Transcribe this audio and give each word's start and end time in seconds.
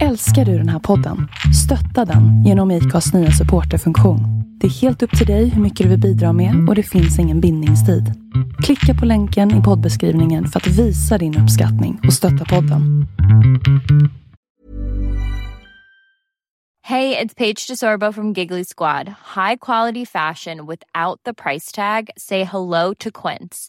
Älskar 0.00 0.44
du 0.44 0.58
den 0.58 0.68
här 0.68 0.78
podden? 0.78 1.28
Stötta 1.64 2.12
den 2.12 2.44
genom 2.44 2.70
IKAs 2.70 3.14
nya 3.14 3.30
supporterfunktion. 3.30 4.20
Det 4.60 4.66
är 4.66 4.70
helt 4.70 5.02
upp 5.02 5.18
till 5.18 5.26
dig 5.26 5.48
hur 5.48 5.62
mycket 5.62 5.84
du 5.84 5.90
vill 5.90 6.00
bidra 6.00 6.32
med 6.32 6.68
och 6.68 6.74
det 6.74 6.82
finns 6.82 7.18
ingen 7.18 7.40
bindningstid. 7.40 8.04
Klicka 8.64 9.00
på 9.00 9.06
länken 9.06 9.60
i 9.60 9.62
poddbeskrivningen 9.62 10.46
för 10.46 10.60
att 10.60 10.66
visa 10.66 11.18
din 11.18 11.38
uppskattning 11.38 12.00
och 12.06 12.12
stötta 12.12 12.44
podden. 12.44 13.06
Hej, 16.84 17.08
det 17.10 17.20
är 17.20 17.28
Paige 17.28 17.66
DeSorbo 17.68 18.12
från 18.12 18.32
Giggly 18.32 18.64
Squad. 18.64 19.08
High 19.08 19.56
quality 19.60 20.06
fashion 20.06 20.66
without 20.66 21.22
the 21.24 21.34
price 21.34 21.76
tag. 21.76 22.10
Say 22.16 22.44
hello 22.44 22.94
to 22.98 23.10
Quince. 23.10 23.68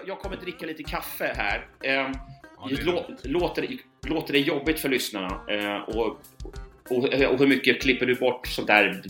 Jag, 0.00 0.08
jag 0.08 0.22
kommer 0.22 0.36
dricka 0.36 0.66
lite 0.66 0.82
kaffe 0.82 1.34
här. 1.36 1.66
Eh, 1.82 2.10
lå, 2.84 3.06
låter, 3.22 3.68
låter 4.02 4.32
det 4.32 4.38
jobbigt 4.38 4.80
för 4.80 4.88
lyssnarna? 4.88 5.40
Eh, 5.48 5.96
och, 5.96 6.06
och, 6.88 7.04
och 7.04 7.38
hur 7.38 7.46
mycket 7.46 7.82
klipper 7.82 8.06
du 8.06 8.14
bort 8.14 8.46
sånt 8.46 8.66
där 8.66 9.02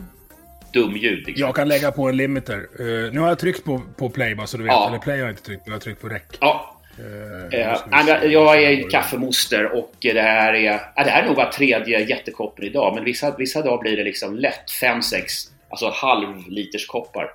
dumljud? 0.72 1.26
Liksom? 1.26 1.46
Jag 1.46 1.54
kan 1.54 1.68
lägga 1.68 1.92
på 1.92 2.08
en 2.08 2.16
limiter. 2.16 2.80
Uh, 2.80 3.12
nu 3.12 3.20
har 3.20 3.28
jag 3.28 3.38
tryckt 3.38 3.64
på, 3.64 3.82
på 3.96 4.10
play 4.10 4.34
bara 4.34 4.46
så 4.46 4.56
du 4.56 4.62
vet. 4.62 4.72
Ja. 4.72 4.88
Eller 4.88 4.98
play 4.98 5.18
har 5.18 5.26
jag 5.26 5.32
inte 5.32 5.42
tryckt 5.42 5.64
på, 5.64 5.70
jag 5.70 5.74
har 5.74 5.80
tryckt 5.80 6.00
på 6.00 6.08
rec. 6.08 6.22
Ja, 6.40 6.76
Uh, 6.98 7.76
men 7.90 8.30
jag 8.30 8.62
är 8.62 8.90
kaffemoster 8.90 9.72
och 9.72 9.94
det 10.00 10.20
här 10.20 10.54
är, 10.54 10.82
ja, 10.94 11.04
det 11.04 11.10
här 11.10 11.22
är 11.22 11.26
nog 11.26 11.36
bara 11.36 11.52
tredje 11.52 12.00
jättekoppen 12.00 12.64
idag, 12.64 12.94
men 12.94 13.04
vissa, 13.04 13.36
vissa 13.36 13.62
dagar 13.62 13.82
blir 13.82 13.96
det 13.96 14.04
liksom 14.04 14.36
lätt 14.36 14.70
5-6 14.82 15.50
alltså 15.70 15.90
halvliterskoppar. 15.94 17.30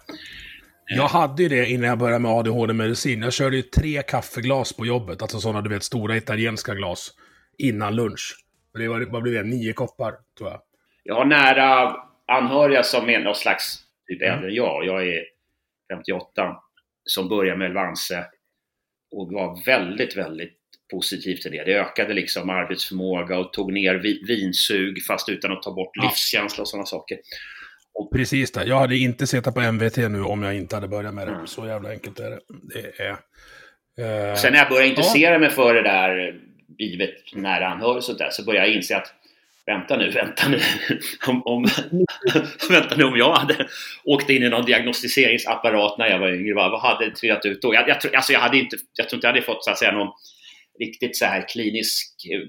Jag 0.86 1.08
hade 1.08 1.44
ju 1.44 1.50
det 1.50 1.66
innan 1.70 1.90
jag 1.90 1.98
började 1.98 2.20
med 2.20 2.32
ADHD-medicin. 2.32 3.22
Jag 3.22 3.34
körde 3.34 3.56
ju 3.56 3.62
tre 3.62 4.02
kaffeglas 4.02 4.74
på 4.74 4.86
jobbet. 4.86 5.22
Alltså 5.22 5.40
sådana 5.40 5.62
du 5.62 5.70
vet 5.70 5.84
stora 5.84 6.18
italienska 6.18 6.74
glas. 6.76 7.12
Innan 7.58 7.96
lunch. 7.96 8.36
Och 8.74 8.80
Det 8.80 8.88
var, 8.88 9.02
vad 9.12 9.24
blir 9.24 9.34
det? 9.34 9.44
Nio 9.44 9.74
koppar, 9.74 10.14
tror 10.38 10.50
jag. 10.50 10.62
Jag 11.04 11.16
har 11.16 11.26
nära 11.26 11.96
anhöriga 12.28 12.84
som 12.84 13.10
är 13.10 13.20
någon 13.20 13.36
slags 13.36 13.80
typ 14.08 14.22
Mm. 14.22 14.34
äldre 14.36 14.52
jag. 14.52 14.86
Jag 14.86 15.08
är 15.08 15.24
58. 15.94 16.56
Som 17.04 17.30
började 17.30 17.58
med 17.58 17.68
Elvanse 17.68 18.26
och 19.12 19.32
var 19.32 19.66
väldigt, 19.66 20.18
väldigt 20.18 20.58
positiv 20.92 21.36
till 21.36 21.52
det. 21.52 21.64
Det 21.64 21.74
ökade 21.80 22.14
liksom 22.14 22.50
arbetsförmåga 22.50 23.38
och 23.40 23.54
tog 23.54 23.74
ner 23.74 23.96
vi- 23.96 24.24
vinsug 24.28 25.04
fast 25.08 25.30
utan 25.30 25.52
att 25.52 25.62
ta 25.64 25.74
bort 25.74 25.96
livskänsla 26.04 26.62
och 26.62 26.68
sådana 26.68 26.86
saker. 26.86 27.18
Precis 28.14 28.52
det. 28.52 28.64
Jag 28.66 28.80
hade 28.80 28.98
inte 28.98 29.28
suttit 29.28 29.54
på 29.54 29.62
MVT 29.62 29.98
nu 29.98 30.22
om 30.22 30.44
jag 30.44 30.56
inte 30.56 30.76
hade 30.76 30.88
börjat 30.88 31.14
med 31.14 31.28
det. 31.28 31.34
Mm. 31.34 31.48
Så 31.48 31.68
jävla 31.68 31.90
enkelt 31.90 32.20
är 32.20 32.30
det. 32.30 32.40
Det 32.74 33.04
är... 33.04 33.10
eh, 34.30 34.36
Sen 34.36 34.54
när 34.54 34.60
jag 34.60 34.70
började 34.70 34.88
intressera 34.88 35.40
mig 35.40 35.50
för 35.50 35.74
det 35.74 35.82
där 35.82 36.40
givet 36.80 37.16
nära 37.36 37.68
anhörig 37.68 37.98
och 37.98 38.04
sånt 38.04 38.18
där, 38.18 38.30
så 38.32 38.44
började 38.46 38.68
jag 38.68 38.76
inse 38.76 38.98
att 38.98 39.14
vänta 39.66 39.98
nu, 39.98 40.10
vänta 40.12 40.50
nu. 40.50 40.60
om, 41.28 41.44
om, 41.46 41.66
vänta 42.70 42.96
nu 42.96 43.04
om 43.04 43.18
jag 43.18 43.34
hade 43.34 43.68
åkt 44.04 44.30
in 44.30 44.44
i 44.44 44.50
någon 44.50 44.66
diagnostiseringsapparat 44.66 45.98
när 45.98 46.08
jag 46.08 46.20
var 46.20 46.34
yngre, 46.34 46.54
vad 46.54 46.82
hade 46.82 47.12
trillat 47.12 47.46
ut 47.46 47.62
då? 47.62 47.74
Jag, 47.74 47.90
jag, 47.90 48.16
alltså 48.16 48.34
jag, 48.34 48.40
hade 48.40 48.58
inte, 48.58 48.78
jag 48.98 49.10
tror 49.10 49.18
inte 49.18 49.28
jag 49.28 49.34
hade 49.34 49.46
fått 49.46 49.64
så 49.64 49.72
att 49.72 49.80
säga 49.80 49.92
någon 49.92 50.14
riktigt 50.80 51.18
så 51.18 51.26
här 51.26 51.48
klinisk 51.48 52.26
eh, 52.34 52.42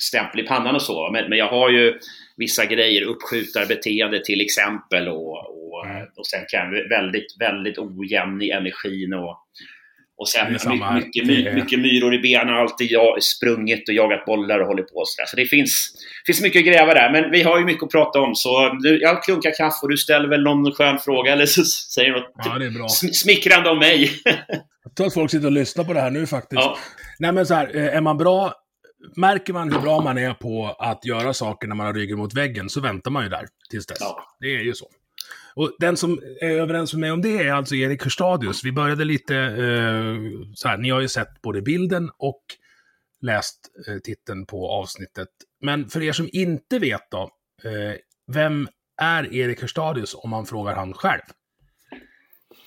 stämpel 0.00 0.40
i 0.40 0.42
pannan 0.42 0.74
och 0.74 0.82
så. 0.82 1.10
Men, 1.10 1.28
men 1.28 1.38
jag 1.38 1.48
har 1.48 1.70
ju 1.70 1.98
vissa 2.42 2.64
grejer, 2.66 3.02
uppskjutarbeteende 3.02 4.24
till 4.24 4.40
exempel 4.40 5.08
och, 5.08 5.30
och, 5.38 5.86
Mm. 5.86 6.02
och 6.16 6.26
sen 6.26 6.40
kan 6.48 6.70
väldigt, 6.88 7.30
väldigt 7.40 7.78
ojämn 7.78 8.42
i 8.42 8.50
energin 8.50 9.12
och, 9.14 9.36
och 10.16 10.28
sen 10.28 10.58
samma 10.58 10.92
mycket, 10.94 11.26
my, 11.26 11.42
Det 11.42 11.50
är- 11.50 11.54
mycket 11.54 11.78
myror 11.78 12.14
i 12.14 12.18
benen, 12.18 12.54
alltid 12.54 12.90
jag, 12.90 13.22
sprungit 13.22 13.88
och 13.88 13.94
jagat 13.94 14.24
bollar 14.26 14.58
och 14.60 14.66
hållit 14.66 14.86
på 14.92 15.02
sådär. 15.06 15.26
Så 15.26 15.36
det 15.36 15.46
finns, 15.46 15.92
finns 16.26 16.42
mycket 16.42 16.60
att 16.60 16.66
gräva 16.66 16.94
där, 16.94 17.12
men 17.12 17.30
vi 17.30 17.42
har 17.42 17.58
ju 17.58 17.64
mycket 17.64 17.82
att 17.82 17.90
prata 17.90 18.20
om 18.20 18.34
så 18.34 18.76
du, 18.82 19.00
jag 19.00 19.22
klunkar 19.22 19.52
kaffe 19.56 19.78
och 19.82 19.90
du 19.90 19.96
ställer 19.96 20.28
väl 20.28 20.42
någon 20.42 20.72
skön 20.72 20.98
fråga 20.98 21.32
eller 21.32 21.46
så 21.46 21.64
säger 21.64 22.10
du 22.10 22.20
något 22.20 22.32
Ja, 22.44 22.58
det 22.58 22.66
är 22.66 22.70
bra. 22.70 22.86
sm- 22.86 23.12
smickrande 23.12 23.70
om 23.70 23.78
mig. 23.78 24.10
Jag 24.84 24.94
tror 24.96 25.06
att 25.06 25.14
folk 25.14 25.30
sitter 25.30 25.46
och 25.46 25.52
lyssnar 25.52 25.84
på 25.84 25.92
det 25.92 26.00
här 26.00 26.10
nu 26.10 26.26
faktiskt. 26.26 26.62
ja. 26.62 26.78
Nej 27.18 27.32
men 27.32 27.46
så 27.46 27.54
här, 27.54 27.76
eh, 27.76 27.96
är 27.96 28.00
man 28.00 28.18
bra, 28.18 28.52
märker 29.16 29.52
man 29.52 29.72
hur 29.72 29.80
bra 29.80 30.00
man 30.00 30.18
är 30.18 30.34
på 30.34 30.76
att 30.78 31.04
göra 31.04 31.34
saker 31.34 31.68
när 31.68 31.74
man 31.74 31.86
har 31.86 31.94
ryggen 31.94 32.18
mot 32.18 32.34
väggen 32.34 32.68
så 32.68 32.80
väntar 32.80 33.10
man 33.10 33.22
ju 33.22 33.28
där 33.28 33.46
tills 33.70 33.86
dess. 33.86 33.98
Ja. 34.00 34.36
Det 34.40 34.46
är 34.46 34.60
ju 34.60 34.74
så. 34.74 34.86
Och 35.54 35.76
den 35.78 35.96
som 35.96 36.20
är 36.40 36.50
överens 36.50 36.92
med 36.92 37.00
mig 37.00 37.12
om 37.12 37.22
det 37.22 37.38
är 37.38 37.52
alltså 37.52 37.74
Erik 37.74 38.02
Hörstadius. 38.02 38.64
Vi 38.64 38.72
började 38.72 39.04
lite 39.04 39.36
eh, 39.36 40.16
så 40.54 40.68
här, 40.68 40.76
ni 40.76 40.90
har 40.90 41.00
ju 41.00 41.08
sett 41.08 41.42
både 41.42 41.62
bilden 41.62 42.10
och 42.18 42.42
läst 43.20 43.58
eh, 43.88 43.98
titeln 43.98 44.46
på 44.46 44.70
avsnittet. 44.70 45.28
Men 45.60 45.88
för 45.88 46.02
er 46.02 46.12
som 46.12 46.28
inte 46.32 46.78
vet 46.78 47.10
då, 47.10 47.30
eh, 47.64 47.96
vem 48.32 48.68
är 49.02 49.34
Erik 49.34 49.60
Hörstadius 49.60 50.14
om 50.14 50.30
man 50.30 50.46
frågar 50.46 50.74
han 50.74 50.94
själv? 50.94 51.22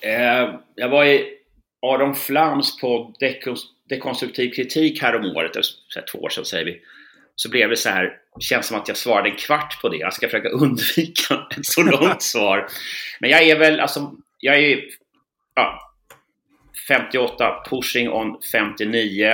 Eh, 0.00 0.54
jag 0.74 0.88
var 0.88 1.04
i 1.04 1.38
Aron 1.82 2.14
Flams 2.14 2.80
på 2.80 3.14
dekons- 3.20 3.75
dekonstruktiv 3.88 4.50
kritik 4.50 5.02
häromåret, 5.02 5.56
eller 5.56 5.62
så 5.62 5.98
här 6.00 6.06
två 6.12 6.18
år 6.18 6.28
sedan 6.28 6.44
säger 6.44 6.64
vi. 6.64 6.80
Så 7.34 7.50
blev 7.50 7.70
det 7.70 7.76
så 7.76 7.88
här, 7.88 8.18
känns 8.40 8.66
som 8.66 8.76
att 8.76 8.88
jag 8.88 8.96
svarade 8.96 9.30
en 9.30 9.36
kvart 9.36 9.80
på 9.82 9.88
det. 9.88 9.96
Jag 9.96 10.14
ska 10.14 10.26
försöka 10.26 10.48
undvika 10.64 11.46
ett 11.50 11.66
så 11.66 11.82
långt 11.82 12.22
svar. 12.22 12.68
Men 13.20 13.30
jag 13.30 13.42
är 13.42 13.58
väl, 13.58 13.80
alltså, 13.80 14.12
jag 14.40 14.58
är 14.58 14.84
ja, 15.54 15.92
58, 16.88 17.62
pushing 17.70 18.08
on 18.08 18.40
59. 18.52 19.26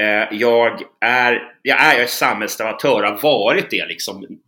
Eh, 0.00 0.04
jag 0.30 0.82
är, 1.00 1.52
jag 1.62 1.80
är, 1.80 1.94
jag 1.94 2.02
är 2.02 2.06
samhällsdebattör, 2.06 3.02
har 3.02 3.22
varit 3.22 3.70
det 3.70 3.86
liksom 3.86 4.40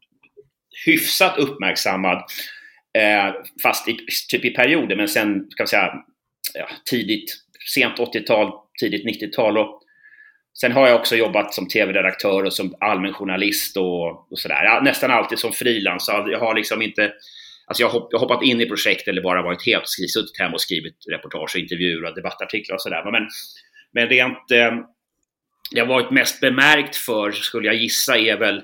hyfsat 0.86 1.38
uppmärksammad. 1.38 2.24
Eh, 2.98 3.34
fast 3.62 3.88
i, 3.88 3.98
typ 4.28 4.44
i 4.44 4.50
perioder, 4.50 4.96
men 4.96 5.08
sen 5.08 5.32
kan 5.32 5.64
man 5.64 5.66
säga 5.66 6.04
ja, 6.54 6.68
tidigt, 6.84 7.34
sent 7.74 7.98
80-tal, 7.98 8.52
tidigt 8.82 9.22
90-tal. 9.22 9.58
Och 9.58 9.82
sen 10.60 10.72
har 10.72 10.88
jag 10.88 11.00
också 11.00 11.16
jobbat 11.16 11.54
som 11.54 11.68
tv-redaktör 11.68 12.44
och 12.44 12.52
som 12.52 12.74
allmän 12.80 13.12
journalist 13.12 13.76
och, 13.76 14.32
och 14.32 14.38
sådär. 14.38 14.80
Nästan 14.80 15.10
alltid 15.10 15.38
som 15.38 15.52
frilans. 15.52 16.08
Alltså, 16.08 16.32
jag 16.32 16.40
har 16.40 16.54
liksom 16.54 16.82
inte 16.82 17.12
Alltså 17.66 17.82
jag 17.82 17.88
har 17.88 18.18
hoppat 18.18 18.42
in 18.42 18.60
i 18.60 18.66
projekt 18.66 19.08
eller 19.08 19.22
bara 19.22 19.42
varit 19.42 19.66
helt 19.66 19.88
suttit 19.88 20.38
hemma 20.38 20.54
och 20.54 20.60
skrivit 20.60 20.96
reportage, 21.10 21.54
och 21.54 21.60
intervjuer 21.60 22.04
och 22.04 22.14
debattartiklar 22.14 22.74
och 22.74 22.82
sådär. 22.82 23.10
Men, 23.12 23.28
men 23.92 24.08
rent... 24.08 24.50
Eh, 24.50 24.72
det 25.74 25.80
har 25.80 25.86
varit 25.86 26.10
mest 26.10 26.40
bemärkt 26.40 26.96
för, 26.96 27.32
skulle 27.32 27.66
jag 27.66 27.76
gissa, 27.76 28.18
är 28.18 28.36
väl 28.36 28.62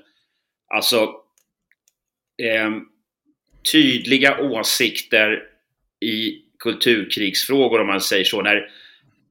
alltså 0.75 1.03
eh, 2.43 2.71
tydliga 3.73 4.39
åsikter 4.41 5.43
i 6.01 6.43
kulturkrigsfrågor 6.59 7.81
om 7.81 7.87
man 7.87 8.01
säger 8.01 8.25
så. 8.25 8.43
När 8.43 8.71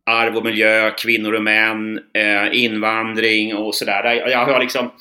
arv 0.07 0.37
och 0.37 0.45
miljö, 0.45 0.91
kvinnor 0.91 1.33
och 1.33 1.43
män, 1.43 1.99
eh, 2.13 2.63
invandring 2.63 3.55
och 3.55 3.75
sådär. 3.75 4.15
Jag, 4.15 4.31
jag 4.31 4.45
har 4.45 4.59
liksom 4.59 4.91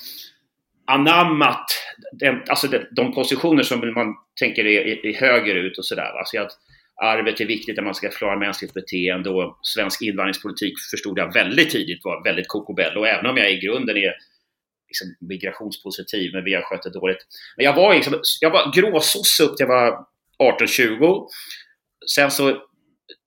anammat 0.87 1.65
den, 2.11 2.41
alltså 2.49 2.67
de, 2.67 2.79
de 2.91 3.13
positioner 3.13 3.63
som 3.63 3.93
man 3.93 4.15
tänker 4.39 4.65
är, 4.65 4.81
är, 4.81 5.05
är 5.05 5.13
högerut 5.13 5.77
och 5.77 5.85
sådär. 5.85 6.19
Alltså 6.19 6.39
att 6.39 6.51
arvet 7.01 7.41
är 7.41 7.45
viktigt 7.45 7.75
när 7.75 7.83
man 7.83 7.95
ska 7.95 8.09
förklara 8.09 8.39
mänskligt 8.39 8.73
beteende 8.73 9.29
och 9.29 9.59
svensk 9.61 10.01
invandringspolitik 10.01 10.73
förstod 10.91 11.19
jag 11.19 11.33
väldigt 11.33 11.69
tidigt 11.69 12.03
var 12.03 12.23
väldigt 12.23 12.47
kokobell. 12.47 12.97
Och 12.97 13.07
även 13.07 13.25
om 13.25 13.37
jag 13.37 13.51
i 13.51 13.59
grunden 13.59 13.97
är 13.97 14.13
liksom 14.87 15.27
migrationspositiv, 15.27 16.31
men 16.33 16.43
vi 16.43 16.53
har 16.53 16.61
skött 16.61 16.83
det 16.83 16.99
dåligt. 16.99 17.27
Men 17.57 17.65
jag 17.65 17.75
var, 17.75 17.93
liksom, 17.93 18.21
jag 18.41 18.49
var 18.49 18.73
gråsosse 18.75 19.43
upp 19.43 19.57
till 19.57 19.65
jag 19.69 19.75
var 19.75 20.05
18-20. 20.59 21.27
Sen 22.15 22.31
så 22.31 22.61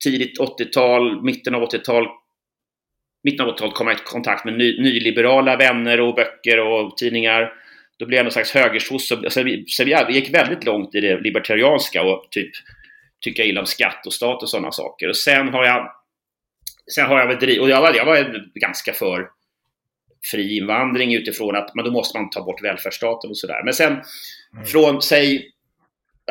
tidigt 0.03 0.39
80-tal, 0.39 1.23
mitten 1.23 1.55
av 1.55 1.69
80-tal, 1.69 2.07
mitten 3.23 3.45
av 3.45 3.55
80-talet 3.55 3.75
kom 3.75 3.87
jag 3.87 3.97
i 3.97 3.99
kontakt 4.03 4.45
med 4.45 4.57
ny, 4.57 4.81
nyliberala 4.81 5.57
vänner 5.57 6.01
och 6.01 6.15
böcker 6.15 6.59
och 6.59 6.97
tidningar. 6.97 7.53
Då 7.99 8.05
blev 8.05 8.17
jag 8.17 8.23
någon 8.23 8.31
slags 8.31 8.51
högersosse. 8.51 9.15
Alltså, 9.15 9.43
så 9.67 9.83
vi 9.83 9.95
vi 10.07 10.13
gick 10.13 10.33
väldigt 10.33 10.63
långt 10.63 10.95
i 10.95 11.01
det 11.01 11.19
libertarianska 11.19 12.03
och 12.03 12.27
typ 12.31 12.51
tycka 13.21 13.43
illa 13.43 13.59
om 13.59 13.65
skatt 13.65 14.05
och 14.05 14.13
stat 14.13 14.43
och 14.43 14.49
sådana 14.49 14.71
saker. 14.71 15.09
Och 15.09 15.17
sen 15.17 15.47
har 15.47 15.65
jag 15.65 15.91
Sen 16.95 17.05
har 17.05 17.19
jag 17.19 17.27
väl 17.27 17.39
driv, 17.39 17.61
och 17.61 17.69
jag 17.69 17.81
var, 17.81 17.93
jag 17.93 18.05
var 18.05 18.47
ganska 18.59 18.93
för 18.93 19.29
fri 20.31 20.57
invandring 20.57 21.15
utifrån 21.15 21.55
att 21.55 21.75
men 21.75 21.85
då 21.85 21.91
måste 21.91 22.17
man 22.17 22.29
ta 22.29 22.43
bort 22.43 22.63
välfärdsstaten 22.63 23.29
och 23.29 23.37
sådär. 23.37 23.61
Men 23.63 23.73
sen 23.73 23.91
mm. 23.91 24.65
från, 24.65 25.01
säg, 25.01 25.51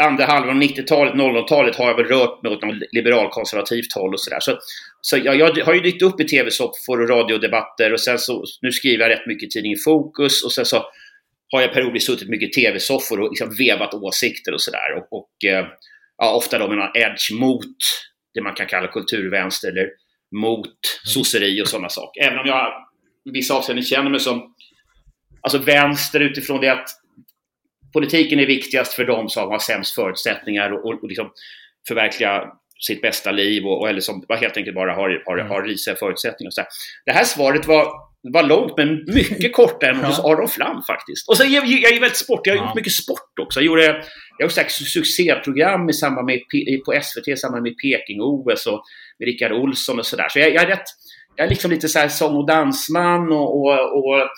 andra 0.00 0.24
halvan 0.24 0.56
av 0.56 0.62
90-talet, 0.62 1.14
00-talet 1.14 1.76
har 1.76 1.88
jag 1.88 1.96
väl 1.96 2.06
rört 2.06 2.42
mig 2.42 2.52
åt 2.52 2.62
något 2.62 2.74
liberalkonservativt 2.92 3.94
håll 3.94 4.12
och 4.14 4.20
sådär. 4.20 4.40
Så, 4.40 4.58
så 5.00 5.16
jag, 5.16 5.36
jag, 5.36 5.64
har 5.64 5.74
ju 5.74 5.80
dykt 5.80 6.02
upp 6.02 6.20
i 6.20 6.24
tv-soffor 6.24 7.00
och 7.00 7.08
radiodebatter 7.08 7.92
och 7.92 8.00
sen 8.00 8.18
så, 8.18 8.44
nu 8.60 8.72
skriver 8.72 9.08
jag 9.08 9.10
rätt 9.10 9.26
mycket 9.26 9.46
i 9.46 9.50
tidningen 9.50 9.78
Fokus 9.84 10.44
och 10.44 10.52
sen 10.52 10.64
så 10.64 10.84
har 11.52 11.60
jag 11.60 11.72
periodiskt 11.72 12.06
suttit 12.06 12.28
mycket 12.28 12.48
i 12.48 12.52
tv-soffor 12.52 13.20
och 13.20 13.28
liksom 13.28 13.54
vevat 13.58 13.94
åsikter 13.94 14.54
och 14.54 14.60
sådär. 14.60 14.96
Och, 14.96 15.18
och 15.18 15.50
eh, 15.50 15.66
ja, 16.18 16.34
ofta 16.34 16.58
då 16.58 16.68
med 16.68 16.78
någon 16.78 16.96
edge 16.96 17.32
mot 17.40 17.76
det 18.34 18.42
man 18.42 18.54
kan 18.54 18.66
kalla 18.66 18.88
kulturvänster 18.88 19.68
eller 19.68 19.88
mot 20.36 20.76
sosseri 21.04 21.62
och 21.62 21.68
sådana 21.68 21.88
saker. 21.88 22.22
Även 22.22 22.38
om 22.38 22.46
jag 22.46 22.72
i 23.24 23.30
vissa 23.30 23.54
avseenden 23.54 23.84
känner 23.84 24.10
mig 24.10 24.20
som 24.20 24.54
alltså 25.40 25.58
vänster 25.58 26.20
utifrån 26.20 26.60
det 26.60 26.72
att 26.72 26.88
politiken 27.92 28.40
är 28.40 28.46
viktigast 28.46 28.92
för 28.92 29.04
de 29.04 29.28
som 29.28 29.48
har 29.48 29.58
sämst 29.58 29.94
förutsättningar 29.94 30.70
och, 30.70 30.84
och, 30.84 31.02
och 31.02 31.08
liksom 31.08 31.32
förverkliga 31.88 32.44
sitt 32.86 33.02
bästa 33.02 33.30
liv 33.30 33.66
och, 33.66 33.80
och 33.80 33.88
eller 33.88 34.00
som 34.00 34.24
helt 34.28 34.56
enkelt 34.56 34.74
bara 34.74 34.92
har, 34.92 35.22
har, 35.26 35.38
har 35.38 35.62
risiga 35.62 35.96
förutsättningar. 35.96 36.50
Så 36.50 36.60
här. 36.60 36.68
Det 37.04 37.12
här 37.12 37.24
svaret 37.24 37.66
var 37.66 38.10
var 38.22 38.42
långt 38.42 38.72
men 38.76 39.04
mycket 39.14 39.52
kortare 39.52 39.90
än 39.90 40.04
hos 40.04 40.18
Aron 40.18 40.48
Flam 40.48 40.82
faktiskt. 40.82 41.28
Och 41.28 41.36
så 41.36 41.44
jag, 41.44 41.66
jag 41.66 41.92
är 41.92 42.00
väldigt 42.00 42.16
sportig, 42.16 42.50
jag 42.50 42.56
har 42.56 42.66
gjort 42.66 42.74
mycket 42.74 42.92
sport 42.92 43.38
också. 43.40 43.60
Jag 43.60 43.66
gjorde, 43.66 44.04
jag 44.38 44.46
har 44.46 44.50
sagt 44.50 44.72
succéprogram 44.72 45.88
i 45.88 45.92
samband 45.92 46.26
med, 46.26 46.40
på 46.86 47.00
SVT 47.02 47.28
i 47.28 47.36
samband 47.36 47.62
med 47.62 47.74
Peking-OS 47.82 48.66
och 48.66 48.82
med 49.18 49.26
Rickard 49.26 49.52
Olsson 49.52 49.98
och 49.98 50.06
sådär. 50.06 50.28
Så 50.28 50.38
jag, 50.38 50.54
jag, 50.54 50.62
är 50.62 50.66
rätt, 50.66 50.84
jag 51.36 51.44
är 51.44 51.50
liksom 51.50 51.70
lite 51.70 51.88
så 51.88 51.98
här 51.98 52.08
sång 52.08 52.36
och 52.36 52.46
dansman 52.46 53.32
och, 53.32 53.60
och, 53.60 53.98
och 53.98 54.28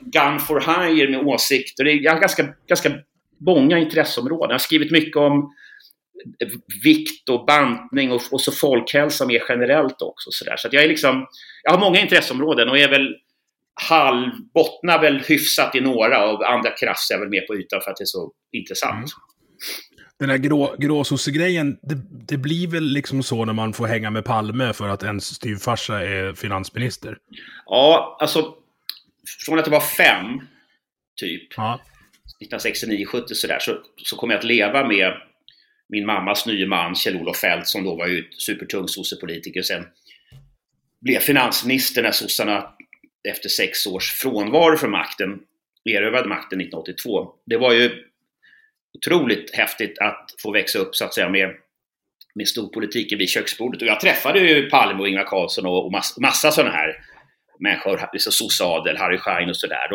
gun 0.00 0.38
for 0.38 0.60
hire 0.60 1.10
med 1.10 1.26
åsikter. 1.26 1.84
Jag 1.84 2.12
har 2.12 2.20
ganska, 2.20 2.54
ganska 2.68 2.92
många 3.40 3.78
intresseområden. 3.78 4.50
Jag 4.50 4.54
har 4.54 4.58
skrivit 4.58 4.92
mycket 4.92 5.16
om 5.16 5.52
vikt 6.84 7.28
och 7.28 7.46
bantning 7.46 8.12
och, 8.12 8.22
och 8.30 8.40
så 8.40 8.52
folkhälsa 8.52 9.26
mer 9.26 9.42
generellt 9.48 10.02
också. 10.02 10.30
Så, 10.30 10.44
där. 10.44 10.56
så 10.56 10.68
jag 10.72 10.84
är 10.84 10.88
liksom, 10.88 11.26
jag 11.62 11.72
har 11.72 11.80
många 11.80 12.00
intresseområden 12.00 12.68
och 12.68 12.78
är 12.78 12.88
väl 12.88 13.14
halv, 13.88 14.30
bottnar 14.54 15.00
väl 15.00 15.18
hyfsat 15.18 15.74
i 15.74 15.80
några 15.80 16.30
och 16.30 16.52
andra 16.52 16.70
krafs 16.70 17.10
är 17.10 17.18
väl 17.18 17.28
mer 17.28 17.40
på 17.40 17.54
ytan 17.54 17.80
för 17.84 17.90
att 17.90 17.96
det 17.96 18.04
är 18.04 18.06
så 18.06 18.32
intressant. 18.52 18.96
Mm. 18.96 19.08
Den 20.18 20.30
här 20.30 20.36
grå, 20.36 20.76
gråsossegrejen, 20.78 21.78
det, 21.82 21.94
det 22.28 22.36
blir 22.36 22.66
väl 22.66 22.84
liksom 22.84 23.22
så 23.22 23.44
när 23.44 23.52
man 23.52 23.72
får 23.72 23.86
hänga 23.86 24.10
med 24.10 24.24
Palme 24.24 24.72
för 24.72 24.88
att 24.88 25.02
ens 25.02 25.34
styvfarsa 25.34 26.04
är 26.04 26.32
finansminister? 26.34 27.18
Ja, 27.66 28.16
alltså 28.20 28.54
från 29.46 29.58
att 29.58 29.64
det 29.64 29.70
var 29.70 29.80
fem, 29.80 30.40
typ, 31.20 31.48
ja. 31.56 31.80
1969-70 32.44 33.34
sådär, 33.34 33.58
så, 33.60 33.82
så 33.96 34.16
kommer 34.16 34.34
jag 34.34 34.38
att 34.38 34.44
leva 34.44 34.88
med 34.88 35.12
min 35.88 36.06
mammas 36.06 36.46
nye 36.46 36.66
man 36.66 36.94
Kjell-Olof 36.94 37.36
Feldt 37.36 37.66
som 37.66 37.84
då 37.84 37.96
var 37.96 38.06
ju 38.06 38.30
supertung 38.30 38.88
sossepolitiker 38.88 39.62
sen 39.62 39.86
blev 41.00 41.20
finansminister 41.20 42.02
när 42.02 42.10
sossarna 42.10 42.74
efter 43.28 43.48
sex 43.48 43.86
års 43.86 44.12
frånvaro 44.12 44.76
från 44.76 44.90
makten 44.90 45.38
erövrade 45.84 46.28
makten 46.28 46.60
1982. 46.60 47.28
Det 47.46 47.56
var 47.56 47.72
ju 47.72 48.04
otroligt 48.98 49.54
häftigt 49.54 49.98
att 49.98 50.34
få 50.42 50.52
växa 50.52 50.78
upp 50.78 50.96
så 50.96 51.04
att 51.04 51.14
säga 51.14 51.28
med, 51.28 51.54
med 52.34 52.48
storpolitiken 52.48 53.18
vid 53.18 53.28
köksbordet. 53.28 53.82
Och 53.82 53.88
jag 53.88 54.00
träffade 54.00 54.40
ju 54.40 54.70
Palme 54.70 55.00
och 55.00 55.08
Ingvar 55.08 55.24
Carlsson 55.24 55.66
och, 55.66 55.84
och 55.84 55.92
massa, 55.92 56.20
massa 56.20 56.50
sådana 56.50 56.72
här 56.72 56.96
människor, 57.60 58.08
liksom 58.12 58.32
sossadel, 58.32 58.96
Harry 58.96 59.18
Schein 59.18 59.48
och 59.48 59.56
sådär. 59.56 59.88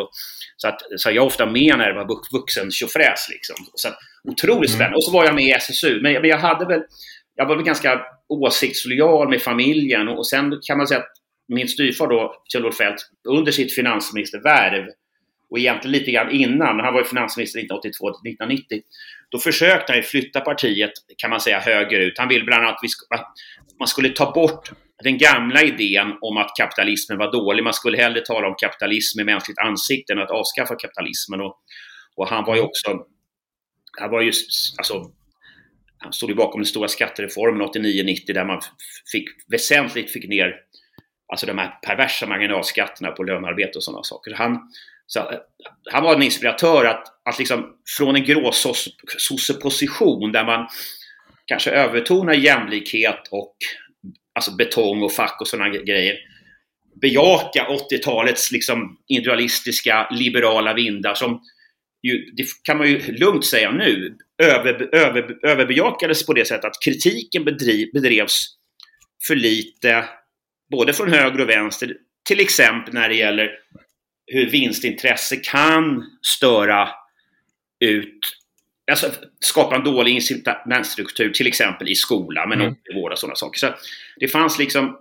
Så, 0.57 0.67
att, 0.67 0.81
så 0.97 1.09
jag 1.09 1.15
är 1.15 1.19
ofta 1.19 1.45
med 1.45 1.77
när 1.77 1.87
det 1.87 1.93
var 1.93 2.37
vuxen 2.39 2.71
tjofräs 2.71 3.27
liksom. 3.29 3.55
Så 3.73 3.87
att, 3.87 3.97
otroligt 4.23 4.69
mm. 4.69 4.77
spännande. 4.77 4.85
Mm. 4.85 4.95
Och 4.95 5.03
så 5.03 5.11
var 5.11 5.25
jag 5.25 5.35
med 5.35 5.43
i 5.43 5.51
SSU. 5.51 6.01
Men, 6.01 6.13
men 6.13 6.29
jag 6.29 6.37
hade 6.37 6.65
väl, 6.65 6.81
jag 7.35 7.45
var 7.45 7.55
väl 7.55 7.65
ganska 7.65 8.01
åsiktslojal 8.29 9.29
med 9.29 9.41
familjen 9.41 10.07
och, 10.07 10.17
och 10.17 10.27
sen 10.27 10.59
kan 10.67 10.77
man 10.77 10.87
säga 10.87 10.99
att 10.99 11.11
min 11.47 11.67
styvfar 11.67 12.07
då, 12.07 12.35
Kjell-Olof 12.53 12.75
Feldt, 12.75 13.01
under 13.27 13.51
sitt 13.51 13.75
finansministervärv 13.75 14.85
och 15.49 15.59
egentligen 15.59 15.91
lite 15.91 16.11
grann 16.11 16.31
innan, 16.31 16.79
han 16.79 16.93
var 16.93 17.01
ju 17.01 17.05
finansminister 17.05 17.59
1982 17.59 18.09
1990, 18.09 18.81
då 19.29 19.39
försökte 19.39 19.93
han 19.93 20.03
flytta 20.03 20.41
partiet, 20.41 20.91
kan 21.17 21.29
man 21.29 21.39
säga, 21.39 21.59
högerut. 21.59 22.17
Han 22.17 22.27
ville 22.27 22.45
bland 22.45 22.65
annat 22.65 22.79
att 23.09 23.27
man 23.79 23.87
skulle 23.87 24.09
ta 24.09 24.31
bort 24.31 24.71
den 25.03 25.17
gamla 25.17 25.63
idén 25.63 26.17
om 26.21 26.37
att 26.37 26.51
kapitalismen 26.57 27.17
var 27.17 27.31
dålig. 27.31 27.63
Man 27.63 27.73
skulle 27.73 27.97
hellre 27.97 28.21
tala 28.21 28.47
om 28.47 28.55
kapitalism 28.57 29.19
med 29.19 29.25
mänskligt 29.25 29.59
ansikte 29.59 30.13
än 30.13 30.19
att 30.19 30.31
avskaffa 30.31 30.75
kapitalismen. 30.75 31.41
Och, 31.41 31.55
och 32.15 32.27
han 32.27 32.45
var 32.45 32.55
ju 32.55 32.61
också, 32.61 32.99
han 33.99 34.11
var 34.11 34.21
ju, 34.21 34.31
alltså, 34.77 35.11
han 35.97 36.13
stod 36.13 36.29
ju 36.29 36.35
bakom 36.35 36.61
den 36.61 36.65
stora 36.65 36.87
skattereformen 36.87 37.67
89-90 37.67 38.33
där 38.33 38.45
man 38.45 38.61
fick, 39.11 39.29
väsentligt 39.47 40.11
fick 40.11 40.29
ner 40.29 40.55
alltså 41.27 41.45
de 41.45 41.57
här 41.57 41.67
perversa 41.67 42.25
marginalskatterna 42.25 43.11
på 43.11 43.23
lönearbete 43.23 43.77
och 43.77 43.83
sådana 43.83 44.03
saker. 44.03 44.33
Han, 44.33 44.59
så, 45.07 45.19
eh, 45.19 45.39
han 45.91 46.03
var 46.03 46.15
en 46.15 46.23
inspiratör 46.23 46.85
att, 46.85 47.03
att 47.25 47.39
liksom 47.39 47.75
från 47.97 48.15
en 48.15 48.23
gråsosseposition 48.23 50.31
där 50.31 50.45
man 50.45 50.67
kanske 51.45 51.71
övertonar 51.71 52.33
jämlikhet 52.33 53.27
och 53.31 53.55
alltså 54.35 54.55
betong 54.55 55.03
och 55.03 55.13
fack 55.13 55.41
och 55.41 55.47
sådana 55.47 55.69
grejer, 55.69 56.17
bejaka 57.01 57.67
80-talets 57.91 58.51
liksom 58.51 58.97
individualistiska 59.07 60.07
liberala 60.11 60.73
vindar 60.73 61.13
som 61.13 61.41
ju, 62.07 62.31
det 62.37 62.45
kan 62.63 62.77
man 62.77 62.87
ju 62.87 63.11
lugnt 63.11 63.45
säga 63.45 63.71
nu, 63.71 64.17
över, 64.43 64.95
över, 64.95 65.45
överbejakades 65.45 66.25
på 66.25 66.33
det 66.33 66.45
sättet 66.45 66.65
att 66.65 66.83
kritiken 66.85 67.43
bedriv, 67.43 67.89
bedrevs 67.93 68.47
för 69.27 69.35
lite, 69.35 70.05
både 70.71 70.93
från 70.93 71.13
höger 71.13 71.41
och 71.41 71.49
vänster, 71.49 71.97
till 72.27 72.39
exempel 72.39 72.93
när 72.93 73.09
det 73.09 73.15
gäller 73.15 73.49
hur 74.27 74.49
vinstintresse 74.49 75.35
kan 75.35 76.03
störa 76.21 76.89
ut 77.79 78.19
alltså, 78.91 79.11
skapa 79.39 79.75
en 79.75 79.83
dålig 79.83 80.11
incitamentstruktur, 80.11 81.29
till 81.29 81.47
exempel 81.47 81.89
i 81.89 81.95
skola, 81.95 82.47
men 82.47 82.61
mm. 82.61 82.71
också 82.71 82.91
i 82.91 83.01
vård 83.01 83.11
och 83.11 83.19
sådana 83.19 83.35
saker. 83.35 83.59
Så 83.59 83.67
det 84.19 84.27
fanns 84.27 84.59
liksom 84.59 84.97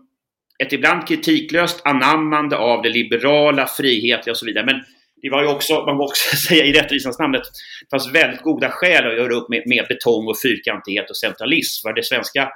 ett 0.58 0.72
ibland 0.72 1.08
kritiklöst 1.08 1.86
anammande 1.86 2.56
av 2.56 2.82
det 2.82 2.88
liberala, 2.88 3.66
frihetliga 3.66 4.32
och 4.32 4.38
så 4.38 4.46
vidare. 4.46 4.64
Men 4.64 4.84
det 5.22 5.30
var 5.30 5.42
ju 5.42 5.48
också, 5.48 5.84
man 5.84 5.96
må 5.96 6.04
också 6.04 6.36
säga 6.48 6.64
i 6.64 6.72
rättvisans 6.72 7.18
namn, 7.18 7.34
att 7.34 7.44
det 7.80 7.90
fanns 7.90 8.14
väldigt 8.14 8.42
goda 8.42 8.70
skäl 8.70 9.06
att 9.06 9.16
göra 9.16 9.34
upp 9.34 9.48
med, 9.48 9.62
med 9.66 9.86
betong 9.88 10.28
och 10.28 10.36
fyrkantighet 10.42 11.10
och 11.10 11.16
centralism. 11.16 11.88
För 11.88 11.92
det 11.92 12.04
svenska, 12.04 12.42
eh, 12.42 12.48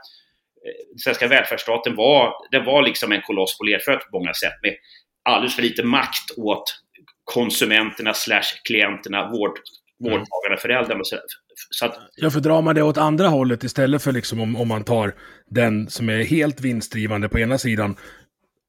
den 0.90 0.99
svenska 0.99 1.28
välfärdsstaten 1.28 1.97
var, 1.97 2.33
det 2.50 2.61
var 2.61 2.83
liksom 2.83 3.12
en 3.12 3.23
koloss 3.23 3.59
på 3.59 3.64
lerfötter 3.64 4.06
på 4.11 4.18
många 4.18 4.35
sätt 4.35 4.54
med 4.62 4.75
alldeles 5.23 5.54
för 5.54 5.62
lite 5.62 5.83
makt 5.83 6.30
åt 6.37 6.83
konsumenterna 7.25 8.14
slash 8.14 8.61
klienterna, 8.64 9.30
vård, 9.30 9.59
vårdtagarna, 9.99 10.57
föräldrarna 10.59 11.00
och 11.00 11.07
så, 11.07 11.17
så 11.71 11.87
att, 11.87 11.99
Ja, 12.17 12.31
för 12.31 12.41
drar 12.41 12.62
man 12.62 12.75
det 12.75 12.83
åt 12.83 12.99
andra 12.99 13.29
hållet 13.29 13.65
istället 13.65 14.03
för 14.03 14.12
liksom 14.12 14.41
om, 14.41 14.57
om 14.57 14.69
man 14.69 14.85
tar 14.85 15.15
den 15.50 15.91
som 15.91 16.09
är 16.09 16.25
helt 16.25 16.61
vinstdrivande 16.61 17.29
på 17.29 17.38
ena 17.38 17.59
sidan 17.59 17.97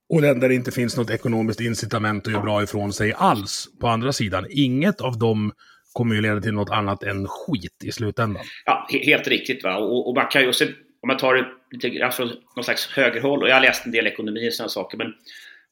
och 0.09 0.21
den 0.21 0.39
där 0.39 0.49
det 0.49 0.55
inte 0.55 0.71
finns 0.71 0.97
något 0.97 1.09
ekonomiskt 1.09 1.61
incitament 1.61 2.27
att 2.27 2.33
göra 2.33 2.43
bra 2.43 2.63
ifrån 2.63 2.93
sig 2.93 3.13
alls 3.13 3.67
på 3.81 3.87
andra 3.87 4.13
sidan. 4.13 4.45
Inget 4.49 5.01
av 5.01 5.19
dem 5.19 5.51
kommer 5.93 6.15
ju 6.15 6.21
leda 6.21 6.41
till 6.41 6.53
något 6.53 6.69
annat 6.69 7.03
än 7.03 7.27
skit 7.27 7.83
i 7.83 7.91
slutändan. 7.91 8.43
Ja, 8.65 8.87
helt 8.89 9.27
riktigt. 9.27 9.63
Va? 9.63 9.77
Och, 9.77 10.09
och 10.09 10.15
man 10.15 10.27
kan 10.27 10.41
ju 10.41 10.47
också, 10.47 10.65
om 10.65 11.07
man 11.07 11.17
tar 11.17 11.35
det 11.35 11.45
lite 11.71 11.89
grann 11.89 12.11
från 12.11 12.31
någon 12.55 12.63
slags 12.63 12.87
högerhåll, 12.87 13.43
och 13.43 13.49
jag 13.49 13.55
har 13.55 13.61
läst 13.61 13.85
en 13.85 13.91
del 13.91 14.07
ekonomi 14.07 14.49
och 14.49 14.53
sådana 14.53 14.69
saker, 14.69 14.97
men 14.97 15.13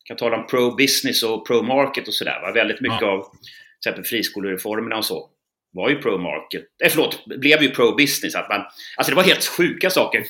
kan 0.04 0.18
tala 0.18 0.38
om 0.38 0.48
pro-business 0.48 1.24
och 1.24 1.48
pro-market 1.48 2.08
och 2.08 2.14
sådär. 2.14 2.54
Väldigt 2.54 2.82
mycket 2.82 3.02
ja. 3.02 3.08
av 3.08 3.22
till 3.22 3.90
exempel 3.90 4.04
friskolereformerna 4.04 4.98
och 4.98 5.06
så 5.06 5.30
var 5.76 5.90
ju 5.90 5.96
pro-market, 5.96 6.64
eh, 6.84 6.90
förlåt, 6.90 7.26
blev 7.26 7.64
ju 7.64 7.70
pro-business. 7.70 8.36
Att 8.36 8.50
man, 8.50 8.62
alltså 8.98 9.12
det 9.12 9.16
var 9.16 9.24
helt 9.24 9.46
sjuka 9.46 9.90
saker. 9.90 10.24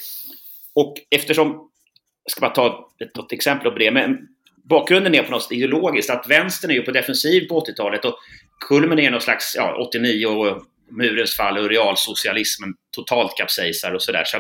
Och 0.74 0.96
eftersom, 1.12 1.48
jag 2.24 2.32
ska 2.32 2.42
bara 2.42 2.52
ta 2.52 2.90
ett, 3.00 3.18
ett 3.18 3.32
exempel 3.32 3.72
på 3.72 3.78
det, 3.78 3.92
men 3.92 4.18
bakgrunden 4.70 5.16
är 5.16 5.24
på 5.24 5.32
något 5.32 5.52
ideologiskt 5.52 6.10
att 6.10 6.30
vänstern 6.30 6.72
är 6.72 6.76
ju 6.76 6.82
på 6.82 6.92
defensiv 6.92 7.48
på 7.48 7.66
80-talet 7.66 8.06
och 8.06 8.16
kulmen 8.68 9.00
är 9.00 9.12
någon 9.12 9.22
slags, 9.22 9.56
ja, 9.56 9.88
89 9.88 10.28
och 10.28 10.64
murens 10.92 11.36
fall 11.36 11.58
och 11.58 11.70
realsocialismen 11.70 12.74
totalt 12.96 13.38
kapsejsar 13.38 13.92
och 13.92 14.02
sådär. 14.02 14.24
Så 14.26 14.38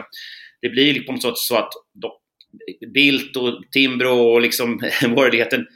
det 0.62 0.70
blir 0.70 0.94
liksom 0.94 1.06
på 1.06 1.12
något 1.12 1.22
sätt 1.22 1.38
så 1.38 1.56
att 1.56 1.72
Bildt 2.94 3.38
och 3.38 3.62
Timbro 3.72 4.34
och 4.34 4.42
liksom 4.42 4.78
borgerligheten 5.16 5.68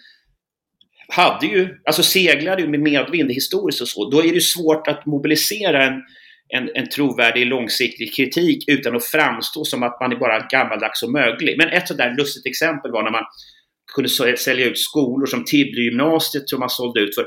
hade 1.10 1.46
ju, 1.46 1.78
alltså 1.86 2.04
seglade 2.04 2.62
ju 2.62 2.68
med 2.68 2.80
medvind 2.80 3.32
historiskt 3.32 3.82
och 3.82 3.88
så, 3.88 4.10
då 4.10 4.24
är 4.24 4.34
det 4.34 4.42
svårt 4.42 4.88
att 4.88 5.06
mobilisera 5.06 5.84
en, 5.84 6.02
en, 6.50 6.70
en 6.76 6.90
trovärdig 6.90 7.48
långsiktig 7.48 8.16
kritik 8.16 8.64
utan 8.68 8.96
att 8.96 9.06
framstå 9.06 9.66
som 9.66 9.84
att 9.84 10.00
man 10.02 10.12
är 10.12 10.16
bara 10.16 10.48
gammaldags 10.50 11.04
och 11.04 11.12
möglig. 11.12 11.56
Men 11.58 11.70
ett 11.70 11.88
sådär 11.88 12.16
lustigt 12.18 12.46
exempel 12.46 12.92
var 12.92 13.04
när 13.04 13.12
man 13.12 13.24
kunde 13.96 14.38
sälja 14.38 14.66
ut 14.66 14.80
skolor 14.80 15.26
som 15.26 15.46
Tibblegymnasiet 15.46 16.50
som 16.50 16.60
man 16.60 16.70
sålde 16.70 17.00
ut 17.00 17.16
för 17.16 17.26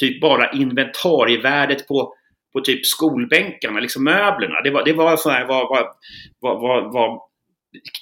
typ 0.00 0.20
bara 0.20 0.52
inventarievärdet 0.52 1.88
på, 1.88 2.14
på 2.52 2.60
typ 2.60 2.86
skolbänkarna, 2.86 3.80
liksom 3.80 4.04
möblerna. 4.04 4.60
Det 4.64 4.70
var, 4.70 4.84
det 4.84 4.92
var 4.92 5.16
så 5.16 5.30
här 5.30 5.46
vad, 5.46 5.68
vad, 5.68 5.86
vad, 6.40 6.92
vad, 6.92 7.20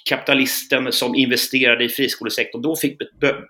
kapitalisten 0.09 0.91
som 0.91 1.15
investerade 1.15 1.83
i 1.83 1.89
friskolesektorn 1.89 2.61
då 2.61 2.75
fick 2.75 2.97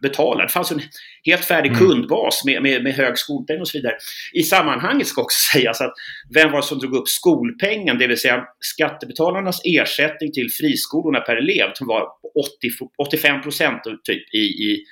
betala. 0.01 0.43
Det 0.43 0.49
fanns 0.49 0.71
en 0.71 0.81
helt 1.25 1.45
färdig 1.45 1.69
mm. 1.69 1.79
kundbas 1.79 2.45
med, 2.45 2.61
med, 2.61 2.83
med 2.83 2.93
hög 2.93 3.17
skolpeng 3.17 3.61
och 3.61 3.67
så 3.67 3.77
vidare. 3.77 3.97
I 4.33 4.43
sammanhanget 4.43 5.07
ska 5.07 5.21
också 5.21 5.37
sägas 5.53 5.81
att 5.81 5.93
vem 6.33 6.51
var 6.51 6.57
det 6.57 6.67
som 6.67 6.79
drog 6.79 6.95
upp 6.95 7.07
skolpengen, 7.07 7.97
det 7.97 8.07
vill 8.07 8.17
säga 8.17 8.43
skattebetalarnas 8.59 9.61
ersättning 9.63 10.31
till 10.31 10.49
friskolorna 10.51 11.19
per 11.19 11.35
elev 11.35 11.71
som 11.73 11.87
var 11.87 12.07
80, 12.57 12.87
85 12.97 13.41
procent 13.41 13.81
typ 14.03 14.33
i, 14.33 14.37
i, 14.37 14.83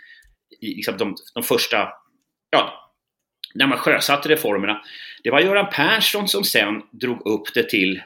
i 0.62 0.75
liksom 0.75 0.98
de, 0.98 1.15
de 1.34 1.44
första, 1.44 1.88
ja, 2.50 2.91
när 3.55 3.67
man 3.67 3.77
sjösatte 3.77 4.29
reformerna. 4.29 4.82
Det 5.24 5.32
var 5.32 5.39
Göran 5.39 5.70
Persson 5.72 6.27
som 6.27 6.44
sen 6.44 6.82
drog 6.91 7.27
upp 7.27 7.53
det 7.53 7.70
till 7.70 8.01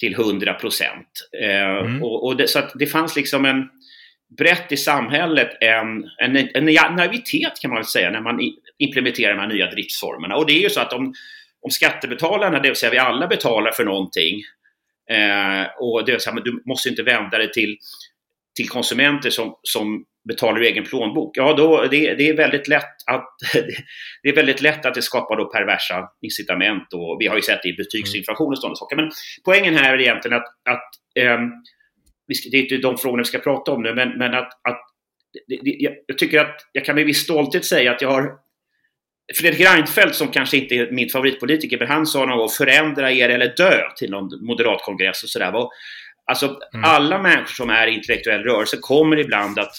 till 0.00 0.14
100 0.14 0.54
procent. 0.54 1.28
Eh, 1.42 1.78
mm. 1.78 2.02
och, 2.02 2.26
och 2.26 2.36
det, 2.36 2.48
så 2.48 2.58
att 2.58 2.72
det 2.74 2.86
fanns 2.86 3.16
liksom 3.16 3.44
en 3.44 3.68
brett 4.38 4.72
i 4.72 4.76
samhället 4.76 5.56
en, 5.60 6.10
en, 6.18 6.36
en 6.54 6.94
naivitet 6.96 7.60
kan 7.60 7.70
man 7.70 7.76
väl 7.76 7.84
säga 7.84 8.10
när 8.10 8.20
man 8.20 8.40
implementerar 8.78 9.34
de 9.34 9.40
här 9.40 9.48
nya 9.48 9.70
driftsformerna. 9.70 10.36
Och 10.36 10.46
det 10.46 10.52
är 10.52 10.62
ju 10.62 10.70
så 10.70 10.80
att 10.80 10.92
om, 10.92 11.14
om 11.62 11.70
skattebetalarna, 11.70 12.60
det 12.60 12.68
vill 12.68 12.76
säga 12.76 12.92
vi 12.92 12.98
alla 12.98 13.26
betalar 13.26 13.72
för 13.72 13.84
någonting 13.84 14.42
eh, 15.10 15.66
och 15.78 16.04
det 16.04 16.12
vill 16.12 16.20
säga, 16.20 16.36
du 16.44 16.62
måste 16.66 16.88
inte 16.88 17.02
vända 17.02 17.38
dig 17.38 17.52
till, 17.52 17.76
till 18.56 18.68
konsumenter 18.68 19.30
som, 19.30 19.54
som 19.62 20.04
betalar 20.28 20.60
ur 20.60 20.64
egen 20.64 20.84
plånbok. 20.84 21.36
Ja, 21.36 21.52
då, 21.52 21.86
det, 21.90 22.14
det, 22.14 22.28
är 22.28 22.36
väldigt 22.36 22.68
lätt 22.68 22.94
att, 23.06 23.28
det 24.22 24.28
är 24.28 24.34
väldigt 24.34 24.60
lätt 24.60 24.86
att 24.86 24.94
det 24.94 25.02
skapar 25.02 25.36
då 25.36 25.44
perversa 25.44 26.08
incitament. 26.22 26.92
Och 26.94 27.16
vi 27.20 27.26
har 27.26 27.36
ju 27.36 27.42
sett 27.42 27.62
det 27.62 27.68
i 27.68 27.72
betygsinflation 27.72 28.52
och 28.52 28.58
sådana 28.58 28.74
saker. 28.74 28.96
Men 28.96 29.10
poängen 29.44 29.76
här 29.76 29.94
är 29.94 30.00
egentligen 30.00 30.36
att, 30.36 30.46
att 30.70 30.90
um, 31.38 31.52
det 32.50 32.56
är 32.56 32.62
inte 32.62 32.76
de 32.76 32.96
frågorna 32.98 33.20
vi 33.20 33.24
ska 33.24 33.38
prata 33.38 33.72
om 33.72 33.82
nu, 33.82 33.94
men, 33.94 34.18
men 34.18 34.34
att, 34.34 34.52
att 34.68 34.80
det, 35.48 35.58
det, 35.62 35.94
jag 36.06 36.18
tycker 36.18 36.40
att 36.40 36.56
jag 36.72 36.84
kan 36.84 36.94
med 36.94 37.06
viss 37.06 37.22
stolthet 37.22 37.64
säga 37.64 37.92
att 37.92 38.02
jag 38.02 38.10
har 38.10 38.32
Fredrik 39.34 39.60
Reinfeldt, 39.60 40.14
som 40.14 40.28
kanske 40.28 40.56
inte 40.56 40.74
är 40.74 40.90
min 40.90 41.08
favoritpolitiker, 41.08 41.78
men 41.78 41.88
han 41.88 42.06
sa 42.06 42.26
någon 42.26 42.38
gång 42.38 42.48
förändra 42.48 43.12
er 43.12 43.28
eller 43.28 43.54
dö 43.56 43.82
till 43.96 44.10
någon 44.10 44.46
moderatkongress 44.46 45.22
och 45.22 45.28
sådär. 45.28 45.52
Alltså, 46.26 46.46
mm. 46.46 46.84
alla 46.84 47.22
människor 47.22 47.54
som 47.54 47.70
är 47.70 47.86
i 47.86 47.94
intellektuell 47.94 48.42
rörelse 48.42 48.76
kommer 48.80 49.18
ibland 49.18 49.58
att 49.58 49.72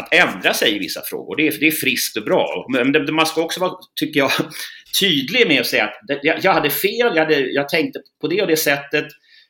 att 0.00 0.14
ändra 0.14 0.54
sig 0.54 0.76
i 0.76 0.78
vissa 0.78 1.02
frågor. 1.04 1.36
Det 1.36 1.48
är, 1.48 1.60
det 1.60 1.66
är 1.66 1.70
friskt 1.70 2.16
och 2.16 2.24
bra. 2.24 2.66
Men 2.68 3.14
man 3.14 3.26
ska 3.26 3.42
också 3.42 3.60
vara, 3.60 3.72
tycker 4.00 4.20
jag, 4.20 4.30
tydlig 5.00 5.48
med 5.48 5.60
att 5.60 5.66
säga 5.66 5.84
att 5.84 6.44
jag, 6.44 6.52
hade 6.52 6.70
fel, 6.70 7.12
jag, 7.14 7.24
hade, 7.24 7.40
jag 7.40 7.68
tänkte 7.68 7.98
på 8.20 8.28
det 8.28 8.42
och 8.42 8.48
det 8.48 8.56
sättet. 8.56 9.06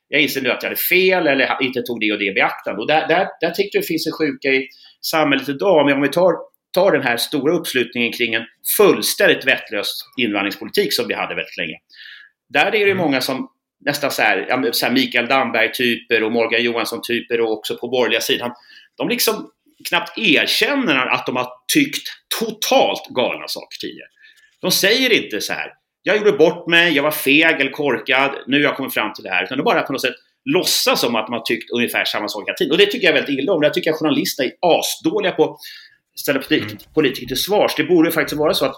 Jag 0.09 0.21
inser 0.21 0.42
nu 0.42 0.50
att 0.50 0.62
jag 0.62 0.71
hade 0.71 0.80
fel 0.80 1.26
eller 1.26 1.62
inte 1.62 1.83
tog 1.83 2.00
det 2.00 2.12
och 2.12 2.19
det 2.19 2.25
i 2.25 2.33
beaktande. 2.33 2.80
Och 2.80 2.87
där, 2.87 3.09
där, 3.09 3.26
där 3.40 3.50
tycker 3.50 3.78
jag 3.78 3.83
det 3.83 3.87
finns 3.87 4.07
en 4.07 4.12
sjuka 4.12 4.49
i 4.49 4.69
samhället 5.00 5.49
idag. 5.49 5.87
Men 5.87 5.95
om 5.95 6.02
vi 6.02 6.09
tar, 6.09 6.33
tar 6.75 6.92
den 6.92 7.02
här 7.02 7.16
stora 7.16 7.54
uppslutningen 7.54 8.12
kring 8.12 8.35
en 8.35 8.45
fullständigt 8.76 9.47
vettlös 9.47 9.92
invandringspolitik 10.16 10.95
som 10.95 11.09
vi 11.09 11.14
hade 11.14 11.35
väldigt 11.35 11.57
länge. 11.57 11.76
Där 12.49 12.66
är 12.66 12.71
det 12.71 12.83
mm. 12.83 12.97
många 12.97 13.21
som 13.21 13.50
nästan 13.85 14.11
så 14.11 14.23
här, 14.23 14.73
så 14.73 14.87
här 14.87 14.92
Mikael 14.92 15.26
Damberg-typer 15.26 16.23
och 16.23 16.33
Morgan 16.33 16.62
Johansson-typer 16.62 17.40
och 17.40 17.52
också 17.52 17.76
på 17.76 17.88
borgerliga 17.88 18.21
sidan. 18.21 18.50
De 18.97 19.09
liksom 19.09 19.50
knappt 19.88 20.18
erkänner 20.18 21.06
att 21.06 21.26
de 21.26 21.37
har 21.37 21.49
tyckt 21.75 22.08
totalt 22.40 23.08
galna 23.08 23.49
saker 23.49 23.78
tidigare. 23.80 24.08
De 24.60 24.70
säger 24.70 25.12
inte 25.12 25.40
så 25.40 25.52
här, 25.52 25.72
jag 26.02 26.16
gjorde 26.16 26.32
bort 26.32 26.66
mig, 26.66 26.92
jag 26.92 27.02
var 27.02 27.10
feg 27.10 27.60
eller 27.60 27.70
korkad, 27.70 28.30
nu 28.46 28.56
har 28.56 28.64
jag 28.64 28.76
kommit 28.76 28.94
fram 28.94 29.12
till 29.12 29.25
det 29.25 29.30
här. 29.30 29.44
Utan 29.44 29.58
de 29.58 29.64
bara 29.64 29.82
på 29.82 29.92
något 29.92 30.02
sätt 30.02 30.14
låtsas 30.44 31.00
som 31.00 31.16
att 31.16 31.26
de 31.26 31.32
har 31.32 31.42
tyckt 31.42 31.70
ungefär 31.70 32.04
samma 32.04 32.28
sak 32.28 32.49
hela 32.49 32.56
tiden. 32.56 32.72
Och 32.72 32.78
det 32.78 32.87
tycker 32.87 33.06
jag 33.06 33.14
väldigt 33.14 33.38
illa 33.38 33.52
om. 33.52 33.62
Jag 33.62 33.75
tycker 33.75 33.90
att 33.90 33.99
journalister 33.99 34.44
är 34.44 34.52
asdåliga 34.60 35.32
på 35.32 35.44
att 35.44 35.58
ställa 36.20 36.40
mm. 36.50 36.68
politiker 36.94 37.26
till 37.26 37.37
svars. 37.37 37.75
Det 37.76 37.84
borde 37.84 38.10
faktiskt 38.10 38.38
vara 38.38 38.54
så 38.54 38.64
att 38.64 38.76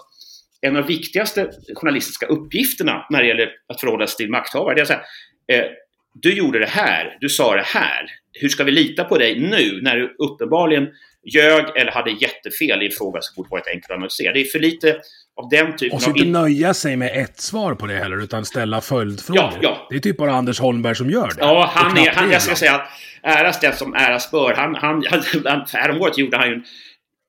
en 0.61 0.75
av 0.75 0.81
de 0.81 0.87
viktigaste 0.87 1.51
journalistiska 1.75 2.25
uppgifterna 2.25 3.05
när 3.09 3.21
det 3.21 3.27
gäller 3.27 3.49
att 3.67 3.79
förhålla 3.79 4.07
sig 4.07 4.17
till 4.17 4.29
makthavare, 4.29 4.75
det 4.75 4.81
är 4.81 4.85
så 4.85 4.93
här, 4.93 5.03
eh, 5.47 5.65
du 6.13 6.33
gjorde 6.33 6.59
det 6.59 6.69
här, 6.69 7.17
du 7.19 7.29
sa 7.29 7.55
det 7.55 7.65
här. 7.65 8.05
Hur 8.33 8.49
ska 8.49 8.63
vi 8.63 8.71
lita 8.71 9.03
på 9.03 9.17
dig 9.17 9.39
nu 9.39 9.81
när 9.81 9.95
du 9.95 10.15
uppenbarligen 10.19 10.87
ljög 11.25 11.65
eller 11.77 11.91
hade 11.91 12.11
jättefel 12.11 12.81
i 12.81 12.85
en 12.85 12.91
fråga 12.91 13.21
som 13.21 13.33
borde 13.35 13.49
varit 13.49 13.67
enkel 13.67 13.91
att 13.91 13.97
analysera? 13.97 14.33
Det 14.33 14.41
är 14.41 14.45
för 14.45 14.59
lite 14.59 14.99
av 15.35 15.49
den 15.49 15.75
typen 15.75 15.91
av... 15.91 15.95
Och 15.95 16.01
så 16.01 16.09
inte 16.09 16.25
nöja 16.25 16.73
sig 16.73 16.97
med 16.97 17.23
ett 17.23 17.39
svar 17.39 17.75
på 17.75 17.87
det 17.87 17.93
heller, 17.93 18.23
utan 18.23 18.45
ställa 18.45 18.81
följdfrågor. 18.81 19.41
Ja, 19.41 19.59
ja. 19.61 19.87
Det 19.89 19.95
är 19.95 19.99
typ 19.99 20.17
bara 20.17 20.31
Anders 20.31 20.59
Holmberg 20.59 20.95
som 20.95 21.09
gör 21.09 21.27
det. 21.27 21.35
Ja, 21.39 21.71
han 21.73 21.97
är, 21.97 22.11
han, 22.11 22.31
jag 22.31 22.41
ska 22.41 22.55
säga 22.55 22.75
att 22.75 22.87
äras 23.23 23.59
den 23.59 23.75
som 23.75 23.93
äras 23.93 24.31
bör. 24.31 24.53
Han, 24.53 24.75
han, 24.75 25.03
han, 25.45 25.65
häromåret 25.73 26.17
gjorde 26.17 26.37
han 26.37 26.49
ju 26.49 26.53
en 26.53 26.63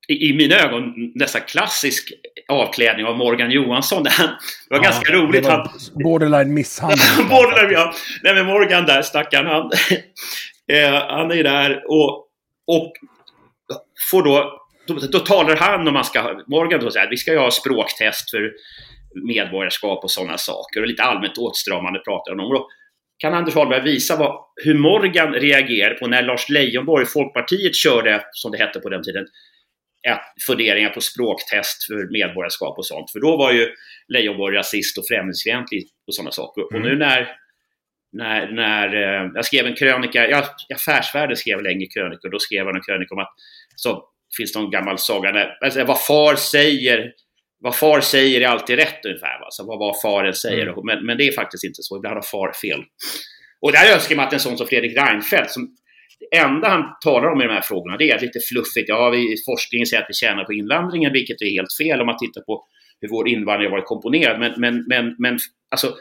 i 0.09 0.33
mina 0.33 0.55
ögon 0.55 1.13
nästan 1.15 1.41
klassisk 1.49 2.13
avklädning 2.49 3.07
av 3.07 3.17
Morgan 3.17 3.51
Johansson. 3.51 4.03
Det 4.03 4.11
var 4.71 4.77
ja, 4.77 4.83
ganska 4.83 5.13
roligt. 5.13 5.43
Det 5.43 5.49
var 5.49 5.71
borderline 6.05 6.55
misshandel. 6.55 6.99
borderline, 7.29 7.73
ja. 7.73 7.93
Nej, 8.23 8.35
men 8.35 8.47
Morgan 8.47 8.87
där, 8.87 9.03
stackaren, 9.03 9.47
han, 9.47 9.71
eh, 10.73 11.07
han 11.09 11.31
är 11.31 11.43
där 11.43 11.83
och, 11.89 12.29
och 12.67 12.93
får 14.11 14.23
då, 14.23 14.61
då, 14.87 14.95
då 14.95 15.19
talar 15.19 15.57
han 15.57 15.89
om 15.89 15.95
man 15.95 16.05
ska, 16.05 16.43
Morgan 16.47 16.81
då 16.81 16.91
säger 16.91 17.07
att 17.07 17.13
vi 17.13 17.17
ska 17.17 17.33
ju 17.33 17.39
ha 17.39 17.51
språktest 17.51 18.31
för 18.31 18.53
medborgarskap 19.27 20.05
och 20.05 20.11
sådana 20.11 20.39
saker 20.39 20.81
och 20.81 20.87
lite 20.87 21.03
allmänt 21.03 21.39
åtstramande 21.39 21.99
pratar 21.99 22.33
han 22.33 22.41
om. 22.41 22.55
Då 22.55 22.69
kan 23.19 23.35
Anders 23.35 23.55
Holmberg 23.55 23.83
visa 23.83 24.17
vad, 24.17 24.45
hur 24.65 24.75
Morgan 24.75 25.33
reagerade 25.33 25.95
på 25.95 26.07
när 26.07 26.23
Lars 26.23 26.49
Leijonborg, 26.49 27.07
Folkpartiet, 27.07 27.75
körde, 27.75 28.25
som 28.33 28.51
det 28.51 28.59
hette 28.59 28.81
på 28.81 28.89
den 28.89 29.03
tiden, 29.03 29.27
funderingar 30.47 30.91
på 30.91 31.01
språktest 31.01 31.87
för 31.87 32.13
medborgarskap 32.13 32.79
och 32.79 32.87
sånt. 32.87 33.11
För 33.11 33.21
då 33.21 33.37
var 33.37 33.53
ju 33.53 33.69
Leijonborg 34.09 34.57
rasist 34.57 34.99
och 34.99 35.05
främlingsfientlig 35.11 35.83
och 36.07 36.15
sådana 36.15 36.31
saker. 36.31 36.61
Mm. 36.61 36.75
Och 36.75 36.89
nu 36.89 36.97
när, 36.97 37.29
när, 38.13 38.53
när 38.53 38.95
eh, 38.95 39.31
jag 39.35 39.45
skrev 39.45 39.67
en 39.67 39.75
krönika, 39.75 40.29
ja, 40.29 40.45
Affärsvärlden 40.75 41.37
skrev 41.37 41.63
länge 41.63 41.87
krönikor, 41.87 42.31
då 42.31 42.39
skrev 42.39 42.67
han 42.67 42.77
en 42.77 42.83
krönika 42.83 43.15
om 43.15 43.21
att 43.21 43.35
så 43.77 44.09
finns 44.37 44.53
det 44.53 44.61
någon 44.61 44.71
gammal 44.71 44.99
saga, 44.99 45.33
där, 45.33 45.59
alltså, 45.61 45.85
vad 45.85 46.05
far 46.05 46.35
säger 46.35 47.13
vad 47.65 47.77
far 47.77 48.01
säger 48.01 48.41
är 48.41 48.47
alltid 48.47 48.77
rätt 48.77 49.05
ungefär. 49.05 49.41
Va? 49.41 49.47
Så 49.51 49.67
vad, 49.67 49.79
vad 49.79 50.01
faren 50.03 50.35
säger. 50.35 50.67
Mm. 50.67 50.81
Men, 50.85 51.07
men 51.07 51.19
det 51.19 51.29
är 51.29 51.33
faktiskt 51.33 51.65
inte 51.65 51.83
så. 51.83 51.97
Ibland 51.97 52.15
har 52.15 52.23
far 52.23 52.53
fel. 52.53 52.85
Och 53.61 53.73
där 53.73 53.95
önskar 53.95 54.17
man 54.17 54.27
att 54.27 54.33
en 54.33 54.41
sån 54.41 54.59
som 54.59 54.67
Fredrik 54.67 54.99
Reinfeldt, 54.99 55.51
som 55.51 55.77
det 56.31 56.37
enda 56.37 56.69
han 56.69 56.85
talar 57.01 57.29
om 57.29 57.41
i 57.41 57.45
de 57.45 57.53
här 57.53 57.61
frågorna 57.61 57.97
det 57.97 58.11
är 58.11 58.21
lite 58.21 58.41
fluffigt. 58.49 58.89
Ja, 58.89 59.11
vi, 59.11 59.37
forskningen 59.47 59.87
säger 59.87 60.03
att 60.03 60.09
vi 60.09 60.15
tjänar 60.15 60.45
på 60.45 60.53
invandringen, 60.53 61.13
vilket 61.13 61.43
är 61.43 61.51
helt 61.51 61.77
fel 61.81 62.01
om 62.01 62.07
man 62.07 62.19
tittar 62.19 62.41
på 62.41 62.65
hur 63.01 63.09
vår 63.09 63.29
invandring 63.29 63.71
har 63.71 63.77
varit 63.77 63.87
komponerad. 63.87 64.41
Men, 64.41 64.53
men, 64.57 64.85
men, 64.89 65.17
men 65.19 65.39
alltså, 65.71 65.95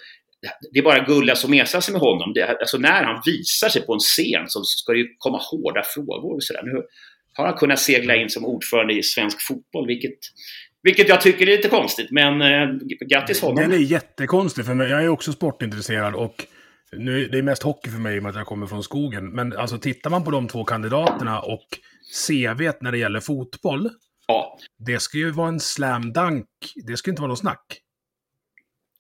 det 0.71 0.79
är 0.79 0.83
bara 0.83 0.99
gullas 0.99 1.43
och 1.43 1.49
mesas 1.49 1.89
med 1.89 2.01
honom. 2.01 2.33
Det, 2.33 2.47
alltså, 2.47 2.77
när 2.77 3.03
han 3.03 3.21
visar 3.25 3.69
sig 3.69 3.81
på 3.85 3.93
en 3.93 3.99
scen 3.99 4.45
så 4.47 4.63
ska 4.63 4.91
det 4.91 4.99
ju 4.99 5.07
komma 5.17 5.37
hårda 5.51 5.83
frågor. 5.95 6.35
Och 6.35 6.43
så 6.43 6.53
där. 6.53 6.63
Nu 6.63 6.81
har 7.33 7.45
han 7.45 7.57
kunnat 7.57 7.79
segla 7.79 8.15
in 8.15 8.29
som 8.29 8.45
ordförande 8.45 8.93
i 8.93 9.03
svensk 9.03 9.47
fotboll, 9.47 9.87
vilket 9.87 10.19
vilket 10.83 11.09
jag 11.09 11.21
tycker 11.21 11.49
är 11.49 11.57
lite 11.57 11.69
konstigt, 11.69 12.11
men 12.11 12.41
eh, 12.41 12.67
grattis 13.07 13.41
honom. 13.41 13.55
Den 13.55 13.71
är 13.71 13.77
jättekonstig 13.77 14.65
för 14.65 14.73
mig. 14.73 14.89
Jag 14.89 15.03
är 15.03 15.07
också 15.07 15.31
sportintresserad 15.31 16.15
och 16.15 16.45
nu, 16.97 17.27
det 17.27 17.37
är 17.37 17.41
mest 17.41 17.63
hockey 17.63 17.89
för 17.89 17.99
mig 17.99 18.15
i 18.15 18.19
och 18.19 18.23
med 18.23 18.29
att 18.29 18.35
jag 18.35 18.47
kommer 18.47 18.67
från 18.67 18.83
skogen. 18.83 19.29
Men 19.29 19.57
alltså 19.57 19.77
tittar 19.77 20.09
man 20.09 20.23
på 20.23 20.31
de 20.31 20.47
två 20.47 20.63
kandidaterna 20.63 21.39
och 21.39 21.67
CV 22.27 22.71
när 22.81 22.91
det 22.91 22.97
gäller 22.97 23.19
fotboll. 23.19 23.89
Ja. 24.27 24.57
Det 24.85 24.99
ska 24.99 25.17
ju 25.17 25.31
vara 25.31 25.47
en 25.47 25.59
slam 25.59 26.13
dunk. 26.13 26.45
Det 26.87 26.97
ska 26.97 27.11
inte 27.11 27.21
vara 27.21 27.29
något 27.29 27.39
snack. 27.39 27.79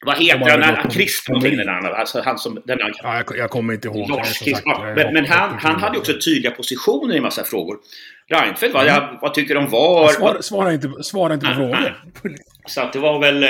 Vad 0.05 0.17
heter 0.17 0.61
han? 0.61 0.91
Chris 0.91 1.25
någonting 1.29 1.57
den 1.57 1.69
andra. 1.69 1.95
Alltså 1.95 2.21
han 2.21 2.37
som... 2.37 2.61
Den 2.65 2.79
ja, 2.79 3.17
jag, 3.27 3.37
jag 3.37 3.49
kommer 3.49 3.73
inte 3.73 3.87
ihåg. 3.87 4.09
Lars 4.09 4.39
Chris, 4.39 4.61
ja, 4.65 4.93
men, 4.95 5.13
men 5.13 5.25
han, 5.25 5.57
han 5.59 5.79
hade 5.79 5.95
ju 5.95 5.99
också 5.99 6.13
tydliga 6.25 6.51
positioner 6.51 7.13
i 7.13 7.17
en 7.17 7.23
massa 7.23 7.43
frågor. 7.43 7.77
Reinfeldt, 8.27 8.73
vad, 8.73 8.87
mm. 8.87 9.17
vad 9.21 9.33
tycker 9.33 9.55
de 9.55 9.69
var? 9.69 10.07
Svara, 10.07 10.41
svara, 10.41 10.73
inte, 10.73 11.03
svara 11.03 11.33
inte 11.33 11.45
på 11.45 11.53
frågor. 11.53 12.03
Så 12.65 12.81
att 12.81 12.93
det 12.93 12.99
var 12.99 13.19
väl... 13.19 13.43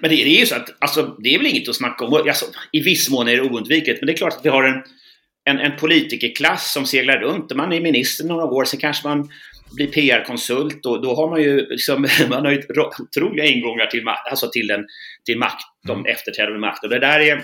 Men 0.00 0.10
det, 0.10 0.16
det, 0.16 0.36
är 0.36 0.40
ju 0.40 0.46
så 0.46 0.54
att 0.54 0.74
alltså, 0.78 1.16
det 1.18 1.34
är 1.34 1.38
väl 1.38 1.46
inget 1.46 1.68
att 1.68 1.76
snacka 1.76 2.04
om. 2.04 2.14
Alltså, 2.14 2.46
I 2.72 2.80
viss 2.80 3.10
mån 3.10 3.28
är 3.28 3.36
det 3.36 3.42
oundvikligt, 3.42 4.00
men 4.00 4.06
det 4.06 4.12
är 4.12 4.16
klart 4.16 4.32
att 4.32 4.44
vi 4.44 4.48
har 4.48 4.64
en, 4.64 4.82
en, 5.44 5.58
en 5.58 5.76
politikerklass 5.76 6.72
som 6.72 6.86
seglar 6.86 7.18
runt. 7.18 7.54
Man 7.54 7.72
är 7.72 7.80
minister 7.80 8.24
några 8.24 8.44
år, 8.44 8.64
sen 8.64 8.80
kanske 8.80 9.08
man 9.08 9.30
blir 9.72 9.86
PR-konsult 9.86 10.86
och 10.86 11.02
då 11.02 11.14
har 11.14 11.30
man 11.30 11.42
ju, 11.42 11.66
liksom, 11.66 12.02
man 12.28 12.44
har 12.44 12.52
ju 12.52 12.62
otroliga 12.98 13.46
ingångar 13.46 13.86
till, 13.86 14.08
alltså 14.08 14.50
till, 14.50 14.66
den, 14.66 14.86
till 15.24 15.38
makt, 15.38 15.62
de 15.86 15.98
mm. 15.98 16.12
efterträdande 16.12 16.58
makt. 16.58 16.84
Och 16.84 16.90
det 16.90 16.98
där 16.98 17.20
är 17.20 17.42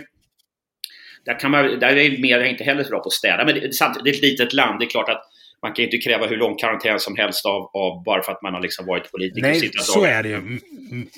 där, 1.25 1.39
kan 1.39 1.51
man, 1.51 1.79
där 1.79 1.97
är 1.97 2.19
media 2.19 2.47
inte 2.47 2.65
heller 2.65 2.85
så 2.85 2.91
bra 2.91 2.99
på 2.99 3.07
att 3.07 3.12
städa. 3.12 3.45
Men 3.45 3.55
det, 3.55 3.75
samtidigt, 3.75 4.05
det 4.05 4.11
är 4.11 4.15
ett 4.15 4.31
litet 4.31 4.53
land. 4.53 4.81
Det 4.81 4.85
är 4.85 4.91
klart 4.91 5.09
att 5.09 5.23
man 5.62 5.73
kan 5.73 5.85
inte 5.85 5.99
kräva 5.99 6.26
hur 6.26 6.37
lång 6.37 6.57
karantän 6.57 7.00
som 7.00 7.16
helst 7.16 7.47
av, 7.47 7.71
av 7.75 8.02
bara 8.04 8.23
för 8.23 8.33
att 8.33 8.42
man 8.42 8.54
har 8.54 8.61
liksom 8.61 8.87
varit 8.87 9.11
politiker. 9.12 9.49
Nej, 9.49 9.71
så 9.81 10.04
är 10.04 10.23
det 10.23 10.28
ju. 10.28 10.61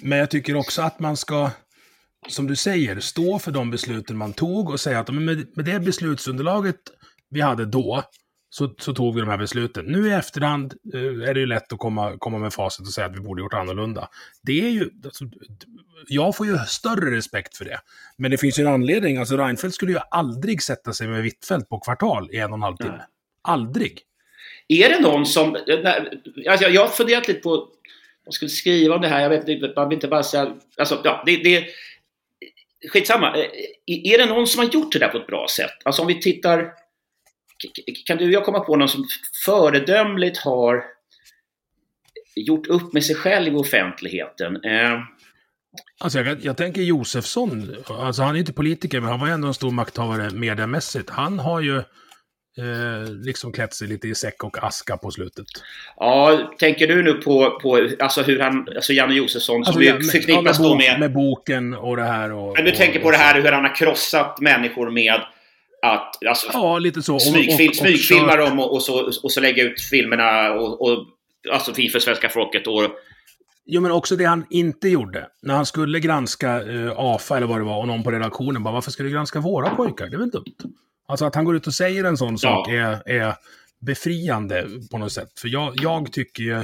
Men 0.02 0.18
jag 0.18 0.30
tycker 0.30 0.56
också 0.56 0.82
att 0.82 1.00
man 1.00 1.16
ska, 1.16 1.50
som 2.28 2.46
du 2.46 2.56
säger, 2.56 3.00
stå 3.00 3.38
för 3.38 3.50
de 3.50 3.70
besluten 3.70 4.16
man 4.16 4.32
tog 4.32 4.70
och 4.70 4.80
säga 4.80 5.00
att 5.00 5.14
med, 5.14 5.46
med 5.56 5.64
det 5.64 5.80
beslutsunderlaget 5.80 6.76
vi 7.30 7.40
hade 7.40 7.64
då, 7.64 8.02
så, 8.50 8.74
så 8.78 8.94
tog 8.94 9.14
vi 9.14 9.20
de 9.20 9.30
här 9.30 9.38
besluten. 9.38 9.84
Nu 9.84 10.08
i 10.08 10.12
efterhand 10.12 10.74
eh, 10.94 11.28
är 11.28 11.34
det 11.34 11.40
ju 11.40 11.46
lätt 11.46 11.72
att 11.72 11.78
komma, 11.78 12.18
komma 12.18 12.38
med 12.38 12.52
facit 12.52 12.86
och 12.86 12.92
säga 12.92 13.06
att 13.06 13.16
vi 13.16 13.20
borde 13.20 13.42
gjort 13.42 13.54
annorlunda. 13.54 14.08
Det 14.42 14.60
är 14.66 14.70
ju, 14.70 14.90
alltså, 15.04 15.24
jag 16.08 16.36
får 16.36 16.46
ju 16.46 16.58
större 16.58 17.16
respekt 17.16 17.56
för 17.56 17.64
det. 17.64 17.80
Men 18.16 18.30
det 18.30 18.38
finns 18.38 18.58
ju 18.58 18.62
en 18.62 18.72
anledning, 18.72 19.16
alltså 19.16 19.36
Reinfeldt 19.36 19.74
skulle 19.74 19.92
ju 19.92 19.98
aldrig 20.10 20.62
sätta 20.62 20.92
sig 20.92 21.08
med 21.08 21.22
Wittfeldt 21.22 21.68
på 21.68 21.80
kvartal 21.80 22.30
i 22.32 22.36
en 22.36 22.50
och 22.50 22.58
en 22.58 22.62
halv 22.62 22.76
timme. 22.76 22.96
Nej. 22.96 23.06
Aldrig. 23.42 24.00
Är 24.68 24.88
det 24.88 25.00
någon 25.00 25.26
som... 25.26 25.56
Eh, 25.56 25.74
eh, 25.74 26.02
alltså 26.48 26.68
jag 26.68 26.80
har 26.80 26.88
funderat 26.88 27.28
lite 27.28 27.40
på... 27.40 27.68
Jag 28.24 28.34
skulle 28.34 28.48
skriva 28.48 28.94
om 28.94 29.00
det 29.00 29.08
här, 29.08 29.20
jag 29.20 29.30
vet 29.30 29.48
inte, 29.48 29.72
man 29.76 29.88
vill 29.88 29.96
inte 29.96 30.08
bara 30.08 30.22
säga... 30.22 30.54
Alltså, 30.76 31.00
ja, 31.04 31.22
det, 31.26 31.36
det, 31.36 31.66
skitsamma. 32.88 33.36
Eh, 33.36 33.50
är 33.86 34.18
det 34.18 34.26
någon 34.26 34.46
som 34.46 34.64
har 34.64 34.72
gjort 34.72 34.92
det 34.92 34.98
där 34.98 35.08
på 35.08 35.18
ett 35.18 35.26
bra 35.26 35.46
sätt? 35.50 35.74
Alltså 35.84 36.02
om 36.02 36.08
vi 36.08 36.20
tittar... 36.20 36.72
Kan 38.06 38.16
du 38.16 38.24
och 38.24 38.32
jag 38.32 38.44
komma 38.44 38.60
på 38.60 38.76
någon 38.76 38.88
som 38.88 39.04
föredömligt 39.44 40.38
har 40.38 40.84
gjort 42.36 42.66
upp 42.66 42.92
med 42.92 43.04
sig 43.04 43.16
själv 43.16 43.52
i 43.52 43.56
offentligheten? 43.56 44.60
Alltså 46.00 46.18
jag, 46.18 46.44
jag, 46.44 46.56
tänker 46.56 46.82
Josefsson, 46.82 47.76
alltså 47.88 48.22
han 48.22 48.34
är 48.34 48.38
inte 48.38 48.52
politiker 48.52 49.00
men 49.00 49.10
han 49.10 49.20
var 49.20 49.28
ändå 49.28 49.48
en 49.48 49.54
stor 49.54 49.70
makthavare 49.70 50.30
mediamässigt. 50.30 51.10
Han 51.10 51.38
har 51.38 51.60
ju 51.60 51.82
eh, 52.58 53.12
liksom 53.12 53.52
klätt 53.52 53.74
sig 53.74 53.88
lite 53.88 54.08
i 54.08 54.14
säck 54.14 54.44
och 54.44 54.64
aska 54.64 54.96
på 54.96 55.10
slutet. 55.10 55.46
Ja, 55.96 56.52
tänker 56.58 56.86
du 56.86 57.02
nu 57.02 57.12
på, 57.12 57.58
på 57.62 57.88
alltså 57.98 58.22
hur 58.22 58.40
han, 58.40 58.68
alltså 58.76 58.92
Janne 58.92 59.14
Josefsson 59.14 59.64
som 59.64 59.76
alltså, 59.76 59.82
ju 59.82 60.02
förknippas 60.02 60.58
ja, 60.60 60.68
med, 60.68 60.76
med... 60.76 61.00
Med 61.00 61.12
boken 61.12 61.74
och 61.74 61.96
det 61.96 62.04
här 62.04 62.32
och... 62.32 62.54
Men 62.56 62.64
du 62.64 62.70
och, 62.70 62.76
tänker 62.76 63.00
på 63.00 63.10
det 63.10 63.16
här 63.16 63.40
hur 63.40 63.52
han 63.52 63.64
har 63.64 63.74
krossat 63.74 64.40
människor 64.40 64.90
med 64.90 65.20
att 65.82 66.24
alltså, 66.24 66.50
ja, 66.52 66.78
lite 66.78 67.02
så. 67.02 67.18
Smygfil, 67.18 67.68
och, 67.68 67.76
smygfilma 67.76 68.36
dem 68.36 68.60
och, 68.60 68.72
och, 68.72 68.82
så, 68.82 69.12
och 69.22 69.32
så 69.32 69.40
lägga 69.40 69.62
ut 69.62 69.80
filmerna 69.80 70.52
och, 70.52 70.82
och 70.82 71.06
alltså 71.52 71.74
för 71.74 71.98
svenska 71.98 72.28
folket. 72.28 72.66
Och, 72.66 72.90
Jo, 73.66 73.80
men 73.80 73.90
också 73.90 74.16
det 74.16 74.24
han 74.24 74.46
inte 74.50 74.88
gjorde. 74.88 75.28
När 75.42 75.54
han 75.54 75.66
skulle 75.66 76.00
granska 76.00 76.62
uh, 76.62 76.92
AFA 76.96 77.36
eller 77.36 77.46
vad 77.46 77.60
det 77.60 77.64
var 77.64 77.78
och 77.78 77.86
någon 77.86 78.02
på 78.02 78.10
redaktionen 78.10 78.62
bara, 78.62 78.74
varför 78.74 78.90
ska 78.90 79.02
du 79.02 79.10
granska 79.10 79.40
våra 79.40 79.70
pojkar? 79.70 80.06
Det 80.06 80.16
är 80.16 80.18
väl 80.18 80.30
dumt? 80.30 80.54
Alltså 81.06 81.24
att 81.24 81.34
han 81.34 81.44
går 81.44 81.56
ut 81.56 81.66
och 81.66 81.74
säger 81.74 82.04
en 82.04 82.16
sån 82.16 82.38
sak 82.38 82.68
är, 82.68 83.08
är 83.08 83.34
befriande 83.80 84.68
på 84.90 84.98
något 84.98 85.12
sätt. 85.12 85.38
För 85.38 85.48
jag, 85.48 85.74
jag 85.76 86.12
tycker 86.12 86.42
ju 86.42 86.62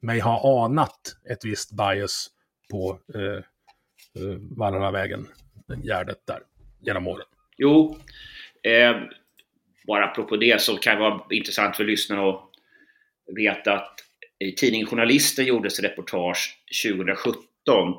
mig 0.00 0.20
ha 0.20 0.64
anat 0.64 1.16
ett 1.30 1.44
visst 1.44 1.72
bias 1.72 2.30
på 2.70 2.98
eh, 3.14 3.22
eh, 4.22 4.36
Vallaravägen, 4.56 5.26
Gärdet 5.84 6.26
där, 6.26 6.40
genom 6.80 7.08
åren. 7.08 7.26
Jo, 7.56 7.98
eh, 8.62 8.96
bara 9.86 10.04
apropå 10.04 10.36
det 10.36 10.60
så 10.60 10.76
kan 10.76 10.94
det 10.94 11.00
vara 11.00 11.20
intressant 11.30 11.76
för 11.76 11.84
lyssnarna 11.84 12.28
att 12.28 12.50
veta 13.36 13.72
att 13.72 13.94
i 14.38 14.52
tidningen 14.52 14.86
Journalisten 14.86 15.44
gjordes 15.44 15.80
reportage 15.80 16.58
2017 16.84 17.94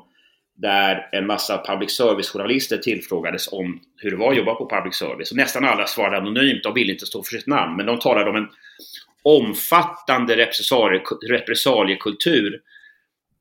där 0.60 1.08
en 1.12 1.26
massa 1.26 1.64
public 1.66 1.90
service-journalister 1.90 2.78
tillfrågades 2.78 3.52
om 3.52 3.80
hur 3.96 4.10
det 4.10 4.16
var 4.16 4.30
att 4.30 4.36
jobba 4.36 4.54
på 4.54 4.70
public 4.70 4.94
service. 4.94 5.30
Och 5.30 5.36
nästan 5.36 5.64
alla 5.64 5.86
svarade 5.86 6.16
anonymt, 6.16 6.62
de 6.62 6.74
ville 6.74 6.92
inte 6.92 7.06
stå 7.06 7.22
för 7.22 7.36
sitt 7.36 7.46
namn, 7.46 7.76
men 7.76 7.86
de 7.86 7.98
talade 7.98 8.30
om 8.30 8.36
en 8.36 8.48
omfattande 9.22 10.36
repressaliekultur 11.28 12.60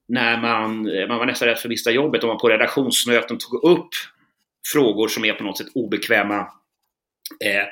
när 0.07 0.41
man, 0.41 0.83
man 1.07 1.17
var 1.17 1.25
nästan 1.25 1.47
rädd 1.47 1.57
för 1.57 1.67
att 1.67 1.69
mista 1.69 1.91
jobbet 1.91 2.23
om 2.23 2.27
man 2.27 2.37
på 2.37 2.49
redaktionsmöten 2.49 3.37
tog 3.37 3.63
upp 3.63 3.89
frågor 4.73 5.07
som 5.07 5.25
är 5.25 5.33
på 5.33 5.43
något 5.43 5.57
sätt 5.57 5.67
obekväma 5.75 6.39
eh, 7.45 7.63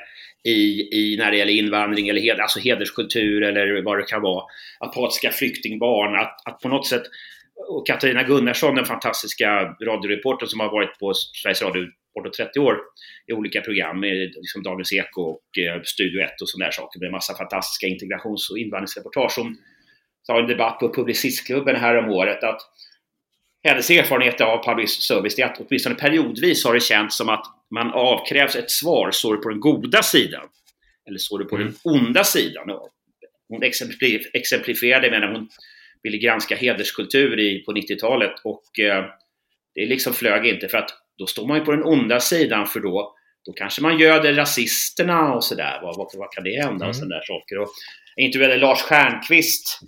i, 0.44 0.88
i, 0.92 1.16
när 1.18 1.30
det 1.30 1.36
gäller 1.36 1.52
invandring 1.52 2.08
eller 2.08 2.20
hed, 2.20 2.40
alltså 2.40 2.60
hederskultur 2.60 3.42
eller 3.42 3.82
vad 3.82 3.98
det 3.98 4.02
kan 4.04 4.22
vara. 4.22 4.44
Apatiska 4.78 5.30
flyktingbarn, 5.30 6.16
att, 6.16 6.42
att 6.44 6.60
på 6.60 6.68
något 6.68 6.86
sätt 6.86 7.02
och 7.68 7.86
Katarina 7.86 8.22
Gunnarsson, 8.22 8.74
den 8.74 8.84
fantastiska 8.84 9.76
radioreportern 9.82 10.48
som 10.48 10.60
har 10.60 10.70
varit 10.72 10.98
på 10.98 11.14
Sveriges 11.14 11.62
Radio 11.62 11.86
bortåt 12.14 12.32
30 12.32 12.58
år 12.58 12.76
i 13.26 13.32
olika 13.32 13.60
program, 13.60 14.00
med 14.00 14.16
liksom 14.34 14.62
Dagens 14.62 14.92
Eko 14.92 15.22
och 15.22 15.58
eh, 15.58 15.82
Studio 15.82 16.20
1 16.20 16.40
och 16.42 16.48
sådana 16.48 16.72
saker 16.72 17.00
med 17.00 17.10
massa 17.10 17.34
fantastiska 17.34 17.86
integrations 17.86 18.50
och 18.50 18.58
invandringsreportage. 18.58 19.34
Hon 19.38 19.56
sa 20.26 20.38
en 20.38 20.46
debatt 20.46 20.78
på 20.78 20.94
Publicistklubben 20.94 21.76
här 21.76 21.96
om 21.96 22.10
året 22.10 22.44
att 22.44 22.60
hennes 23.64 23.90
erfarenhet 23.90 24.40
av 24.40 24.64
public 24.64 24.90
service 24.90 25.38
är 25.38 25.44
att 25.44 25.60
åtminstone 25.60 25.94
periodvis 25.94 26.64
har 26.64 26.74
det 26.74 26.80
känts 26.80 27.16
som 27.16 27.28
att 27.28 27.44
man 27.70 27.90
avkrävs 27.92 28.56
ett 28.56 28.70
svar, 28.70 29.10
står 29.10 29.36
du 29.36 29.42
på 29.42 29.48
den 29.48 29.60
goda 29.60 30.02
sidan? 30.02 30.48
Eller 31.08 31.18
står 31.18 31.38
du 31.38 31.44
på 31.44 31.56
mm. 31.56 31.66
den 31.66 31.94
onda 31.94 32.24
sidan? 32.24 32.70
Hon 33.48 33.62
exemplifierade 34.32 35.10
med 35.10 35.20
när 35.20 35.32
hon 35.32 35.48
ville 36.02 36.18
granska 36.18 36.56
hederskultur 36.56 37.38
i, 37.38 37.64
på 37.64 37.72
90-talet 37.72 38.32
och 38.44 38.78
eh, 38.78 39.04
det 39.74 39.86
liksom 39.86 40.12
flög 40.12 40.46
inte 40.46 40.68
för 40.68 40.78
att 40.78 40.90
då 41.18 41.26
står 41.26 41.46
man 41.46 41.58
ju 41.58 41.64
på 41.64 41.72
den 41.72 41.84
onda 41.84 42.20
sidan 42.20 42.66
för 42.66 42.80
då, 42.80 43.14
då 43.46 43.52
kanske 43.52 43.82
man 43.82 43.98
göder 43.98 44.34
rasisterna 44.34 45.34
och 45.34 45.44
sådär. 45.44 45.78
Vad, 45.82 45.96
vad, 45.96 46.08
vad 46.14 46.32
kan 46.32 46.44
det 46.44 46.62
hända? 46.62 46.84
Mm. 46.84 46.88
Och 46.88 46.96
sådana 46.96 47.14
där 47.14 47.22
saker. 47.22 47.58
Och 47.58 47.68
jag 48.16 48.26
intervjuade 48.26 48.56
Lars 48.56 48.78
Stjernkvist 48.78 49.80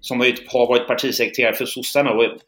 som 0.00 0.20
har 0.20 0.66
varit 0.66 0.86
partisekreterare 0.86 1.54
för 1.54 1.66
sossarna 1.66 2.10
och 2.10 2.38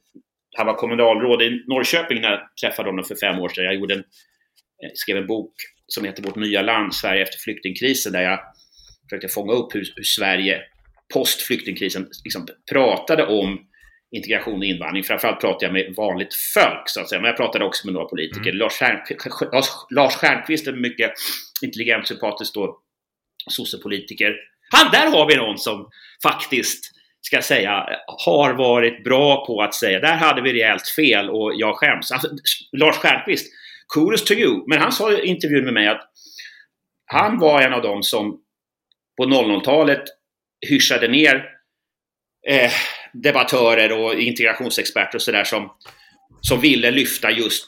han 0.57 0.67
var 0.67 0.75
kommunalråd 0.75 1.43
i 1.43 1.65
Norrköping 1.67 2.21
när 2.21 2.31
jag 2.31 2.41
träffade 2.61 2.89
honom 2.89 3.05
för 3.05 3.15
fem 3.15 3.39
år 3.39 3.49
sedan. 3.49 3.65
Jag 3.65 3.75
gjorde 3.75 3.95
en, 3.95 4.05
skrev 4.95 5.17
en 5.17 5.27
bok 5.27 5.55
som 5.87 6.05
heter 6.05 6.23
Vårt 6.23 6.37
nya 6.37 6.63
land, 6.63 6.95
Sverige 6.95 7.23
efter 7.23 7.39
flyktingkrisen, 7.39 8.13
där 8.13 8.23
jag 8.23 8.41
försökte 9.11 9.29
fånga 9.29 9.53
upp 9.53 9.75
hur, 9.75 9.93
hur 9.97 10.03
Sverige 10.03 10.61
post 11.13 11.43
flyktingkrisen 11.43 12.09
liksom 12.25 12.47
pratade 12.73 13.27
om 13.27 13.61
integration 14.17 14.59
och 14.59 14.65
invandring. 14.65 15.05
Framförallt 15.05 15.41
pratade 15.41 15.65
jag 15.65 15.73
med 15.73 15.95
vanligt 15.97 16.35
folk, 16.55 16.83
så 16.89 17.01
att 17.01 17.09
säga. 17.09 17.21
Men 17.21 17.29
jag 17.29 17.37
pratade 17.37 17.65
också 17.65 17.87
med 17.87 17.95
några 17.95 18.07
politiker. 18.07 18.51
Mm. 18.51 18.57
Lars, 18.57 18.73
Stjernqvist, 18.73 19.29
Lars 19.91 20.15
Stjernkvist 20.15 20.67
är 20.67 20.73
mycket 20.73 21.13
intelligent, 21.63 22.09
sympatisk 22.09 22.55
då, 22.55 22.79
sossepolitiker. 23.51 24.35
Han, 24.71 24.93
där 24.93 25.11
har 25.11 25.29
vi 25.29 25.37
någon 25.37 25.59
som 25.59 25.89
faktiskt, 26.23 26.85
ska 27.21 27.37
jag 27.37 27.45
säga, 27.45 27.87
har 28.25 28.55
varit 28.55 29.05
bra 29.05 29.47
på 29.47 29.63
att 29.63 29.75
säga 29.75 30.01
där 30.01 30.17
hade 30.17 30.43
vi 30.43 30.53
rejält 30.53 30.89
fel 30.89 31.31
och 31.31 31.53
jag 31.55 31.77
skäms. 31.77 32.13
Alltså, 32.13 32.29
Lars 32.73 32.97
Stjernkvist, 32.97 33.53
kudos 33.95 34.25
to 34.25 34.33
you. 34.33 34.65
Men 34.67 34.79
han 34.79 34.93
sa 34.93 35.13
i 35.13 35.27
intervjun 35.27 35.65
med 35.65 35.75
mig 35.75 35.89
att 35.89 36.09
han 37.07 37.39
var 37.39 37.63
en 37.63 37.73
av 37.73 37.83
dem 37.83 38.03
som 38.03 38.41
på 39.17 39.25
00-talet 39.25 40.03
hyschade 40.69 41.09
ner 41.09 41.45
eh, 42.49 42.73
debattörer 43.13 43.93
och 43.93 44.15
integrationsexperter 44.15 45.19
och 45.19 45.23
sådär 45.23 45.45
som, 45.45 45.73
som 46.41 46.61
ville 46.61 46.91
lyfta 46.91 47.31
just 47.31 47.67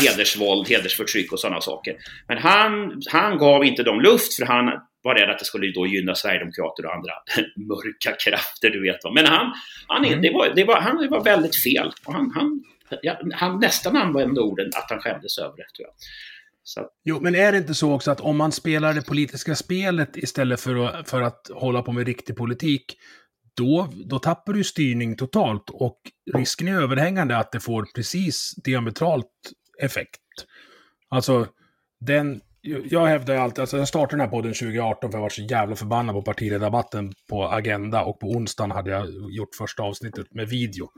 hedersvåld, 0.00 0.68
hedersförtryck 0.68 1.32
och 1.32 1.40
sådana 1.40 1.60
saker. 1.60 1.96
Men 2.28 2.38
han, 2.38 3.02
han 3.10 3.38
gav 3.38 3.64
inte 3.64 3.82
dem 3.82 4.00
luft 4.00 4.34
för 4.34 4.46
han 4.46 4.70
var 5.02 5.14
rädd 5.14 5.30
att 5.30 5.38
det 5.38 5.44
skulle 5.44 5.72
då 5.72 5.86
gynna 5.86 6.14
Sverigedemokrater 6.14 6.86
och 6.86 6.94
andra 6.94 7.12
mörka 7.56 8.16
krafter, 8.24 8.70
du 8.70 8.82
vet. 8.82 9.14
Men 9.14 9.26
han, 9.26 9.52
han, 9.86 10.04
mm. 10.04 10.22
det 10.22 10.30
var, 10.30 10.52
det 10.56 10.64
var, 10.64 10.80
han 10.80 11.08
var 11.10 11.24
väldigt 11.24 11.56
fel. 11.62 11.92
Och 12.04 12.12
han, 12.12 12.32
han, 12.34 12.64
ja, 13.02 13.20
han 13.32 13.60
nästan 13.60 13.96
använde 13.96 14.40
orden 14.40 14.70
att 14.76 14.90
han 14.90 15.00
skämdes 15.00 15.38
över 15.38 15.56
det, 15.56 15.66
tror 15.76 15.88
jag. 15.88 15.94
Så. 16.68 16.88
Jo, 17.04 17.20
men 17.20 17.34
är 17.34 17.52
det 17.52 17.58
inte 17.58 17.74
så 17.74 17.92
också 17.92 18.10
att 18.10 18.20
om 18.20 18.36
man 18.36 18.52
spelar 18.52 18.94
det 18.94 19.02
politiska 19.02 19.54
spelet 19.54 20.16
istället 20.16 20.60
för 20.60 20.84
att, 20.84 21.10
för 21.10 21.22
att 21.22 21.50
hålla 21.54 21.82
på 21.82 21.92
med 21.92 22.06
riktig 22.06 22.36
politik, 22.36 22.84
då, 23.56 23.88
då 24.04 24.18
tappar 24.18 24.52
du 24.52 24.64
styrning 24.64 25.16
totalt 25.16 25.70
och 25.70 26.00
risken 26.34 26.68
är 26.68 26.80
överhängande 26.80 27.36
att 27.36 27.52
det 27.52 27.60
får 27.60 27.86
precis 27.94 28.54
diametralt 28.64 29.32
effekt. 29.82 30.20
Alltså, 31.08 31.46
den, 32.00 32.40
jag 32.84 33.06
hävdar 33.06 33.34
ju 33.34 33.40
alltid, 33.40 33.60
alltså 33.60 33.78
jag 33.78 33.88
startade 33.88 34.12
den 34.12 34.20
här 34.20 34.36
podden 34.36 34.54
2018 34.54 35.10
för 35.10 35.18
jag 35.18 35.22
var 35.22 35.28
så 35.28 35.42
jävla 35.42 35.76
förbannad 35.76 36.14
på 36.14 36.22
partiledardebatten 36.22 37.12
på 37.28 37.48
Agenda 37.48 38.04
och 38.04 38.20
på 38.20 38.26
onsdagen 38.26 38.70
hade 38.70 38.90
jag 38.90 39.06
gjort 39.30 39.54
första 39.58 39.82
avsnittet 39.82 40.26
med 40.34 40.48
video. 40.48 40.88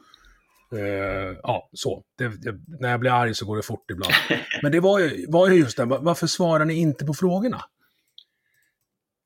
Uh, 0.72 1.36
ja, 1.42 1.68
så. 1.72 2.02
Det, 2.18 2.28
det, 2.28 2.54
när 2.80 2.90
jag 2.90 3.00
blir 3.00 3.10
arg 3.10 3.34
så 3.34 3.46
går 3.46 3.56
det 3.56 3.62
fort 3.62 3.90
ibland. 3.90 4.12
Men 4.62 4.72
det 4.72 4.80
var 4.80 4.98
ju, 4.98 5.26
var 5.28 5.48
ju 5.48 5.54
just 5.54 5.76
det, 5.76 5.84
varför 5.84 6.26
svarar 6.26 6.64
ni 6.64 6.74
inte 6.74 7.04
på 7.04 7.14
frågorna? 7.14 7.60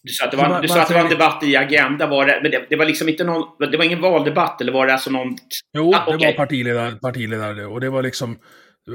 Du 0.02 0.12
sa 0.12 0.24
att 0.24 0.30
det 0.30 0.36
var, 0.36 0.48
var, 0.48 0.62
du 0.62 0.68
sa 0.68 0.82
att 0.82 0.88
det 0.88 0.94
var 0.94 1.00
en 1.00 1.10
debatt 1.10 1.42
i 1.42 1.56
Agenda, 1.56 2.06
var 2.06 2.26
det, 2.26 2.40
men 2.42 2.50
det, 2.50 2.66
det, 2.68 2.76
var 2.76 2.84
liksom 2.84 3.08
inte 3.08 3.24
någon, 3.24 3.70
det 3.70 3.76
var 3.76 3.84
ingen 3.84 4.00
valdebatt 4.00 4.60
eller 4.60 4.72
var 4.72 4.86
det 4.86 4.92
alltså 4.92 5.10
någon... 5.10 5.36
Jo, 5.72 5.92
ah, 5.94 6.06
okay. 6.06 6.18
det 6.18 6.26
var 6.26 6.32
partiledare, 6.32 6.92
partiledare 6.92 7.66
och 7.66 7.80
det 7.80 7.90
var 7.90 8.02
liksom 8.02 8.38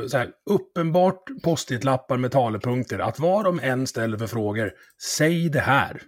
så 0.10 0.18
här, 0.18 0.30
uppenbart 0.50 1.24
post-it-lappar 1.44 2.18
med 2.18 2.32
talepunkter. 2.32 3.00
Att 3.00 3.20
vad 3.20 3.46
de 3.46 3.60
än 3.60 3.88
ställer 3.88 4.18
för 4.18 4.28
frågor, 4.28 4.72
säg 5.18 5.50
det 5.50 5.60
här. 5.60 6.02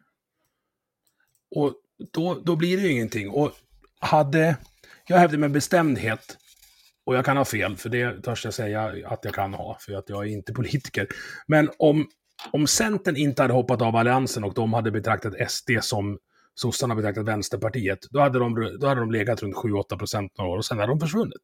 Och 1.56 1.73
då, 2.13 2.41
då 2.45 2.56
blir 2.56 2.78
det 2.78 2.84
ju 2.84 2.91
ingenting. 2.91 3.30
Och 3.30 3.52
hade, 3.99 4.58
jag 5.10 5.17
hävdar 5.17 5.38
med 5.38 5.52
bestämdhet, 5.52 6.38
och 7.06 7.15
jag 7.15 7.26
kan 7.26 7.38
ha 7.38 7.45
fel, 7.45 7.78
för 7.78 7.89
det 7.89 8.22
törs 8.22 8.45
jag 8.45 8.54
säga 8.54 8.93
att 9.06 9.19
jag 9.26 9.34
kan 9.34 9.54
ha, 9.54 9.78
för 9.80 9.93
att 9.93 10.10
jag 10.10 10.28
är 10.28 10.32
inte 10.32 10.54
politiker. 10.54 11.08
Men 11.48 11.69
om, 11.78 12.08
om 12.52 12.67
Centern 12.67 13.15
inte 13.15 13.41
hade 13.41 13.54
hoppat 13.54 13.82
av 13.82 13.95
Alliansen 13.95 14.43
och 14.43 14.54
de 14.54 14.74
hade 14.74 14.91
betraktat 14.91 15.52
SD 15.52 15.69
som 15.82 16.17
sossarna 16.56 16.95
betraktat 16.95 17.26
Vänsterpartiet, 17.26 18.00
då 18.12 18.19
hade 18.19 18.39
de, 18.39 18.78
då 18.80 18.88
hade 18.88 19.00
de 19.00 19.12
legat 19.12 19.43
runt 19.43 19.56
7-8 19.56 19.98
procent 19.98 20.38
några 20.38 20.52
år 20.52 20.58
och 20.58 20.65
sen 20.65 20.80
hade 20.80 20.91
de 20.91 21.00
försvunnit. 21.00 21.41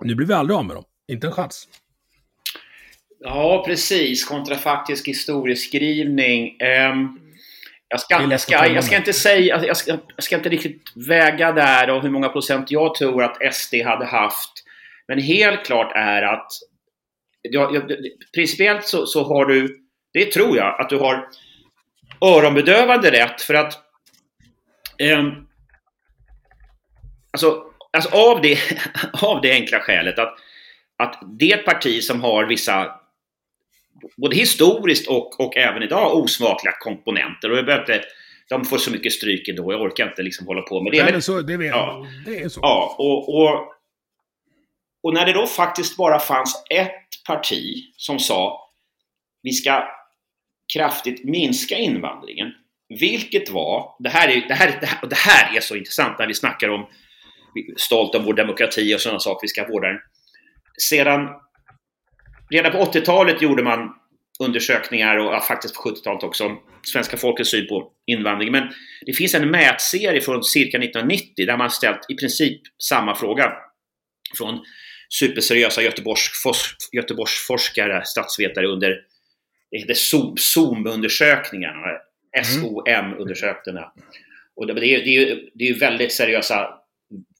Nu 0.00 0.14
blir 0.14 0.26
vi 0.26 0.34
aldrig 0.34 0.56
av 0.56 0.64
med 0.64 0.76
dem. 0.76 0.84
Inte 1.08 1.26
en 1.26 1.32
chans. 1.32 1.68
Ja, 3.18 3.64
precis. 3.66 4.24
Kontrafaktisk 4.24 5.08
historieskrivning. 5.08 6.56
Um, 6.92 7.23
jag, 7.94 8.00
ska, 8.00 8.38
ska, 8.38 8.66
jag 8.66 8.84
ska 8.84 8.96
inte 8.96 9.12
säga, 9.12 9.64
jag 9.64 9.76
ska, 9.76 9.98
jag 10.16 10.24
ska 10.24 10.36
inte 10.36 10.48
riktigt 10.48 10.92
väga 11.08 11.52
där 11.52 11.90
och 11.90 12.02
hur 12.02 12.10
många 12.10 12.28
procent 12.28 12.70
jag 12.70 12.94
tror 12.94 13.22
att 13.22 13.54
SD 13.54 13.74
hade 13.84 14.06
haft. 14.06 14.50
Men 15.08 15.18
helt 15.18 15.66
klart 15.66 15.92
är 15.94 16.22
att 16.22 16.52
ja, 17.42 17.82
principiellt 18.34 18.86
så, 18.86 19.06
så 19.06 19.24
har 19.24 19.46
du, 19.46 19.78
det 20.12 20.32
tror 20.32 20.56
jag, 20.56 20.80
att 20.80 20.88
du 20.88 20.98
har 20.98 21.28
öronbedövande 22.20 23.10
rätt 23.10 23.42
för 23.42 23.54
att 23.54 23.74
um, 25.18 25.46
alltså, 27.32 27.64
alltså 27.92 28.10
av, 28.16 28.42
det, 28.42 28.58
av 29.22 29.40
det 29.40 29.52
enkla 29.52 29.80
skälet 29.80 30.18
att, 30.18 30.38
att 30.96 31.22
det 31.38 31.56
parti 31.56 32.02
som 32.02 32.22
har 32.22 32.44
vissa 32.44 33.00
både 34.16 34.36
historiskt 34.36 35.08
och, 35.08 35.40
och 35.40 35.56
även 35.56 35.82
idag 35.82 36.16
osmakliga 36.16 36.74
komponenter. 36.80 37.50
Och 37.50 37.58
jag 37.58 37.80
inte, 37.80 38.02
de 38.48 38.64
får 38.64 38.78
så 38.78 38.90
mycket 38.90 39.12
stryk 39.12 39.48
ändå, 39.48 39.72
jag 39.72 39.82
orkar 39.82 40.08
inte 40.08 40.22
liksom 40.22 40.46
hålla 40.46 40.62
på 40.62 40.82
med 40.82 40.92
det. 40.92 41.02
Nej, 41.02 41.12
men 41.12 41.22
så, 41.22 41.40
det, 41.40 41.56
vet, 41.56 41.68
ja, 41.68 42.06
det 42.26 42.38
är 42.38 42.48
så. 42.48 42.60
Ja, 42.62 42.96
och, 42.98 43.28
och, 43.28 43.72
och 45.02 45.14
när 45.14 45.26
det 45.26 45.32
då 45.32 45.46
faktiskt 45.46 45.96
bara 45.96 46.18
fanns 46.18 46.64
ett 46.70 47.24
parti 47.26 47.92
som 47.96 48.18
sa 48.18 48.70
vi 49.42 49.52
ska 49.52 49.88
kraftigt 50.74 51.24
minska 51.24 51.76
invandringen. 51.76 52.52
Vilket 52.88 53.50
var, 53.50 53.96
det 53.98 54.08
här 54.08 54.28
är, 54.28 54.48
det 54.48 54.54
här, 54.54 54.78
det 54.80 54.86
här, 54.86 55.08
det 55.08 55.16
här 55.16 55.56
är 55.56 55.60
så 55.60 55.76
intressant 55.76 56.18
när 56.18 56.26
vi 56.26 56.34
snackar 56.34 56.68
om 56.68 56.86
stolt 57.76 58.14
om 58.14 58.24
vår 58.24 58.34
demokrati 58.34 58.94
och 58.94 59.00
sådana 59.00 59.18
saker, 59.18 59.38
vi 59.42 59.48
ska 59.48 59.68
vårda 59.68 59.88
den. 59.88 59.98
Sedan 60.78 61.28
redan 62.54 62.72
på 62.72 62.78
80-talet 62.78 63.42
gjorde 63.42 63.62
man 63.62 63.94
undersökningar 64.38 65.16
och 65.16 65.32
ja, 65.32 65.40
faktiskt 65.40 65.74
på 65.74 65.90
70-talet 65.90 66.22
också 66.22 66.44
om 66.46 66.60
svenska 66.82 67.16
folkets 67.16 67.50
syn 67.50 67.68
på 67.68 67.90
invandring. 68.06 68.52
Men 68.52 68.68
det 69.06 69.12
finns 69.12 69.34
en 69.34 69.50
mätserie 69.50 70.20
från 70.20 70.44
cirka 70.44 70.78
1990 70.78 71.46
där 71.46 71.56
man 71.56 71.70
ställt 71.70 72.10
i 72.10 72.14
princip 72.14 72.60
samma 72.82 73.14
fråga 73.14 73.52
från 74.38 74.64
superseriösa 75.20 75.82
Göteborgs, 75.82 76.30
Göteborgsforskare, 76.92 78.04
statsvetare 78.04 78.66
under 78.66 79.00
det 79.70 79.78
heter 79.78 79.94
SOM-undersökningarna, 80.36 81.86
SOM-undersökningarna. 82.42 83.92
Och 84.56 84.66
det, 84.66 84.74
det, 84.74 84.86
är, 84.86 85.04
det, 85.04 85.16
är, 85.16 85.40
det 85.54 85.68
är 85.68 85.78
väldigt 85.78 86.12
seriösa 86.12 86.68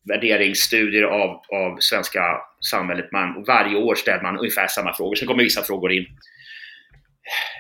värderingsstudier 0.08 1.02
av, 1.02 1.30
av 1.30 1.76
svenska 1.80 2.22
samhället. 2.70 3.12
Man, 3.12 3.44
varje 3.46 3.76
år 3.76 3.94
ställer 3.94 4.22
man 4.22 4.38
ungefär 4.38 4.66
samma 4.66 4.94
frågor. 4.94 5.14
Sen 5.14 5.28
kommer 5.28 5.42
vissa 5.42 5.62
frågor 5.62 5.92
in 5.92 6.06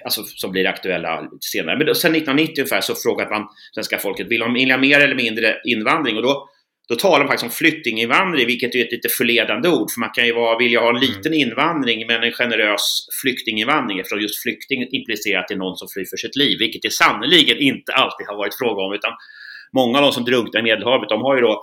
alltså, 0.04 0.22
som 0.22 0.52
blir 0.52 0.66
aktuella 0.66 1.28
senare. 1.40 1.76
Men 1.76 1.86
då, 1.86 1.94
sen 1.94 2.14
1990 2.14 2.54
ungefär 2.58 2.80
så 2.80 2.94
frågade 2.94 3.30
man 3.30 3.48
svenska 3.74 3.98
folket, 3.98 4.26
vill 4.30 4.40
de 4.40 4.70
ha 4.70 4.78
mer 4.78 5.00
eller 5.00 5.14
mindre 5.14 5.56
invandring? 5.64 6.16
Och 6.16 6.22
då, 6.22 6.48
då 6.88 6.94
talar 6.94 7.18
man 7.18 7.28
faktiskt 7.28 7.44
om 7.44 7.50
flyktinginvandring, 7.50 8.46
vilket 8.46 8.74
är 8.74 8.84
ett 8.84 8.92
lite 8.92 9.08
förledande 9.08 9.68
ord. 9.68 9.90
För 9.90 10.00
man 10.00 10.10
kan 10.14 10.26
ju 10.26 10.34
vara, 10.34 10.58
vilja 10.58 10.80
ha 10.80 10.88
en 10.88 11.00
liten 11.00 11.32
mm. 11.32 11.48
invandring, 11.48 12.06
men 12.06 12.22
en 12.22 12.32
generös 12.32 13.06
flyktinginvandring. 13.22 13.98
Eftersom 13.98 14.20
just 14.20 14.42
flykting 14.42 14.88
implicerar 14.98 15.40
att 15.40 15.48
det 15.48 15.54
är 15.54 15.58
någon 15.58 15.76
som 15.76 15.88
flyr 15.94 16.06
för 16.10 16.16
sitt 16.16 16.36
liv, 16.36 16.58
vilket 16.58 16.82
det 16.82 16.92
sannerligen 16.92 17.58
inte 17.58 17.92
alltid 17.92 18.26
har 18.26 18.36
varit 18.36 18.58
fråga 18.58 18.82
om. 18.82 18.92
Utan 18.92 19.12
många 19.72 19.98
av 19.98 20.04
de 20.04 20.12
som 20.12 20.24
drunknar 20.24 20.60
i 20.60 20.62
Medelhavet, 20.62 21.08
de 21.08 21.20
har 21.22 21.34
ju 21.36 21.42
då 21.42 21.62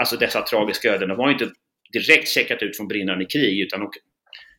alltså 0.00 0.16
dessa 0.16 0.42
tragiska 0.42 0.94
öden, 0.94 1.08
de 1.08 1.18
har 1.18 1.26
ju 1.26 1.32
inte 1.32 1.50
direkt 1.92 2.28
checkat 2.28 2.62
ut 2.62 2.76
från 2.76 2.88
brinnande 2.88 3.24
krig, 3.24 3.60
utan 3.60 3.80
de 3.80 3.90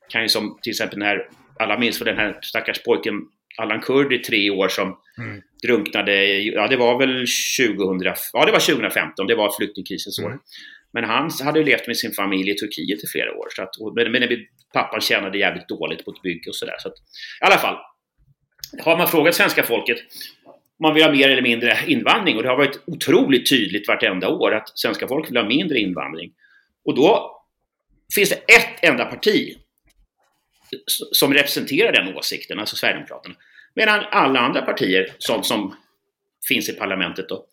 kan 0.09 0.21
ju 0.21 0.29
som 0.29 0.59
till 0.61 0.69
exempel 0.69 0.99
när 0.99 1.27
alla 1.59 1.79
minns 1.79 1.97
för 1.97 2.05
den 2.05 2.17
här 2.17 2.39
stackars 2.41 2.83
pojken 2.83 3.13
Allan 3.57 3.81
Kurd 3.81 4.13
i 4.13 4.19
tre 4.19 4.49
år 4.49 4.67
som 4.67 4.97
mm. 5.17 5.41
drunknade, 5.63 6.39
ja 6.39 6.67
det 6.67 6.77
var 6.77 6.99
väl 6.99 7.09
2000, 7.09 8.13
ja 8.33 8.45
det 8.45 8.51
var 8.51 8.73
2015, 8.73 9.27
det 9.27 9.35
var 9.35 9.51
flyktingkrisens 9.57 10.19
år. 10.19 10.27
Mm. 10.27 10.39
Men 10.93 11.03
han 11.03 11.29
hade 11.43 11.63
levt 11.63 11.87
med 11.87 11.97
sin 11.97 12.11
familj 12.11 12.51
i 12.51 12.55
Turkiet 12.55 13.03
i 13.03 13.07
flera 13.07 13.37
år. 13.37 13.47
Så 13.49 13.63
att, 13.63 13.69
men, 13.95 14.11
men 14.11 14.29
pappan 14.73 15.01
tjänade 15.01 15.37
jävligt 15.37 15.67
dåligt 15.67 16.05
på 16.05 16.11
ett 16.11 16.21
bygge 16.21 16.49
och 16.49 16.55
sådär. 16.55 16.75
Så 16.79 16.87
att, 16.87 16.93
I 17.41 17.45
alla 17.45 17.57
fall, 17.57 17.77
har 18.79 18.97
man 18.97 19.07
frågat 19.07 19.35
svenska 19.35 19.63
folket 19.63 19.97
man 20.81 20.93
vill 20.93 21.03
ha 21.03 21.11
mer 21.11 21.29
eller 21.29 21.41
mindre 21.41 21.77
invandring 21.87 22.37
och 22.37 22.43
det 22.43 22.49
har 22.49 22.57
varit 22.57 22.79
otroligt 22.85 23.49
tydligt 23.49 23.87
vartenda 23.87 24.29
år 24.29 24.55
att 24.55 24.79
svenska 24.79 25.07
folket 25.07 25.31
vill 25.31 25.37
ha 25.37 25.47
mindre 25.47 25.79
invandring. 25.79 26.31
Och 26.85 26.95
då 26.95 27.37
finns 28.15 28.29
det 28.29 28.35
ett 28.35 28.79
enda 28.81 29.05
parti 29.05 29.57
som 31.11 31.33
representerar 31.33 31.91
den 31.91 32.17
åsikten, 32.17 32.59
alltså 32.59 32.75
Sverigedemokraterna. 32.75 33.35
Medan 33.73 34.03
alla 34.11 34.39
andra 34.39 34.61
partier 34.61 35.13
som, 35.17 35.43
som 35.43 35.75
finns 36.47 36.69
i 36.69 36.73
parlamentet 36.73 37.29
då 37.29 37.45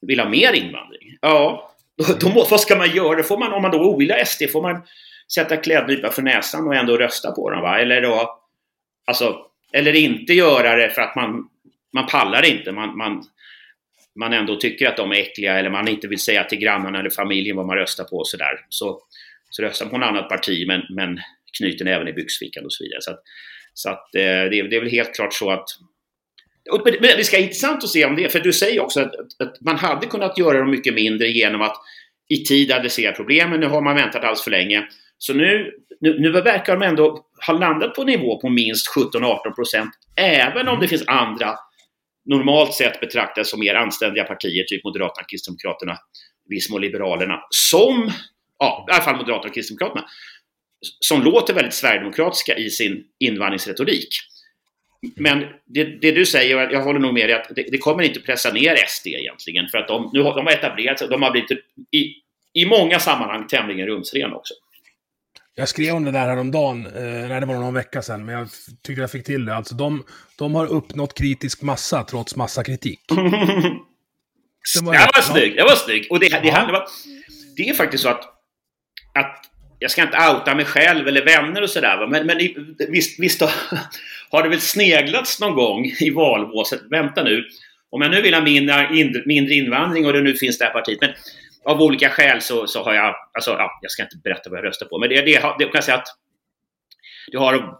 vill 0.00 0.20
ha 0.20 0.28
mer 0.28 0.52
invandring. 0.52 1.18
Ja, 1.20 1.70
då, 1.96 2.04
då, 2.20 2.46
vad 2.50 2.60
ska 2.60 2.76
man 2.76 2.90
göra? 2.90 3.22
Får 3.22 3.38
man, 3.38 3.52
om 3.52 3.62
man 3.62 3.70
då 3.70 3.80
ogillar 3.80 4.24
SD, 4.24 4.42
får 4.52 4.62
man 4.62 4.82
sätta 5.34 5.56
klädnypa 5.56 6.10
för 6.10 6.22
näsan 6.22 6.66
och 6.66 6.74
ändå 6.74 6.96
rösta 6.96 7.32
på 7.32 7.50
dem? 7.50 7.62
Va? 7.62 7.80
Eller, 7.80 8.02
då, 8.02 8.40
alltså, 9.04 9.36
eller 9.72 9.96
inte 9.96 10.32
göra 10.32 10.76
det 10.76 10.90
för 10.90 11.02
att 11.02 11.16
man 11.16 11.48
man 11.94 12.06
pallar 12.06 12.44
inte. 12.44 12.72
Man, 12.72 12.96
man, 12.96 13.22
man 14.18 14.32
ändå 14.32 14.56
tycker 14.56 14.88
att 14.88 14.96
de 14.96 15.12
är 15.12 15.16
äckliga 15.16 15.58
eller 15.58 15.70
man 15.70 15.88
inte 15.88 16.08
vill 16.08 16.18
säga 16.18 16.44
till 16.44 16.58
grannarna 16.58 16.98
eller 16.98 17.10
familjen 17.10 17.56
vad 17.56 17.66
man 17.66 17.76
röstar 17.76 18.04
på 18.04 18.16
och 18.16 18.28
sådär. 18.28 18.66
Så, 18.68 19.00
så 19.50 19.62
röstar 19.62 19.86
man 19.86 19.90
på 19.90 19.96
ett 19.96 20.10
annat 20.10 20.28
parti 20.28 20.66
men, 20.66 20.82
men 20.90 21.20
knyter 21.58 21.86
även 21.86 22.08
i 22.08 22.12
byxfickan 22.12 22.64
och 22.64 22.72
så 22.72 22.84
vidare. 22.84 23.00
Så, 23.00 23.10
att, 23.10 23.22
så 23.74 23.90
att, 23.90 24.14
eh, 24.14 24.20
det, 24.22 24.58
är, 24.58 24.68
det 24.68 24.76
är 24.76 24.80
väl 24.80 24.90
helt 24.90 25.14
klart 25.14 25.34
så 25.34 25.50
att 25.50 25.68
men 26.84 27.00
det 27.00 27.24
ska 27.24 27.36
vara 27.36 27.42
intressant 27.42 27.84
att 27.84 27.90
se 27.90 28.04
om 28.04 28.16
det, 28.16 28.32
för 28.32 28.40
du 28.40 28.52
säger 28.52 28.80
också 28.80 29.00
att, 29.00 29.14
att, 29.14 29.60
man 29.60 29.76
hade 29.76 30.06
kunnat 30.06 30.38
göra 30.38 30.58
dem 30.58 30.70
mycket 30.70 30.94
mindre 30.94 31.28
genom 31.28 31.62
att 31.62 31.76
i 32.28 32.36
tid 32.36 32.72
adressera 32.72 33.12
problemen. 33.12 33.60
Nu 33.60 33.66
har 33.66 33.82
man 33.82 33.94
väntat 33.94 34.16
alldeles 34.16 34.44
för 34.44 34.50
länge. 34.50 34.88
Så 35.18 35.34
nu, 35.34 35.72
nu, 36.00 36.18
nu 36.20 36.30
verkar 36.30 36.76
de 36.76 36.86
ändå 36.86 37.24
ha 37.46 37.54
landat 37.54 37.94
på 37.94 38.04
nivå 38.04 38.40
på 38.40 38.48
minst 38.48 38.96
17-18 38.96 39.54
procent, 39.54 39.90
även 40.16 40.68
om 40.68 40.80
det 40.80 40.88
finns 40.88 41.04
andra 41.06 41.54
normalt 42.24 42.74
sett 42.74 43.00
betraktas 43.00 43.50
som 43.50 43.60
mer 43.60 43.74
anständiga 43.74 44.24
partier, 44.24 44.64
typ 44.64 44.84
Moderaterna, 44.84 45.26
Kristdemokraterna, 45.30 45.98
viss 46.48 46.70
mån 46.70 46.80
Liberalerna, 46.80 47.40
som, 47.50 48.10
ja, 48.58 48.86
i 48.90 48.92
alla 48.92 49.02
fall 49.02 49.16
Moderaterna 49.16 49.48
och 49.48 49.54
Kristdemokraterna, 49.54 50.04
som 51.00 51.22
låter 51.22 51.54
väldigt 51.54 51.74
sverigedemokratiska 51.74 52.56
i 52.56 52.70
sin 52.70 53.04
invandringsretorik. 53.18 54.08
Men 55.16 55.44
det, 55.66 55.84
det, 55.84 56.12
du 56.12 56.26
säger, 56.26 56.66
och 56.66 56.72
jag 56.72 56.82
håller 56.82 57.00
nog 57.00 57.14
med 57.14 57.28
dig, 57.28 57.36
att 57.36 57.56
det, 57.56 57.66
det, 57.70 57.78
kommer 57.78 58.02
inte 58.02 58.20
pressa 58.20 58.52
ner 58.52 58.76
SD 58.86 59.06
egentligen. 59.06 59.68
För 59.68 59.78
att 59.78 59.88
de, 59.88 60.10
nu 60.12 60.22
har, 60.22 60.34
de 60.34 60.46
har 60.46 60.52
etablerat 60.52 60.98
sig, 60.98 61.08
de 61.08 61.22
har 61.22 61.30
blivit 61.30 61.50
i, 61.90 62.14
i 62.52 62.66
många 62.66 63.00
sammanhang 63.00 63.46
tämligen 63.46 63.86
rumsrena 63.86 64.36
också. 64.36 64.54
Jag 65.56 65.68
skrev 65.68 65.94
om 65.94 66.04
det 66.04 66.10
där 66.10 66.28
häromdagen, 66.28 66.86
eh, 66.86 67.28
nej 67.28 67.40
det 67.40 67.46
var 67.46 67.54
någon 67.54 67.74
vecka 67.74 68.02
sedan, 68.02 68.24
men 68.24 68.34
jag 68.34 68.48
tycker 68.82 69.00
jag 69.00 69.10
fick 69.10 69.26
till 69.26 69.44
det. 69.44 69.54
Alltså 69.54 69.74
de, 69.74 70.04
de 70.38 70.54
har 70.54 70.66
uppnått 70.66 71.18
kritisk 71.18 71.62
massa 71.62 72.04
trots 72.04 72.36
massa 72.36 72.64
kritik. 72.64 73.00
det 73.08 73.14
var, 74.82 75.22
snygg, 75.22 75.56
det 75.56 75.62
var 75.62 75.76
snygg. 75.76 76.06
Och 76.10 76.20
det, 76.20 76.28
det, 76.28 76.50
var, 76.50 76.88
det 77.56 77.68
är 77.68 77.74
faktiskt 77.74 78.02
så 78.02 78.08
att, 78.08 78.24
att 79.14 79.44
jag 79.78 79.90
ska 79.90 80.02
inte 80.02 80.18
outa 80.18 80.54
mig 80.54 80.64
själv 80.64 81.08
eller 81.08 81.24
vänner 81.24 81.62
och 81.62 81.70
sådär, 81.70 82.06
men, 82.06 82.26
men 82.26 82.38
visst, 82.88 83.20
visst 83.20 83.40
har, 83.40 83.50
har 84.30 84.42
det 84.42 84.48
väl 84.48 84.60
sneglats 84.60 85.40
någon 85.40 85.54
gång 85.54 85.84
i 86.00 86.10
valbåset. 86.10 86.80
Vänta 86.90 87.22
nu, 87.22 87.44
om 87.90 88.02
jag 88.02 88.10
nu 88.10 88.22
vill 88.22 88.34
ha 88.34 88.40
mindre, 88.40 89.22
mindre 89.26 89.54
invandring 89.54 90.06
och 90.06 90.12
det 90.12 90.22
nu 90.22 90.34
finns 90.34 90.58
det 90.58 90.64
här 90.64 90.72
partiet, 90.72 91.00
men 91.00 91.10
av 91.64 91.82
olika 91.82 92.10
skäl 92.10 92.40
så, 92.40 92.66
så 92.66 92.84
har 92.84 92.94
jag, 92.94 93.14
alltså 93.32 93.50
ja, 93.50 93.78
jag 93.82 93.90
ska 93.90 94.02
inte 94.02 94.16
berätta 94.16 94.50
vad 94.50 94.58
jag 94.58 94.64
röstar 94.64 94.86
på, 94.86 94.98
men 94.98 95.08
det, 95.08 95.14
det, 95.14 95.24
det 95.58 95.64
kan 95.64 95.70
jag 95.72 95.84
säga 95.84 95.96
att 95.96 96.08
det 97.32 97.38
har 97.38 97.78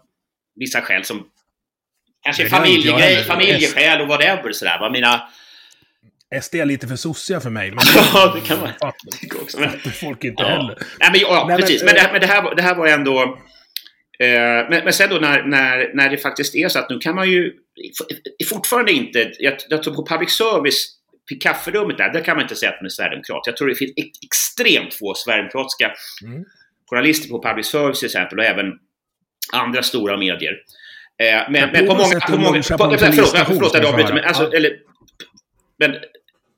vissa 0.55 0.81
skäl 0.81 1.03
som 1.03 1.29
kanske 2.23 2.49
familjegrej, 2.49 3.23
familjeskäl 3.23 4.01
och 4.01 4.07
whatever 4.07 4.51
sådär. 4.51 4.77
Vad 4.79 4.91
mina... 4.91 5.29
SD 6.41 6.55
är 6.55 6.65
lite 6.65 6.87
för 6.87 6.95
sossiga 6.95 7.39
för 7.39 7.49
mig. 7.49 7.73
ja, 8.13 8.31
det 8.35 8.47
kan 8.47 8.59
man 8.59 8.71
tycka 9.21 9.37
också. 9.37 9.59
Men... 9.59 9.91
Folk 9.91 10.23
inte 10.23 10.43
ja. 10.43 10.49
heller. 10.49 10.77
Nej, 10.99 11.09
men, 11.11 11.21
ja, 11.21 11.45
Nej, 11.47 11.57
precis. 11.57 11.83
Men, 11.83 11.95
men, 11.95 12.03
det, 12.03 12.09
men 12.11 12.21
det, 12.21 12.27
här, 12.27 12.55
det 12.55 12.61
här 12.61 12.75
var 12.75 12.87
ändå... 12.87 13.21
Eh, 14.19 14.69
men, 14.69 14.83
men 14.83 14.93
sen 14.93 15.09
då 15.09 15.15
när, 15.15 15.43
när, 15.43 15.91
när 15.93 16.09
det 16.09 16.17
faktiskt 16.17 16.55
är 16.55 16.69
så 16.69 16.79
att 16.79 16.89
nu 16.89 16.99
kan 16.99 17.15
man 17.15 17.29
ju 17.29 17.53
fortfarande 18.49 18.91
inte, 18.91 19.31
jag, 19.39 19.53
jag 19.69 19.83
tror 19.83 19.95
på 19.95 20.05
public 20.05 20.31
service, 20.31 20.94
vid 21.29 21.41
kafferummet 21.41 21.97
där, 21.97 22.13
där 22.13 22.21
kan 22.21 22.35
man 22.35 22.43
inte 22.43 22.55
säga 22.55 22.71
att 22.71 22.81
man 22.81 22.85
är 22.85 22.89
sverigedemokrat. 22.89 23.41
Jag 23.45 23.57
tror 23.57 23.67
det 23.67 23.75
finns 23.75 23.93
ex 23.97 24.09
extremt 24.25 24.93
få 24.93 25.13
sverigedemokratiska 25.15 25.93
mm. 26.23 26.45
journalister 26.89 27.29
på 27.29 27.41
public 27.41 27.67
service 27.67 27.99
till 27.99 28.05
exempel 28.05 28.39
och 28.39 28.45
även 28.45 28.65
andra 29.53 29.83
stora 29.83 30.17
medier. 30.17 30.53
Eh, 31.17 31.49
men, 31.49 31.71
men, 31.71 31.87
på 31.87 31.95
många... 31.95 32.19
På 32.19 32.37
många 32.37 32.61
på, 32.61 32.77
på, 32.77 32.97
förlåt, 32.97 33.47
förlåt 33.47 33.73
jag 33.73 33.85
avbryter, 33.85 34.13
men, 34.13 34.23
alltså, 34.23 34.43
ja. 34.43 34.57
eller, 34.57 34.71
men 35.79 35.95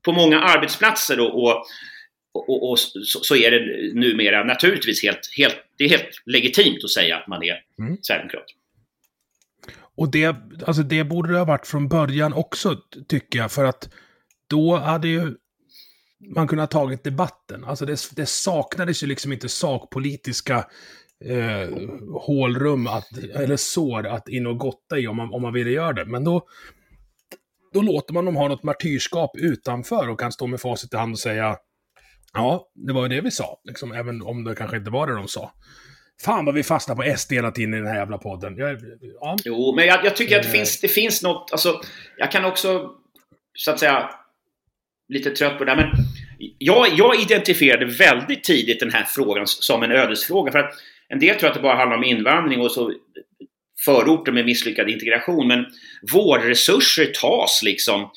på 0.05 0.11
många 0.11 0.41
arbetsplatser 0.41 1.19
och 1.19 1.65
och, 2.37 2.49
och, 2.49 2.71
och 2.71 2.79
så, 2.79 3.19
så, 3.19 3.35
är 3.35 3.51
det 3.51 3.93
numera 3.93 4.43
naturligtvis 4.43 5.03
helt, 5.03 5.19
helt, 5.37 5.55
det 5.77 5.83
är 5.83 5.89
helt 5.89 6.21
legitimt 6.25 6.83
att 6.83 6.89
säga 6.89 7.17
att 7.17 7.27
man 7.27 7.43
är 7.43 7.63
mm. 7.79 7.97
sverigedemokrat. 8.01 8.45
Och 9.95 10.11
det, 10.11 10.35
alltså 10.65 10.83
det 10.83 11.03
borde 11.03 11.31
det 11.31 11.37
ha 11.37 11.45
varit 11.45 11.67
från 11.67 11.87
början 11.87 12.33
också, 12.33 12.75
tycker 13.07 13.39
jag, 13.39 13.51
för 13.51 13.65
att 13.65 13.89
då 14.49 14.75
hade 14.75 15.07
ju 15.07 15.35
man 16.35 16.47
kunnat 16.47 16.71
tagit 16.71 17.03
debatten. 17.03 17.63
Alltså 17.63 17.85
det, 17.85 18.09
det 18.15 18.25
saknades 18.25 19.03
ju 19.03 19.07
liksom 19.07 19.33
inte 19.33 19.49
sakpolitiska 19.49 20.65
eh, 21.25 21.69
hålrum, 22.13 22.87
att, 22.87 23.17
eller 23.17 23.57
sår 23.57 24.07
att 24.07 24.29
in 24.29 24.47
och 24.47 24.57
gotta 24.57 24.97
i 24.97 25.07
om 25.07 25.15
man, 25.15 25.33
om 25.33 25.41
man 25.41 25.53
ville 25.53 25.71
göra 25.71 25.93
det. 25.93 26.05
Men 26.05 26.23
då, 26.23 26.47
då 27.73 27.81
låter 27.81 28.13
man 28.13 28.25
dem 28.25 28.35
ha 28.35 28.47
något 28.47 28.63
martyrskap 28.63 29.31
utanför 29.37 30.09
och 30.09 30.19
kan 30.19 30.31
stå 30.31 30.47
med 30.47 30.61
facit 30.61 30.93
i 30.93 30.97
hand 30.97 31.13
och 31.13 31.19
säga 31.19 31.57
Ja, 32.33 32.67
det 32.75 32.93
var 32.93 33.03
ju 33.03 33.09
det 33.09 33.21
vi 33.21 33.31
sa, 33.31 33.59
liksom, 33.63 33.91
även 33.91 34.21
om 34.21 34.43
det 34.43 34.55
kanske 34.55 34.77
inte 34.77 34.91
var 34.91 35.07
det 35.07 35.13
de 35.13 35.27
sa. 35.27 35.51
Fan 36.21 36.45
vad 36.45 36.55
vi 36.55 36.63
fastnar 36.63 36.95
på 36.95 37.17
SD 37.17 37.31
hela 37.31 37.51
tiden 37.51 37.73
i 37.73 37.77
den 37.77 37.87
här 37.87 37.95
jävla 37.95 38.17
podden. 38.17 38.57
Jag, 38.57 38.79
ja. 39.19 39.35
Jo, 39.45 39.73
men 39.75 39.85
jag, 39.85 40.05
jag 40.05 40.15
tycker 40.15 40.37
att 40.37 40.43
det 40.43 40.49
finns, 40.49 40.81
det 40.81 40.87
finns 40.87 41.23
något, 41.23 41.51
alltså, 41.51 41.81
jag 42.17 42.31
kan 42.31 42.45
också, 42.45 42.89
så 43.53 43.71
att 43.71 43.79
säga, 43.79 44.09
lite 45.09 45.31
trött 45.31 45.57
på 45.57 45.63
det 45.63 45.71
där, 45.71 45.75
men 45.75 45.91
jag, 46.57 46.87
jag 46.93 47.21
identifierade 47.21 47.85
väldigt 47.85 48.43
tidigt 48.43 48.79
den 48.79 48.91
här 48.91 49.03
frågan 49.03 49.47
som 49.47 49.83
en 49.83 49.91
ödesfråga. 49.91 50.51
För 50.51 50.59
att 50.59 50.73
en 51.09 51.19
del 51.19 51.35
tror 51.35 51.49
att 51.49 51.55
det 51.55 51.61
bara 51.61 51.77
handlar 51.77 51.97
om 51.97 52.03
invandring 52.03 52.61
och 52.61 52.71
så 52.71 52.93
förorter 53.85 54.31
med 54.31 54.45
misslyckad 54.45 54.89
integration, 54.89 55.47
men 55.47 55.65
vårdresurser 56.13 57.05
tas 57.05 57.61
liksom 57.63 58.11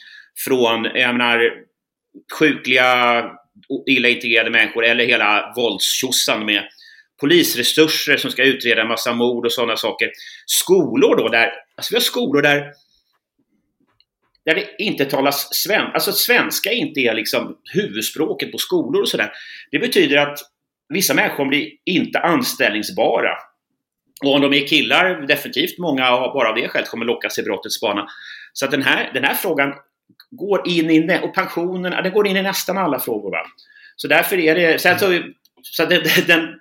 från, 0.45 0.85
jag 0.85 1.17
menar, 1.17 1.53
sjukliga 2.39 3.25
illa 3.87 4.09
integrerade 4.09 4.51
människor 4.51 4.85
eller 4.85 5.07
hela 5.07 5.53
våldstjossan 5.57 6.47
med 6.47 6.69
polisresurser 7.21 8.17
som 8.17 8.31
ska 8.31 8.45
utreda 8.45 8.83
en 8.83 8.89
massa 8.89 9.13
mord 9.13 9.47
och 9.47 9.53
sådana 9.53 9.77
saker. 9.77 10.11
Skolor 10.47 11.17
då, 11.17 11.29
där, 11.29 11.53
alltså 11.77 11.93
vi 11.93 11.97
har 11.97 12.03
skolor 12.03 12.43
där 12.43 12.73
där 14.45 14.55
det 14.55 14.77
inte 14.79 15.05
talas 15.05 15.55
svenska, 15.55 15.93
alltså 15.93 16.13
svenska 16.13 16.73
inte 16.73 17.01
är 17.01 17.15
liksom 17.15 17.57
huvudspråket 17.73 18.53
på 18.53 18.59
skolor 18.59 19.03
och 19.03 19.09
sådär. 19.09 19.33
Det 19.71 19.79
betyder 19.79 20.17
att 20.17 20.39
vissa 20.89 21.15
människor 21.15 21.47
blir 21.47 21.71
inte 21.85 22.19
anställningsbara. 22.19 23.37
Och 24.25 24.35
om 24.35 24.41
de 24.41 24.53
är 24.55 24.67
killar, 24.67 25.27
definitivt 25.27 25.79
många 25.79 26.11
bara 26.11 26.49
av 26.49 26.55
det 26.55 26.69
skälet 26.69 26.89
kommer 26.89 27.05
lockas 27.05 27.39
i 27.39 27.43
brottets 27.43 27.81
bana. 27.81 28.07
Så 28.53 28.65
att 28.65 28.71
den 28.71 28.83
här, 28.83 29.11
den 29.15 29.25
här 29.25 29.35
frågan 29.35 29.75
går 30.31 30.69
in 30.69 30.91
i, 30.91 31.21
och 31.23 31.35
pensionerna, 31.35 32.03
den 32.03 32.13
går 32.13 32.27
in 32.27 32.37
i 32.37 32.43
nästan 32.43 32.79
alla 32.79 32.99
frågor. 32.99 33.31
Va? 33.31 33.47
Så 33.97 34.09
därför 34.09 34.39
är 34.39 34.55
det, 34.55 34.81
sen 34.81 34.99
så, 34.99 35.23
så 35.63 35.85
det, 35.85 36.27
den, 36.27 36.61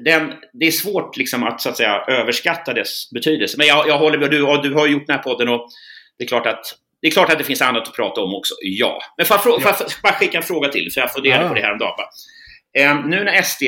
den, 0.00 0.32
det 0.52 0.66
är 0.66 0.70
svårt 0.70 1.16
liksom 1.16 1.42
att, 1.42 1.60
så 1.60 1.68
att 1.68 1.76
säga, 1.76 2.04
överskatta 2.08 2.72
dess 2.72 3.10
betydelse. 3.10 3.58
Men 3.58 3.66
jag, 3.66 3.88
jag 3.88 3.98
håller 3.98 4.18
med, 4.18 4.30
du, 4.30 4.38
du 4.38 4.74
har 4.74 4.86
gjort 4.86 5.06
den 5.06 5.16
här 5.16 5.22
podden 5.22 5.48
och 5.48 5.68
det 6.18 6.24
är 6.24 6.28
klart 6.28 6.46
att 6.46 6.64
det 7.00 7.08
är 7.08 7.12
klart 7.12 7.32
att 7.32 7.38
det 7.38 7.44
finns 7.44 7.62
annat 7.62 7.88
att 7.88 7.94
prata 7.94 8.20
om 8.20 8.34
också, 8.34 8.54
ja. 8.60 8.98
Men 9.16 9.26
får 9.26 9.40
jag, 9.44 9.60
ja. 9.64 9.86
bara 10.02 10.12
skicka 10.12 10.36
en 10.36 10.42
fråga 10.42 10.68
till, 10.68 10.92
för 10.92 11.00
jag 11.00 11.12
funderade 11.12 11.42
ja. 11.42 11.48
på 11.48 11.54
det 11.54 11.60
här 11.60 11.72
om 11.72 11.78
dagen. 11.78 12.06
Um, 12.78 13.10
nu 13.10 13.24
när 13.24 13.42
SD 13.42 13.62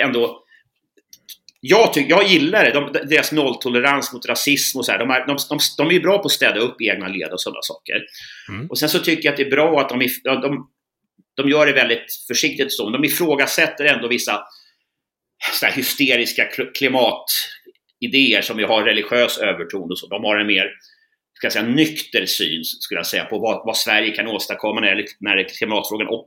ändå 0.00 0.42
jag, 1.60 1.92
tyck, 1.92 2.10
jag 2.10 2.26
gillar 2.26 2.64
det. 2.64 2.70
De, 2.70 2.92
deras 2.92 3.32
nolltolerans 3.32 4.12
mot 4.12 4.26
rasism 4.26 4.78
och 4.78 4.86
så 4.86 4.92
här. 4.92 4.98
De 4.98 5.10
är, 5.10 5.26
de, 5.26 5.36
de, 5.48 5.58
de 5.76 5.88
är 5.88 5.92
ju 5.92 6.00
bra 6.00 6.18
på 6.18 6.26
att 6.26 6.32
städa 6.32 6.60
upp 6.60 6.80
egna 6.80 7.08
led 7.08 7.32
och 7.32 7.40
sådana 7.40 7.62
saker. 7.62 8.02
Mm. 8.48 8.66
Och 8.66 8.78
sen 8.78 8.88
så 8.88 8.98
tycker 8.98 9.24
jag 9.24 9.32
att 9.32 9.36
det 9.36 9.46
är 9.46 9.50
bra 9.50 9.80
att 9.80 9.88
de, 9.88 10.08
de, 10.24 10.68
de 11.36 11.48
gör 11.48 11.66
det 11.66 11.72
väldigt 11.72 12.24
försiktigt. 12.26 12.72
Så. 12.72 12.90
De 12.90 13.04
ifrågasätter 13.04 13.84
ändå 13.84 14.08
vissa 14.08 14.44
så 15.60 15.66
hysteriska 15.66 16.44
klimatidéer 16.74 18.42
som 18.42 18.58
ju 18.58 18.66
har 18.66 18.82
religiös 18.82 19.38
överton 19.38 19.90
och 19.90 19.98
så. 19.98 20.06
De 20.06 20.24
har 20.24 20.36
en 20.36 20.46
mer 20.46 20.70
ska 21.36 21.50
säga, 21.50 21.64
nykter 21.64 22.26
syn 22.26 22.64
skulle 22.64 22.98
jag 22.98 23.06
säga 23.06 23.24
på 23.24 23.38
vad, 23.38 23.66
vad 23.66 23.76
Sverige 23.76 24.10
kan 24.10 24.26
åstadkomma 24.26 24.80
när 24.80 24.94
det, 24.94 25.04
när 25.20 25.36
det 25.36 25.42
är 25.42 25.48
klimatfrågan 25.48 26.08
och, 26.08 26.24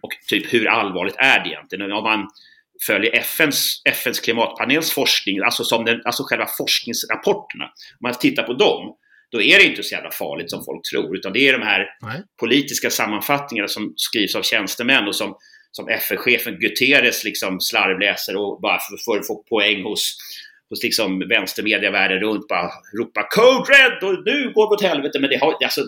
och 0.00 0.10
typ 0.28 0.54
hur 0.54 0.68
allvarligt 0.68 1.16
är 1.18 1.44
det 1.44 1.50
egentligen? 1.50 1.92
Om 1.92 2.04
man, 2.04 2.28
följer 2.86 3.16
FNs, 3.16 3.82
FNs 3.84 4.20
klimatpanels 4.20 4.92
forskning, 4.92 5.40
alltså, 5.40 5.64
som 5.64 5.84
den, 5.84 6.00
alltså 6.04 6.22
själva 6.22 6.46
forskningsrapporterna, 6.58 7.64
om 7.64 8.02
man 8.02 8.14
tittar 8.14 8.42
på 8.42 8.52
dem, 8.52 8.96
då 9.32 9.42
är 9.42 9.58
det 9.58 9.64
inte 9.64 9.82
så 9.82 9.94
jävla 9.94 10.10
farligt 10.10 10.50
som 10.50 10.64
folk 10.64 10.80
tror, 10.90 11.16
utan 11.16 11.32
det 11.32 11.48
är 11.48 11.52
de 11.52 11.62
här 11.62 11.86
Nej. 12.02 12.22
politiska 12.40 12.90
sammanfattningarna 12.90 13.68
som 13.68 13.92
skrivs 13.96 14.34
av 14.34 14.42
tjänstemän 14.42 15.08
och 15.08 15.16
som, 15.16 15.36
som 15.70 15.88
FN-chefen 15.88 16.58
Guterres 16.58 17.24
liksom 17.24 17.60
slarvläser 17.60 18.36
och 18.36 18.60
bara 18.60 18.78
för, 18.78 19.12
för 19.12 19.20
att 19.20 19.26
få 19.26 19.44
poäng 19.48 19.82
hos, 19.82 20.16
hos 20.70 20.82
liksom 20.82 21.28
vänstermedia 21.28 21.90
världen 21.90 22.20
runt 22.20 22.48
bara 22.48 22.70
ropa 22.98 23.28
Code 23.30 23.72
Red 23.72 24.02
och 24.02 24.24
nu 24.24 24.52
går 24.52 24.68
det 24.68 24.74
åt 24.74 24.82
helvete. 24.82 25.18
Men 25.20 25.30
det, 25.30 25.36
har, 25.36 25.56
alltså, 25.64 25.80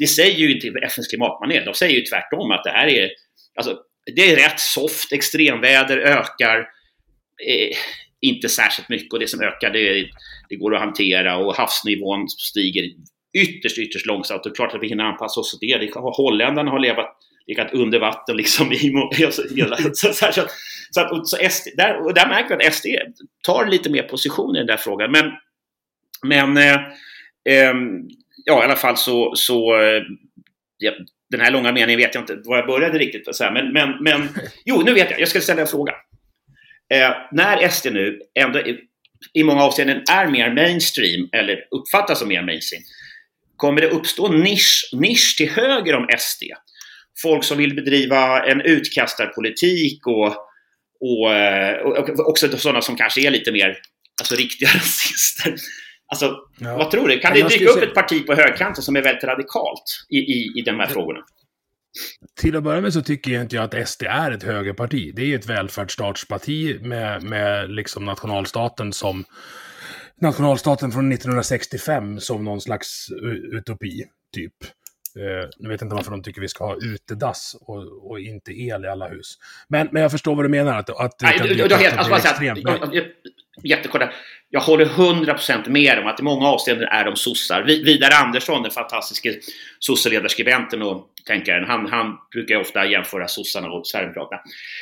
det 0.00 0.06
säger 0.06 0.38
ju 0.38 0.54
inte 0.54 0.78
FNs 0.78 1.08
klimatpanel, 1.08 1.64
de 1.64 1.74
säger 1.74 1.94
ju 1.94 2.02
tvärtom 2.02 2.50
att 2.50 2.64
det 2.64 2.70
här 2.70 2.86
är 2.86 3.10
Alltså, 3.56 3.78
det 4.16 4.30
är 4.30 4.36
rätt 4.36 4.60
soft. 4.60 5.12
Extremväder 5.12 5.98
ökar 5.98 6.58
eh, 7.46 7.76
inte 8.20 8.48
särskilt 8.48 8.88
mycket 8.88 9.12
och 9.12 9.18
det 9.18 9.26
som 9.26 9.42
ökar 9.42 9.70
det, 9.70 10.08
det 10.48 10.56
går 10.56 10.74
att 10.74 10.80
hantera 10.80 11.36
och 11.36 11.54
havsnivån 11.54 12.28
stiger 12.28 12.84
ytterst, 13.38 13.78
ytterst 13.78 14.06
långsamt. 14.06 14.46
Och 14.46 14.56
klart 14.56 14.74
att 14.74 14.82
vi 14.82 14.88
hinner 14.88 15.04
anpassa 15.04 15.40
oss 15.40 15.58
till 15.58 15.68
det 15.68 15.90
holländarna 15.94 16.70
har 16.70 16.78
levat 16.78 17.16
legat 17.50 17.74
under 17.74 17.98
vatten 17.98 18.36
liksom. 18.36 18.72
I, 18.72 18.92
så, 19.30 19.42
så, 19.92 20.12
så, 20.12 20.32
så, 20.32 20.48
så, 20.90 21.24
så 21.24 21.50
SD, 21.50 21.68
där, 21.76 22.06
och 22.06 22.14
där 22.14 22.28
märker 22.28 22.56
vi 22.56 22.66
att 22.66 22.74
SD 22.74 22.86
tar 23.46 23.66
lite 23.66 23.90
mer 23.90 24.02
position 24.02 24.56
i 24.56 24.58
den 24.58 24.66
där 24.66 24.76
frågan. 24.76 25.12
Men, 25.12 25.32
men 26.22 26.56
eh, 26.56 26.74
eh, 27.48 27.74
ja, 28.44 28.62
i 28.62 28.64
alla 28.64 28.76
fall 28.76 28.96
så, 28.96 29.32
så 29.36 29.80
eh, 29.80 30.02
ja, 30.78 30.92
den 31.30 31.40
här 31.40 31.50
långa 31.50 31.72
meningen 31.72 32.00
vet 32.00 32.14
jag 32.14 32.22
inte 32.22 32.40
var 32.44 32.56
jag 32.56 32.66
började 32.66 32.98
riktigt. 32.98 33.36
Så 33.36 33.44
här, 33.44 33.52
men, 33.52 33.72
men, 33.72 34.02
men 34.02 34.28
jo, 34.64 34.82
nu 34.82 34.94
vet 34.94 35.10
jag. 35.10 35.20
Jag 35.20 35.28
ska 35.28 35.40
ställa 35.40 35.60
en 35.60 35.66
fråga. 35.66 35.92
Eh, 36.94 37.12
när 37.32 37.68
SD 37.68 37.86
nu 37.92 38.20
ändå 38.34 38.58
i, 38.58 38.80
i 39.32 39.44
många 39.44 39.62
avseenden 39.62 40.02
är 40.10 40.26
mer 40.26 40.54
mainstream, 40.54 41.28
eller 41.32 41.64
uppfattas 41.70 42.18
som 42.18 42.28
mer 42.28 42.42
mainstream, 42.42 42.82
kommer 43.56 43.80
det 43.80 43.88
uppstå 43.90 44.28
nisch, 44.28 44.90
nisch 44.92 45.34
till 45.36 45.50
höger 45.50 45.94
om 45.94 46.08
SD? 46.18 46.42
Folk 47.22 47.44
som 47.44 47.58
vill 47.58 47.74
bedriva 47.74 48.46
en 48.46 48.60
utkastarpolitik 48.60 50.06
och, 50.06 50.34
och, 51.00 51.32
eh, 51.32 51.76
och, 51.82 52.08
och 52.08 52.28
också 52.28 52.58
sådana 52.58 52.82
som 52.82 52.96
kanske 52.96 53.26
är 53.26 53.30
lite 53.30 53.52
mer 53.52 53.76
alltså 54.20 54.34
riktiga 54.34 54.68
rasister. 54.74 55.54
Alltså, 56.06 56.36
ja. 56.58 56.76
vad 56.76 56.90
tror 56.90 57.08
du? 57.08 57.18
Kan 57.18 57.34
det 57.34 57.48
dyka 57.48 57.70
upp 57.70 57.78
se... 57.78 57.84
ett 57.84 57.94
parti 57.94 58.26
på 58.26 58.34
högkanten 58.34 58.82
som 58.82 58.96
är 58.96 59.02
väldigt 59.02 59.24
radikalt 59.24 60.06
i, 60.08 60.16
i, 60.16 60.58
i 60.58 60.62
de 60.62 60.80
här 60.80 60.86
frågorna? 60.86 61.20
Till 62.40 62.56
att 62.56 62.62
börja 62.62 62.80
med 62.80 62.92
så 62.92 63.02
tycker 63.02 63.30
jag 63.30 63.42
inte 63.42 63.62
att 63.62 63.88
SD 63.88 64.02
är 64.02 64.30
ett 64.30 64.42
högerparti. 64.42 65.12
Det 65.16 65.22
är 65.22 65.38
ett 65.38 65.46
välfärdsstatsparti 65.46 66.80
med, 66.80 67.22
med 67.22 67.70
liksom 67.70 68.04
nationalstaten 68.04 68.92
som 68.92 69.24
nationalstaten 70.20 70.92
från 70.92 71.12
1965 71.12 72.20
som 72.20 72.44
någon 72.44 72.60
slags 72.60 73.06
utopi, 73.52 74.04
typ. 74.34 74.54
Uh, 75.16 75.48
nu 75.58 75.68
vet 75.68 75.80
jag 75.80 75.86
inte 75.86 75.94
varför 75.94 76.10
de 76.10 76.22
tycker 76.22 76.40
vi 76.40 76.48
ska 76.48 76.64
ha 76.64 76.76
utedass 76.76 77.56
och, 77.60 78.10
och 78.10 78.20
inte 78.20 78.52
el 78.52 78.84
i 78.84 78.88
alla 78.88 79.08
hus. 79.08 79.38
Men, 79.68 79.88
men 79.92 80.02
jag 80.02 80.10
förstår 80.10 80.34
vad 80.34 80.44
du 80.44 80.48
menar. 80.48 80.78
Att, 80.78 80.90
att 80.90 81.20
Nej, 81.22 81.38
du, 81.42 81.54
du, 81.54 81.68
du, 81.68 81.74
helt, 81.74 81.98
alltså, 81.98 82.14
extremt, 82.14 82.58
jag, 82.92 83.04
jättekort 83.62 84.02
jag 84.52 84.60
håller 84.60 84.84
100% 84.84 85.68
med 85.68 85.98
om 85.98 86.06
att 86.06 86.20
i 86.20 86.22
många 86.22 86.48
avseenden 86.48 86.88
är 86.88 87.04
de 87.04 87.16
sossar. 87.16 87.62
Vidar 87.62 88.10
Andersson, 88.24 88.62
den 88.62 88.70
fantastiske 88.70 89.34
sosseledarskribenten 89.78 90.82
och 90.82 91.06
tänkaren, 91.26 91.64
han, 91.64 91.86
han 91.86 92.16
brukar 92.32 92.56
ofta 92.56 92.86
jämföra 92.86 93.28
sossarna 93.28 93.68
och 93.68 93.86
Sverigedemokraterna. 93.86 94.40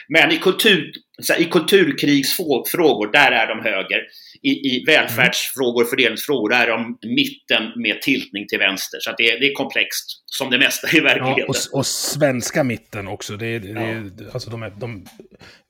Men 0.09 0.33
i, 0.33 0.37
kultur, 0.37 0.93
i 1.39 1.45
kulturkrigsfrågor, 1.45 3.13
där 3.13 3.33
är 3.33 3.47
de 3.47 3.61
höger. 3.61 4.07
I, 4.43 4.51
i 4.51 4.85
välfärdsfrågor, 4.87 5.85
fördelningsfrågor, 5.85 6.49
där 6.49 6.67
är 6.67 6.71
de 6.71 6.99
mitten 7.03 7.73
med 7.77 8.03
tiltning 8.03 8.47
till 8.47 8.59
vänster. 8.59 8.99
Så 9.01 9.11
det, 9.19 9.39
det, 9.39 9.47
är 9.47 9.55
komplext, 9.55 10.23
som 10.27 10.51
det 10.51 10.59
mesta 10.59 10.97
i 10.97 11.01
verkligheten. 11.01 11.45
Ja, 11.49 11.55
och, 11.73 11.79
och 11.79 11.87
svenska 11.87 12.65
mitten 12.65 13.09
också. 13.09 13.37
Det, 13.37 13.59
det, 13.59 13.69
ja. 13.69 14.31
alltså 14.33 14.51
de, 14.51 14.63
är, 14.63 14.71
de 14.71 15.07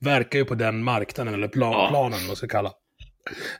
verkar 0.00 0.38
ju 0.38 0.44
på 0.44 0.54
den 0.54 0.84
marknaden, 0.84 1.34
eller 1.34 1.48
plan, 1.48 1.72
ja. 1.72 1.88
planen, 1.88 2.26
man 2.26 2.36
ska 2.36 2.48
kalla. 2.48 2.72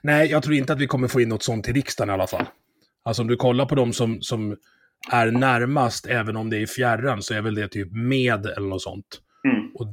Nej, 0.01 0.31
jag 0.31 0.43
tror 0.43 0.55
inte 0.55 0.73
att 0.73 0.81
vi 0.81 0.87
kommer 0.87 1.07
få 1.07 1.21
in 1.21 1.29
något 1.29 1.43
sånt 1.43 1.65
till 1.65 1.73
riksdagen 1.73 2.09
i 2.09 2.13
alla 2.13 2.27
fall. 2.27 2.45
Alltså 3.03 3.21
om 3.21 3.27
du 3.27 3.35
kollar 3.35 3.65
på 3.65 3.75
de 3.75 3.93
som, 3.93 4.21
som 4.21 4.57
är 5.11 5.31
närmast, 5.31 6.05
även 6.05 6.35
om 6.35 6.49
det 6.49 6.57
är 6.57 6.65
fjärran, 6.65 7.21
så 7.21 7.33
är 7.33 7.41
väl 7.41 7.55
det 7.55 7.67
typ 7.67 7.91
med 7.91 8.45
eller 8.45 8.67
något 8.67 8.81
sånt. 8.81 9.21
Mm. 9.45 9.71
Och 9.75 9.87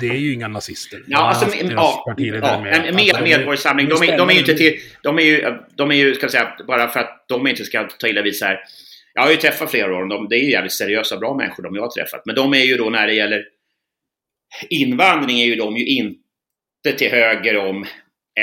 det 0.00 0.08
är 0.08 0.14
ju 0.16 0.32
inga 0.32 0.48
nazister. 0.48 1.02
Ja, 1.06 1.18
alltså, 1.18 1.58
ja, 1.58 2.04
ja, 2.06 2.14
med, 2.16 2.94
med, 2.94 3.00
alltså, 3.00 3.22
medborgarsamling. 3.22 3.88
De, 3.88 4.06
de, 4.06 4.16
de, 4.16 4.28
är 4.28 4.32
ju 4.32 4.38
inte 4.38 4.54
till... 4.54 4.76
De 5.02 5.18
är 5.18 5.22
ju, 5.22 5.58
de 5.74 5.90
är 5.90 5.94
ju, 5.94 6.14
ska 6.14 6.28
säga, 6.28 6.56
bara 6.66 6.88
för 6.88 7.00
att 7.00 7.24
de 7.28 7.46
inte 7.46 7.64
ska 7.64 7.84
ta 7.84 8.08
illa 8.08 8.22
vid 8.22 8.34
här. 8.42 8.60
Jag 9.14 9.22
har 9.22 9.30
ju 9.30 9.36
träffat 9.36 9.70
flera 9.70 9.96
av 9.96 10.08
dem. 10.08 10.26
Det 10.30 10.36
är 10.36 10.42
ju 10.42 10.50
jävligt 10.50 10.72
seriösa, 10.72 11.16
bra 11.16 11.34
människor 11.34 11.62
de 11.62 11.74
jag 11.74 11.82
har 11.82 11.90
träffat. 11.90 12.22
Men 12.26 12.34
de 12.34 12.54
är 12.54 12.64
ju 12.64 12.76
då 12.76 12.90
när 12.90 13.06
det 13.06 13.14
gäller 13.14 13.44
invandring 14.68 15.40
är 15.40 15.46
ju 15.46 15.56
de 15.56 15.76
ju 15.76 15.86
inte 15.86 16.92
till 16.98 17.10
höger 17.10 17.56
om 17.56 17.86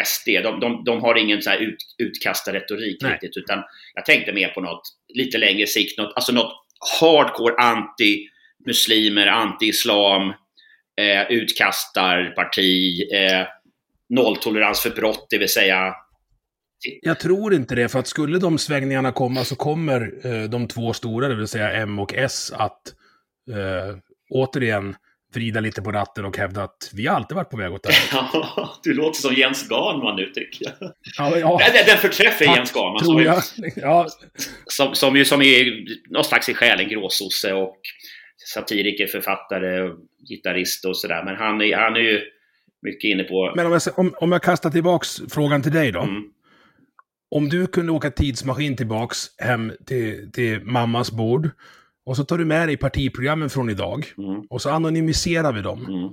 SD. 0.06 0.28
De, 0.28 0.60
de, 0.60 0.84
de 0.84 1.02
har 1.02 1.16
ingen 1.16 1.42
så 1.42 1.50
här 1.50 1.58
ut, 1.58 1.78
utkastad 1.98 2.54
retorik 2.54 2.98
Nej. 3.02 3.12
riktigt. 3.12 3.38
Utan 3.38 3.64
jag 3.96 4.06
tänkte 4.06 4.34
mer 4.34 4.48
på 4.48 4.62
något 4.62 4.82
lite 5.14 5.38
längre 5.38 5.68
sikt. 5.68 5.98
Något, 5.98 6.14
alltså 6.16 6.32
något 6.32 6.54
hardcore 7.00 7.56
anti-muslimer, 7.56 9.28
anti-islam 9.28 10.34
eh, 11.02 11.32
utkastarparti, 11.32 13.02
eh, 13.14 13.48
nolltolerans 14.10 14.82
för 14.82 14.90
brott, 14.90 15.28
det 15.30 15.38
vill 15.38 15.50
säga 15.50 15.94
jag 17.02 17.20
tror 17.20 17.54
inte 17.54 17.76
det, 17.76 17.90
för 17.90 18.00
att 18.00 18.08
skulle 18.08 18.40
de 18.40 18.58
svängningarna 18.58 19.12
komma 19.12 19.44
så 19.44 19.56
kommer 19.56 20.14
eh, 20.24 20.50
de 20.50 20.68
två 20.68 20.94
stora, 20.94 21.28
det 21.28 21.36
vill 21.36 21.48
säga 21.48 21.72
M 21.72 22.00
och 22.00 22.14
S, 22.14 22.52
att 22.56 22.82
eh, 23.50 23.98
återigen 24.30 24.96
vrida 25.34 25.60
lite 25.60 25.82
på 25.82 25.92
ratten 25.92 26.26
och 26.26 26.38
hävda 26.38 26.64
att 26.64 26.92
vi 26.94 27.08
har 27.08 27.16
alltid 27.16 27.36
varit 27.36 27.50
på 27.50 27.58
väg 27.58 27.74
åt 27.74 27.84
det 27.84 27.94
Ja, 28.12 28.80
du 28.84 28.94
låter 28.94 29.22
som 29.22 29.34
Jens 29.34 29.70
Garnman 29.70 30.16
nu 30.16 30.26
tycker 30.26 30.66
jag. 30.66 30.92
Ja, 31.18 31.38
ja. 31.38 31.60
Den, 31.74 31.86
den 31.86 31.98
förträffliga 31.98 32.56
Jens 32.56 32.76
Garnman. 32.76 33.06
Som, 33.06 33.24
jag. 33.24 33.44
Ja. 33.76 34.08
Som, 34.66 34.96
som, 34.96 35.16
ju, 35.16 35.26
som 35.26 35.42
är 35.42 35.86
någon 36.10 36.24
slags 36.24 36.50
i 36.50 36.54
själen 36.54 36.90
gråsosse 36.90 37.54
och 37.54 37.78
satiriker, 38.54 39.08
författare, 39.08 39.92
gitarrist 40.30 40.86
och 40.86 40.98
sådär. 40.98 41.24
Men 41.24 41.36
han 41.36 41.62
är, 41.62 41.78
han 41.78 41.96
är 41.96 42.00
ju 42.00 42.22
mycket 42.82 43.08
inne 43.08 43.24
på... 43.24 43.54
Men 43.56 43.66
om 43.66 43.72
jag, 43.72 44.00
om, 44.00 44.16
om 44.18 44.32
jag 44.32 44.44
kastar 44.44 44.70
tillbaks 44.70 45.22
frågan 45.30 45.64
till 45.64 45.72
dig 45.72 45.92
då. 45.92 46.02
Mm. 46.02 46.24
Om 47.32 47.50
du 47.50 47.68
kunde 47.68 47.92
åka 47.92 48.12
tidsmaskin 48.12 48.76
tillbaks 48.76 49.18
hem 49.38 49.74
till, 49.86 50.32
till 50.32 50.62
mammas 50.64 51.12
bord 51.12 51.50
och 52.08 52.18
så 52.18 52.24
tar 52.24 52.38
du 52.38 52.46
med 52.46 52.68
dig 52.68 52.78
partiprogrammen 52.78 53.50
från 53.50 53.70
idag 53.70 54.06
mm. 54.18 54.42
och 54.50 54.62
så 54.62 54.70
anonymiserar 54.70 55.54
vi 55.54 55.62
dem. 55.62 55.86
Mm. 55.86 56.10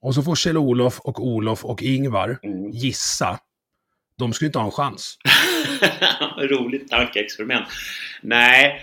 Och 0.00 0.14
så 0.14 0.22
får 0.22 0.34
Kjell-Olof 0.34 1.00
och 1.00 1.26
Olof 1.26 1.64
och 1.64 1.82
Ingvar 1.82 2.38
mm. 2.42 2.70
gissa. 2.70 3.38
De 4.18 4.32
skulle 4.32 4.46
inte 4.46 4.58
ha 4.58 4.66
en 4.66 4.70
chans. 4.70 5.16
Roligt 6.38 6.88
tankeexperiment. 6.88 7.64
Nej, 8.22 8.80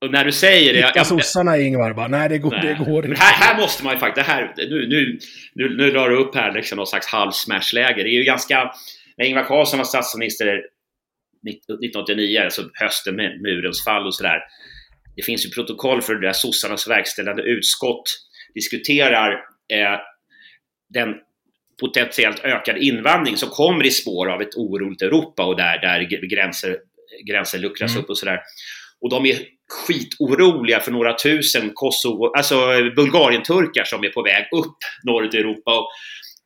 och 0.00 0.10
när 0.10 0.24
du 0.24 0.32
säger 0.32 0.72
det... 0.72 0.82
Vilka 0.82 1.04
sossarna 1.04 1.58
Ingvar 1.58 1.92
bara, 1.92 2.08
nej 2.08 2.28
det 2.28 2.38
går, 2.38 2.50
nej. 2.50 2.76
Det 2.78 2.84
går 2.84 3.06
inte. 3.06 3.20
Här, 3.20 3.46
här, 3.46 3.60
måste 3.60 3.84
man 3.84 3.92
ju 3.92 3.98
faktiskt, 3.98 4.26
här, 4.26 4.54
nu, 4.56 4.88
nu, 4.88 5.18
nu, 5.54 5.76
nu 5.76 5.90
drar 5.90 6.08
du 6.08 6.16
upp 6.16 6.34
här 6.34 6.52
liksom 6.52 6.76
någon 6.76 6.86
slags 6.86 7.06
halvsmashläge. 7.06 8.02
Det 8.02 8.08
är 8.08 8.18
ju 8.18 8.24
ganska, 8.24 8.70
när 9.16 9.26
Ingvar 9.26 9.44
Carlsson 9.44 9.78
var 9.78 9.84
statsminister 9.84 10.46
1989, 10.46 12.40
alltså 12.44 12.62
hösten 12.74 13.16
med 13.16 13.40
murens 13.42 13.84
fall 13.84 14.06
och 14.06 14.14
sådär. 14.14 14.40
Det 15.16 15.22
finns 15.22 15.46
ju 15.46 15.50
protokoll 15.50 16.02
för 16.02 16.14
det 16.14 16.26
där 16.26 16.32
sossarnas 16.32 16.88
verkställande 16.88 17.42
utskott 17.42 18.02
diskuterar 18.54 19.32
eh, 19.72 20.00
den 20.94 21.14
potentiellt 21.80 22.44
ökad 22.44 22.76
invandring 22.76 23.36
som 23.36 23.48
kommer 23.48 23.86
i 23.86 23.90
spår 23.90 24.30
av 24.30 24.42
ett 24.42 24.54
oroligt 24.56 25.02
Europa 25.02 25.44
och 25.44 25.56
där, 25.56 25.78
där 25.78 26.28
gränser, 26.28 26.76
gränser 27.26 27.58
luckras 27.58 27.90
mm. 27.90 28.02
upp 28.02 28.10
och 28.10 28.18
sådär. 28.18 28.40
Och 29.00 29.10
de 29.10 29.26
är 29.26 29.38
skitoroliga 29.68 30.80
för 30.80 30.92
några 30.92 31.18
tusen 31.18 31.70
Kosovo, 31.74 32.32
alltså 32.36 32.56
Bulgarien-turkar 32.96 33.84
som 33.84 34.04
är 34.04 34.08
på 34.08 34.22
väg 34.22 34.48
upp 34.52 34.76
norrut 35.02 35.34
i 35.34 35.38
Europa. 35.38 35.86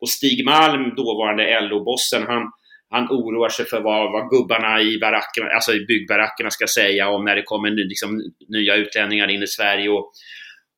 Och, 0.00 0.08
Stig 0.08 0.44
Malm, 0.44 0.94
dåvarande 0.94 1.60
LO-bossen, 1.60 2.22
han, 2.26 2.42
han 2.90 3.08
oroar 3.10 3.48
sig 3.48 3.66
för 3.66 3.80
vad, 3.80 4.12
vad 4.12 4.30
gubbarna 4.30 4.82
i, 4.82 4.98
barackerna, 4.98 5.50
alltså 5.50 5.72
i 5.72 5.86
byggbarackerna 5.86 6.50
ska 6.50 6.66
säga 6.66 7.08
om 7.08 7.24
när 7.24 7.36
det 7.36 7.42
kommer 7.42 7.70
ny, 7.70 7.84
liksom, 7.84 8.20
nya 8.48 8.74
utlänningar 8.74 9.28
in 9.28 9.42
i 9.42 9.46
Sverige. 9.46 9.88
Och, 9.88 10.12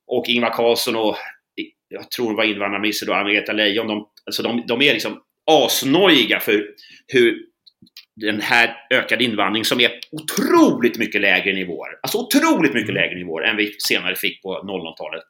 och 0.07 0.25
Ingvar 0.29 0.51
Carlsson 0.51 0.97
och 0.97 1.17
jag 1.89 2.11
tror 2.11 2.31
det 2.31 2.37
var 2.37 2.45
invandrarminister 2.45 3.07
då, 3.07 3.13
Anna-Greta 3.13 3.53
Leijon, 3.53 3.87
de, 3.87 4.09
alltså 4.27 4.43
de, 4.43 4.65
de 4.67 4.83
är 4.83 4.93
liksom 4.93 5.21
asnojiga 5.51 6.41
för 6.41 6.67
hur 7.13 7.47
den 8.17 8.41
här 8.41 8.77
ökade 8.91 9.25
invandring 9.25 9.65
som 9.65 9.81
är 9.81 9.91
otroligt 10.13 10.99
mycket 10.99 11.21
lägre 11.21 11.53
nivåer, 11.53 11.91
alltså 12.03 12.19
otroligt 12.19 12.75
mycket 12.75 12.91
mm. 12.91 13.03
lägre 13.03 13.19
nivåer 13.19 13.43
än 13.43 13.57
vi 13.57 13.75
senare 13.79 14.15
fick 14.17 14.43
på 14.43 14.49
00-talet. 14.49 15.23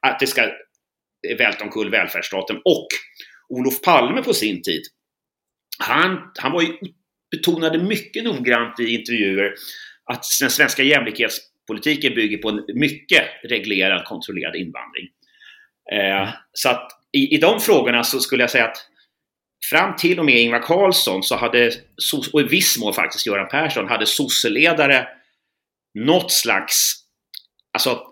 Att 0.00 0.20
det 0.20 0.26
ska 0.26 0.50
välta 1.38 1.64
omkull 1.64 1.90
välfärdsstaten. 1.90 2.56
Och 2.56 2.86
Olof 3.48 3.80
Palme 3.80 4.22
på 4.22 4.34
sin 4.34 4.62
tid, 4.62 4.82
han, 5.78 6.32
han 6.38 6.52
var 6.52 6.62
ju, 6.62 6.76
betonade 7.30 7.78
mycket 7.78 8.24
noggrant 8.24 8.80
i 8.80 8.94
intervjuer 8.94 9.54
att 10.04 10.24
den 10.40 10.50
svenska 10.50 10.82
jämlikhetspolitiken 10.82 12.14
bygger 12.14 12.38
på 12.38 12.48
en 12.48 12.64
mycket 12.74 13.24
reglerad, 13.42 14.04
kontrollerad 14.04 14.56
invandring. 14.56 15.08
Eh, 15.92 16.22
mm. 16.22 16.28
så 16.52 16.68
att 16.68 16.92
i, 17.12 17.34
i 17.34 17.38
de 17.38 17.60
frågorna 17.60 18.04
så 18.04 18.20
skulle 18.20 18.42
jag 18.42 18.50
säga 18.50 18.64
att 18.64 18.86
fram 19.70 19.96
till 19.96 20.18
och 20.18 20.24
med 20.24 20.34
Ingvar 20.34 20.62
Carlsson 20.62 21.22
så 21.22 21.36
hade, 21.36 21.72
och 22.32 22.40
i 22.40 22.44
viss 22.44 22.78
mån 22.78 22.94
faktiskt 22.94 23.26
Göran 23.26 23.48
Persson, 23.48 23.88
hade 23.88 24.06
sosseledare 24.06 25.08
något 25.94 26.32
slags 26.32 26.94
alltså, 27.72 28.02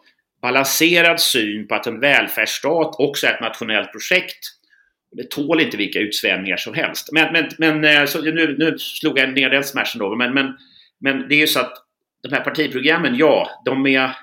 balanserad 0.42 1.20
syn 1.20 1.68
på 1.68 1.74
att 1.74 1.87
en 1.87 2.00
välfärdsstat 2.00 2.94
också 2.98 3.27
är 3.27 3.35
ett 3.35 3.40
nationellt 3.40 3.92
projekt. 3.92 4.54
Det 5.16 5.31
tål 5.31 5.61
inte 5.61 5.77
vilka 5.77 5.98
utsvävningar 5.98 6.57
som 6.57 6.74
helst. 6.74 7.12
Men, 7.12 7.33
men, 7.33 7.48
men 7.59 7.85
eh, 7.85 8.07
så 8.07 8.22
nu, 8.22 8.57
nu 8.59 8.79
slog 8.79 9.18
jag 9.18 9.33
ner 9.33 9.50
den 9.50 9.64
smashen 9.64 9.98
då. 9.98 10.16
Men, 10.16 10.35
men, 10.35 10.57
men 11.00 11.29
det 11.29 11.35
är 11.35 11.38
ju 11.38 11.46
så 11.46 11.61
att 11.61 11.72
de 12.22 12.35
här 12.35 12.44
partiprogrammen, 12.44 13.16
ja, 13.16 13.62
de, 13.64 13.87
är, 13.87 14.16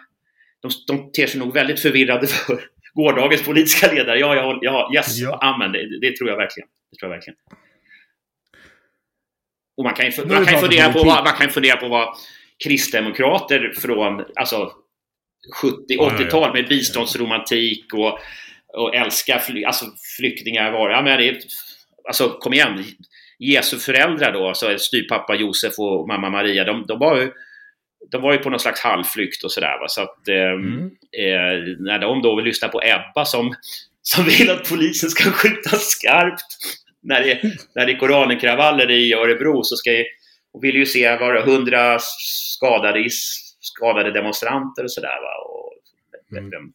de, 0.61 0.71
de 0.87 1.11
ter 1.11 1.27
sig 1.27 1.39
nog 1.39 1.53
väldigt 1.53 1.79
förvirrade 1.79 2.27
för 2.47 2.61
gårdagens 2.93 3.43
politiska 3.43 3.91
ledare. 3.93 4.19
Ja, 4.19 4.35
ja, 4.35 4.59
ja 4.61 4.91
yes, 4.95 5.19
ja. 5.19 5.39
amen, 5.41 5.71
det, 5.71 5.99
det 5.99 6.17
tror 6.17 6.29
jag 6.29 6.37
verkligen. 6.37 6.69
Det 6.91 6.97
tror 6.97 7.11
jag 7.11 7.17
verkligen. 7.17 7.37
Och 9.77 9.83
man 9.83 9.93
kan 9.93 10.05
ju, 10.05 10.25
man 10.25 10.45
kan 10.45 10.59
fundera, 10.59 10.93
på 10.93 11.03
vad, 11.03 11.23
man 11.23 11.33
kan 11.33 11.49
fundera 11.49 11.77
på 11.77 11.87
vad 11.87 12.15
kristdemokrater 12.63 13.73
från 13.77 14.25
alltså, 14.35 14.71
70-80-tal 15.63 16.53
med 16.53 16.67
biståndsromantik 16.67 17.93
och, 17.93 18.19
och 18.73 18.95
älska 18.95 19.39
fly, 19.39 19.63
alltså, 19.63 19.85
flyktingar 20.17 20.71
var. 20.71 20.89
Ja, 20.89 21.01
men 21.01 21.17
det, 21.17 21.37
alltså, 22.07 22.29
kom 22.29 22.53
igen. 22.53 22.83
Jesu 23.39 23.77
föräldrar 23.77 24.31
då, 24.31 24.47
alltså 24.47 24.77
styrpappa 24.77 25.35
Josef 25.35 25.79
och 25.79 26.07
mamma 26.07 26.29
Maria, 26.29 26.63
de, 26.63 26.85
de 26.87 26.99
var 26.99 27.17
ju 27.17 27.31
de 28.11 28.21
var 28.21 28.33
ju 28.33 28.37
på 28.37 28.49
någon 28.49 28.59
slags 28.59 28.81
halvflykt 28.81 29.43
och 29.43 29.51
sådär. 29.51 29.77
Så 29.87 30.01
att 30.01 30.27
eh, 30.27 30.35
mm. 30.35 30.85
eh, 31.11 31.75
när 31.79 31.99
de 31.99 32.21
då 32.21 32.35
vill 32.35 32.45
lyssna 32.45 32.67
på 32.67 32.81
Ebba 32.83 33.25
som, 33.25 33.55
som 34.01 34.25
vill 34.25 34.49
att 34.49 34.69
polisen 34.69 35.09
ska 35.09 35.23
skjuta 35.31 35.69
skarpt 35.69 36.57
när 37.03 37.23
det, 37.23 37.41
när 37.75 37.85
det 37.85 37.91
är 37.91 37.97
korankravaller 37.97 38.91
i 38.91 39.13
Örebro 39.13 39.63
så 39.63 39.75
ska 39.75 39.91
jag, 39.91 40.05
och 40.53 40.63
vill 40.63 40.75
ju 40.75 40.85
se 40.85 41.17
var 41.17 41.41
hundra 41.41 41.97
skadade, 41.99 43.07
skadade 43.59 44.11
demonstranter 44.11 44.83
och 44.83 44.91
sådär. 44.91 45.17
mm. 46.31 46.49
den, 46.49 46.73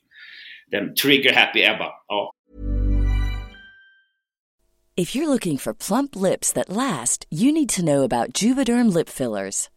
den 0.70 0.94
trigger 0.94 1.32
happy 1.32 1.62
Ebba. 1.62 1.84
Ja. 1.84 2.14
Oh. 2.16 2.30
If 4.96 5.14
you're 5.14 5.28
looking 5.28 5.58
for 5.58 5.74
plump 5.74 6.16
lips 6.16 6.52
that 6.52 6.70
last, 6.70 7.26
you 7.30 7.52
need 7.52 7.68
to 7.70 7.84
know 7.84 8.02
about 8.02 8.32
Juvederm 8.32 8.90
lip 8.94 9.10
fillers. 9.10 9.68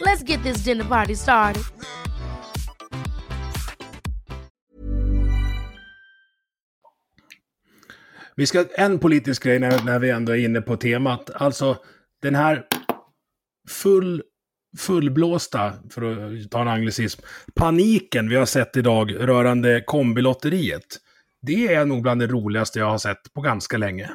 Let's 0.00 0.22
get 0.22 0.42
this 0.42 0.64
dinner 0.64 0.84
party 0.84 1.16
started. 1.16 1.62
Vi 8.36 8.46
ska, 8.46 8.64
en 8.76 8.98
politisk 8.98 9.42
grej 9.42 9.58
när, 9.58 9.84
när 9.84 9.98
vi 9.98 10.10
ändå 10.10 10.32
är 10.32 10.44
inne 10.44 10.60
på 10.60 10.76
temat. 10.76 11.30
Alltså, 11.30 11.76
den 12.22 12.34
här 12.34 12.66
full, 13.68 14.22
fullblåsta, 14.78 15.72
för 15.90 16.02
att 16.02 16.50
ta 16.50 16.60
en 16.60 16.68
anglicism, 16.68 17.22
paniken 17.54 18.28
vi 18.28 18.36
har 18.36 18.46
sett 18.46 18.76
idag 18.76 19.14
rörande 19.28 19.82
kombilotteriet. 19.86 20.86
Det 21.42 21.74
är 21.74 21.84
nog 21.84 22.02
bland 22.02 22.20
det 22.20 22.26
roligaste 22.26 22.78
jag 22.78 22.90
har 22.90 22.98
sett 22.98 23.32
på 23.34 23.40
ganska 23.40 23.78
länge. 23.78 24.10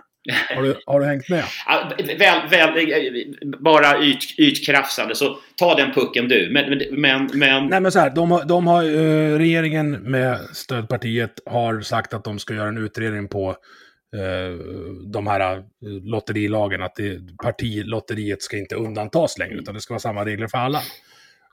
Har 0.55 0.63
du, 0.63 0.76
har 0.86 0.99
du 0.99 1.05
hängt 1.05 1.30
med? 1.30 1.43
Ja, 1.65 1.91
väl, 2.19 2.49
väl, 2.49 3.36
bara 3.59 4.03
yt, 4.03 4.39
ytkrafsande, 4.39 5.15
så 5.15 5.38
ta 5.55 5.76
den 5.76 5.93
pucken 5.93 6.28
du. 6.28 6.49
Men, 6.51 6.84
men, 6.91 7.30
men... 7.34 7.67
Nej 7.67 7.82
men 7.82 7.91
så 7.91 7.99
här, 7.99 8.09
de 8.09 8.32
har, 8.32 8.45
de 8.45 8.67
har 8.67 8.84
uh, 8.84 9.38
regeringen 9.38 9.91
med 9.91 10.39
stödpartiet 10.53 11.39
har 11.45 11.82
sagt 11.82 12.13
att 12.13 12.23
de 12.23 12.39
ska 12.39 12.53
göra 12.53 12.67
en 12.67 12.78
utredning 12.78 13.28
på 13.28 13.49
uh, 13.49 14.59
de 15.05 15.28
här 15.28 15.57
uh, 15.57 15.63
lotterilagen, 15.82 16.82
att 16.82 16.95
det, 16.95 17.19
partilotteriet 17.43 18.41
ska 18.41 18.57
inte 18.57 18.76
undantas 18.76 19.38
längre, 19.38 19.55
utan 19.55 19.73
det 19.73 19.82
ska 19.82 19.93
vara 19.93 19.99
samma 19.99 20.26
regler 20.26 20.47
för 20.47 20.57
alla. 20.57 20.82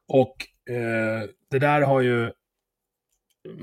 Och 0.08 0.36
det 1.50 1.58
där 1.58 1.80
har 1.80 2.00
ju 2.00 2.30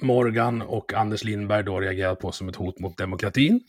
Morgan 0.01 0.61
och 0.61 0.93
Anders 0.93 1.23
Lindberg 1.23 1.63
då 1.63 1.79
reagerat 1.79 2.19
på 2.19 2.31
som 2.31 2.49
ett 2.49 2.55
hot 2.55 2.79
mot 2.79 2.97
demokratin. 2.97 3.59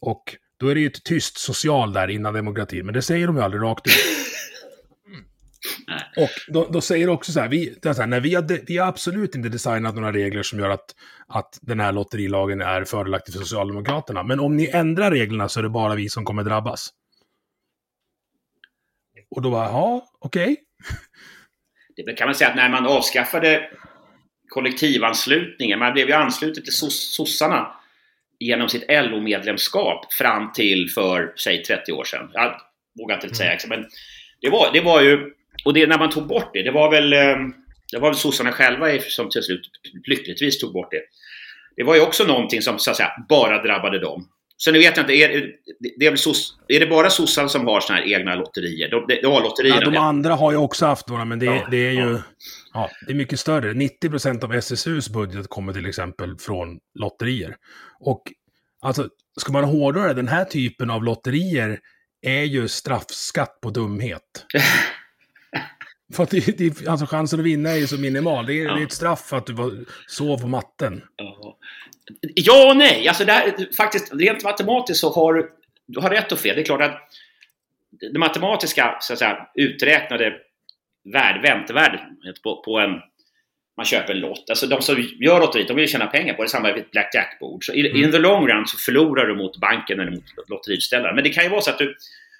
Och 0.00 0.36
då 0.58 0.68
är 0.68 0.74
det 0.74 0.80
ju 0.80 0.86
ett 0.86 1.04
tyst 1.04 1.38
social 1.38 1.92
där 1.92 2.08
innan 2.08 2.34
demokratin, 2.34 2.86
men 2.86 2.94
det 2.94 3.02
säger 3.02 3.26
de 3.26 3.36
ju 3.36 3.42
aldrig 3.42 3.62
rakt 3.62 3.86
ut. 3.86 3.92
Och 6.16 6.30
då, 6.48 6.68
då 6.72 6.80
säger 6.80 7.08
också 7.08 7.32
så 7.32 7.40
här, 7.40 7.48
vi, 7.48 7.78
så 7.82 7.92
här 7.92 8.06
när 8.06 8.20
vi, 8.20 8.34
har, 8.34 8.66
vi 8.66 8.78
har 8.78 8.88
absolut 8.88 9.34
inte 9.34 9.48
designat 9.48 9.94
några 9.94 10.12
regler 10.12 10.42
som 10.42 10.58
gör 10.58 10.70
att, 10.70 10.94
att 11.26 11.58
den 11.62 11.80
här 11.80 11.92
lotterilagen 11.92 12.60
är 12.60 12.84
fördelaktig 12.84 13.34
för 13.34 13.40
Socialdemokraterna. 13.40 14.22
Men 14.22 14.40
om 14.40 14.56
ni 14.56 14.66
ändrar 14.66 15.10
reglerna 15.10 15.48
så 15.48 15.60
är 15.60 15.62
det 15.62 15.68
bara 15.68 15.94
vi 15.94 16.08
som 16.08 16.24
kommer 16.24 16.44
drabbas. 16.44 16.88
Och 19.30 19.42
då 19.42 19.50
bara, 19.50 19.64
ja, 19.64 20.08
okej. 20.18 20.42
Okay. 20.42 20.56
Det 22.06 22.12
kan 22.12 22.28
man 22.28 22.34
säga 22.34 22.50
att 22.50 22.56
när 22.56 22.68
man 22.68 22.86
avskaffade 22.86 23.70
kollektivanslutningen, 24.48 25.78
man 25.78 25.92
blev 25.92 26.08
ju 26.08 26.12
ansluten 26.12 26.64
till 26.64 26.72
sossarna 26.72 27.77
genom 28.40 28.68
sitt 28.68 28.84
LO-medlemskap 28.88 30.12
fram 30.12 30.52
till 30.52 30.90
för, 30.90 31.32
säg 31.36 31.62
30 31.62 31.92
år 31.92 32.04
sedan. 32.04 32.30
Jag 32.32 32.60
vågar 32.98 33.14
inte 33.14 33.34
säga 33.34 33.52
exakt, 33.52 33.70
men 33.70 33.86
det 34.40 34.48
var, 34.48 34.70
det 34.72 34.80
var 34.80 35.02
ju... 35.02 35.32
Och 35.64 35.74
det, 35.74 35.86
när 35.86 35.98
man 35.98 36.10
tog 36.10 36.26
bort 36.26 36.50
det, 36.52 36.62
det 36.62 36.70
var 36.70 36.90
väl, 36.90 37.12
ehm, 37.12 37.54
det 37.92 37.98
var 37.98 38.08
väl 38.08 38.18
sossarna 38.18 38.52
själva 38.52 38.86
som 39.00 39.30
till 39.30 39.42
slut 39.42 39.70
lyckligtvis 40.08 40.58
tog 40.58 40.72
bort 40.72 40.90
det. 40.90 41.02
Det 41.76 41.82
var 41.82 41.94
ju 41.94 42.00
också 42.00 42.24
någonting 42.24 42.62
som 42.62 42.78
så 42.78 42.90
att 42.90 42.96
säga 42.96 43.10
bara 43.28 43.62
drabbade 43.62 43.98
dem. 43.98 44.28
Så 44.60 44.72
nu 44.72 44.78
vet 44.78 44.96
jag 44.96 45.02
inte, 45.02 45.12
är, 45.12 45.50
det 45.98 46.06
är, 46.06 46.16
soss, 46.16 46.58
är 46.68 46.80
det 46.80 46.86
bara 46.86 47.10
sossarna 47.10 47.48
som 47.48 47.66
har 47.66 47.80
sådana 47.80 48.02
här 48.02 48.12
egna 48.12 48.34
lotterier? 48.34 48.90
De, 48.90 49.04
de, 49.08 49.20
de 49.22 49.32
har 49.32 49.42
lotterierna. 49.42 49.80
Ja, 49.80 49.90
de 49.90 49.96
andra 49.96 50.34
har 50.34 50.52
ju 50.52 50.56
också 50.56 50.86
haft 50.86 51.08
några, 51.08 51.24
men 51.24 51.38
det, 51.38 51.46
ja, 51.46 51.66
det 51.70 51.88
är 51.88 51.92
ju 51.92 52.12
ja. 52.12 52.22
ja. 52.74 52.90
det 53.06 53.12
är 53.12 53.16
mycket 53.16 53.40
större. 53.40 53.72
90% 53.72 54.44
av 54.44 54.54
SSUs 54.54 55.08
budget 55.08 55.48
kommer 55.48 55.72
till 55.72 55.86
exempel 55.86 56.36
från 56.38 56.78
lotterier. 56.94 57.56
Och 58.00 58.22
alltså, 58.80 59.08
ska 59.40 59.52
man 59.52 59.64
hårdare, 59.64 60.14
den 60.14 60.28
här 60.28 60.44
typen 60.44 60.90
av 60.90 61.04
lotterier 61.04 61.80
är 62.22 62.42
ju 62.42 62.68
straffskatt 62.68 63.60
på 63.60 63.70
dumhet. 63.70 64.46
för 66.14 66.22
att 66.22 66.30
det, 66.30 66.58
det, 66.58 66.88
alltså 66.88 67.06
chansen 67.06 67.40
att 67.40 67.46
vinna 67.46 67.70
är 67.70 67.76
ju 67.76 67.86
så 67.86 67.98
minimal. 67.98 68.46
Det 68.46 68.52
är, 68.52 68.64
ja. 68.64 68.74
det 68.74 68.82
är 68.82 68.84
ett 68.86 68.92
straff 68.92 69.20
för 69.20 69.36
att 69.36 69.46
du 69.46 69.52
var, 69.52 69.72
sov 70.06 70.38
på 70.38 70.46
matten. 70.46 71.02
Ja 72.20 72.70
och 72.70 72.76
nej. 72.76 73.08
Alltså 73.08 73.24
där, 73.24 73.74
faktiskt, 73.76 74.14
rent 74.14 74.44
matematiskt 74.44 75.00
så 75.00 75.12
har 75.12 75.34
du 75.86 76.00
har 76.00 76.10
rätt 76.10 76.32
och 76.32 76.38
fel. 76.38 76.56
Det 76.56 76.62
är 76.62 76.64
klart 76.64 76.82
att 76.82 77.00
det 78.12 78.18
matematiska 78.18 78.96
så 79.00 79.12
att 79.12 79.18
säga, 79.18 79.46
uträknade 79.54 80.32
värde, 81.12 81.40
väntevärdet 81.40 82.00
på, 82.42 82.62
på 82.62 82.78
en 82.78 82.90
man 83.78 83.86
köper 83.86 84.14
en 84.14 84.20
lott. 84.20 84.50
Alltså 84.50 84.66
de 84.66 84.82
som 84.82 85.08
gör 85.20 85.40
lotteriet, 85.40 85.68
de 85.68 85.76
vill 85.76 85.88
tjäna 85.88 86.06
pengar 86.06 86.34
på 86.34 86.42
det. 86.42 86.48
Samma 86.48 86.72
vid 86.72 86.82
ett 86.82 86.90
blackjack-bord. 86.90 87.64
Så 87.64 87.72
mm. 87.72 87.96
in 87.96 88.12
the 88.12 88.18
long 88.18 88.48
run 88.48 88.66
så 88.66 88.78
förlorar 88.78 89.26
du 89.26 89.36
mot 89.36 89.56
banken 89.60 90.00
eller 90.00 90.10
mot 90.10 90.24
lotteriutställaren. 90.48 91.14
Men 91.14 91.24
det 91.24 91.30
kan 91.30 91.44
ju 91.44 91.50
vara 91.50 91.60
så 91.60 91.70
att 91.70 91.78
du, 91.78 91.94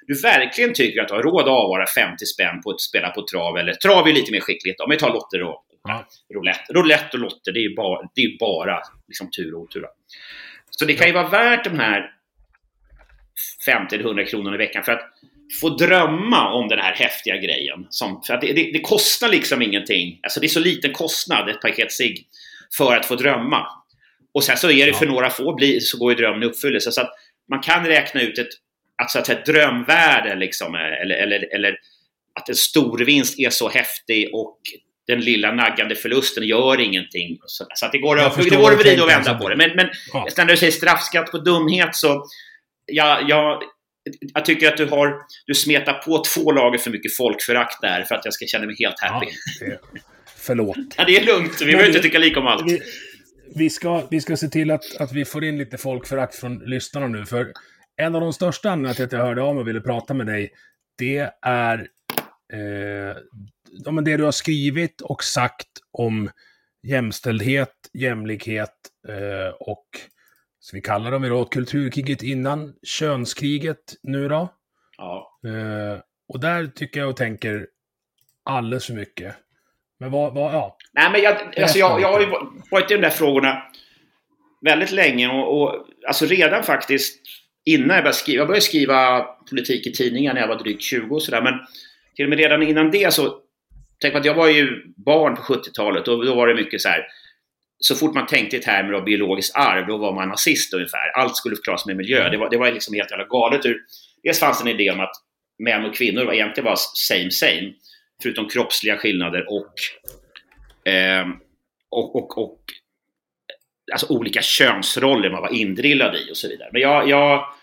du 0.06 0.20
verkligen 0.20 0.74
tycker 0.74 1.02
att 1.02 1.08
du 1.08 1.14
har 1.14 1.22
råd 1.22 1.42
att 1.42 1.48
avvara 1.48 1.86
50 1.86 2.26
spänn 2.26 2.62
på 2.62 2.70
att 2.70 2.80
spela 2.80 3.10
på 3.10 3.26
trav. 3.32 3.58
Eller 3.58 3.72
trav 3.72 4.08
är 4.08 4.12
lite 4.12 4.32
mer 4.32 4.40
skickligt. 4.40 4.80
Om 4.80 4.90
vi 4.90 4.96
tar 4.96 5.12
lotter 5.12 5.42
och 5.42 5.64
ja. 5.84 6.06
roulette. 6.34 6.72
Roulette 6.72 7.16
och 7.16 7.18
lotter, 7.18 7.52
det 7.52 7.58
är 7.58 7.68
ju 7.68 7.74
bara, 7.74 8.08
det 8.14 8.22
är 8.22 8.38
bara 8.38 8.80
liksom 9.08 9.30
tur 9.30 9.54
och 9.54 9.60
otur. 9.60 9.84
Så 10.70 10.84
det 10.84 10.94
kan 10.94 11.06
ju 11.06 11.12
vara 11.12 11.28
värt 11.28 11.64
de 11.64 11.78
här 11.78 12.10
50-100 13.68 14.24
kronor 14.24 14.54
i 14.54 14.58
veckan 14.58 14.82
för 14.82 14.92
att 14.92 15.12
få 15.60 15.68
drömma 15.68 16.52
om 16.52 16.68
den 16.68 16.78
här 16.78 16.94
häftiga 16.94 17.36
grejen. 17.36 17.86
Som, 17.90 18.22
för 18.22 18.34
att 18.34 18.40
det, 18.40 18.52
det, 18.52 18.70
det, 18.72 18.80
kostar 18.80 19.28
liksom 19.28 19.62
ingenting. 19.62 20.20
Alltså 20.22 20.40
det 20.40 20.46
är 20.46 20.48
så 20.48 20.60
liten 20.60 20.92
kostnad, 20.92 21.48
ett 21.48 21.60
paket 21.60 21.92
cigg, 21.92 22.26
för 22.76 22.96
att 22.96 23.06
få 23.06 23.14
drömma. 23.14 23.66
Och 24.34 24.44
sen 24.44 24.56
så 24.56 24.70
är 24.70 24.86
det 24.86 24.92
för 24.92 25.06
några 25.06 25.30
få 25.30 25.54
bli, 25.54 25.80
så 25.80 25.98
går 25.98 26.12
ju 26.12 26.18
drömmen 26.18 26.42
i 26.42 26.46
uppfyllelse. 26.46 26.92
Så 26.92 27.00
att 27.00 27.10
man 27.50 27.60
kan 27.60 27.86
räkna 27.86 28.20
ut 28.20 28.38
ett, 28.38 28.48
att, 29.02 29.10
så 29.10 29.18
att 29.18 29.26
säga, 29.26 29.42
drömvärde 29.46 30.36
liksom, 30.36 30.74
eller, 30.74 31.14
eller, 31.14 31.54
eller 31.54 31.76
att 32.40 32.48
en 32.48 32.54
stor 32.54 32.98
vinst 32.98 33.38
är 33.38 33.50
så 33.50 33.68
häftig 33.68 34.34
och 34.34 34.58
den 35.06 35.20
lilla 35.20 35.52
naggande 35.52 35.94
förlusten 35.94 36.44
gör 36.44 36.80
ingenting. 36.80 37.38
Så, 37.46 37.66
så 37.74 37.86
att 37.86 37.92
det 37.92 37.98
går, 37.98 38.18
att, 38.18 38.38
vrida 38.38 39.02
och 39.02 39.08
vända 39.08 39.34
på 39.34 39.48
det. 39.48 39.56
Men, 39.56 39.70
men 39.76 39.88
ja. 40.12 40.28
när 40.36 40.44
du 40.44 40.56
säger 40.56 40.72
straffskatt 40.72 41.30
på 41.30 41.38
dumhet 41.38 41.96
så 41.96 42.24
ja, 42.86 43.20
ja, 43.28 43.62
jag 44.34 44.44
tycker 44.44 44.68
att 44.68 44.76
du 44.76 44.86
har 44.86 45.14
du 45.46 45.54
smetar 45.54 45.92
på 45.92 46.24
två 46.34 46.52
lager 46.52 46.78
för 46.78 46.90
mycket 46.90 47.16
folkförakt 47.16 47.80
där 47.80 48.04
för 48.04 48.14
att 48.14 48.24
jag 48.24 48.34
ska 48.34 48.46
känna 48.46 48.66
mig 48.66 48.76
helt 48.78 49.00
happy. 49.00 49.26
Ja, 49.60 49.66
det, 49.66 49.78
förlåt. 50.36 50.76
ja, 50.96 51.04
det 51.04 51.16
är 51.16 51.26
lugnt. 51.26 51.60
Vi 51.60 51.66
behöver 51.66 51.86
inte 51.86 52.02
tycka 52.02 52.18
lika 52.18 52.40
om 52.40 52.46
allt. 52.46 52.66
Vi, 52.66 52.80
vi, 53.54 53.70
ska, 53.70 54.06
vi 54.10 54.20
ska 54.20 54.36
se 54.36 54.48
till 54.48 54.70
att, 54.70 54.96
att 55.00 55.12
vi 55.12 55.24
får 55.24 55.44
in 55.44 55.58
lite 55.58 55.78
folkförakt 55.78 56.34
från 56.34 56.58
lyssnarna 56.58 57.08
nu. 57.08 57.26
För 57.26 57.52
en 57.96 58.14
av 58.14 58.20
de 58.20 58.32
största 58.32 58.70
anledningarna 58.70 58.94
till 58.94 59.04
att 59.04 59.12
jag 59.12 59.26
hörde 59.26 59.42
av 59.42 59.54
mig 59.54 59.60
och 59.60 59.68
ville 59.68 59.80
prata 59.80 60.14
med 60.14 60.26
dig, 60.26 60.50
det 60.98 61.30
är 61.42 61.78
eh, 62.52 63.16
det 64.02 64.16
du 64.16 64.24
har 64.24 64.32
skrivit 64.32 65.00
och 65.00 65.24
sagt 65.24 65.68
om 65.92 66.30
jämställdhet, 66.82 67.74
jämlikhet 67.92 68.74
eh, 69.08 69.54
och 69.60 69.86
så 70.60 70.76
vi 70.76 70.82
kallar 70.82 71.10
dem 71.10 71.22
då 71.22 71.44
kulturkriget 71.44 72.22
innan 72.22 72.74
könskriget 72.82 73.96
nu 74.02 74.28
då. 74.28 74.54
Ja. 74.96 75.38
Eh, 75.44 76.00
och 76.28 76.40
där 76.40 76.66
tycker 76.66 77.00
jag 77.00 77.08
och 77.08 77.16
tänker 77.16 77.66
alldeles 78.44 78.86
för 78.86 78.94
mycket. 78.94 79.34
Men 80.00 80.10
vad, 80.10 80.34
vad 80.34 80.54
ja. 80.54 80.76
Nej 80.92 81.10
men 81.12 81.22
jag, 81.22 81.58
alltså 81.62 81.78
jag, 81.78 82.00
jag 82.00 82.12
har 82.12 82.20
ju 82.20 82.26
varit 82.70 82.90
i 82.90 82.94
de 82.94 83.00
där 83.00 83.10
frågorna 83.10 83.62
väldigt 84.64 84.90
länge 84.90 85.28
och, 85.28 85.62
och 85.62 85.86
alltså 86.06 86.26
redan 86.26 86.62
faktiskt 86.62 87.20
innan 87.64 87.96
jag 87.96 88.04
började 88.04 88.12
skriva, 88.12 88.38
jag 88.38 88.46
började 88.46 88.64
skriva 88.64 89.22
politik 89.50 89.86
i 89.86 89.92
tidningar 89.92 90.34
när 90.34 90.40
jag 90.40 90.48
var 90.48 90.58
drygt 90.58 90.82
20 90.82 91.14
och 91.14 91.22
sådär 91.22 91.42
men 91.42 91.54
till 92.16 92.24
och 92.24 92.28
med 92.28 92.38
redan 92.38 92.62
innan 92.62 92.90
det 92.90 93.14
så 93.14 93.40
tänk 94.00 94.14
att 94.14 94.24
jag 94.24 94.34
var 94.34 94.48
ju 94.48 94.84
barn 94.96 95.36
på 95.36 95.42
70-talet 95.42 96.08
och 96.08 96.26
då 96.26 96.34
var 96.34 96.46
det 96.46 96.54
mycket 96.54 96.80
så 96.80 96.88
här, 96.88 97.06
så 97.78 97.94
fort 97.94 98.14
man 98.14 98.26
tänkte 98.26 98.56
i 98.56 98.60
termer 98.60 98.92
av 98.92 99.04
biologiskt 99.04 99.56
arv, 99.56 99.86
då 99.86 99.96
var 99.96 100.12
man 100.12 100.28
nazist 100.28 100.74
ungefär. 100.74 101.10
Allt 101.14 101.36
skulle 101.36 101.56
förklaras 101.56 101.86
med 101.86 101.96
miljö. 101.96 102.30
Det 102.30 102.36
var, 102.36 102.50
det 102.50 102.56
var 102.56 102.72
liksom 102.72 102.94
helt 102.94 103.10
jävla 103.10 103.24
galet. 103.24 103.62
Dels 104.22 104.40
fanns 104.40 104.62
det 104.62 104.70
en 104.70 104.80
idé 104.80 104.90
om 104.90 105.00
att 105.00 105.12
män 105.58 105.84
och 105.84 105.94
kvinnor 105.94 106.24
var 106.24 106.32
egentligen 106.32 106.64
var 106.64 106.76
same 106.94 107.30
same, 107.30 107.72
förutom 108.22 108.48
kroppsliga 108.48 108.96
skillnader 108.96 109.46
och, 109.48 109.72
eh, 110.92 111.26
och, 111.90 112.16
och, 112.16 112.38
och 112.38 112.60
alltså 113.92 114.06
olika 114.08 114.42
könsroller 114.42 115.30
man 115.30 115.42
var 115.42 115.54
indrillad 115.54 116.16
i 116.16 116.32
och 116.32 116.36
så 116.36 116.48
vidare. 116.48 116.68
Men 116.72 116.82
jag, 116.82 117.08
jag 117.08 117.54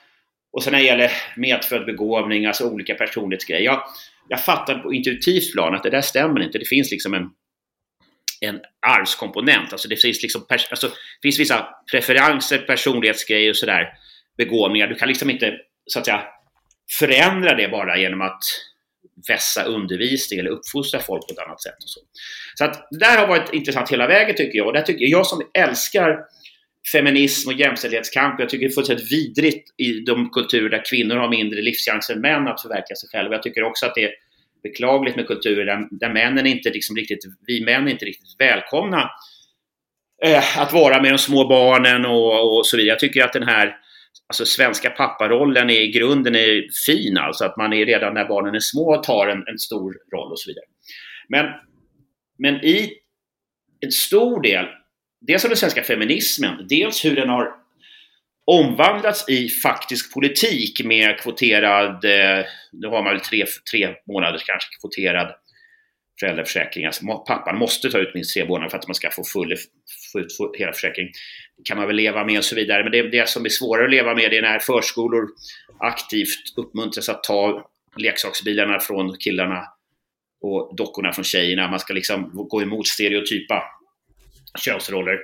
och 0.52 0.64
sen 0.64 0.74
när 0.74 0.80
det 0.80 0.86
gäller 0.86 1.12
medfödd 1.36 1.86
begåvning, 1.86 2.46
alltså 2.46 2.70
olika 2.70 2.96
personlighetsgrejer. 2.96 3.64
Jag, 3.64 3.84
jag 4.30 4.44
fattar 4.44 4.80
på 4.80 4.94
intuitivt 4.94 5.54
plan 5.54 5.76
att 5.76 5.84
det 5.84 5.90
där 5.90 6.02
stämmer 6.02 6.44
inte. 6.44 6.58
Det 6.58 6.68
finns 6.68 6.92
liksom 6.92 7.14
en, 7.14 7.30
en 8.42 8.60
arvskomponent. 8.88 9.72
Alltså 9.72 9.88
det 9.88 9.96
finns, 9.96 10.22
liksom 10.22 10.46
alltså, 10.50 10.92
finns 11.22 11.40
vissa 11.40 11.68
preferenser, 11.92 12.58
personlighetsgrejer 12.58 13.50
och 13.50 13.58
sådär. 13.58 13.90
Begåvningar. 14.38 14.88
Du 14.88 14.96
kan 14.96 15.08
liksom 15.08 15.30
inte 15.30 15.54
så 15.86 16.00
att 16.00 16.06
säga 16.06 16.24
förändra 17.00 17.56
det 17.56 17.68
bara 17.68 17.98
genom 17.98 18.22
att 18.22 18.44
vässa 19.28 19.64
undervisning 19.64 20.40
eller 20.40 20.50
uppfostra 20.50 21.00
folk 21.00 21.28
på 21.28 21.34
ett 21.34 21.48
annat 21.48 21.62
sätt. 21.62 21.84
Och 21.84 21.90
så 21.90 22.00
så 22.56 22.64
att 22.64 22.88
det 22.92 23.00
där 23.00 23.18
har 23.18 23.28
varit 23.28 23.54
intressant 23.54 23.92
hela 23.92 24.08
vägen 24.08 24.36
tycker 24.36 24.58
jag. 24.58 24.68
Och 24.68 24.74
där 24.74 24.82
tycker 24.82 25.06
jag, 25.06 25.20
jag 25.20 25.28
som 25.28 25.42
älskar 25.54 26.20
feminism 26.92 27.50
och 27.50 27.56
jämställdhetskamp. 27.56 28.40
Jag 28.40 28.50
tycker 28.50 28.66
det 28.66 28.72
är 28.72 28.76
fullständigt 28.76 29.12
vidrigt 29.12 29.70
i 29.78 30.00
de 30.00 30.30
kulturer 30.30 30.70
där 30.70 30.86
kvinnor 30.90 31.16
har 31.16 31.30
mindre 31.30 31.62
livschanser 31.62 32.14
än 32.14 32.22
män 32.22 32.48
att 32.48 32.62
förverkliga 32.62 32.96
sig 32.96 33.10
själva. 33.10 33.36
Jag 33.36 33.44
tycker 33.44 33.64
också 33.64 33.86
att 33.86 33.96
det 33.96 34.04
är 34.04 34.12
beklagligt 34.66 35.16
med 35.16 35.28
kulturer 35.28 35.66
där, 35.66 35.88
där 35.92 36.10
männen 36.10 36.46
inte 36.46 36.70
liksom 36.70 36.96
riktigt, 36.96 37.20
vi 37.48 37.66
män 37.66 37.88
är 37.88 37.92
inte 37.92 38.06
riktigt 38.06 38.36
välkomna 38.40 39.10
eh, 40.24 40.60
att 40.62 40.74
vara 40.74 41.02
med 41.02 41.12
de 41.12 41.18
små 41.18 41.48
barnen 41.48 42.06
och, 42.06 42.58
och 42.58 42.66
så 42.66 42.78
vidare. 42.78 42.90
Jag 42.90 43.00
tycker 43.00 43.24
att 43.24 43.34
den 43.34 43.48
här 43.48 43.76
alltså 44.28 44.46
svenska 44.46 44.90
papparollen 44.90 45.70
är 45.70 45.82
i 45.82 45.92
grunden 45.92 46.36
är 46.36 46.68
fin, 46.86 47.18
alltså 47.18 47.46
att 47.46 47.58
man 47.58 47.74
är 47.74 47.86
redan 47.86 48.14
när 48.14 48.26
barnen 48.26 48.56
är 48.56 48.60
små 48.60 48.98
tar 48.98 49.28
en, 49.28 49.48
en 49.48 49.60
stor 49.60 49.98
roll 50.14 50.32
och 50.32 50.40
så 50.40 50.50
vidare. 50.50 50.66
Men, 51.30 51.46
men 52.38 52.56
i 52.56 52.92
en 53.80 53.92
stor 53.92 54.42
del, 54.42 54.66
dels 55.22 55.46
av 55.46 55.50
den 55.50 55.58
svenska 55.58 55.84
feminismen, 55.84 56.68
dels 56.70 57.06
hur 57.06 57.16
den 57.16 57.30
har 57.30 57.65
omvandlats 58.46 59.30
i 59.30 59.50
faktisk 59.50 60.14
politik 60.14 60.86
med 60.86 61.20
kvoterad, 61.20 62.06
eh, 62.06 62.46
nu 62.72 62.88
har 62.88 63.04
man 63.04 63.14
väl 63.14 63.20
tre, 63.20 63.46
tre 63.72 63.96
månaders 64.08 64.44
kanske 64.44 64.70
kvoterad 64.82 65.36
föräldraförsäkring. 66.20 66.86
Alltså, 66.86 67.06
pappan 67.06 67.58
måste 67.58 67.90
ta 67.90 67.98
ut 67.98 68.14
minst 68.14 68.34
tre 68.34 68.46
månader 68.46 68.70
för 68.70 68.78
att 68.78 68.88
man 68.88 68.96
ska 68.96 69.12
få, 69.12 69.24
full, 69.24 69.56
få 70.14 70.20
ut 70.20 70.60
hela 70.60 70.74
försäkringen. 70.74 71.12
Det 71.58 71.64
kan 71.64 71.78
man 71.78 71.88
väl 71.88 71.96
leva 71.96 72.26
med 72.26 72.38
och 72.38 72.46
så 72.46 72.56
vidare. 72.56 72.84
Men 72.84 72.92
det, 72.92 73.10
det 73.10 73.30
som 73.30 73.46
är 73.46 73.50
svårare 73.50 73.86
att 73.86 73.92
leva 73.92 74.16
med 74.16 74.32
det 74.32 74.38
är 74.38 74.42
när 74.42 74.60
förskolor 74.60 75.28
aktivt 75.80 76.58
uppmuntras 76.58 77.10
att 77.10 77.24
ta 77.24 77.70
leksaksbilarna 77.98 78.80
från 78.80 79.18
killarna 79.18 79.64
och 80.42 80.76
dockorna 80.76 81.12
från 81.12 81.26
tjejerna. 81.26 81.68
Man 81.68 81.80
ska 81.80 81.94
liksom 81.94 82.48
gå 82.50 82.62
emot 82.62 82.88
stereotypa 82.88 83.64
könsroller. 84.60 85.20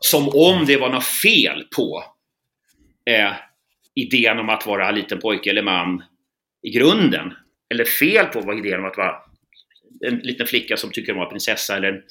Som 0.00 0.28
om 0.28 0.66
det 0.66 0.76
var 0.76 0.88
något 0.88 1.06
fel 1.22 1.64
på 1.76 2.04
eh, 3.10 3.32
idén 3.94 4.38
om 4.38 4.48
att 4.48 4.66
vara 4.66 4.90
liten 4.90 5.20
pojke 5.20 5.50
eller 5.50 5.62
man 5.62 6.02
i 6.62 6.70
grunden. 6.70 7.34
Eller 7.70 7.84
fel 7.84 8.26
på 8.26 8.40
vad 8.40 8.58
idén 8.58 8.80
om 8.80 8.86
att 8.86 8.96
vara 8.96 9.16
en 10.06 10.18
liten 10.18 10.46
flicka 10.46 10.76
som 10.76 10.90
tycker 10.90 11.12
om 11.12 11.18
att 11.18 11.22
vara 11.22 11.30
prinsessa 11.30 11.76
eller 11.76 11.92
en, 11.92 12.02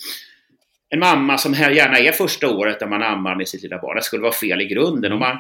en 0.90 1.00
mamma 1.00 1.38
som 1.38 1.54
här 1.54 1.72
gärna 1.72 1.98
är 1.98 2.12
första 2.12 2.50
året 2.50 2.80
där 2.80 2.88
man 2.88 3.04
ammar 3.04 3.36
med 3.36 3.48
sitt 3.48 3.64
lilla 3.64 3.82
barn. 3.82 3.96
Det 3.96 4.04
skulle 4.04 4.22
vara 4.22 4.34
fel 4.34 4.62
i 4.62 4.66
grunden. 4.66 5.12
Och 5.12 5.20
man, 5.20 5.38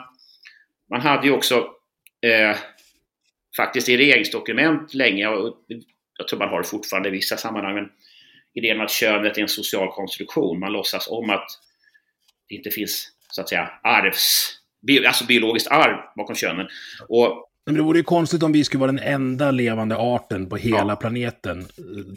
man 0.90 1.02
hade 1.02 1.28
ju 1.28 1.34
också 1.34 1.70
eh, 2.22 2.58
faktiskt 3.58 3.90
i 3.90 3.98
regeringsdokument 3.98 4.94
länge, 4.94 5.28
och 5.28 5.58
jag 6.18 6.28
tror 6.28 6.40
man 6.40 6.50
har 6.50 6.62
det 6.62 6.68
fortfarande 6.68 7.10
i 7.10 7.12
vissa 7.12 7.38
sammanhang, 7.38 7.76
men 7.76 7.90
idén 8.54 8.80
om 8.80 8.86
att 8.86 8.92
könet 8.92 9.38
är 9.38 9.42
en 9.42 9.48
social 9.48 9.92
konstruktion. 9.92 10.60
Man 10.60 10.72
låtsas 10.72 11.08
om 11.08 11.30
att 11.30 11.48
det 12.50 12.56
inte 12.56 12.72
finns 12.72 13.12
så 13.30 13.42
att 13.42 13.50
säga 13.50 13.72
arvs, 13.84 14.58
alltså 15.08 15.26
biologiskt 15.26 15.68
arv 15.72 15.98
bakom 16.16 16.36
könen. 16.36 16.68
Och 17.08 17.52
men 17.66 17.76
det 17.76 17.82
vore 17.82 17.98
ju 17.98 18.04
konstigt 18.04 18.44
om 18.44 18.52
vi 18.52 18.64
skulle 18.64 18.82
vara 18.82 18.92
den 18.92 19.04
enda 19.04 19.52
levande 19.52 19.96
arten 19.98 20.50
på 20.50 20.56
hela 20.56 20.86
ja. 20.88 20.96
planeten 20.96 21.66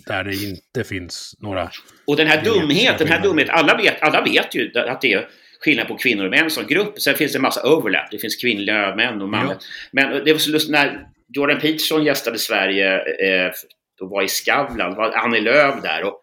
där 0.06 0.24
det 0.24 0.34
inte 0.34 0.84
finns 0.84 1.34
några... 1.38 1.70
Och 2.06 2.16
den 2.16 2.26
här 2.26 2.42
dumheten, 2.44 2.98
den 2.98 3.08
här 3.08 3.22
dumheten, 3.22 3.54
alla 3.54 3.76
vet, 3.76 4.02
alla 4.02 4.22
vet 4.22 4.54
ju 4.54 4.72
att 4.74 5.00
det 5.00 5.12
är 5.12 5.28
skillnad 5.60 5.88
på 5.88 5.96
kvinnor 5.96 6.24
och 6.24 6.30
män 6.30 6.50
som 6.50 6.66
grupp. 6.66 7.00
Sen 7.00 7.14
finns 7.14 7.32
det 7.32 7.38
en 7.38 7.42
massa 7.42 7.76
overlap. 7.76 8.10
Det 8.10 8.18
finns 8.18 8.36
kvinnliga 8.36 8.96
män 8.96 9.22
och 9.22 9.28
manliga. 9.28 9.56
Ja. 9.60 9.66
Men 9.92 10.24
det 10.24 10.32
var 10.32 10.38
så 10.38 10.50
lustigt 10.50 10.72
när 10.72 11.06
Jordan 11.28 11.60
Peterson 11.60 12.04
gästade 12.04 12.38
Sverige 12.38 12.96
eh, 12.96 13.52
och 14.00 14.10
var 14.10 14.22
i 14.22 14.28
Skavlan, 14.28 14.94
var 14.94 15.12
Annie 15.12 15.40
Lööf 15.40 15.82
där. 15.82 16.04
Och 16.04 16.20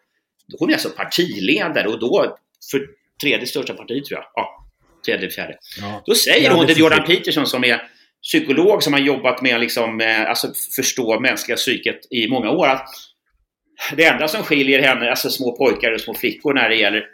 hon 0.58 0.70
är 0.70 0.74
alltså 0.74 0.90
partiledare 0.90 1.88
och 1.88 2.00
då 2.00 2.36
för 2.70 2.86
tredje 3.22 3.46
största 3.46 3.74
partiet 3.74 4.04
tror 4.04 4.20
jag. 4.20 4.26
Ja, 4.34 4.65
tredje, 5.06 5.30
fjärde. 5.30 5.56
Ja. 5.80 6.02
Då 6.06 6.14
säger 6.14 6.50
hon 6.50 6.66
till 6.66 6.78
Jordan 6.78 7.06
Peterson 7.06 7.46
som 7.46 7.64
är 7.64 7.82
psykolog 8.22 8.82
som 8.82 8.92
har 8.92 9.00
jobbat 9.00 9.42
med 9.42 9.60
liksom, 9.60 10.00
eh, 10.00 10.28
alltså 10.28 10.52
förstå 10.76 11.20
mänskliga 11.20 11.56
psyket 11.56 12.00
i 12.10 12.28
många 12.28 12.50
år. 12.50 12.66
Att 12.66 12.88
det 13.96 14.04
enda 14.04 14.28
som 14.28 14.42
skiljer 14.42 14.82
henne, 14.82 15.10
alltså 15.10 15.30
små 15.30 15.56
pojkar 15.56 15.92
och 15.92 16.00
små 16.00 16.14
flickor 16.14 16.54
när 16.54 16.68
det 16.68 16.76
gäller 16.76 17.04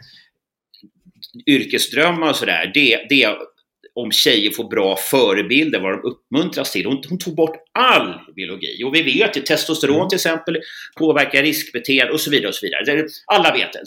yrkesdrömmar 1.47 2.29
och 2.29 2.35
sådär, 2.35 2.71
det, 2.73 3.05
det 3.09 3.23
är 3.23 3.37
om 3.95 4.11
tjejer 4.11 4.51
får 4.51 4.69
bra 4.69 4.95
förebilder, 4.95 5.79
vad 5.79 5.91
de 5.91 6.01
uppmuntras 6.01 6.71
till. 6.71 6.85
Hon, 6.85 7.03
hon, 7.09 7.19
tog 7.19 7.35
bort 7.35 7.57
all 7.71 8.19
biologi. 8.35 8.83
Och 8.83 8.95
vi 8.95 9.01
vet 9.01 9.37
ju, 9.37 9.41
testosteron 9.41 9.95
mm. 9.95 10.09
till 10.09 10.15
exempel 10.15 10.57
påverkar 10.97 11.41
riskbeteende 11.41 12.13
och 12.13 12.19
så 12.19 12.31
vidare. 12.31 12.47
och 12.47 12.55
så 12.55 12.65
vidare. 12.65 13.07
Alla 13.25 13.51
vet 13.53 13.73
det. 13.73 13.79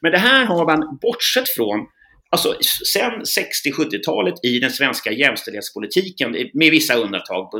Men 0.00 0.12
det 0.12 0.18
här 0.18 0.44
har 0.44 0.66
man 0.66 0.98
bortsett 1.02 1.48
från 1.48 1.86
Alltså 2.32 2.56
sen 2.92 3.12
60-70-talet 3.12 4.34
i 4.42 4.58
den 4.58 4.70
svenska 4.70 5.12
jämställdhetspolitiken, 5.12 6.50
med 6.54 6.70
vissa 6.70 6.94
undantag, 6.94 7.50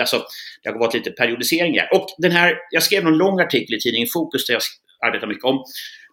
alltså, 0.00 0.22
det 0.62 0.70
har 0.70 0.78
varit 0.78 0.94
lite 0.94 1.10
periodiseringar. 1.10 1.88
Och 1.92 2.06
den 2.18 2.32
här, 2.32 2.56
jag 2.70 2.82
skrev 2.82 3.06
en 3.06 3.16
lång 3.16 3.40
artikel 3.40 3.76
i 3.76 3.80
tidningen 3.80 4.08
Fokus 4.12 4.46
där 4.46 4.54
jag 4.54 4.62
arbetar 5.06 5.26
mycket 5.26 5.44
om. 5.44 5.64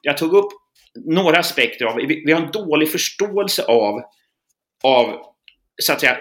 Jag 0.01 0.17
tog 0.17 0.33
upp 0.33 0.51
några 1.05 1.39
aspekter 1.39 1.85
av, 1.85 1.95
vi, 1.95 2.23
vi 2.25 2.31
har 2.31 2.41
en 2.41 2.51
dålig 2.51 2.91
förståelse 2.91 3.63
av, 3.63 4.01
av 4.83 5.21
så 5.81 5.93
att 5.93 5.99
säga, 5.99 6.17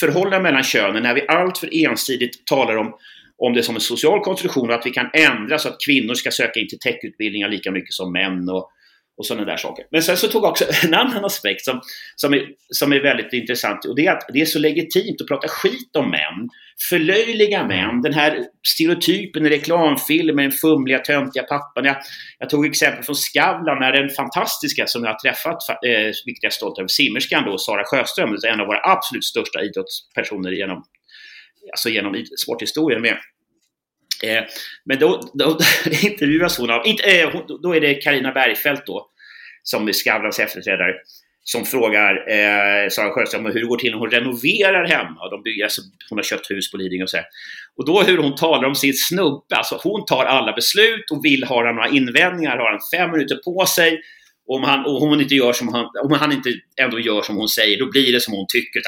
förhållanden 0.00 0.42
mellan 0.42 0.62
könen 0.62 1.02
när 1.02 1.14
vi 1.14 1.26
alltför 1.28 1.68
ensidigt 1.72 2.46
talar 2.46 2.76
om 2.76 2.94
om 3.36 3.54
det 3.54 3.62
som 3.62 3.74
en 3.74 3.80
social 3.80 4.20
konstruktion 4.20 4.68
och 4.68 4.74
att 4.74 4.86
vi 4.86 4.90
kan 4.90 5.10
ändra 5.12 5.58
så 5.58 5.68
att 5.68 5.80
kvinnor 5.86 6.14
ska 6.14 6.30
söka 6.30 6.60
in 6.60 6.68
till 6.68 6.78
techutbildningar 6.78 7.48
lika 7.48 7.70
mycket 7.70 7.92
som 7.92 8.12
män 8.12 8.48
och 8.48 8.70
och 9.16 9.26
sådana 9.26 9.46
där 9.46 9.56
saker. 9.56 9.84
Men 9.90 10.02
sen 10.02 10.16
så 10.16 10.28
tog 10.28 10.44
jag 10.44 10.50
också 10.50 10.64
en 10.84 10.94
annan 10.94 11.24
aspekt 11.24 11.64
som, 11.64 11.80
som, 12.16 12.34
är, 12.34 12.46
som 12.68 12.92
är 12.92 13.00
väldigt 13.00 13.32
intressant 13.32 13.84
och 13.84 13.96
det 13.96 14.06
är 14.06 14.12
att 14.12 14.26
det 14.32 14.40
är 14.40 14.46
så 14.46 14.58
legitimt 14.58 15.20
att 15.20 15.28
prata 15.28 15.48
skit 15.48 15.96
om 15.96 16.10
män, 16.10 16.48
förlöjliga 16.88 17.66
män, 17.66 18.02
den 18.02 18.14
här 18.14 18.44
stereotypen 18.68 19.46
i 19.46 19.50
reklamfilmer, 19.50 20.42
den 20.42 20.52
fumliga, 20.52 20.98
töntiga 20.98 21.42
pappan. 21.42 21.84
Jag, 21.84 21.96
jag 22.38 22.50
tog 22.50 22.66
exempel 22.66 23.04
från 23.04 23.16
Skavlan, 23.16 23.78
när 23.80 23.92
den 23.92 24.10
fantastiska 24.10 24.86
som 24.86 25.04
jag 25.04 25.10
har 25.10 25.18
träffat, 25.18 25.68
eh, 25.68 26.12
vilket 26.24 26.42
jag 26.42 26.50
är 26.50 26.54
stolt 26.54 26.78
över, 26.78 26.88
simmerskan 26.88 27.44
då, 27.44 27.58
Sara 27.58 27.84
Sjöström, 27.84 28.36
en 28.46 28.60
av 28.60 28.66
våra 28.66 28.80
absolut 28.82 29.24
största 29.24 29.62
idrottspersoner 29.62 30.50
genom, 30.50 30.84
alltså 31.72 31.88
genom 31.88 32.24
sporthistorien 32.38 33.02
med. 33.02 33.18
Eh, 34.24 34.44
men 34.84 34.98
då, 34.98 35.30
då 35.34 35.58
intervjuas 36.02 36.58
hon 36.58 36.70
av, 36.70 36.86
inte, 36.86 37.20
eh, 37.20 37.30
då 37.62 37.76
är 37.76 37.80
det 37.80 37.94
Karina 37.94 38.32
Bergfeldt 38.32 38.86
då, 38.86 39.06
som 39.62 39.88
är 39.88 39.92
Skavlans 39.92 40.38
efterträdare, 40.38 40.94
som 41.44 41.64
frågar 41.64 42.14
eh, 42.30 42.88
Sara 42.88 43.10
Sjöström 43.10 43.46
hur 43.46 43.60
det 43.60 43.66
går 43.66 43.76
till 43.76 43.90
när 43.90 43.98
hon 43.98 44.10
renoverar 44.10 44.88
hemma. 44.88 45.30
De 45.30 45.42
bygger, 45.42 45.64
alltså, 45.64 45.82
hon 46.08 46.18
har 46.18 46.22
köpt 46.22 46.50
hus 46.50 46.70
på 46.70 46.76
Lidingö 46.76 47.02
och 47.02 47.10
så 47.10 47.16
här. 47.16 47.26
Och 47.76 47.86
då 47.86 48.02
hur 48.02 48.18
hon 48.18 48.34
talar 48.34 48.68
om 48.68 48.74
sin 48.74 48.94
snubbe, 48.94 49.56
alltså 49.56 49.80
hon 49.82 50.04
tar 50.04 50.24
alla 50.24 50.52
beslut 50.52 51.10
och 51.12 51.24
vill 51.24 51.44
ha 51.44 51.72
några 51.72 51.88
invändningar, 51.88 52.58
har 52.58 52.70
han 52.70 52.80
fem 52.98 53.10
minuter 53.10 53.36
på 53.44 53.66
sig 53.66 54.00
om 54.46 54.64
han, 54.64 54.84
och 54.84 54.92
hon 54.92 55.20
inte 55.20 55.34
gör 55.34 55.52
som 55.52 55.68
han, 55.68 55.86
om 56.04 56.12
han 56.12 56.32
inte 56.32 56.50
ändå 56.76 57.00
gör 57.00 57.22
som 57.22 57.36
hon 57.36 57.48
säger, 57.48 57.78
då 57.78 57.90
blir 57.90 58.12
det 58.12 58.20
som 58.20 58.34
hon 58.34 58.46
tycker. 58.48 58.82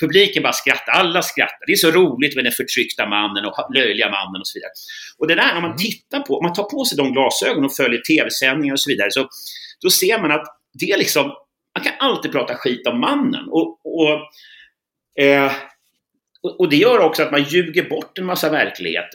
Publiken 0.00 0.42
bara 0.42 0.52
skrattar, 0.52 0.92
alla 0.92 1.22
skrattar. 1.22 1.66
Det 1.66 1.72
är 1.72 1.76
så 1.76 1.90
roligt 1.90 2.34
med 2.36 2.44
den 2.44 2.52
förtryckta 2.52 3.06
mannen 3.06 3.44
och 3.44 3.74
löjliga 3.74 4.10
mannen 4.10 4.40
och 4.40 4.46
så 4.46 4.58
vidare. 4.58 4.72
Och 5.18 5.26
det 5.26 5.34
där, 5.34 5.54
när 5.54 5.60
man 5.60 5.70
mm. 5.70 5.76
tittar 5.76 6.20
på, 6.20 6.36
om 6.38 6.44
man 6.44 6.52
tar 6.52 6.64
på 6.64 6.84
sig 6.84 6.96
de 6.96 7.12
glasögonen 7.12 7.64
och 7.64 7.76
följer 7.76 8.00
tv-sändningar 8.00 8.74
och 8.74 8.80
så 8.80 8.90
vidare, 8.90 9.10
så 9.10 9.28
då 9.82 9.90
ser 9.90 10.18
man 10.18 10.30
att 10.30 10.46
det 10.80 10.90
är 10.90 10.98
liksom, 10.98 11.24
man 11.78 11.84
kan 11.84 11.92
alltid 11.98 12.32
prata 12.32 12.54
skit 12.54 12.86
om 12.86 13.00
mannen. 13.00 13.48
Och, 13.48 13.80
och, 13.84 14.12
eh, 15.24 15.52
och 16.58 16.68
det 16.68 16.76
gör 16.76 16.98
också 16.98 17.22
att 17.22 17.30
man 17.30 17.42
ljuger 17.42 17.88
bort 17.88 18.18
en 18.18 18.24
massa 18.24 18.50
verklighet. 18.50 19.08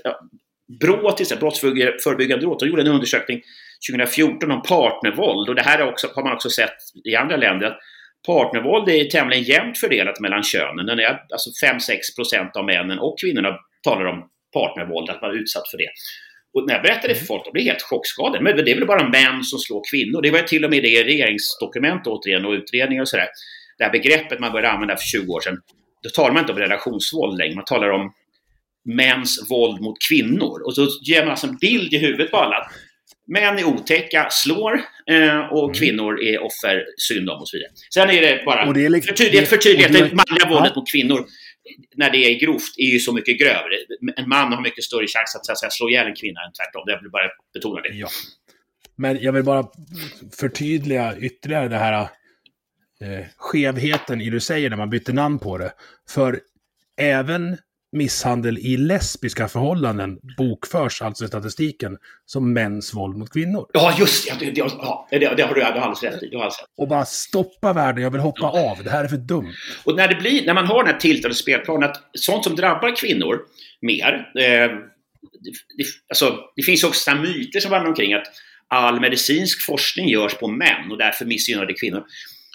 Brå, 0.79 1.11
till 1.11 1.23
exempel, 1.23 1.41
Brottsförebyggande 1.41 2.45
råd, 2.45 2.59
de 2.59 2.67
gjorde 2.69 2.81
en 2.81 2.87
undersökning 2.87 3.41
2014 3.89 4.51
om 4.51 4.61
partnervåld. 4.61 5.49
Och 5.49 5.55
det 5.55 5.61
här 5.61 5.89
också, 5.89 6.07
har 6.15 6.23
man 6.23 6.33
också 6.33 6.49
sett 6.49 6.77
i 7.03 7.15
andra 7.15 7.35
länder. 7.35 7.67
att 7.67 7.79
Partnervåld 8.25 8.89
är 8.89 9.05
tämligen 9.05 9.43
jämnt 9.43 9.77
fördelat 9.77 10.19
mellan 10.19 10.43
könen. 10.43 10.85
Den 10.85 10.99
är 10.99 11.19
alltså 11.33 11.49
5-6 11.65 12.57
av 12.57 12.65
männen 12.65 12.99
och 12.99 13.19
kvinnorna 13.19 13.57
talar 13.83 14.05
om 14.05 14.29
partnervåld, 14.53 15.09
att 15.09 15.21
man 15.21 15.31
är 15.31 15.35
utsatt 15.35 15.69
för 15.71 15.77
det. 15.77 15.89
Och 16.53 16.67
när 16.67 16.73
jag 16.73 16.83
berättade 16.83 17.07
det 17.07 17.19
för 17.19 17.25
folk, 17.25 17.45
de 17.45 17.51
blev 17.51 17.65
helt 17.65 17.81
chockskadade. 17.81 18.43
Men 18.43 18.65
det 18.65 18.71
är 18.71 18.75
väl 18.75 18.87
bara 18.87 19.09
män 19.09 19.43
som 19.43 19.59
slår 19.59 19.81
kvinnor? 19.91 20.21
Det 20.21 20.31
var 20.31 20.39
till 20.39 20.65
och 20.65 20.71
med 20.71 20.83
det 20.83 20.89
i 20.89 21.03
regeringsdokument 21.03 22.07
återigen 22.07 22.45
och 22.45 22.51
utredningar 22.51 23.01
och 23.01 23.09
sådär. 23.09 23.27
Det 23.77 23.83
här 23.83 23.91
begreppet 23.91 24.39
man 24.39 24.51
började 24.51 24.71
använda 24.71 24.95
för 24.95 25.03
20 25.03 25.33
år 25.33 25.41
sedan. 25.41 25.57
Då 26.03 26.09
talar 26.09 26.31
man 26.33 26.39
inte 26.39 26.53
om 26.53 26.59
relationsvåld 26.59 27.37
längre, 27.37 27.55
man 27.55 27.65
talar 27.65 27.89
om 27.89 28.13
mäns 28.85 29.47
våld 29.49 29.81
mot 29.81 29.97
kvinnor. 30.09 30.61
Och 30.65 30.75
så 30.75 30.87
ger 31.01 31.21
man 31.21 31.29
alltså 31.29 31.47
en 31.47 31.57
bild 31.57 31.93
i 31.93 31.97
huvudet 31.97 32.31
på 32.31 32.37
alla. 32.37 32.67
Män 33.27 33.59
är 33.59 33.63
otäcka, 33.63 34.27
slår 34.31 34.73
eh, 35.09 35.39
och 35.39 35.63
mm. 35.63 35.73
kvinnor 35.73 36.23
är 36.23 36.43
offer, 36.43 36.85
synd 36.97 37.29
om 37.29 37.41
och 37.41 37.49
så 37.49 37.57
vidare. 37.57 37.71
Sen 37.93 38.09
är 38.09 38.21
det 38.21 38.43
bara, 38.45 38.67
och 38.67 38.73
det 38.73 38.85
är 38.85 38.89
liksom, 38.89 39.15
förtydlighet, 39.15 39.49
förtydlighet, 39.49 39.93
det, 39.93 39.99
det 39.99 40.15
manliga 40.15 40.49
våldet 40.49 40.75
mot 40.75 40.91
kvinnor 40.91 41.25
när 41.95 42.09
det 42.09 42.17
är 42.17 42.39
grovt 42.39 42.77
är 42.77 42.85
ju 42.85 42.99
så 42.99 43.13
mycket 43.13 43.39
grövre. 43.39 43.75
En 44.15 44.29
man 44.29 44.53
har 44.53 44.61
mycket 44.61 44.83
större 44.83 45.07
chans 45.07 45.35
att, 45.35 45.45
så 45.45 45.51
att 45.51 45.59
säga, 45.59 45.69
slå 45.69 45.89
ihjäl 45.89 46.07
en 46.07 46.15
kvinna 46.15 46.39
än 46.41 46.51
tvärtom. 46.53 46.83
Jag 46.85 47.01
vill 47.01 47.11
bara 47.11 47.29
betona 47.53 47.81
det. 47.81 47.89
Ja. 47.89 48.07
Men 48.95 49.21
jag 49.21 49.33
vill 49.33 49.43
bara 49.43 49.67
förtydliga 50.39 51.17
ytterligare 51.17 51.67
det 51.67 51.77
här 51.77 52.01
eh, 53.01 53.25
skevheten 53.37 54.21
i 54.21 54.25
det 54.25 54.31
du 54.31 54.39
säger 54.39 54.69
när 54.69 54.77
man 54.77 54.89
byter 54.89 55.13
namn 55.13 55.39
på 55.39 55.57
det. 55.57 55.73
För 56.09 56.39
även 56.97 57.57
misshandel 57.97 58.57
i 58.57 58.77
lesbiska 58.77 59.47
förhållanden 59.47 60.19
bokförs 60.37 61.01
alltså 61.01 61.25
i 61.25 61.27
statistiken 61.27 61.97
som 62.25 62.53
mäns 62.53 62.93
våld 62.93 63.17
mot 63.17 63.33
kvinnor. 63.33 63.65
Ja, 63.73 63.95
just 63.99 64.39
det. 64.39 64.45
Det, 64.45 64.51
det, 64.51 64.57
ja, 64.57 65.07
det, 65.11 65.17
det 65.17 65.43
har 65.43 65.53
du 65.53 65.63
alldeles 65.63 66.03
rätt 66.03 66.23
i. 66.23 66.35
Och 66.77 66.87
bara 66.87 67.05
stoppa 67.05 67.73
världen, 67.73 68.03
jag 68.03 68.11
vill 68.11 68.21
hoppa 68.21 68.51
ja. 68.53 68.71
av, 68.71 68.83
det 68.83 68.89
här 68.89 69.03
är 69.03 69.07
för 69.07 69.17
dumt. 69.17 69.53
Och 69.83 69.95
när, 69.95 70.07
det 70.07 70.15
blir, 70.15 70.45
när 70.45 70.53
man 70.53 70.65
har 70.65 70.83
den 70.83 70.93
här 70.93 70.99
tiltade 70.99 71.35
spelplanen, 71.35 71.89
att 71.89 71.97
sånt 72.13 72.43
som 72.43 72.55
drabbar 72.55 72.95
kvinnor 72.95 73.39
mer, 73.81 74.31
eh, 74.39 74.71
det, 75.77 75.85
alltså, 76.09 76.39
det 76.55 76.63
finns 76.63 76.83
också 76.83 77.15
myter 77.15 77.59
som 77.59 77.71
vandrar 77.71 77.89
omkring 77.89 78.13
att 78.13 78.27
all 78.67 78.99
medicinsk 78.99 79.65
forskning 79.65 80.09
görs 80.09 80.33
på 80.33 80.47
män 80.47 80.91
och 80.91 80.97
därför 80.97 81.25
missgynnar 81.25 81.65
det 81.65 81.73
kvinnor 81.73 82.03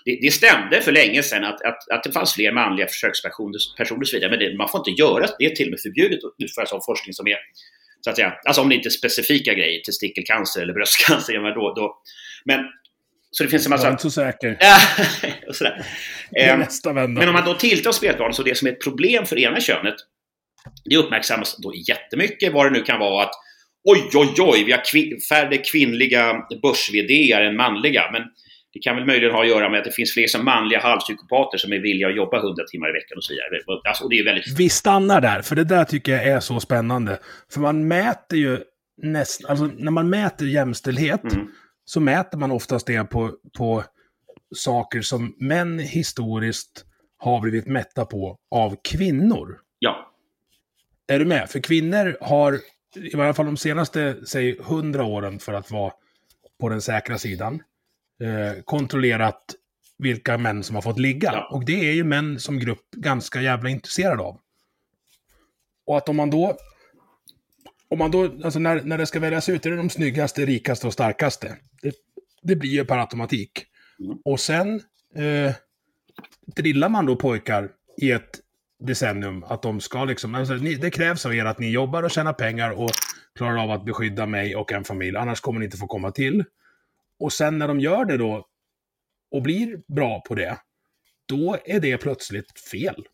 det, 0.05 0.18
det 0.22 0.30
stämde 0.30 0.80
för 0.80 0.92
länge 0.92 1.22
sedan 1.22 1.44
att, 1.44 1.64
att, 1.64 1.90
att 1.90 2.03
det 2.03 2.12
fanns 2.12 2.34
fler 2.34 2.53
manliga 2.53 2.86
försökspersoner 2.86 3.57
och 4.00 4.09
så 4.09 4.16
vidare, 4.16 4.30
men 4.30 4.38
det, 4.38 4.57
man 4.57 4.68
får 4.68 4.78
inte 4.80 5.03
göra 5.03 5.26
det. 5.26 5.44
Är 5.44 5.50
till 5.50 5.66
och 5.66 5.70
med 5.70 5.80
förbjudet 5.80 6.24
att 6.24 6.34
utföra 6.44 6.66
sån 6.66 6.80
forskning 6.86 7.14
som 7.14 7.26
är, 7.26 7.36
så 8.00 8.11
att 8.11 8.16
säga, 8.16 8.32
alltså 8.44 8.62
om 8.62 8.68
det 8.68 8.74
inte 8.74 8.88
är 8.88 8.90
specifika 8.90 9.55
grejer, 9.55 9.80
testikelcancer 9.80 10.62
eller 10.62 10.72
bröstcancer, 10.72 11.40
men 11.40 11.55
då, 11.55 11.74
då 11.76 12.03
men 12.44 12.61
så 13.30 13.44
det 13.44 13.50
finns 13.50 13.66
en 13.66 13.70
massa... 13.70 13.84
Jag 13.84 13.88
är 13.88 13.92
inte 13.92 14.03
så 14.03 14.11
säker. 14.11 14.59
och 15.48 15.57
sådär. 15.57 15.84
Eh, 16.36 16.59
men 17.09 17.28
om 17.28 17.34
man 17.34 17.44
då 17.44 17.55
tilltar 17.55 17.92
spelplanen 17.92 18.34
så 18.34 18.42
det 18.42 18.59
som 18.59 18.68
är 18.68 18.72
ett 18.72 18.84
problem 18.84 19.26
för 19.26 19.38
ena 19.38 19.61
könet, 19.61 19.94
det 20.84 20.96
uppmärksammas 20.96 21.57
då 21.57 21.72
jättemycket, 21.88 22.53
vad 22.53 22.66
det 22.66 22.70
nu 22.70 22.82
kan 22.82 22.98
vara 22.98 23.22
att 23.22 23.32
oj, 23.84 24.11
oj, 24.14 24.34
oj, 24.38 24.64
vi 24.64 24.72
har 24.72 24.84
kvin 24.90 25.20
färre 25.28 25.57
kvinnliga 25.57 26.34
börs 26.62 26.90
än 27.34 27.57
manliga, 27.57 28.11
men 28.12 28.22
det 28.72 28.80
kan 28.80 28.96
väl 28.96 29.06
möjligen 29.06 29.34
ha 29.34 29.42
att 29.42 29.48
göra 29.48 29.68
med 29.68 29.78
att 29.78 29.84
det 29.84 29.90
finns 29.92 30.12
fler 30.12 30.26
som 30.26 30.44
manliga 30.44 30.80
halvpsykopater 30.80 31.58
som 31.58 31.72
är 31.72 31.78
villiga 31.78 32.08
att 32.08 32.16
jobba 32.16 32.38
100 32.38 32.64
timmar 32.70 32.88
i 32.88 32.92
veckan 32.92 33.16
och 33.16 33.24
så 33.24 33.32
vidare. 33.32 33.80
Alltså, 33.84 34.08
det 34.08 34.18
är 34.18 34.24
väldigt... 34.24 34.58
Vi 34.58 34.68
stannar 34.68 35.20
där, 35.20 35.42
för 35.42 35.56
det 35.56 35.64
där 35.64 35.84
tycker 35.84 36.12
jag 36.12 36.24
är 36.24 36.40
så 36.40 36.60
spännande. 36.60 37.18
För 37.52 37.60
man 37.60 37.88
mäter 37.88 38.38
ju 38.38 38.58
nästan, 38.96 39.50
alltså 39.50 39.70
när 39.78 39.90
man 39.90 40.10
mäter 40.10 40.48
jämställdhet 40.48 41.32
mm. 41.32 41.46
så 41.84 42.00
mäter 42.00 42.38
man 42.38 42.50
oftast 42.50 42.86
det 42.86 43.04
på, 43.04 43.30
på 43.58 43.84
saker 44.54 45.00
som 45.00 45.34
män 45.38 45.78
historiskt 45.78 46.84
har 47.18 47.40
blivit 47.40 47.66
mätta 47.66 48.04
på 48.04 48.38
av 48.50 48.76
kvinnor. 48.84 49.58
Ja. 49.78 50.12
Är 51.08 51.18
du 51.18 51.24
med? 51.24 51.50
För 51.50 51.60
kvinnor 51.60 52.16
har, 52.20 52.58
i 52.96 53.16
varje 53.16 53.34
fall 53.34 53.46
de 53.46 53.56
senaste, 53.56 54.16
säg 54.26 54.58
100 54.58 55.04
åren 55.04 55.38
för 55.38 55.52
att 55.52 55.70
vara 55.70 55.92
på 56.60 56.68
den 56.68 56.80
säkra 56.80 57.18
sidan, 57.18 57.62
eh, 58.20 58.62
kontrollerat 58.64 59.54
vilka 59.98 60.38
män 60.38 60.62
som 60.62 60.74
har 60.74 60.82
fått 60.82 60.98
ligga. 60.98 61.32
Ja. 61.32 61.48
Och 61.52 61.64
det 61.64 61.88
är 61.88 61.92
ju 61.92 62.04
män 62.04 62.40
som 62.40 62.58
grupp 62.58 62.90
ganska 62.96 63.42
jävla 63.42 63.70
intresserade 63.70 64.22
av. 64.22 64.40
Och 65.86 65.96
att 65.96 66.08
om 66.08 66.16
man 66.16 66.30
då... 66.30 66.56
Om 67.88 67.98
man 67.98 68.10
då, 68.10 68.24
alltså 68.44 68.58
när, 68.58 68.82
när 68.82 68.98
det 68.98 69.06
ska 69.06 69.20
väljas 69.20 69.48
ut, 69.48 69.66
är 69.66 69.70
det 69.70 69.76
de 69.76 69.90
snyggaste, 69.90 70.46
rikaste 70.46 70.86
och 70.86 70.92
starkaste. 70.92 71.56
Det, 71.82 71.94
det 72.42 72.56
blir 72.56 72.70
ju 72.70 72.84
per 72.84 72.98
automatik. 72.98 73.66
Mm. 74.00 74.18
Och 74.24 74.40
sen 74.40 74.74
eh, 75.16 75.54
drillar 76.56 76.88
man 76.88 77.06
då 77.06 77.16
pojkar 77.16 77.68
i 77.96 78.10
ett 78.10 78.40
decennium 78.78 79.44
att 79.44 79.62
de 79.62 79.80
ska 79.80 80.04
liksom, 80.04 80.34
alltså, 80.34 80.54
ni, 80.54 80.74
det 80.74 80.90
krävs 80.90 81.26
av 81.26 81.34
er 81.34 81.44
att 81.44 81.58
ni 81.58 81.70
jobbar 81.70 82.02
och 82.02 82.10
tjänar 82.10 82.32
pengar 82.32 82.70
och 82.70 82.90
klarar 83.34 83.62
av 83.62 83.70
att 83.70 83.84
beskydda 83.84 84.26
mig 84.26 84.56
och 84.56 84.72
en 84.72 84.84
familj, 84.84 85.16
annars 85.16 85.40
kommer 85.40 85.58
ni 85.58 85.64
inte 85.64 85.76
få 85.76 85.86
komma 85.86 86.10
till. 86.10 86.44
Och 87.22 87.32
sen 87.32 87.58
när 87.58 87.68
de 87.68 87.80
gör 87.80 88.04
det 88.04 88.16
då 88.16 88.46
och 89.34 89.42
blir 89.42 89.94
bra 89.94 90.20
på 90.20 90.34
det, 90.34 90.56
då 91.28 91.58
är 91.64 91.80
det 91.80 91.98
plötsligt 91.98 92.60
fel. 92.70 93.04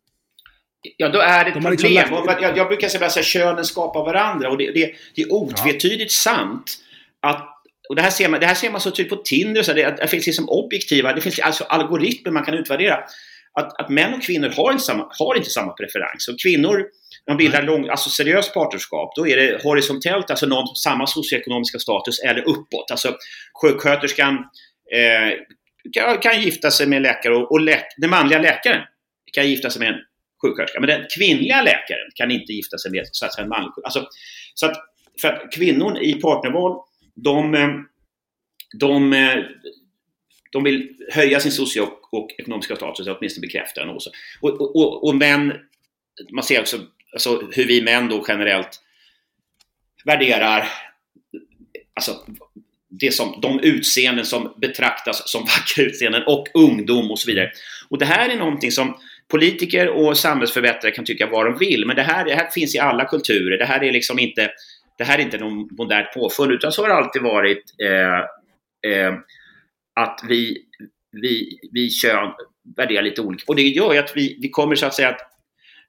Ja, 0.96 1.08
då 1.08 1.18
är 1.18 1.44
det 1.44 1.50
ett 1.50 1.54
de 1.54 1.62
problem. 1.62 1.96
Liksom 1.96 2.26
lagt... 2.26 2.42
jag, 2.42 2.56
jag, 2.56 2.68
brukar 2.68 2.88
säga 2.88 3.06
att 3.06 3.24
könen 3.24 3.64
skapar 3.64 4.04
varandra 4.04 4.50
och 4.50 4.58
det, 4.58 4.70
det, 4.72 4.94
det 5.14 5.22
är 5.22 5.32
otvetydigt 5.32 6.12
ja. 6.26 6.32
sant 6.32 6.78
att 7.20 7.54
och 7.88 7.96
det 7.96 8.02
här 8.02 8.10
ser 8.10 8.28
man, 8.28 8.40
det 8.40 8.46
här 8.46 8.54
ser 8.54 8.70
man 8.70 8.80
så 8.80 8.90
tydligt 8.90 9.10
på 9.10 9.22
Tinder, 9.22 9.62
så 9.62 9.72
det, 9.72 9.96
det 10.00 10.08
finns 10.08 10.26
liksom 10.26 10.48
objektiva, 10.48 11.12
det 11.12 11.20
finns 11.20 11.38
alltså 11.38 11.64
algoritmer 11.64 12.32
man 12.32 12.44
kan 12.44 12.54
utvärdera. 12.54 12.98
Att, 13.52 13.80
att 13.80 13.88
män 13.88 14.14
och 14.14 14.22
kvinnor 14.22 14.48
har 14.48 14.72
inte 14.72 14.84
samma, 14.84 15.08
har 15.18 15.36
inte 15.36 15.50
samma 15.50 15.72
preferens. 15.72 16.28
Och 16.28 16.40
kvinnor 16.40 16.86
man 17.28 17.36
bildar 17.36 17.62
lång, 17.62 17.88
alltså 17.88 18.10
seriöst 18.10 18.54
partnerskap, 18.54 19.12
då 19.16 19.28
är 19.28 19.36
det 19.36 19.62
horisontellt, 19.62 20.30
alltså 20.30 20.46
någon 20.46 20.76
samma 20.76 21.06
socioekonomiska 21.06 21.78
status, 21.78 22.20
eller 22.20 22.48
uppåt. 22.48 22.90
Alltså 22.90 23.16
sjuksköterskan 23.62 24.34
eh, 24.92 25.38
kan, 25.92 26.18
kan, 26.18 26.42
gifta 26.42 26.70
sig 26.70 26.86
med 26.86 26.96
en 26.96 27.02
läkare 27.02 27.34
och, 27.34 27.52
och 27.52 27.60
lä 27.60 27.82
den 27.96 28.10
manliga 28.10 28.38
läkaren 28.38 28.82
kan 29.32 29.48
gifta 29.50 29.70
sig 29.70 29.80
med 29.80 29.88
en 29.88 30.00
sjuksköterska. 30.42 30.80
Men 30.80 30.88
den 30.88 31.06
kvinnliga 31.16 31.62
läkaren 31.62 32.10
kan 32.14 32.30
inte 32.30 32.52
gifta 32.52 32.78
sig 32.78 32.90
med 32.90 33.08
så 33.12 33.26
att 33.26 33.34
säga, 33.34 33.42
en 33.42 33.48
manlig 33.48 33.72
alltså, 33.84 34.06
så 34.54 34.66
att, 34.66 34.76
För 35.20 35.28
att 35.28 35.52
kvinnor 35.52 35.98
i 35.98 36.14
partnerval, 36.14 36.80
de, 37.14 37.54
eh, 37.54 37.68
de, 38.78 39.12
eh, 39.12 39.44
de 40.52 40.64
vill 40.64 40.88
höja 41.12 41.40
sin 41.40 41.52
socioekonomiska 41.52 42.76
status, 42.76 43.06
åtminstone 43.06 43.46
bekräfta 43.46 43.80
den. 43.80 43.94
Också. 43.94 44.10
Och, 44.40 44.60
och, 44.60 44.76
och, 44.76 45.08
och 45.08 45.14
män, 45.14 45.52
man 46.32 46.44
ser 46.44 46.60
också 46.60 46.78
alltså 47.12 47.48
hur 47.52 47.66
vi 47.66 47.82
män 47.82 48.08
då 48.08 48.24
generellt 48.28 48.80
värderar 50.04 50.68
alltså, 51.94 52.12
det 52.90 53.14
som, 53.14 53.40
de 53.42 53.60
utseenden 53.60 54.24
som 54.24 54.54
betraktas 54.60 55.30
som 55.30 55.40
vackra 55.44 55.84
utseenden 55.84 56.22
och 56.26 56.48
ungdom 56.54 57.10
och 57.10 57.18
så 57.18 57.26
vidare. 57.26 57.50
Och 57.88 57.98
det 57.98 58.04
här 58.04 58.28
är 58.28 58.36
någonting 58.36 58.70
som 58.70 58.96
politiker 59.28 59.88
och 59.88 60.18
samhällsförbättrare 60.18 60.92
kan 60.92 61.04
tycka 61.04 61.26
vad 61.26 61.46
de 61.46 61.58
vill, 61.58 61.86
men 61.86 61.96
det 61.96 62.02
här, 62.02 62.24
det 62.24 62.34
här 62.34 62.50
finns 62.50 62.74
i 62.74 62.78
alla 62.78 63.04
kulturer. 63.04 63.58
Det 63.58 63.64
här 63.64 63.84
är 63.84 63.92
liksom 63.92 64.18
inte, 64.18 64.50
det 64.98 65.04
här 65.04 65.18
är 65.18 65.22
inte 65.22 65.38
någon 65.38 65.68
modernt 65.78 66.12
påfund, 66.14 66.52
utan 66.52 66.72
så 66.72 66.82
har 66.82 66.88
det 66.88 66.94
alltid 66.94 67.22
varit 67.22 67.64
eh, 67.82 68.18
eh, 68.92 69.14
att 70.00 70.20
vi, 70.28 70.56
vi, 71.12 71.58
vi 71.72 71.90
kön 71.90 72.32
värderar 72.76 73.02
lite 73.02 73.20
olika. 73.20 73.44
Och 73.46 73.56
det 73.56 73.62
gör 73.62 73.92
ju 73.92 73.98
att 73.98 74.12
vi, 74.16 74.38
vi 74.42 74.48
kommer 74.48 74.74
så 74.74 74.86
att 74.86 74.94
säga 74.94 75.08
att 75.08 75.27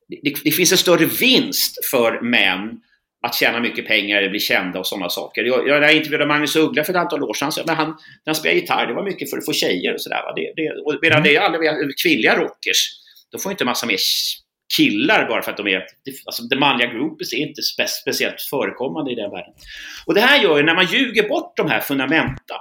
det, 0.09 0.33
det, 0.43 0.51
finns 0.51 0.71
en 0.71 0.77
större 0.77 1.05
vinst 1.05 1.85
för 1.91 2.21
män 2.21 2.81
att 3.27 3.35
tjäna 3.35 3.59
mycket 3.59 3.87
pengar 3.87 4.29
bli 4.29 4.39
kända 4.39 4.79
och 4.79 4.87
sådana 4.87 5.09
saker. 5.09 5.43
Jag, 5.43 5.67
jag 5.67 5.95
intervjuade 5.95 6.25
Magnus 6.25 6.55
Uggla 6.55 6.83
för 6.83 6.93
ett 6.93 6.99
antal 6.99 7.23
år 7.23 7.33
sedan, 7.33 7.51
men 7.67 7.75
han, 7.75 7.87
när 7.87 7.95
han 8.25 8.35
spelade 8.35 8.59
gitarr, 8.59 8.87
det 8.87 8.93
var 8.93 9.03
mycket 9.03 9.29
för 9.29 9.37
att 9.37 9.45
få 9.45 9.53
tjejer 9.53 9.93
och 9.93 10.01
sådär. 10.01 10.21
Det, 10.35 10.53
det, 10.55 10.69
och 10.69 10.99
medan 11.01 11.23
det 11.23 11.35
är 11.35 11.41
alla 11.41 11.57
kvinnliga 12.03 12.37
rockers, 12.37 12.89
då 13.31 13.39
får 13.39 13.51
inte 13.51 13.65
massa 13.65 13.85
mer 13.85 13.97
killar 14.77 15.27
bara 15.27 15.41
för 15.41 15.51
att 15.51 15.57
de 15.57 15.67
är... 15.67 15.85
Alltså, 16.25 16.43
det 16.43 16.59
manliga 16.59 16.93
groupies 16.93 17.33
är 17.33 17.37
inte 17.37 17.61
spe, 17.61 17.87
speciellt 17.87 18.41
förekommande 18.41 19.11
i 19.11 19.15
den 19.15 19.31
världen. 19.31 19.53
Och 20.05 20.13
det 20.13 20.21
här 20.21 20.43
gör 20.43 20.57
ju, 20.57 20.63
när 20.63 20.75
man 20.75 20.85
ljuger 20.85 21.29
bort 21.29 21.57
de 21.57 21.69
här 21.69 21.79
fundamenta 21.79 22.55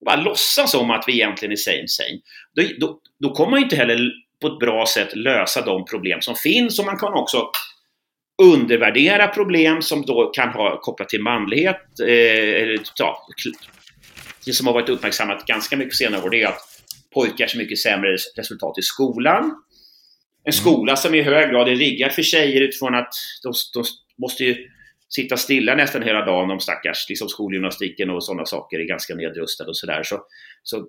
och 0.00 0.04
bara 0.06 0.16
låtsas 0.16 0.74
om 0.74 0.90
att 0.90 1.04
vi 1.06 1.12
egentligen 1.12 1.52
är 1.52 1.56
same 1.56 1.88
same, 1.88 2.20
då, 2.54 2.62
då, 2.86 3.00
då 3.20 3.34
kommer 3.34 3.50
man 3.50 3.60
ju 3.60 3.64
inte 3.64 3.76
heller 3.76 4.10
på 4.40 4.46
ett 4.46 4.58
bra 4.58 4.86
sätt 4.86 5.16
lösa 5.16 5.62
de 5.62 5.84
problem 5.84 6.20
som 6.20 6.34
finns 6.34 6.78
och 6.78 6.86
man 6.86 6.98
kan 6.98 7.14
också 7.14 7.50
undervärdera 8.42 9.28
problem 9.28 9.82
som 9.82 10.02
då 10.02 10.30
kan 10.30 10.48
ha 10.48 10.80
kopplat 10.80 11.08
till 11.08 11.22
manlighet. 11.22 12.00
Eh, 12.08 12.80
ja, 12.98 13.26
det 14.46 14.52
som 14.52 14.66
har 14.66 14.74
varit 14.74 14.88
uppmärksammat 14.88 15.46
ganska 15.46 15.76
mycket 15.76 15.94
senare 15.94 16.22
år 16.22 16.30
det 16.30 16.42
är 16.42 16.48
att 16.48 16.60
pojkar 17.14 17.48
har 17.52 17.58
mycket 17.58 17.78
sämre 17.78 18.16
resultat 18.36 18.78
i 18.78 18.82
skolan. 18.82 19.44
En 20.44 20.52
mm. 20.52 20.52
skola 20.52 20.96
som 20.96 21.14
i 21.14 21.22
hög 21.22 21.50
grad 21.50 21.68
är 21.68 21.76
riggad 21.76 22.12
för 22.12 22.22
tjejer 22.22 22.60
utifrån 22.60 22.94
att 22.94 23.14
de, 23.42 23.52
de 23.74 23.84
måste 24.22 24.44
ju 24.44 24.56
sitta 25.08 25.36
stilla 25.36 25.74
nästan 25.74 26.02
hela 26.02 26.24
dagen 26.24 26.50
om 26.50 26.60
stackars 26.60 27.06
liksom 27.08 27.28
skolgymnastiken 27.28 28.10
och 28.10 28.24
sådana 28.24 28.46
saker 28.46 28.78
är 28.78 28.84
ganska 28.84 29.14
nedrustad 29.14 29.64
och 29.64 29.76
sådär. 29.76 30.02
Så, 30.02 30.22
så 30.62 30.86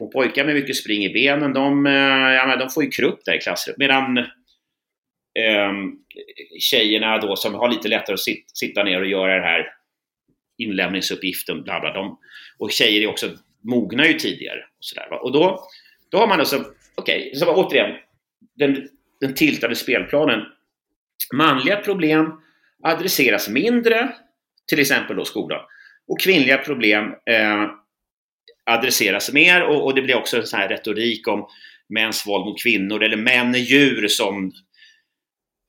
och 0.00 0.12
pojkar 0.12 0.44
med 0.44 0.54
mycket 0.54 0.76
spring 0.76 1.04
i 1.04 1.12
benen, 1.12 1.52
de, 1.52 1.86
eh, 1.86 1.92
ja, 2.32 2.56
de 2.56 2.70
får 2.70 2.84
ju 2.84 2.90
krupp 2.90 3.24
där 3.24 3.34
i 3.34 3.40
klassrummet. 3.40 3.78
Medan 3.78 4.18
eh, 4.18 5.72
tjejerna 6.60 7.18
då 7.18 7.36
som 7.36 7.54
har 7.54 7.70
lite 7.70 7.88
lättare 7.88 8.14
att 8.14 8.20
sit, 8.20 8.50
sitta 8.54 8.82
ner 8.82 9.00
och 9.00 9.06
göra 9.06 9.36
det 9.36 9.46
här 9.46 9.66
inlämningsuppgiften, 10.58 11.62
bla 11.62 11.80
bla, 11.80 11.92
de, 11.92 12.18
och 12.58 12.72
tjejer 12.72 13.02
är 13.02 13.06
också 13.06 13.30
mogna 13.64 14.06
ju 14.06 14.12
tidigare. 14.12 14.58
Och, 14.58 14.84
så 14.84 14.94
där, 14.94 15.24
och 15.24 15.32
då, 15.32 15.60
då 16.10 16.18
har 16.18 16.26
man 16.26 16.40
alltså, 16.40 16.64
okej, 16.94 17.32
okay, 17.36 17.54
återigen, 17.54 17.96
den, 18.56 18.88
den 19.20 19.34
tiltade 19.34 19.76
spelplanen. 19.76 20.40
Manliga 21.34 21.76
problem 21.76 22.32
adresseras 22.82 23.48
mindre, 23.48 24.12
till 24.68 24.80
exempel 24.80 25.16
då 25.16 25.24
skolan. 25.24 25.60
Och 26.08 26.20
kvinnliga 26.20 26.58
problem 26.58 27.04
eh, 27.26 27.70
adresseras 28.70 29.32
mer 29.32 29.62
och, 29.62 29.84
och, 29.84 29.94
det 29.94 30.02
blir 30.02 30.16
också 30.16 30.36
en 30.36 30.46
sån 30.46 30.60
här 30.60 30.68
retorik 30.68 31.28
om 31.28 31.46
mäns 31.88 32.26
våld 32.26 32.44
mot 32.44 32.62
kvinnor 32.62 33.02
eller 33.02 33.16
män 33.16 33.54
är 33.54 33.58
djur 33.58 34.08
som 34.08 34.52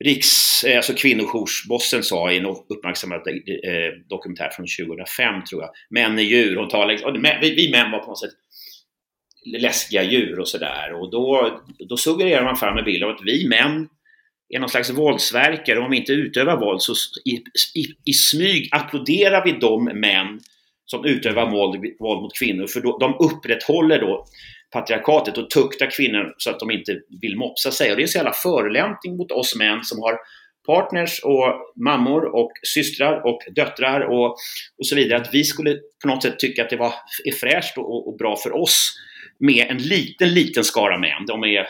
Riks, 0.03 0.63
eh, 0.63 0.77
alltså 0.77 0.93
kvinnojoursbossen 0.93 2.03
sa 2.03 2.31
i 2.31 2.37
en 2.37 2.45
uppmärksammad 2.45 3.27
eh, 3.27 3.93
dokumentär 4.09 4.49
från 4.49 4.65
2005 4.87 5.43
tror 5.43 5.61
jag. 5.61 5.71
Män 5.89 6.19
är 6.19 6.23
djur. 6.23 6.55
Hon 6.55 6.69
talar, 6.69 6.87
liksom- 6.87 7.25
vi, 7.41 7.55
vi 7.55 7.71
män 7.71 7.91
var 7.91 7.99
på 7.99 8.07
något 8.07 8.19
sätt 8.19 8.31
läskiga 9.45 10.03
djur 10.03 10.39
och 10.39 10.47
sådär. 10.47 10.93
Och 10.93 11.11
då, 11.11 11.59
då 11.89 11.97
suggererar 11.97 12.43
man 12.43 12.55
fram 12.55 12.77
en 12.77 12.85
bild 12.85 13.03
av 13.03 13.09
att 13.09 13.21
vi 13.25 13.47
män 13.47 13.87
är 14.49 14.59
någon 14.59 14.69
slags 14.69 14.89
våldsverkare. 14.89 15.79
Om 15.79 15.91
vi 15.91 15.97
inte 15.97 16.11
utövar 16.11 16.57
våld 16.57 16.81
så 16.81 16.93
i, 17.25 17.31
i, 17.79 17.85
i 18.05 18.13
smyg 18.13 18.69
applåderar 18.71 19.45
vi 19.45 19.51
de 19.51 19.83
män 19.83 20.39
som 20.91 21.05
utövar 21.05 21.51
våld, 21.51 21.85
våld 21.99 22.21
mot 22.21 22.37
kvinnor. 22.39 22.67
För 22.67 22.81
då, 22.81 22.97
de 22.97 23.15
upprätthåller 23.19 23.99
då 23.99 24.25
patriarkatet 24.73 25.37
och 25.37 25.49
tuktar 25.49 25.91
kvinnor 25.91 26.33
så 26.37 26.49
att 26.49 26.59
de 26.59 26.71
inte 26.71 26.99
vill 27.21 27.37
mopsa 27.37 27.71
sig. 27.71 27.91
Och 27.91 27.95
det 27.95 28.01
är 28.01 28.03
en 28.03 28.07
så 28.07 28.17
jävla 28.17 28.33
förolämpning 28.33 29.17
mot 29.17 29.31
oss 29.31 29.55
män 29.55 29.83
som 29.83 29.99
har 30.01 30.17
partners 30.65 31.19
och 31.23 31.73
mammor 31.75 32.35
och 32.35 32.51
systrar 32.63 33.25
och 33.25 33.39
döttrar 33.55 34.01
och, 34.01 34.25
och 34.77 34.87
så 34.87 34.95
vidare. 34.95 35.21
Att 35.21 35.33
vi 35.33 35.43
skulle 35.43 35.79
på 36.01 36.07
något 36.07 36.23
sätt 36.23 36.39
tycka 36.39 36.63
att 36.63 36.69
det 36.69 36.77
var, 36.77 36.93
är 37.25 37.31
fräscht 37.31 37.77
och, 37.77 38.07
och 38.07 38.17
bra 38.17 38.35
för 38.35 38.61
oss 38.61 38.93
med 39.39 39.67
en 39.69 39.77
liten, 39.77 40.33
liten 40.33 40.63
skara 40.63 40.97
män. 40.97 41.25
De 41.27 41.43
är, 41.43 41.67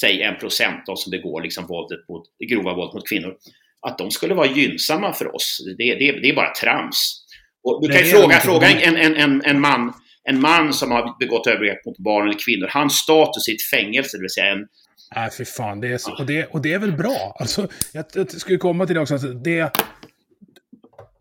säg 0.00 0.22
en 0.22 0.36
procent 0.36 0.86
de 0.86 0.96
som 0.96 1.10
begår 1.10 1.42
liksom 1.42 1.66
våldet 1.66 2.08
mot, 2.08 2.22
det 2.38 2.46
grova 2.46 2.74
våldet 2.74 2.94
mot 2.94 3.08
kvinnor. 3.08 3.36
Att 3.80 3.98
de 3.98 4.10
skulle 4.10 4.34
vara 4.34 4.46
gynnsamma 4.46 5.12
för 5.12 5.34
oss, 5.34 5.58
det, 5.78 5.94
det, 5.94 6.12
det 6.12 6.28
är 6.28 6.34
bara 6.34 6.54
trams. 6.54 7.25
Och 7.66 7.82
du 7.82 7.88
kan 7.88 7.98
ju 7.98 8.10
fråga, 8.10 8.40
fråga 8.40 8.70
en, 8.70 8.96
en, 8.96 9.16
en, 9.16 9.42
en 9.44 9.60
man 9.60 9.92
en 10.28 10.40
man 10.40 10.72
som 10.72 10.90
har 10.90 11.18
begått 11.18 11.46
övergrepp 11.46 11.86
mot 11.86 11.98
barn 11.98 12.28
eller 12.28 12.38
kvinnor, 12.38 12.68
hans 12.70 12.94
status 12.94 13.48
i 13.48 13.52
ett 13.52 13.62
fängelse, 13.62 14.16
det 14.16 14.20
vill 14.20 14.30
säga 14.30 14.52
en... 14.52 14.66
Nej, 15.14 15.30
fy 15.38 15.44
fan. 15.44 15.80
Det 15.80 15.92
är 15.92 15.98
så, 15.98 16.12
och, 16.18 16.26
det, 16.26 16.46
och 16.46 16.62
det 16.62 16.72
är 16.72 16.78
väl 16.78 16.92
bra. 16.92 17.36
Alltså, 17.38 17.68
jag, 17.92 18.04
jag 18.14 18.30
skulle 18.30 18.58
komma 18.58 18.86
till 18.86 18.94
det 18.94 19.00
också. 19.00 19.14
Alltså, 19.14 19.28
det, 19.28 19.76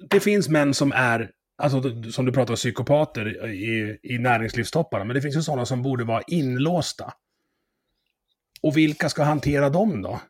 det 0.10 0.20
finns 0.20 0.50
män 0.50 0.74
som 0.74 0.92
är, 0.92 1.30
alltså, 1.58 1.82
som 2.12 2.26
du 2.26 2.32
pratar 2.32 2.54
om, 2.54 2.56
psykopater 2.56 3.52
i, 3.54 3.98
i 4.04 4.18
näringslivstopparna. 4.18 5.06
Men 5.06 5.16
det 5.16 5.22
finns 5.22 5.38
ju 5.38 5.42
sådana 5.42 5.66
som 5.66 5.82
borde 5.82 6.04
vara 6.04 6.22
inlåsta. 6.28 7.14
Och 8.62 8.78
vilka 8.78 9.10
ska 9.10 9.24
hantera 9.24 9.70
dem 9.70 10.02
då? 10.02 10.22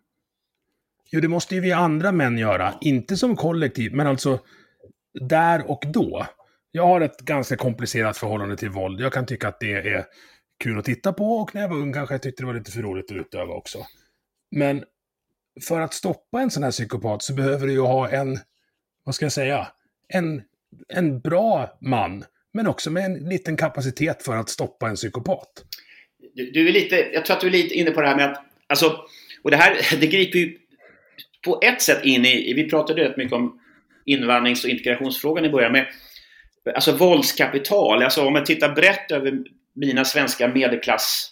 Jo, 1.11 1.21
det 1.21 1.27
måste 1.27 1.55
ju 1.55 1.61
vi 1.61 1.71
andra 1.71 2.11
män 2.11 2.37
göra. 2.37 2.73
Inte 2.81 3.17
som 3.17 3.35
kollektiv, 3.35 3.93
men 3.93 4.07
alltså 4.07 4.39
där 5.21 5.71
och 5.71 5.83
då. 5.87 6.25
Jag 6.71 6.87
har 6.87 7.01
ett 7.01 7.17
ganska 7.19 7.55
komplicerat 7.55 8.17
förhållande 8.17 8.57
till 8.57 8.69
våld. 8.69 9.01
Jag 9.01 9.13
kan 9.13 9.25
tycka 9.25 9.47
att 9.47 9.59
det 9.59 9.73
är 9.73 10.05
kul 10.63 10.79
att 10.79 10.85
titta 10.85 11.13
på 11.13 11.37
och 11.37 11.55
när 11.55 11.61
jag 11.61 11.69
var 11.69 11.77
ung 11.77 11.93
kanske 11.93 12.13
jag 12.13 12.21
tyckte 12.21 12.43
det 12.43 12.47
var 12.47 12.53
lite 12.53 12.71
för 12.71 12.81
roligt 12.81 13.11
att 13.11 13.17
utöva 13.17 13.53
också. 13.53 13.85
Men 14.51 14.83
för 15.67 15.81
att 15.81 15.93
stoppa 15.93 16.41
en 16.41 16.51
sån 16.51 16.63
här 16.63 16.71
psykopat 16.71 17.23
så 17.23 17.33
behöver 17.33 17.67
du 17.67 17.73
ju 17.73 17.79
ha 17.79 18.09
en, 18.09 18.39
vad 19.03 19.15
ska 19.15 19.25
jag 19.25 19.31
säga, 19.31 19.67
en, 20.07 20.41
en 20.87 21.19
bra 21.19 21.77
man, 21.81 22.25
men 22.53 22.67
också 22.67 22.91
med 22.91 23.05
en 23.05 23.29
liten 23.29 23.57
kapacitet 23.57 24.23
för 24.23 24.35
att 24.35 24.49
stoppa 24.49 24.89
en 24.89 24.95
psykopat. 24.95 25.49
Du, 26.33 26.51
du 26.51 26.67
är 26.67 26.73
lite, 26.73 26.95
jag 26.95 27.25
tror 27.25 27.35
att 27.35 27.41
du 27.41 27.47
är 27.47 27.51
lite 27.51 27.75
inne 27.75 27.91
på 27.91 28.01
det 28.01 28.07
här 28.07 28.15
med 28.15 28.31
att, 28.31 28.43
alltså, 28.67 28.99
och 29.43 29.51
det 29.51 29.57
här, 29.57 29.97
det 29.99 30.07
griper 30.07 30.39
ju 30.39 30.57
på 31.45 31.59
ett 31.63 31.81
sätt 31.81 32.05
in 32.05 32.25
i, 32.25 32.53
vi 32.53 32.69
pratade 32.69 33.03
rätt 33.03 33.17
mycket 33.17 33.33
om 33.33 33.59
invandrings 34.05 34.63
och 34.63 34.69
integrationsfrågan 34.69 35.45
i 35.45 35.49
början 35.49 35.71
med, 35.71 35.87
alltså 36.75 36.95
våldskapital. 36.95 38.03
Alltså 38.03 38.25
om 38.25 38.33
man 38.33 38.43
tittar 38.43 38.75
brett 38.75 39.11
över 39.11 39.33
mina 39.75 40.05
svenska 40.05 40.47
medelklass 40.47 41.31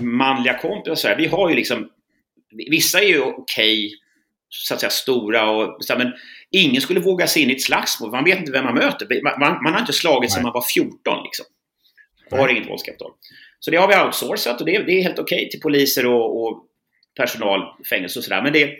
manliga 0.00 0.58
kompisar. 0.58 1.16
Vi 1.16 1.26
har 1.26 1.50
ju 1.50 1.56
liksom, 1.56 1.90
vissa 2.70 3.00
är 3.00 3.08
ju 3.08 3.20
okej, 3.20 3.86
okay, 3.86 3.90
så 4.48 4.74
att 4.74 4.80
säga 4.80 4.90
stora 4.90 5.50
och 5.50 5.78
men 5.98 6.12
ingen 6.50 6.82
skulle 6.82 7.00
våga 7.00 7.26
sig 7.26 7.42
in 7.42 7.50
i 7.50 7.52
ett 7.52 7.62
slagsmål. 7.62 8.10
Man 8.10 8.24
vet 8.24 8.38
inte 8.38 8.52
vem 8.52 8.64
man 8.64 8.74
möter. 8.74 9.22
Man, 9.38 9.62
man 9.62 9.72
har 9.72 9.80
inte 9.80 9.92
slagit 9.92 10.32
sedan 10.32 10.42
man 10.42 10.52
var 10.52 10.64
14 10.74 11.22
liksom. 11.24 11.46
Och 12.30 12.38
har 12.38 12.48
inget 12.48 12.68
våldskapital. 12.68 13.10
Så 13.60 13.70
det 13.70 13.76
har 13.76 13.88
vi 13.88 14.06
outsourcat 14.06 14.60
och 14.60 14.66
det, 14.66 14.78
det 14.78 14.92
är 14.92 15.02
helt 15.02 15.18
okej 15.18 15.36
okay 15.36 15.50
till 15.50 15.60
poliser 15.60 16.06
och, 16.06 16.42
och 16.42 16.64
personal, 17.16 17.60
fängelse 17.90 18.18
och 18.18 18.24
sådär. 18.24 18.42
Men 18.42 18.52
det, 18.52 18.70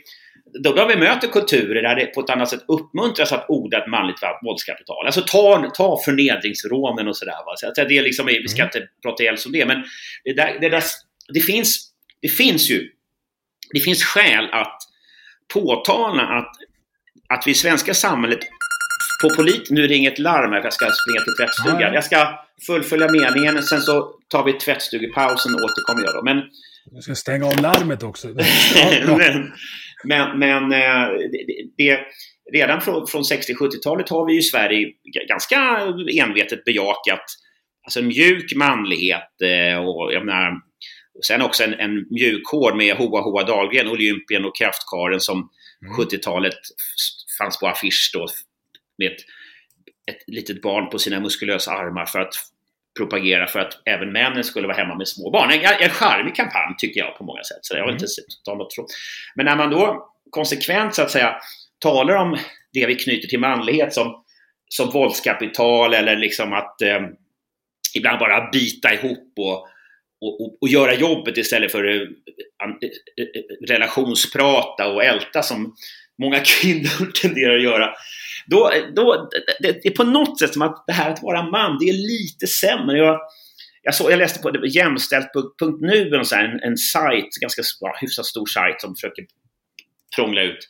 då, 0.61 0.73
då 0.73 0.87
vi 0.87 0.97
möter 0.97 1.29
kulturer 1.29 1.83
där 1.83 1.97
det 1.97 2.07
på 2.07 2.21
ett 2.21 2.31
annat 2.31 2.49
sätt 2.49 2.65
uppmuntras 2.69 3.33
att 3.33 3.45
odla 3.49 3.79
ett 3.79 3.91
manligt 3.91 4.17
våldskapital. 4.45 5.07
Alltså 5.07 5.21
ta, 5.21 5.71
ta 5.75 6.01
förnedringsrånen 6.05 7.09
och 7.09 7.17
sådär. 7.17 7.35
Så 7.57 7.69
att 7.69 7.75
det 7.75 7.99
är 7.99 8.03
liksom, 8.03 8.27
vi 8.27 8.49
ska 8.49 8.63
mm. 8.63 8.71
inte 8.75 8.89
prata 9.03 9.23
ihjäl 9.23 9.37
om 9.47 9.53
det, 9.53 9.67
men 9.67 9.85
det, 10.25 10.33
där, 10.33 10.59
det, 10.61 10.69
där, 10.69 10.83
det, 11.35 11.41
finns, 11.41 11.91
det 12.21 12.29
finns 12.29 12.71
ju 12.71 12.89
det 13.73 13.81
finns 13.81 14.05
skäl 14.05 14.49
att 14.53 14.79
påtala 15.55 16.23
att, 16.23 16.53
att 17.29 17.47
vi 17.47 17.51
i 17.51 17.55
svenska 17.55 17.95
samhället 17.95 18.39
på 19.23 19.37
polit... 19.37 19.71
Nu 19.71 19.87
ringer 19.87 20.11
ett 20.11 20.19
larm 20.19 20.53
här, 20.53 20.63
jag 20.65 20.73
ska 20.73 20.85
springa 20.85 21.21
till 21.21 21.37
tvättstugan. 21.41 21.95
Jag 21.95 22.05
ska 22.05 22.39
fullfölja 22.67 23.09
meningen, 23.13 23.63
sen 23.63 23.81
så 23.81 24.15
tar 24.29 24.45
vi 24.45 24.53
tvättstugepausen 24.53 25.55
och 25.55 25.61
återkommer 25.61 26.05
jag 26.05 26.15
då. 26.15 26.23
Men 26.23 26.43
jag 26.91 27.03
ska 27.03 27.15
stänga 27.15 27.47
av 27.47 27.61
larmet 27.61 28.03
också. 28.03 28.29
men, 29.07 29.53
men, 30.05 30.39
men 30.39 30.73
eh, 30.73 31.09
det, 31.33 31.75
det, 31.77 32.01
redan 32.53 32.81
från, 32.81 33.07
från 33.07 33.23
60-70-talet 33.23 34.09
har 34.09 34.27
vi 34.27 34.39
i 34.39 34.43
Sverige 34.43 34.93
ganska 35.29 35.57
envetet 36.21 36.65
bejakat 36.65 37.25
alltså 37.85 38.03
mjuk 38.03 38.55
manlighet 38.55 39.43
eh, 39.43 39.79
och 39.79 40.13
jag 40.13 40.27
menar, 40.27 40.53
sen 41.27 41.43
också 41.43 41.65
en, 41.65 41.75
en 41.75 42.07
mjukhår 42.11 42.75
med 42.75 42.97
Hoa 42.97 43.21
Hoa 43.21 43.45
Dahlgren, 43.45 43.89
Olympien 43.89 44.45
och 44.45 44.57
Kraftkaren 44.57 45.21
som 45.21 45.39
mm. 45.39 45.95
70-talet 45.95 46.55
fanns 47.39 47.61
på 47.61 47.67
affisch 47.67 48.11
då 48.15 48.27
med 48.99 49.13
ett, 49.13 49.21
ett 50.11 50.25
litet 50.27 50.63
barn 50.63 50.91
på 50.91 50.99
sina 50.99 51.21
muskulösa 51.21 51.71
armar 51.71 52.07
för 52.07 52.19
att 52.19 52.35
propagera 52.99 53.47
för 53.47 53.59
att 53.59 53.83
även 53.85 54.13
männen 54.13 54.45
skulle 54.45 54.67
vara 54.67 54.77
hemma 54.77 54.95
med 54.95 55.09
små 55.09 55.31
barn. 55.31 55.51
En, 55.51 55.61
en 55.81 55.91
charmig 55.91 56.35
kampanj 56.35 56.75
tycker 56.79 57.01
jag 57.01 57.19
på 57.19 57.25
många 57.25 57.43
sätt. 57.43 57.59
Så 57.63 57.77
jag 57.77 57.85
vill 57.85 57.95
inte 57.95 58.05
mm. 58.05 58.27
ta 58.45 58.55
något 58.55 58.71
tro. 58.71 58.87
Men 59.35 59.47
när 59.47 59.57
man 59.57 59.71
då 59.71 60.09
konsekvent 60.31 60.95
så 60.95 61.03
att 61.03 61.11
säga 61.11 61.37
talar 61.79 62.15
om 62.15 62.39
det 62.73 62.87
vi 62.87 62.95
knyter 62.95 63.29
till 63.29 63.41
manlighet 63.41 63.95
som, 63.95 64.25
som 64.69 64.91
våldskapital 64.91 65.95
eller 65.95 66.17
liksom 66.17 66.53
att 66.53 66.83
eh, 66.83 67.01
ibland 67.95 68.19
bara 68.19 68.51
bita 68.51 68.95
ihop 68.95 69.33
och, 69.39 69.69
och, 70.21 70.59
och, 70.61 70.69
göra 70.69 70.95
jobbet 70.95 71.39
istället 71.39 71.73
för 71.73 71.85
eh, 71.85 72.07
relationsprata 73.69 74.93
och 74.93 75.05
älta 75.05 75.43
som 75.43 75.75
många 76.19 76.41
kvinnor 76.45 77.13
tenderar 77.13 77.57
att 77.57 77.63
göra. 77.63 77.95
Då, 78.47 78.71
då, 78.97 79.31
det, 79.61 79.73
det 79.83 79.89
är 79.89 79.97
på 79.97 80.05
något 80.05 80.39
sätt 80.39 80.53
som 80.53 80.63
att 80.63 80.85
det 80.87 80.93
här 80.93 81.11
att 81.11 81.23
vara 81.23 81.43
man, 81.43 81.79
det 81.81 81.89
är 81.89 81.93
lite 81.93 82.47
sämre. 82.47 82.99
Jag, 82.99 83.21
jag, 83.83 83.95
så, 83.95 84.11
jag 84.11 84.19
läste 84.19 84.43
på 84.43 84.67
jämställt.nu, 84.67 86.15
en, 86.15 86.39
en, 86.39 86.61
en 86.61 86.77
sajt, 86.77 87.29
ganska 87.41 87.63
ja, 87.81 87.97
hyfsat 88.01 88.27
stor 88.27 88.47
sajt 88.47 88.81
som 88.81 88.95
försöker 88.95 89.25
prångla 90.17 90.43
ut 90.43 90.69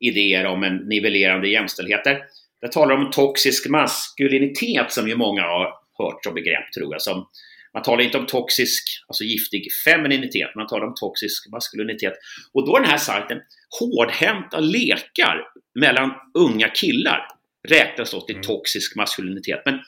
idéer 0.00 0.46
om 0.46 0.62
en 0.62 0.76
nivellerande 0.76 1.48
jämställdhet. 1.48 2.04
Där, 2.04 2.18
där 2.60 2.68
talar 2.68 2.96
de 2.96 3.04
om 3.06 3.10
toxisk 3.10 3.68
maskulinitet 3.68 4.92
som 4.92 5.08
ju 5.08 5.16
många 5.16 5.42
har 5.42 5.64
hört 5.98 6.24
som 6.24 6.34
begrepp 6.34 6.72
tror 6.76 6.94
jag. 6.94 7.02
Som, 7.02 7.26
man 7.74 7.82
talar 7.82 8.04
inte 8.04 8.18
om 8.18 8.26
toxisk, 8.26 8.84
alltså 9.08 9.24
giftig 9.24 9.66
femininitet, 9.84 10.54
man 10.56 10.66
talar 10.66 10.86
om 10.86 10.94
toxisk 10.94 11.50
maskulinitet. 11.52 12.12
Och 12.54 12.66
då 12.66 12.76
är 12.76 12.80
den 12.80 12.90
här 12.90 12.98
sajten 12.98 13.38
hårdhänta 13.80 14.60
lekar 14.60 15.36
mellan 15.80 16.10
unga 16.38 16.68
killar 16.68 17.28
räknas 17.68 18.10
då 18.10 18.20
till 18.20 18.34
mm. 18.34 18.46
toxisk 18.46 18.96
maskulinitet. 18.96 19.62
Men, 19.64 19.80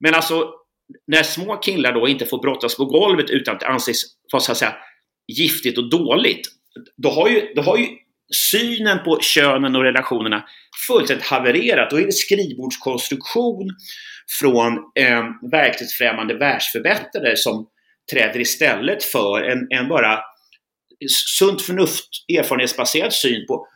men 0.00 0.14
alltså, 0.14 0.50
när 1.06 1.22
små 1.22 1.56
killar 1.56 1.92
då 1.92 2.08
inte 2.08 2.26
får 2.26 2.42
brottas 2.42 2.76
på 2.76 2.84
golvet 2.84 3.30
utan 3.30 3.54
att 3.54 3.60
det 3.60 3.66
anses 3.66 4.02
vara 4.32 4.40
så 4.40 4.52
att 4.52 4.58
säga 4.58 4.76
giftigt 5.26 5.78
och 5.78 5.90
dåligt, 5.90 6.48
då 6.96 7.10
har 7.10 7.28
ju, 7.28 7.52
då 7.54 7.62
har 7.62 7.78
ju 7.78 7.88
synen 8.50 9.04
på 9.04 9.20
könen 9.20 9.76
och 9.76 9.82
relationerna 9.82 10.44
fullständigt 10.88 11.26
havererat. 11.26 11.90
Då 11.90 12.00
är 12.00 12.06
det 12.06 12.12
skrivbordskonstruktion 12.12 13.70
från 14.40 14.72
eh, 14.72 15.24
verklighetsfrämmande 15.50 16.34
världsförbättrare 16.34 17.36
som 17.36 17.66
träder 18.12 18.40
istället 18.40 19.04
för 19.04 19.42
en, 19.42 19.66
en 19.70 19.88
bara 19.88 20.20
sunt 21.08 21.62
förnuft, 21.62 22.08
erfarenhetsbaserad 22.38 23.12
syn 23.12 23.46
på, 23.46 23.66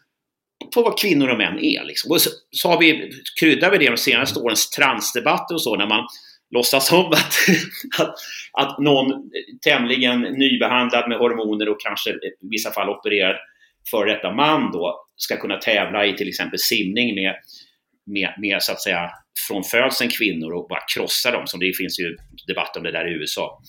på 0.75 0.83
vad 0.83 0.99
kvinnor 0.99 1.29
och 1.29 1.39
män 1.39 1.59
är. 1.59 1.85
Liksom. 1.85 2.11
Och 2.11 2.21
så, 2.21 2.31
så 2.51 2.69
har 2.69 2.79
vi, 2.79 3.11
kryddar 3.41 3.71
vi 3.71 3.79
det 3.79 3.91
de 3.91 3.97
senaste 3.97 4.41
årens 4.41 4.71
transdebatter 4.71 5.55
och 5.55 5.63
så, 5.63 5.77
när 5.77 5.87
man 5.87 6.07
låtsas 6.55 6.93
om 6.93 7.13
att, 7.13 7.35
att, 7.99 8.15
att 8.53 8.79
någon 8.79 9.31
tämligen 9.65 10.21
nybehandlad 10.21 11.09
med 11.09 11.19
hormoner 11.19 11.69
och 11.69 11.81
kanske 11.81 12.11
i 12.11 12.49
vissa 12.51 12.71
fall 12.71 12.89
opererad 12.89 13.37
före 13.91 14.15
detta 14.15 14.31
man 14.31 14.73
då 14.73 15.05
ska 15.17 15.37
kunna 15.37 15.57
tävla 15.57 16.07
i 16.07 16.17
till 16.17 16.29
exempel 16.29 16.59
simning 16.59 17.15
med, 17.15 17.35
med, 18.07 18.35
med 18.39 18.63
så 18.63 18.73
att 18.73 18.83
säga 18.83 19.11
från 19.49 19.65
födseln 19.65 20.11
kvinnor 20.11 20.53
och 20.53 20.69
bara 20.69 20.83
krossa 20.95 21.31
dem. 21.31 21.47
Som 21.47 21.61
det 21.61 21.77
finns 21.77 22.01
ju 22.01 22.17
debatt 22.47 22.77
om 22.77 22.83
det 22.83 22.93
där 22.93 23.09
i 23.09 23.15
USA. 23.15 23.63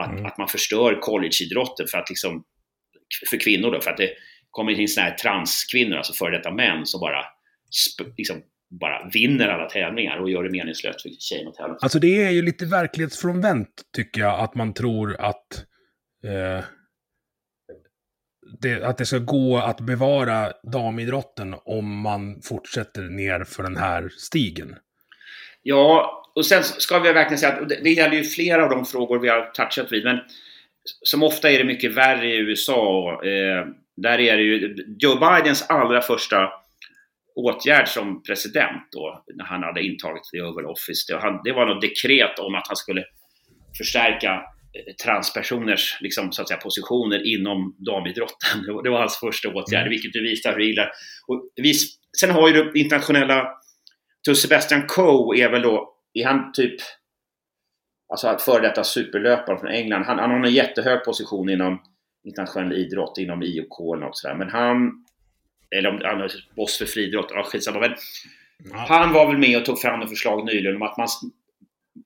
Att, 0.00 0.10
mm. 0.10 0.26
att 0.26 0.38
man 0.38 0.48
förstör 0.48 1.00
collegeidrotten 1.00 1.86
för 1.86 1.98
att 1.98 2.10
liksom 2.10 2.44
för 3.30 3.36
kvinnor 3.36 3.72
då, 3.72 3.80
för 3.80 3.90
att 3.90 3.96
det 3.96 4.10
kommer 4.50 4.80
in 4.80 4.88
sådana 4.88 5.10
här 5.10 5.16
transkvinnor, 5.16 5.96
alltså 5.96 6.12
före 6.12 6.36
detta 6.36 6.50
män 6.50 6.86
som 6.86 7.00
bara 7.00 7.24
liksom, 8.16 8.42
bara 8.80 9.08
vinner 9.12 9.48
alla 9.48 9.68
tävlingar 9.68 10.16
och 10.16 10.30
gör 10.30 10.42
det 10.42 10.50
meningslöst 10.50 11.02
för 11.02 11.10
tjejerna 11.18 11.50
att 11.50 11.56
tävla. 11.56 11.76
Alltså 11.80 11.98
det 11.98 12.24
är 12.24 12.30
ju 12.30 12.42
lite 12.42 12.66
verklighetsfrånvänt 12.66 13.68
tycker 13.96 14.20
jag, 14.20 14.40
att 14.40 14.54
man 14.54 14.74
tror 14.74 15.20
att 15.20 15.64
eh, 16.24 16.64
det, 18.60 18.82
att 18.82 18.98
det 18.98 19.06
ska 19.06 19.18
gå 19.18 19.58
att 19.58 19.80
bevara 19.80 20.52
damidrotten 20.72 21.54
om 21.64 22.00
man 22.00 22.42
fortsätter 22.42 23.02
ner 23.02 23.44
för 23.44 23.62
den 23.62 23.76
här 23.76 24.08
stigen. 24.16 24.76
Ja, 25.62 26.20
och 26.34 26.46
sen 26.46 26.64
ska 26.64 26.98
vi 26.98 27.12
verkligen 27.12 27.38
säga 27.38 27.52
att 27.52 27.68
det, 27.68 27.80
det 27.82 27.90
gäller 27.90 28.16
ju 28.16 28.24
flera 28.24 28.64
av 28.64 28.70
de 28.70 28.84
frågor 28.84 29.18
vi 29.18 29.28
har 29.28 29.50
touchat 29.50 29.92
vid, 29.92 30.04
men 30.04 30.18
som 31.02 31.22
ofta 31.22 31.50
är 31.50 31.58
det 31.58 31.64
mycket 31.64 31.94
värre 31.94 32.26
i 32.26 32.36
USA. 32.36 33.12
Eh, 33.24 33.66
där 33.96 34.20
är 34.20 34.36
det 34.36 34.42
ju 34.42 34.76
Joe 34.98 35.14
Bidens 35.14 35.66
allra 35.68 36.00
första 36.00 36.50
åtgärd 37.34 37.88
som 37.88 38.22
president 38.22 38.88
då, 38.92 39.24
när 39.34 39.44
han 39.44 39.62
hade 39.62 39.82
intagit 39.82 40.22
the 40.32 40.42
Oval 40.42 40.66
Office. 40.66 41.12
Det, 41.12 41.18
han, 41.20 41.40
det 41.44 41.52
var 41.52 41.66
något 41.66 41.80
dekret 41.80 42.38
om 42.38 42.54
att 42.54 42.68
han 42.68 42.76
skulle 42.76 43.04
förstärka 43.78 44.42
transpersoners 45.04 45.98
liksom, 46.00 46.32
så 46.32 46.42
att 46.42 46.48
säga, 46.48 46.60
positioner 46.60 47.34
inom 47.34 47.76
damidrotten. 47.78 48.82
Det 48.84 48.90
var 48.90 48.98
hans 48.98 49.20
första 49.20 49.48
åtgärd, 49.48 49.80
mm. 49.80 49.90
vilket 49.90 50.12
du 50.12 50.22
visar 50.22 50.52
hur 50.52 50.60
illa. 50.60 50.90
Och 51.26 51.52
vi, 51.56 51.74
sen 52.20 52.30
har 52.30 52.48
ju 52.48 52.54
det 52.54 52.78
internationella, 52.78 53.48
to 54.26 54.34
Sebastian 54.34 54.86
Coe 54.86 55.38
är 55.38 55.50
väl 55.50 55.62
då, 55.62 55.94
är 56.12 56.24
han 56.26 56.52
typ, 56.52 56.74
alltså 58.12 58.38
före 58.38 58.62
detta 58.62 58.84
superlöpare 58.84 59.58
från 59.58 59.70
England. 59.70 60.02
Han, 60.02 60.18
han 60.18 60.30
har 60.30 60.46
en 60.46 60.54
jättehög 60.54 61.04
position 61.04 61.50
inom 61.50 61.82
internationell 62.24 62.72
idrott, 62.72 63.18
inom 63.18 63.42
IOK 63.42 63.80
och 63.80 63.98
något 63.98 64.16
sådär. 64.16 64.34
Men 64.34 64.48
han 64.48 65.04
eller 65.76 65.88
om 65.88 66.00
han 66.04 66.20
är 66.20 66.30
boss 66.56 66.78
för 66.78 66.86
friidrott, 66.86 67.30
ja, 67.30 67.42
skitsamma. 67.42 67.80
Men 67.80 67.94
ja. 68.72 68.84
Han 68.88 69.12
var 69.12 69.26
väl 69.26 69.38
med 69.38 69.58
och 69.58 69.64
tog 69.64 69.78
fram 69.78 70.02
ett 70.02 70.08
förslag 70.08 70.44
nyligen 70.44 70.76
om 70.76 70.82
att 70.82 70.96
man, 70.96 71.08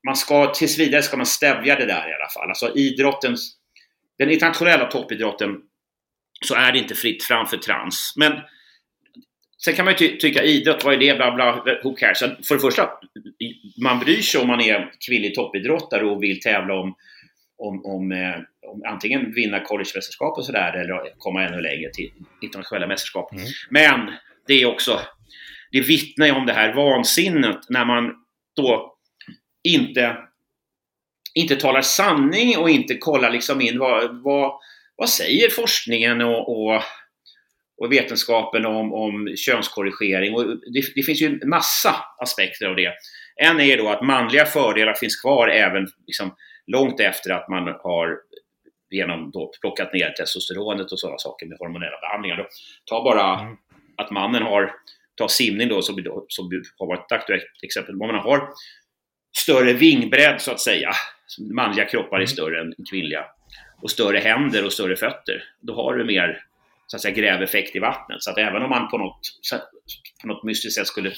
man 0.07 0.17
ska, 0.17 0.55
tills 0.55 0.79
vidare 0.79 1.03
ska 1.03 1.17
man 1.17 1.27
stävja 1.27 1.77
det 1.77 1.87
där 1.87 2.11
i 2.11 2.15
alla 2.15 2.31
fall. 2.35 2.49
Alltså 2.49 2.73
idrottens, 2.75 3.57
den 4.19 4.31
internationella 4.31 4.85
toppidrotten 4.85 5.57
så 6.45 6.55
är 6.55 6.73
det 6.73 6.79
inte 6.79 6.95
fritt 6.95 7.23
fram 7.23 7.47
för 7.47 7.57
trans. 7.57 8.15
Men 8.17 8.33
sen 9.65 9.75
kan 9.75 9.85
man 9.85 9.95
ju 9.95 9.99
ty 9.99 10.19
tycka 10.19 10.43
idrott, 10.43 10.85
vad 10.85 10.95
är 10.95 10.99
det, 10.99 11.17
bla 11.17 11.35
bla, 11.35 11.65
who 11.83 11.95
cares? 11.95 12.19
För 12.19 12.55
det 12.55 12.61
första, 12.61 12.91
man 13.83 13.99
bryr 13.99 14.23
sig 14.23 14.41
om 14.41 14.47
man 14.47 14.61
är 14.61 14.93
kvinnlig 15.07 15.35
toppidrottare 15.35 16.07
och 16.07 16.23
vill 16.23 16.41
tävla 16.41 16.75
om 16.75 16.95
om, 17.59 17.85
om, 17.85 18.13
eh, 18.13 18.37
om 18.67 18.83
antingen 18.87 19.33
vinna 19.33 19.61
collegemästerskap 19.61 20.39
och 20.39 20.45
sådär 20.45 20.73
eller 20.73 21.19
komma 21.19 21.45
ännu 21.45 21.61
längre 21.61 21.91
till 21.91 22.11
internationella 22.43 22.87
mästerskap. 22.87 23.33
Mm. 23.33 23.45
Men 23.71 24.13
det 24.47 24.63
är 24.63 24.67
också, 24.67 25.01
det 25.73 25.81
vittnar 25.81 26.27
ju 26.27 26.33
om 26.33 26.47
det 26.47 26.53
här 26.53 26.75
vansinnet 26.75 27.59
när 27.69 27.85
man 27.85 28.15
då 28.57 28.98
inte, 29.69 30.17
inte 31.35 31.57
talar 31.57 31.83
sanning 31.83 32.59
och 32.59 32.71
inte 32.71 32.95
kollar 32.95 33.31
liksom 33.31 33.61
in 33.61 33.79
vad, 33.79 34.23
vad, 34.23 34.53
vad 34.97 35.09
säger 35.09 35.51
forskningen 35.51 36.21
och, 36.21 36.49
och, 36.49 36.83
och 37.81 37.93
vetenskapen 37.93 38.67
om, 38.67 38.93
om 38.93 39.37
könskorrigering. 39.37 40.35
Och 40.35 40.47
det, 40.47 40.83
det 40.95 41.03
finns 41.03 41.23
ju 41.23 41.27
en 41.27 41.49
massa 41.49 41.95
aspekter 42.19 42.67
av 42.67 42.77
det. 42.77 42.93
En 43.37 43.61
är 43.61 43.77
då 43.77 43.89
att 43.89 44.03
manliga 44.03 44.45
fördelar 44.45 44.95
finns 44.95 45.21
kvar 45.21 45.49
även 45.49 45.87
liksom, 46.07 46.35
långt 46.67 47.01
efter 47.01 47.31
att 47.31 47.49
man 47.49 47.67
har 47.67 48.19
genom 48.91 49.31
då 49.31 49.53
plockat 49.61 49.93
ner 49.93 50.11
testosteronet 50.11 50.93
och 50.93 51.01
sådana 51.01 51.19
saker 51.19 51.47
med 51.47 51.59
hormonella 51.59 52.01
behandlingar. 52.01 52.37
Då. 52.37 52.47
Ta 52.85 53.05
bara 53.05 53.41
mm. 53.41 53.57
att 53.97 54.11
mannen 54.11 54.43
har, 54.43 54.73
ta 55.15 55.29
simning 55.29 55.69
då 55.69 55.83
som, 55.83 56.25
som 56.29 56.63
har 56.79 56.87
varit 56.87 57.05
ett 57.05 57.13
aktuellt 57.13 57.45
exempel, 57.63 57.95
om 57.95 57.99
man 57.99 58.15
har 58.15 58.49
större 59.39 59.73
vingbredd 59.73 60.41
så 60.41 60.53
att 60.53 60.61
säga, 60.61 60.91
manliga 61.55 61.85
kroppar 61.85 62.17
är 62.17 62.21
mm. 62.21 62.27
större 62.27 62.61
än 62.61 62.75
kvinnliga, 62.91 63.25
och 63.83 63.91
större 63.91 64.19
händer 64.19 64.65
och 64.65 64.73
större 64.73 64.97
fötter, 64.97 65.45
då 65.61 65.75
har 65.75 65.95
du 65.95 66.05
mer 66.05 66.45
så 66.87 66.97
att 66.97 67.01
säga 67.01 67.15
gräveffekt 67.15 67.77
i 67.77 67.79
vattnet. 67.79 68.23
Så 68.23 68.31
att 68.31 68.39
även 68.39 68.63
om 68.63 68.71
man 68.71 68.91
på 68.91 68.99
något, 68.99 69.21
på 70.23 70.29
något 70.29 70.45
mystiskt 70.45 70.75
sätt 70.75 70.87
skulle 70.87 71.13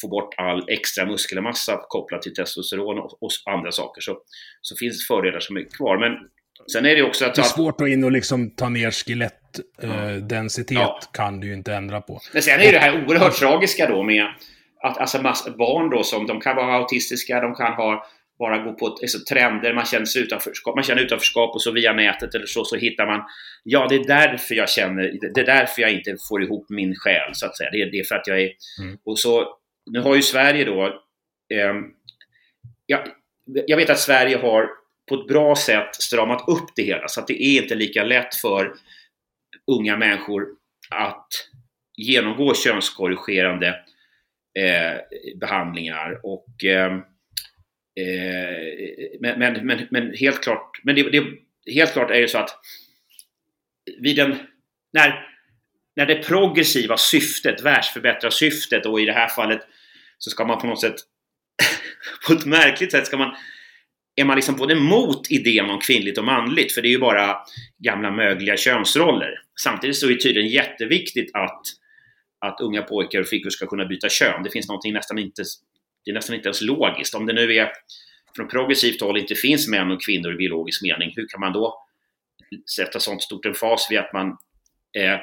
få 0.00 0.08
bort 0.08 0.34
all 0.36 0.64
extra 0.68 1.06
muskelmassa 1.06 1.80
kopplat 1.88 2.22
till 2.22 2.34
testosteron 2.34 2.98
och, 2.98 3.22
och 3.22 3.30
andra 3.44 3.72
saker 3.72 4.00
så, 4.00 4.18
så 4.62 4.76
finns 4.76 5.06
fördelar 5.06 5.40
som 5.40 5.56
är 5.56 5.64
kvar. 5.76 5.98
Men 5.98 6.12
sen 6.72 6.86
är 6.86 6.96
det 6.96 7.02
också 7.02 7.24
att... 7.24 7.34
Det 7.34 7.40
är 7.40 7.44
svårt 7.44 7.80
att 7.80 7.88
in 7.88 8.04
och 8.04 8.12
liksom 8.12 8.50
ta 8.50 8.68
ner 8.68 8.90
skelettdensitet, 8.90 10.76
ja. 10.76 11.00
kan 11.12 11.40
du 11.40 11.46
ju 11.46 11.54
inte 11.54 11.74
ändra 11.74 12.00
på. 12.00 12.20
Men 12.32 12.42
sen 12.42 12.60
är 12.60 12.72
det 12.72 12.78
här 12.78 13.04
oerhört 13.06 13.34
tragiska 13.34 13.88
då 13.88 14.02
med 14.02 14.26
att 14.86 14.98
alltså 14.98 15.18
barn 15.58 15.90
då 15.90 16.02
som 16.02 16.26
de 16.26 16.40
kan 16.40 16.56
vara 16.56 16.74
autistiska, 16.74 17.40
de 17.40 17.54
kan 17.54 17.72
ha 17.72 18.06
bara 18.38 18.58
gå 18.58 18.72
på 18.72 18.86
alltså, 18.86 19.18
trender, 19.34 19.74
man 19.74 19.84
känner, 19.84 20.18
utanförskap, 20.18 20.74
man 20.74 20.84
känner 20.84 21.02
utanförskap 21.02 21.54
och 21.54 21.62
så 21.62 21.70
via 21.70 21.92
nätet 21.92 22.34
eller 22.34 22.46
så, 22.46 22.64
så 22.64 22.76
hittar 22.76 23.06
man 23.06 23.22
Ja, 23.64 23.86
det 23.88 23.94
är 23.94 24.04
därför 24.04 24.54
jag 24.54 24.68
känner, 24.68 25.32
det 25.34 25.40
är 25.40 25.46
därför 25.46 25.82
jag 25.82 25.92
inte 25.92 26.16
får 26.28 26.42
ihop 26.42 26.66
min 26.68 26.94
själ, 26.94 27.30
så 27.34 27.46
att 27.46 27.56
säga. 27.56 27.70
Det 27.70 27.90
det 27.90 27.98
är 27.98 28.04
för 28.04 28.14
att 28.14 28.26
jag 28.26 28.40
är... 28.40 28.52
Mm. 28.82 28.98
Och 29.04 29.18
så 29.18 29.56
nu 29.90 30.00
har 30.00 30.14
ju 30.14 30.22
Sverige 30.22 30.64
då, 30.64 30.86
eh, 31.54 31.74
ja, 32.86 33.04
jag 33.66 33.76
vet 33.76 33.90
att 33.90 34.00
Sverige 34.00 34.36
har 34.36 34.68
på 35.08 35.14
ett 35.14 35.26
bra 35.26 35.56
sätt 35.56 35.94
stramat 35.94 36.48
upp 36.48 36.68
det 36.76 36.82
hela 36.82 37.08
så 37.08 37.20
att 37.20 37.26
det 37.26 37.42
är 37.42 37.62
inte 37.62 37.74
lika 37.74 38.04
lätt 38.04 38.34
för 38.34 38.74
unga 39.66 39.96
människor 39.96 40.46
att 40.90 41.28
genomgå 41.96 42.54
könskorrigerande 42.54 43.74
Eh, 44.56 45.00
behandlingar 45.40 46.20
och 46.22 46.64
eh, 46.64 46.92
eh, 48.00 48.60
men, 49.20 49.38
men, 49.38 49.66
men, 49.66 49.86
men, 49.90 50.14
helt 50.14 50.42
klart, 50.42 50.80
men 50.82 50.94
det, 50.94 51.10
det, 51.10 51.24
helt 51.72 51.92
klart 51.92 52.10
är 52.10 52.20
det 52.20 52.28
så 52.28 52.38
att 52.38 52.50
vid 54.00 54.18
en, 54.18 54.36
när, 54.92 55.26
när 55.96 56.06
det 56.06 56.14
progressiva 56.14 56.96
syftet, 56.96 57.62
världsförbättrarsyftet 57.62 58.86
och 58.86 59.00
i 59.00 59.04
det 59.04 59.12
här 59.12 59.28
fallet 59.28 59.60
så 60.18 60.30
ska 60.30 60.44
man 60.44 60.60
på 60.60 60.66
något 60.66 60.80
sätt, 60.80 60.96
på 62.26 62.32
ett 62.32 62.46
märkligt 62.46 62.92
sätt 62.92 63.06
ska 63.06 63.16
man 63.16 63.36
är 64.16 64.24
man 64.24 64.36
liksom 64.36 64.56
både 64.56 64.74
mot 64.74 65.30
idén 65.30 65.70
om 65.70 65.80
kvinnligt 65.80 66.18
och 66.18 66.24
manligt, 66.24 66.72
för 66.72 66.82
det 66.82 66.88
är 66.88 66.90
ju 66.90 66.98
bara 66.98 67.36
gamla 67.78 68.10
mögliga 68.10 68.56
könsroller. 68.56 69.40
Samtidigt 69.62 69.96
så 69.96 70.06
är 70.06 70.10
det 70.10 70.20
tydligen 70.20 70.48
jätteviktigt 70.48 71.30
att, 71.34 71.62
att 72.38 72.60
unga 72.60 72.82
pojkar 72.82 73.20
och 73.20 73.28
flickor 73.28 73.50
ska 73.50 73.66
kunna 73.66 73.84
byta 73.84 74.08
kön. 74.08 74.42
Det 74.42 74.50
finns 74.50 74.68
någonting 74.68 74.92
nästan 74.92 75.18
inte, 75.18 75.42
det 76.04 76.10
är 76.10 76.14
nästan 76.14 76.36
inte 76.36 76.46
ens 76.46 76.60
logiskt. 76.60 77.14
Om 77.14 77.26
det 77.26 77.32
nu 77.32 77.54
är 77.54 77.72
från 78.36 78.48
progressivt 78.48 79.00
håll 79.00 79.18
inte 79.18 79.34
finns 79.34 79.68
män 79.68 79.90
och 79.90 80.02
kvinnor 80.02 80.32
i 80.32 80.36
biologisk 80.36 80.82
mening, 80.82 81.12
hur 81.16 81.28
kan 81.28 81.40
man 81.40 81.52
då 81.52 81.86
sätta 82.76 83.00
sånt 83.00 83.22
stort 83.22 83.46
emfas 83.46 83.86
vid 83.90 83.98
att 83.98 84.12
man 84.12 84.28
eh, 84.96 85.18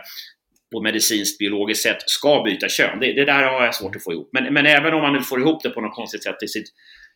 på 0.71 0.81
medicinskt 0.81 1.39
biologiskt 1.39 1.83
sätt 1.83 1.97
ska 2.05 2.43
byta 2.43 2.69
kön. 2.69 2.99
Det, 2.99 3.13
det, 3.13 3.25
där 3.25 3.43
har 3.43 3.65
jag 3.65 3.75
svårt 3.75 3.95
att 3.95 4.03
få 4.03 4.13
ihop. 4.13 4.29
Men, 4.33 4.53
men 4.53 4.65
även 4.65 4.93
om 4.93 5.01
man 5.01 5.13
nu 5.13 5.21
får 5.21 5.39
ihop 5.39 5.63
det 5.63 5.69
på 5.69 5.81
något 5.81 5.95
konstigt 5.95 6.23
sätt 6.23 6.43
i 6.43 6.47
sitt, 6.47 6.67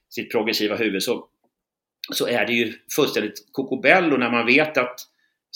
sitt 0.10 0.32
progressiva 0.32 0.76
huvud 0.76 1.04
så, 1.04 1.28
så 2.14 2.28
är 2.28 2.46
det 2.46 2.54
ju 2.54 2.74
fullständigt 2.96 3.50
kokobello 3.52 4.18
när 4.18 4.32
man 4.32 4.46
vet 4.46 4.78
att 4.78 5.00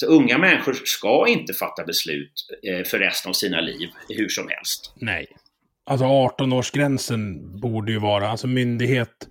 så 0.01 0.07
unga 0.07 0.37
människor 0.37 0.73
ska 0.73 1.27
inte 1.27 1.53
fatta 1.53 1.83
beslut 1.83 2.33
eh, 2.63 2.83
för 2.83 2.99
resten 2.99 3.29
av 3.29 3.33
sina 3.33 3.61
liv 3.61 3.89
hur 4.09 4.29
som 4.29 4.47
helst. 4.49 4.93
Nej. 4.95 5.27
Alltså 5.85 6.05
18-årsgränsen 6.05 7.39
borde 7.61 7.91
ju 7.91 7.99
vara, 7.99 8.27
alltså 8.27 8.47
myndighet 8.47 9.27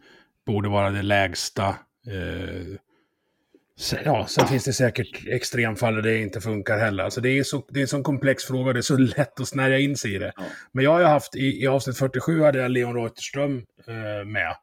borde 0.47 0.69
vara 0.69 0.91
det 0.91 1.03
lägsta 1.03 1.69
eh, 2.09 2.77
Ja, 4.05 4.27
sen 4.27 4.47
finns 4.47 4.65
det 4.65 4.73
säkert 4.73 5.27
extremfall 5.27 5.95
där 5.95 6.03
det 6.03 6.19
inte 6.19 6.41
funkar 6.41 6.79
heller. 6.79 7.05
Alltså 7.05 7.21
det, 7.21 7.39
är 7.39 7.43
så, 7.43 7.65
det 7.69 7.81
är 7.81 7.83
en 7.83 7.89
sån 7.89 8.03
komplex 8.03 8.45
fråga 8.45 8.73
det 8.73 8.81
är 8.81 8.83
så 8.83 8.97
lätt 9.17 9.41
att 9.41 9.49
snärja 9.49 9.79
in 9.79 9.97
sig 9.97 10.15
i 10.15 10.19
det. 10.19 10.33
Ja. 10.37 10.43
Men 10.73 10.85
jag 10.85 10.91
har 10.91 11.01
ju 11.01 11.07
haft, 11.07 11.37
i, 11.37 11.63
i 11.63 11.67
avsnitt 11.67 11.99
47 11.99 12.43
hade 12.43 12.59
jag 12.59 12.71
Leon 12.71 12.95
Reuterström 12.95 13.57
eh, 13.89 14.27
med. 14.27 14.57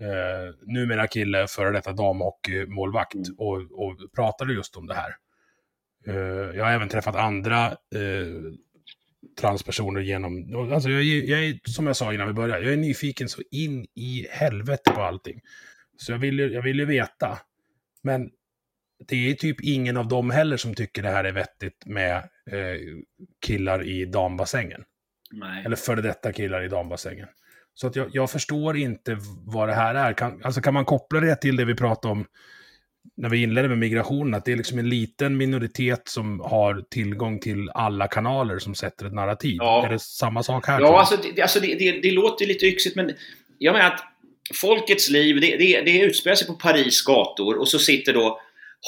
Eh, 0.00 0.54
numera 0.66 1.06
kille, 1.06 1.46
före 1.46 1.70
detta 1.70 1.92
damhockeymålvakt. 1.92 3.14
Mm. 3.14 3.34
Och, 3.38 3.56
och 3.56 3.96
pratade 4.16 4.52
just 4.52 4.76
om 4.76 4.86
det 4.86 4.94
här. 4.94 5.14
Eh, 6.06 6.56
jag 6.56 6.64
har 6.64 6.72
även 6.72 6.88
träffat 6.88 7.16
andra 7.16 7.66
eh, 7.66 8.52
transpersoner 9.40 10.00
genom... 10.00 10.56
Alltså 10.72 10.90
jag, 10.90 11.02
jag 11.04 11.44
är, 11.44 11.58
som 11.64 11.86
jag 11.86 11.96
sa 11.96 12.14
innan 12.14 12.26
vi 12.26 12.32
började, 12.32 12.64
jag 12.64 12.72
är 12.72 12.76
nyfiken 12.76 13.28
så 13.28 13.42
in 13.50 13.86
i 13.94 14.26
helvete 14.30 14.90
på 14.94 15.02
allting. 15.02 15.40
Så 15.96 16.12
jag 16.12 16.18
vill, 16.18 16.38
jag 16.38 16.62
vill 16.62 16.78
ju 16.78 16.84
veta. 16.84 17.38
Men 18.02 18.30
det 19.08 19.30
är 19.30 19.34
typ 19.34 19.60
ingen 19.60 19.96
av 19.96 20.08
dem 20.08 20.30
heller 20.30 20.56
som 20.56 20.74
tycker 20.74 21.02
det 21.02 21.10
här 21.10 21.24
är 21.24 21.32
vettigt 21.32 21.86
med 21.86 22.16
eh, 22.50 22.80
killar 23.46 23.88
i 23.88 24.04
dambassängen. 24.04 24.84
Nej. 25.30 25.64
Eller 25.64 25.76
före 25.76 26.00
detta 26.00 26.32
killar 26.32 26.64
i 26.64 26.68
dambassängen. 26.68 27.28
Så 27.74 27.86
att 27.86 27.96
jag, 27.96 28.08
jag, 28.12 28.30
förstår 28.30 28.76
inte 28.76 29.18
vad 29.46 29.68
det 29.68 29.74
här 29.74 29.94
är. 29.94 30.12
Kan, 30.12 30.42
alltså 30.44 30.60
kan 30.60 30.74
man 30.74 30.84
koppla 30.84 31.20
det 31.20 31.36
till 31.36 31.56
det 31.56 31.64
vi 31.64 31.74
pratade 31.74 32.12
om 32.12 32.26
när 33.16 33.28
vi 33.28 33.42
inledde 33.42 33.68
med 33.68 33.78
migrationen, 33.78 34.34
att 34.34 34.44
det 34.44 34.52
är 34.52 34.56
liksom 34.56 34.78
en 34.78 34.88
liten 34.88 35.36
minoritet 35.36 36.08
som 36.08 36.40
har 36.40 36.84
tillgång 36.90 37.40
till 37.40 37.70
alla 37.70 38.08
kanaler 38.08 38.58
som 38.58 38.74
sätter 38.74 39.06
ett 39.06 39.12
narrativ. 39.12 39.56
Ja. 39.58 39.86
Är 39.86 39.90
det 39.90 39.98
samma 39.98 40.42
sak 40.42 40.66
här? 40.66 40.80
Ja, 40.80 40.98
alltså, 40.98 41.16
det, 41.34 41.42
alltså 41.42 41.60
det, 41.60 41.74
det, 41.74 42.00
det, 42.00 42.10
låter 42.10 42.46
lite 42.46 42.66
yxigt, 42.66 42.96
men 42.96 43.12
jag 43.58 43.72
menar 43.72 43.86
att 43.86 44.00
folkets 44.54 45.10
liv, 45.10 45.40
det, 45.40 45.56
det, 45.56 45.80
det 45.80 46.00
utspelar 46.00 46.34
sig 46.34 46.46
på 46.46 46.54
Paris 46.54 47.02
gator 47.02 47.58
och 47.58 47.68
så 47.68 47.78
sitter 47.78 48.12
då 48.12 48.40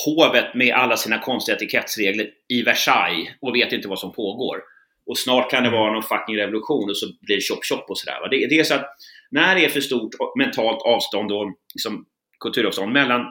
hovet 0.05 0.55
med 0.55 0.75
alla 0.75 0.97
sina 0.97 1.19
konstiga 1.19 1.57
etikettsregler 1.57 2.31
i 2.49 2.63
Versailles 2.63 3.29
och 3.41 3.55
vet 3.55 3.73
inte 3.73 3.89
vad 3.89 3.99
som 3.99 4.13
pågår. 4.13 4.57
Och 5.07 5.19
snart 5.19 5.51
kan 5.51 5.63
det 5.63 5.71
vara 5.71 5.93
någon 5.93 6.03
fucking 6.03 6.37
revolution 6.37 6.91
och 6.91 6.97
så 6.97 7.07
blir 7.21 7.37
det 7.37 7.43
chop 7.43 7.65
chop 7.65 7.91
och 7.91 7.99
sådär. 7.99 8.29
Det, 8.31 8.47
det 8.47 8.59
är 8.61 8.65
så 8.65 8.75
att 8.75 8.87
när 9.31 9.55
det 9.55 9.65
är 9.65 9.69
för 9.69 9.81
stort 9.81 10.15
mentalt 10.39 10.83
avstånd 10.83 11.33
och 11.33 11.55
liksom 11.75 12.05
kulturavstånd 12.41 12.93
mellan 12.93 13.27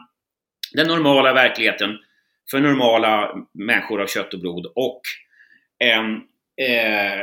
den 0.74 0.88
normala 0.88 1.34
verkligheten 1.34 1.97
för 2.51 2.59
normala 2.59 3.36
människor 3.53 4.01
av 4.01 4.07
kött 4.07 4.34
och 4.34 4.39
blod 4.39 4.65
och 4.76 5.01
en 5.80 6.15
eh, 6.68 7.22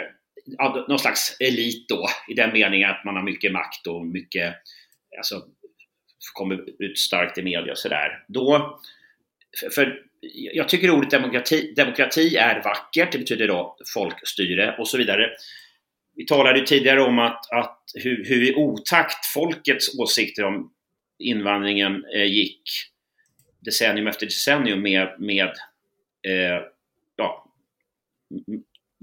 någon 0.88 0.98
slags 0.98 1.36
elit 1.40 1.88
då 1.88 2.08
i 2.28 2.34
den 2.34 2.52
meningen 2.52 2.90
att 2.90 3.04
man 3.04 3.16
har 3.16 3.22
mycket 3.22 3.52
makt 3.52 3.86
och 3.86 4.06
mycket 4.06 4.54
alltså, 5.16 5.42
kommer 6.32 6.82
ut 6.82 6.98
starkt 6.98 7.38
i 7.38 7.42
media 7.42 7.72
och 7.72 7.78
sådär. 7.78 8.24
Då, 8.28 8.78
för 9.74 10.02
jag 10.30 10.68
tycker 10.68 10.90
ordet 10.90 11.10
demokrati, 11.10 11.74
demokrati 11.76 12.36
är 12.36 12.62
vackert, 12.62 13.12
det 13.12 13.18
betyder 13.18 13.48
då 13.48 13.76
folkstyre 13.94 14.76
och 14.78 14.88
så 14.88 14.98
vidare. 14.98 15.30
Vi 16.16 16.26
talade 16.26 16.58
ju 16.58 16.64
tidigare 16.64 17.00
om 17.00 17.18
att, 17.18 17.52
att 17.52 17.80
hur, 17.94 18.24
hur 18.28 18.42
i 18.42 18.54
otakt 18.54 19.26
folkets 19.26 19.98
åsikter 19.98 20.44
om 20.44 20.70
invandringen 21.18 22.04
eh, 22.16 22.24
gick 22.24 22.62
decennium 23.64 24.06
efter 24.06 24.26
decennium 24.26 24.82
med, 24.82 25.14
med 25.18 25.52
eh, 26.26 26.62
ja, 27.16 27.46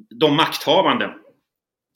de 0.09 0.35
makthavande. 0.35 1.13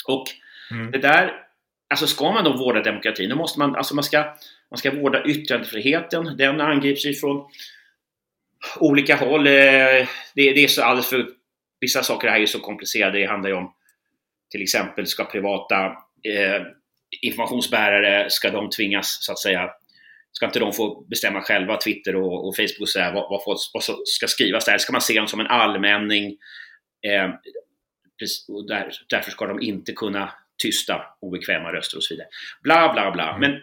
Och 0.06 0.28
mm. 0.72 0.92
det 0.92 0.98
där, 0.98 1.44
alltså 1.90 2.08
ska 2.08 2.32
man 2.32 2.44
då 2.44 2.58
vårda 2.58 2.84
demokratin, 2.84 3.30
då 3.30 3.36
måste 3.36 3.60
man, 3.60 3.76
alltså 3.76 3.96
man 3.96 4.04
ska, 4.04 4.36
man 4.70 4.78
ska 4.78 4.92
vårda 4.92 5.26
yttrandefriheten. 5.26 6.38
Den 6.38 6.62
angrips 6.62 7.06
ju 7.06 7.14
från 7.14 7.50
olika 8.80 9.16
håll. 9.16 9.48
Eh, 9.48 9.54
det, 9.54 10.08
det 10.36 10.64
är 10.64 10.68
så 10.68 10.84
alldeles 10.84 11.10
för, 11.10 11.30
vissa 11.80 12.04
saker 12.04 12.28
här 12.28 12.40
är 12.40 12.46
så 12.46 12.60
komplicerade. 12.60 13.20
Det 13.20 13.26
handlar 13.26 13.50
ju 13.50 13.56
om 13.56 13.74
till 14.52 14.62
exempel 14.62 15.08
ska 15.08 15.26
privata 15.26 15.86
eh, 16.24 16.62
informationsbärare, 17.22 18.30
ska 18.30 18.52
de 18.52 18.70
tvingas 18.70 19.18
så 19.22 19.32
att 19.32 19.40
säga 19.40 19.70
Ska 20.36 20.46
inte 20.46 20.60
de 20.60 20.74
få 20.74 21.02
bestämma 21.02 21.42
själva, 21.42 21.78
Twitter 21.78 22.16
och, 22.16 22.48
och 22.48 22.56
Facebook, 22.56 22.90
så 22.90 23.00
här, 23.00 23.14
vad, 23.14 23.30
vad, 23.30 23.58
vad 23.74 23.84
ska 24.06 24.28
skrivas 24.28 24.66
där? 24.66 24.78
Ska 24.78 24.92
man 24.92 25.02
se 25.02 25.18
dem 25.18 25.28
som 25.28 25.40
en 25.40 25.48
allmänning? 25.48 26.38
Eh, 27.08 27.30
och 28.48 28.68
där, 28.68 28.92
därför 29.10 29.32
ska 29.32 29.46
de 29.46 29.62
inte 29.62 29.92
kunna 29.92 30.34
tysta 30.64 31.02
obekväma 31.22 31.74
röster 31.74 31.98
och 31.98 32.04
så 32.04 32.14
vidare. 32.14 32.28
Bla, 32.64 32.94
bla, 32.94 33.12
bla. 33.12 33.36
Mm. 33.36 33.40
Men 33.40 33.62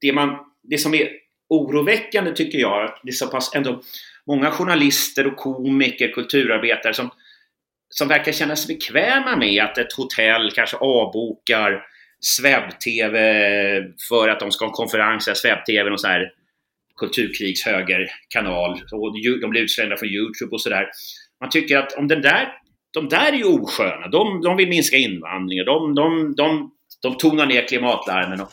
det, 0.00 0.12
man, 0.12 0.38
det 0.62 0.78
som 0.78 0.94
är 0.94 1.10
oroväckande 1.48 2.32
tycker 2.32 2.58
jag, 2.58 2.98
det 3.02 3.10
är 3.10 3.12
så 3.12 3.26
pass 3.26 3.54
ändå 3.54 3.82
många 4.26 4.50
journalister 4.50 5.26
och 5.26 5.36
komiker, 5.36 6.08
kulturarbetare 6.08 6.94
som, 6.94 7.10
som 7.88 8.08
verkar 8.08 8.32
känna 8.32 8.56
sig 8.56 8.76
bekväma 8.76 9.36
med 9.36 9.62
att 9.64 9.78
ett 9.78 9.92
hotell 9.92 10.50
kanske 10.50 10.76
avbokar 10.76 11.86
Sveb-TV 12.26 13.18
för 14.08 14.28
att 14.28 14.40
de 14.40 14.52
ska 14.52 14.64
ha 14.64 14.70
en 14.70 14.74
konferens, 14.74 15.28
Sveb-TV, 15.34 15.90
någon 15.90 15.98
sån 15.98 16.10
här 16.10 16.30
kulturkrigshögerkanal. 16.96 18.82
De 19.40 19.50
blir 19.50 19.62
utslängda 19.62 19.96
från 19.96 20.08
Youtube 20.08 20.50
och 20.50 20.60
sådär. 20.60 20.86
Man 21.40 21.50
tycker 21.50 21.78
att 21.78 21.92
om 21.92 22.08
den 22.08 22.22
där, 22.22 22.48
de 22.92 23.08
där 23.08 23.32
är 23.32 23.36
ju 23.36 23.44
osköna. 23.44 24.08
De, 24.08 24.40
de 24.42 24.56
vill 24.56 24.68
minska 24.68 24.96
invandringen. 24.96 25.64
De, 25.64 25.94
de, 25.94 26.34
de, 26.34 26.70
de 27.02 27.16
tonar 27.16 27.46
ner 27.46 27.68
klimatlarmen. 27.68 28.40
Och 28.40 28.50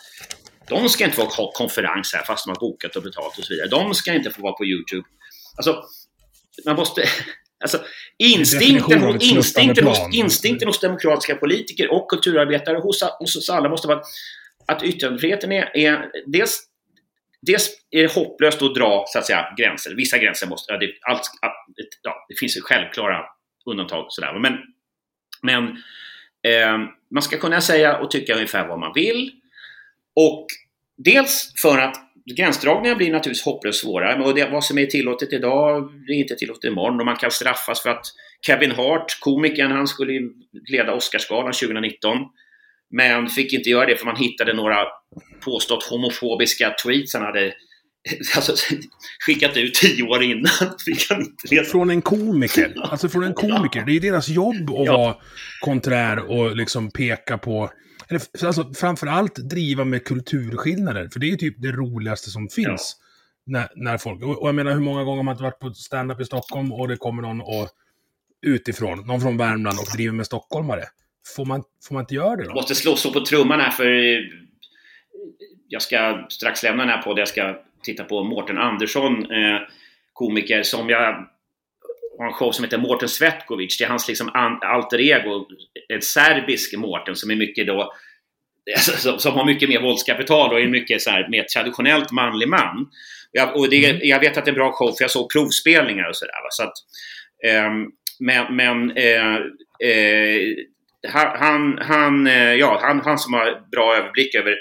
de 0.70 0.90
ska 0.90 1.06
inte 1.06 1.16
få 1.16 1.24
ha 1.24 1.52
konferens 1.52 2.14
här 2.16 2.24
fast 2.24 2.46
de 2.46 2.50
har 2.50 2.60
bokat 2.60 2.96
och 2.96 3.04
betalt 3.04 3.38
och 3.38 3.44
så 3.44 3.54
vidare. 3.54 3.68
De 3.68 3.94
ska 3.94 4.14
inte 4.14 4.32
få 4.32 4.42
vara 4.42 4.54
på 4.54 4.66
Youtube. 4.66 5.08
Alltså, 5.58 5.84
man 6.66 6.76
måste... 6.76 7.04
Alltså, 7.60 7.84
instinkten, 8.18 9.22
instinkten, 9.22 9.88
hos, 9.88 10.00
instinkten 10.14 10.68
hos 10.68 10.80
demokratiska 10.80 11.36
politiker 11.36 11.92
och 11.92 12.10
kulturarbetare 12.10 12.78
hos, 12.78 13.04
hos 13.20 13.36
oss 13.36 13.50
alla 13.50 13.70
måste 13.70 13.88
vara 13.88 14.02
att 14.66 14.84
yttrandefriheten 14.84 15.52
är, 15.52 15.78
är 15.78 16.12
dels, 16.26 16.64
dels 17.42 17.70
är 17.92 18.02
det 18.02 18.14
hopplöst 18.14 18.62
att 18.62 18.76
dra 18.76 19.06
så 19.08 19.20
att 19.20 19.26
säga, 19.26 19.54
gränser. 19.58 19.96
Vissa 19.96 20.18
gränser 20.18 20.48
måste... 20.48 20.74
Ja, 20.74 20.78
det, 20.78 20.94
allt, 21.02 21.22
ja, 22.02 22.26
det 22.30 22.36
finns 22.40 22.58
ju 22.58 22.62
självklara 22.62 23.26
undantag. 23.66 24.06
Sådär. 24.10 24.40
Men, 24.40 24.54
men 25.42 25.64
eh, 26.54 26.90
man 27.12 27.24
ska 27.24 27.38
kunna 27.38 27.62
säga 27.62 27.98
och 27.98 28.12
tycka 28.12 28.34
ungefär 28.36 28.68
vad 28.68 28.80
man 28.80 28.92
vill. 28.96 29.32
Och 30.16 30.48
dels 30.98 31.54
för 31.62 31.78
att 31.78 32.09
Gränsdragningar 32.36 32.96
blir 32.96 33.12
naturligtvis 33.12 33.46
hopplöst 33.46 33.82
svåra. 33.82 34.24
Och 34.24 34.36
det, 34.36 34.50
vad 34.52 34.64
som 34.64 34.78
är 34.78 34.86
tillåtet 34.86 35.34
idag 35.34 35.92
är 36.10 36.14
inte 36.14 36.36
tillåtet 36.36 36.64
imorgon. 36.72 37.00
Och 37.00 37.06
man 37.06 37.16
kan 37.16 37.32
straffas 37.32 37.82
för 37.82 37.90
att 37.90 38.06
Kevin 38.46 38.72
Hart, 38.72 39.20
komikern, 39.20 39.72
han 39.72 39.88
skulle 39.88 40.30
leda 40.72 40.94
Oscarsgalan 40.94 41.54
2019. 41.54 42.18
Men 42.92 43.30
fick 43.30 43.54
inte 43.54 43.70
göra 43.70 43.86
det 43.86 43.96
för 43.96 44.06
man 44.06 44.16
hittade 44.16 44.54
några 44.54 44.86
påstått 45.46 45.84
homofobiska 45.84 46.76
tweets 46.84 47.14
han 47.14 47.24
hade 47.24 47.54
alltså, 48.36 48.56
skickat 49.26 49.58
ut 49.58 49.74
tio 49.74 50.04
år 50.04 50.24
innan. 50.24 50.52
Från 51.72 51.90
en 51.90 52.02
komiker. 52.02 52.74
Alltså 52.84 53.10
från 53.10 53.24
en 53.24 53.34
komiker. 53.34 53.86
Det 53.86 53.92
är 53.92 53.94
ju 53.94 54.00
deras 54.00 54.30
jobb 54.30 54.70
att 54.70 54.86
ja. 54.86 54.98
vara 54.98 55.16
konträr 55.62 56.32
och 56.32 56.56
liksom 56.56 56.92
peka 56.92 57.38
på 57.38 57.72
eller 58.10 58.22
alltså, 58.46 58.74
framförallt 58.74 59.36
driva 59.36 59.86
med 59.86 60.06
kulturskillnader, 60.06 61.10
för 61.14 61.20
det 61.20 61.26
är 61.26 61.30
ju 61.30 61.36
typ 61.36 61.56
det 61.58 61.72
roligaste 61.72 62.30
som 62.30 62.50
finns. 62.50 62.98
Ja. 63.00 63.06
När, 63.46 63.68
när 63.76 63.98
folk, 63.98 64.24
och, 64.24 64.42
och, 64.42 64.48
jag 64.48 64.56
menar 64.56 64.72
hur 64.72 64.80
många 64.80 65.04
gånger 65.04 65.18
har 65.18 65.24
man 65.24 65.32
inte 65.34 65.44
varit 65.44 65.60
på 65.60 65.74
stand-up 65.74 66.22
i 66.22 66.26
Stockholm 66.26 66.74
och 66.74 66.88
det 66.88 66.98
kommer 66.98 67.22
någon 67.22 67.42
och, 67.42 67.70
utifrån, 68.42 69.08
någon 69.08 69.22
från 69.22 69.38
Värmland 69.38 69.80
och 69.80 69.96
driver 69.96 70.14
med 70.14 70.26
stockholmare. 70.26 70.84
Får 71.36 71.46
man, 71.46 71.64
får 71.88 71.94
man 71.94 72.04
inte 72.04 72.16
göra 72.16 72.36
det 72.36 72.44
då? 72.44 72.50
Jag 72.50 72.56
måste 72.56 72.76
slå 72.76 72.96
så 72.96 73.14
på 73.14 73.26
trumman 73.26 73.60
här 73.60 73.72
för 73.72 74.20
jag 75.68 75.82
ska 75.82 76.26
strax 76.30 76.64
lämna 76.64 76.86
den 76.86 76.94
här 76.96 77.02
podden. 77.02 77.20
Jag 77.20 77.28
ska 77.28 77.56
titta 77.84 78.04
på 78.04 78.24
Mårten 78.24 78.58
Andersson, 78.58 79.32
eh, 79.32 79.60
komiker, 80.14 80.64
som 80.64 80.90
jag 80.90 81.28
har 82.18 82.28
en 82.28 82.34
show 82.34 82.52
som 82.52 82.64
heter 82.64 82.78
Mårten 82.78 83.10
Svetkovic. 83.10 83.78
Det 83.78 83.84
är 83.84 83.90
hans 83.90 84.08
liksom 84.08 84.30
alter 84.62 85.02
ego, 85.02 85.46
en 85.90 86.02
serbisk 86.02 86.78
Mårten 86.78 87.16
som 87.16 87.32
är 87.32 87.36
mycket 87.36 87.68
då 87.68 87.94
alltså, 88.76 89.18
som 89.18 89.34
har 89.34 89.46
mycket 89.46 89.70
mer 89.70 89.82
våldskapital 89.82 90.54
och 90.54 90.60
är 90.60 90.68
mycket 90.68 91.02
så 91.02 91.10
här, 91.10 91.28
mer 91.30 91.44
traditionellt 91.44 92.12
manlig 92.12 92.50
man. 92.50 92.90
Jag, 93.32 93.56
och 93.56 93.70
det, 93.70 93.86
mm. 93.86 94.02
jag 94.04 94.20
vet 94.20 94.38
att 94.38 94.46
det 94.46 94.50
är 94.50 94.54
en 94.54 94.60
bra 94.60 94.72
show 94.72 94.88
för 94.88 95.04
jag 95.04 95.12
såg 95.12 95.32
provspelningar 95.32 96.10
och 96.10 96.16
sådär. 96.16 96.34
Så 96.50 96.64
att, 96.64 96.74
eh, 97.46 97.70
men 98.20 98.56
men 98.56 98.98
eh, 98.98 99.36
eh, 99.90 100.42
han, 101.08 101.78
han, 101.82 102.28
eh, 102.28 102.54
ja, 102.54 102.80
han, 102.82 103.02
han 103.02 103.18
som 103.18 103.34
har 103.34 103.70
bra 103.72 103.96
överblick 103.96 104.36
över 104.36 104.56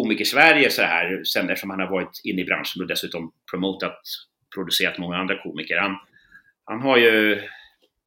komiker-Sverige 0.00 0.70
så 0.70 0.82
här, 0.82 1.24
sen 1.24 1.50
eftersom 1.50 1.70
han 1.70 1.80
har 1.80 1.90
varit 1.90 2.20
inne 2.24 2.42
i 2.42 2.44
branschen 2.44 2.82
och 2.82 2.88
dessutom 2.88 3.32
promotat, 3.50 4.00
producerat 4.54 4.98
många 4.98 5.16
andra 5.16 5.42
komiker. 5.42 5.76
Han, 5.76 5.96
han 6.64 6.80
har 6.82 6.96
ju, 6.96 7.42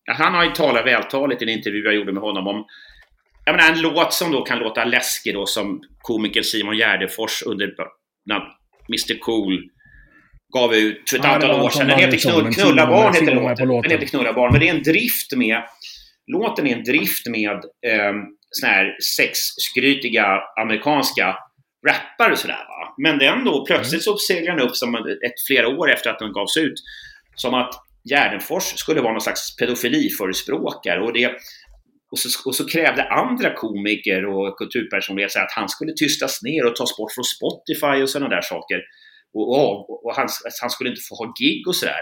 han 0.06 0.34
har 0.34 0.44
ju 0.44 0.52
talat 0.52 0.86
vältaligt 0.86 1.42
i 1.42 1.46
en 1.46 1.50
intervju 1.50 1.84
jag 1.84 1.96
gjorde 1.96 2.12
med 2.12 2.24
honom 2.24 2.48
om 2.48 2.66
jag 3.46 3.56
menar, 3.56 3.72
en 3.72 3.82
låt 3.82 4.14
som 4.14 4.32
då 4.32 4.42
kan 4.42 4.60
låta 4.60 4.86
läskig 4.86 5.34
då 5.34 5.46
som 5.46 5.82
komikern 6.02 6.44
Simon 6.44 6.78
Gärdenfors 6.78 7.44
under 7.46 7.66
Mr 8.90 9.20
Cool 9.20 9.70
gav 10.54 10.76
ut 10.76 11.10
för 11.10 11.18
ett 11.18 11.24
ja, 11.24 11.30
antal 11.30 11.62
år 11.62 11.70
sedan. 11.70 11.88
Den 11.88 12.00
heter 12.00 12.18
Knull, 12.18 12.54
Knulla 12.54 12.88
barn, 12.88 13.14
heter 13.14 13.36
låten. 13.36 13.68
låten. 13.68 13.90
Den 13.90 13.92
heter 13.92 14.08
Knulla 14.08 14.34
barn, 14.34 14.52
men 14.52 14.60
det 14.60 14.70
är 14.70 14.76
en 14.76 14.84
drift 14.84 15.36
med 15.36 15.64
Låten 16.28 16.68
är 16.68 16.76
en 16.76 16.84
drift 16.84 17.28
med 17.28 17.56
eh, 17.88 18.14
såna 18.50 18.72
här 18.72 18.98
sexskrytiga 19.18 20.42
amerikanska 20.62 21.38
rappare 21.88 22.32
och 22.32 22.40
sådär. 22.40 22.66
Va? 22.68 22.94
Men 22.98 23.18
den 23.18 23.46
då, 23.46 23.66
plötsligt 23.66 24.04
så 24.04 24.18
seglar 24.18 24.56
den 24.56 24.68
upp 24.68 24.76
som 24.76 24.96
ett, 24.96 25.42
flera 25.48 25.68
år 25.68 25.92
efter 25.92 26.10
att 26.10 26.20
den 26.20 26.34
gavs 26.34 26.58
ut. 26.58 26.74
Som 27.36 27.54
att 27.54 27.74
Gärdenfors 28.10 28.64
skulle 28.64 29.02
vara 29.02 29.12
någon 29.12 29.22
slags 29.22 29.56
pedofiliförespråkare. 29.56 31.02
Och, 31.02 31.14
det, 31.14 31.28
och, 32.12 32.20
så, 32.20 32.50
och 32.50 32.56
så 32.56 32.68
krävde 32.68 33.04
andra 33.04 33.54
komiker 33.54 34.26
och 34.26 34.58
kulturpersonligheter 34.58 35.40
att 35.40 35.52
han 35.56 35.70
skulle 35.70 35.94
tystas 35.94 36.44
ner 36.44 36.66
och 36.66 36.76
tas 36.76 36.98
bort 36.98 37.12
från 37.12 37.24
Spotify 37.24 38.04
och 38.04 38.10
sådana 38.10 38.36
där 38.36 38.42
saker. 38.42 38.80
Och, 39.34 39.50
och, 39.50 40.06
och 40.06 40.16
han, 40.16 40.28
han, 40.62 40.70
skulle 40.70 40.90
inte 40.90 41.02
få 41.10 41.16
ha 41.16 41.34
gig 41.40 41.68
och 41.68 41.76
sådär. 41.76 42.02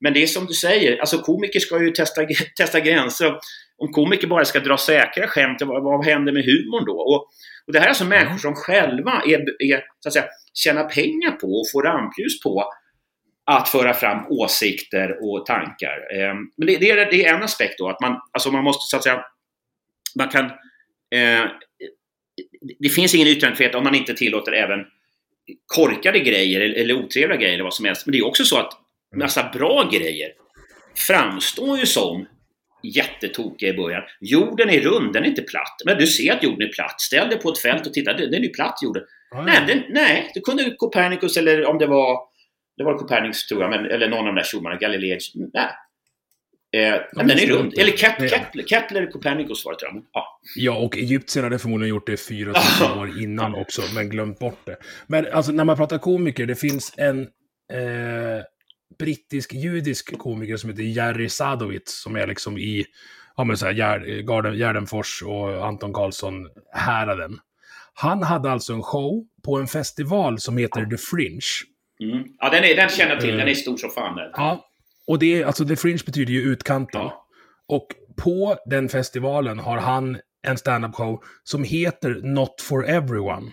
Men 0.00 0.12
det 0.12 0.22
är 0.22 0.26
som 0.26 0.46
du 0.46 0.54
säger, 0.54 0.98
alltså 0.98 1.18
komiker 1.18 1.60
ska 1.60 1.82
ju 1.82 1.90
testa, 1.90 2.26
testa 2.56 2.80
gränser. 2.80 3.34
Om 3.76 3.92
komiker 3.92 4.26
bara 4.26 4.44
ska 4.44 4.60
dra 4.60 4.76
säkra 4.76 5.26
skämt, 5.26 5.62
vad, 5.62 5.82
vad 5.82 6.04
händer 6.04 6.32
med 6.32 6.44
humorn 6.44 6.84
då? 6.84 6.92
Och, 6.92 7.30
och 7.70 7.74
det 7.74 7.78
här 7.78 7.86
är 7.86 7.88
alltså 7.88 8.04
människor 8.04 8.38
som 8.38 8.54
själva 8.54 9.22
är, 9.26 9.40
är, 9.72 9.84
så 10.00 10.08
att 10.08 10.12
säga, 10.12 10.24
tjänar 10.54 10.84
pengar 10.84 11.30
på 11.30 11.46
och 11.46 11.70
får 11.72 11.82
rampljus 11.82 12.42
på 12.42 12.72
att 13.46 13.68
föra 13.68 13.94
fram 13.94 14.26
åsikter 14.28 15.18
och 15.22 15.46
tankar. 15.46 15.96
Eh, 16.14 16.34
men 16.56 16.66
det, 16.66 16.76
det, 16.76 16.90
är, 16.90 17.10
det 17.10 17.24
är 17.24 17.34
en 17.34 17.42
aspekt 17.42 17.78
då, 17.78 17.88
att 17.88 18.00
man, 18.00 18.20
alltså 18.32 18.50
man 18.50 18.64
måste 18.64 18.90
så 18.90 18.96
att 18.96 19.02
säga, 19.02 19.24
man 20.16 20.28
kan, 20.28 20.44
eh, 21.14 21.50
det 22.78 22.88
finns 22.88 23.14
ingen 23.14 23.28
yttrandefrihet 23.28 23.74
om 23.74 23.84
man 23.84 23.94
inte 23.94 24.14
tillåter 24.14 24.52
även 24.52 24.78
korkade 25.66 26.18
grejer 26.18 26.60
eller 26.60 26.94
otrevliga 26.94 27.38
grejer 27.38 27.54
eller 27.54 27.64
vad 27.64 27.74
som 27.74 27.84
helst. 27.84 28.06
Men 28.06 28.12
det 28.12 28.18
är 28.18 28.26
också 28.26 28.44
så 28.44 28.58
att 28.58 28.72
massa 29.16 29.50
bra 29.52 29.88
grejer 29.92 30.28
framstår 30.96 31.78
ju 31.78 31.86
som 31.86 32.26
jättetokiga 32.82 33.70
i 33.70 33.76
början. 33.76 34.02
Jorden 34.20 34.70
är 34.70 34.80
rund, 34.80 35.12
den 35.12 35.24
är 35.24 35.28
inte 35.28 35.42
platt. 35.42 35.76
Men 35.84 35.98
du 35.98 36.06
ser 36.06 36.32
att 36.32 36.42
jorden 36.42 36.68
är 36.68 36.72
platt. 36.72 37.00
Ställ 37.00 37.28
dig 37.28 37.38
på 37.38 37.50
ett 37.50 37.58
fält 37.58 37.86
och 37.86 37.94
titta, 37.94 38.12
den 38.12 38.34
är 38.34 38.40
ju 38.40 38.48
platt 38.48 38.78
jorden. 38.82 39.02
Ah, 39.34 39.42
nej, 39.42 39.64
den, 39.66 39.82
nej, 39.88 40.30
det 40.34 40.40
kunde 40.40 40.74
Copernicus 40.76 41.36
eller 41.36 41.66
om 41.66 41.78
det 41.78 41.86
var 41.86 42.18
det 42.76 42.84
var 42.84 42.98
Copernicus 42.98 43.46
tror 43.46 43.62
jag, 43.62 43.70
men, 43.70 43.86
eller 43.86 44.08
någon 44.08 44.18
av 44.18 44.26
de 44.26 44.34
där 44.34 44.44
tjommarna, 44.44 44.76
Galileus. 44.76 45.32
Nej. 45.34 45.70
Eh, 46.72 47.00
men 47.12 47.28
den 47.28 47.38
är 47.38 47.46
rund. 47.46 47.78
Eller 47.78 47.92
Kepler, 47.92 48.28
Kepler, 48.28 48.64
Kepler 48.64 49.06
Copernicus 49.06 49.64
var 49.64 49.72
det 49.72 49.78
tror 49.78 49.92
jag. 49.94 50.02
Ja. 50.12 50.40
ja, 50.56 50.76
och 50.76 50.96
egyptierna 50.96 51.46
hade 51.46 51.58
förmodligen 51.58 51.90
gjort 51.94 52.06
det 52.06 52.16
4000 52.16 52.98
år 52.98 53.22
innan 53.22 53.54
också, 53.54 53.82
men 53.94 54.08
glömt 54.08 54.38
bort 54.38 54.66
det. 54.66 54.76
Men 55.06 55.26
alltså 55.32 55.52
när 55.52 55.64
man 55.64 55.76
pratar 55.76 55.98
komiker, 55.98 56.46
det 56.46 56.54
finns 56.54 56.94
en 56.96 57.20
eh, 57.72 58.42
brittisk-judisk 58.98 60.18
komiker 60.18 60.56
som 60.56 60.70
heter 60.70 60.82
Jerry 60.82 61.28
Sadowitz 61.28 62.02
som 62.02 62.16
är 62.16 62.26
liksom 62.26 62.58
i 62.58 62.86
ja, 63.36 63.44
men 63.44 63.56
så 63.56 63.66
här, 63.66 63.72
Gärden, 63.72 64.54
Gärdenfors 64.58 65.22
och 65.22 65.66
Anton 65.66 65.92
Karlsson 65.92 66.48
häraden. 66.72 67.38
Han 67.94 68.22
hade 68.22 68.50
alltså 68.50 68.72
en 68.72 68.82
show 68.82 69.24
på 69.42 69.58
en 69.58 69.66
festival 69.66 70.38
som 70.38 70.56
heter 70.56 70.84
The 70.84 70.96
Fringe. 70.96 71.46
Mm. 72.00 72.24
Ja, 72.38 72.50
den, 72.50 72.64
är, 72.64 72.76
den 72.76 72.88
känner 72.88 73.12
jag 73.12 73.20
till. 73.20 73.36
Den 73.36 73.48
är 73.48 73.54
stor 73.54 73.76
som 73.76 73.90
fan. 73.90 74.16
Den. 74.16 74.30
Ja, 74.34 74.68
och 75.06 75.18
det 75.18 75.42
är, 75.42 75.46
alltså 75.46 75.64
The 75.64 75.76
Fringe 75.76 76.02
betyder 76.06 76.32
ju 76.32 76.40
utkanten. 76.40 77.00
Ja. 77.00 77.26
Och 77.66 77.86
på 78.16 78.56
den 78.66 78.88
festivalen 78.88 79.58
har 79.58 79.78
han 79.78 80.18
en 80.42 80.58
stand-up 80.58 80.94
show 80.94 81.24
som 81.44 81.64
heter 81.64 82.20
Not 82.22 82.60
for 82.60 82.86
Everyone. 82.88 83.50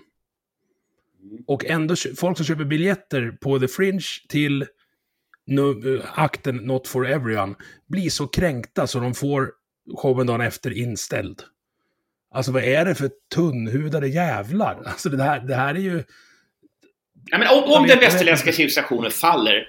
Mm. 1.24 1.44
Och 1.48 1.66
ändå, 1.66 1.96
folk 2.18 2.38
som 2.38 2.46
köper 2.46 2.66
biljetter 2.66 3.38
på 3.42 3.60
The 3.60 3.68
Fringe 3.68 4.06
till 4.30 4.66
nu, 5.48 6.02
akten 6.14 6.56
Not 6.56 6.88
for 6.88 7.08
Everyone 7.08 7.56
blir 7.88 8.10
så 8.10 8.28
kränkta 8.28 8.88
så 8.88 9.00
de 9.00 9.14
får 9.14 9.52
showen 9.98 10.28
dagen 10.28 10.42
efter 10.42 10.78
inställd. 10.78 11.42
Alltså 12.34 12.52
vad 12.52 12.64
är 12.64 12.86
det 12.86 12.96
för 12.96 13.10
tunnhudade 13.36 14.08
jävlar? 14.08 14.84
Alltså 14.86 15.10
det 15.10 15.24
här, 15.24 15.40
det 15.40 15.56
här 15.56 15.76
är 15.76 15.80
ju... 15.80 16.04
Ja, 17.32 17.38
men 17.38 17.48
om, 17.48 17.64
om 17.64 17.88
den 17.88 18.00
västerländska 18.00 18.52
civilisationen 18.52 19.12
faller, 19.12 19.68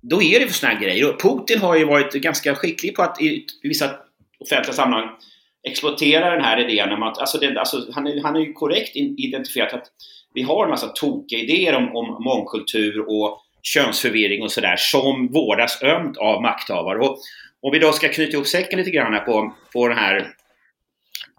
då 0.00 0.22
är 0.22 0.40
det 0.40 0.46
för 0.46 0.54
såna 0.54 0.72
här 0.72 0.80
grejer. 0.80 1.14
Och 1.14 1.20
Putin 1.22 1.60
har 1.60 1.76
ju 1.76 1.84
varit 1.84 2.12
ganska 2.12 2.54
skicklig 2.54 2.96
på 2.96 3.02
att 3.02 3.22
i 3.22 3.46
vissa 3.62 3.90
offentliga 4.40 4.74
sammanhang 4.74 5.16
exploatera 5.62 6.30
den 6.30 6.44
här 6.44 6.70
idén 6.70 6.92
om 6.92 7.02
att, 7.02 7.18
alltså, 7.18 7.38
det, 7.38 7.60
alltså 7.60 7.86
han, 7.92 8.06
är, 8.06 8.22
han 8.22 8.36
är 8.36 8.40
ju 8.40 8.52
korrekt 8.52 8.96
identifierat 8.96 9.72
att 9.72 9.86
vi 10.34 10.42
har 10.42 10.64
en 10.64 10.70
massa 10.70 10.88
tokiga 10.88 11.38
idéer 11.38 11.74
om, 11.76 11.96
om 11.96 12.24
mångkultur 12.24 13.00
och 13.08 13.42
könsförvirring 13.62 14.42
och 14.42 14.52
sådär 14.52 14.76
som 14.76 15.28
vårdas 15.32 15.82
ömt 15.82 16.16
av 16.16 16.42
makthavare. 16.42 16.98
Och 16.98 17.18
om 17.62 17.72
vi 17.72 17.78
då 17.78 17.92
ska 17.92 18.08
knyta 18.08 18.32
ihop 18.32 18.46
säcken 18.46 18.78
lite 18.78 18.90
grann 18.90 19.24
på, 19.24 19.54
på 19.72 19.88
den 19.88 19.98
här 19.98 20.34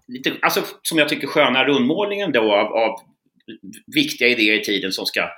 lite, 0.08 0.32
alltså, 0.42 0.62
som 0.82 0.98
jag 0.98 1.08
tycker 1.08 1.26
sköna 1.26 1.64
rundmålningen 1.64 2.32
då 2.32 2.52
av, 2.52 2.72
av 2.72 3.00
viktiga 3.94 4.28
idéer 4.28 4.60
i 4.60 4.64
tiden 4.64 4.92
som 4.92 5.06
ska, 5.06 5.28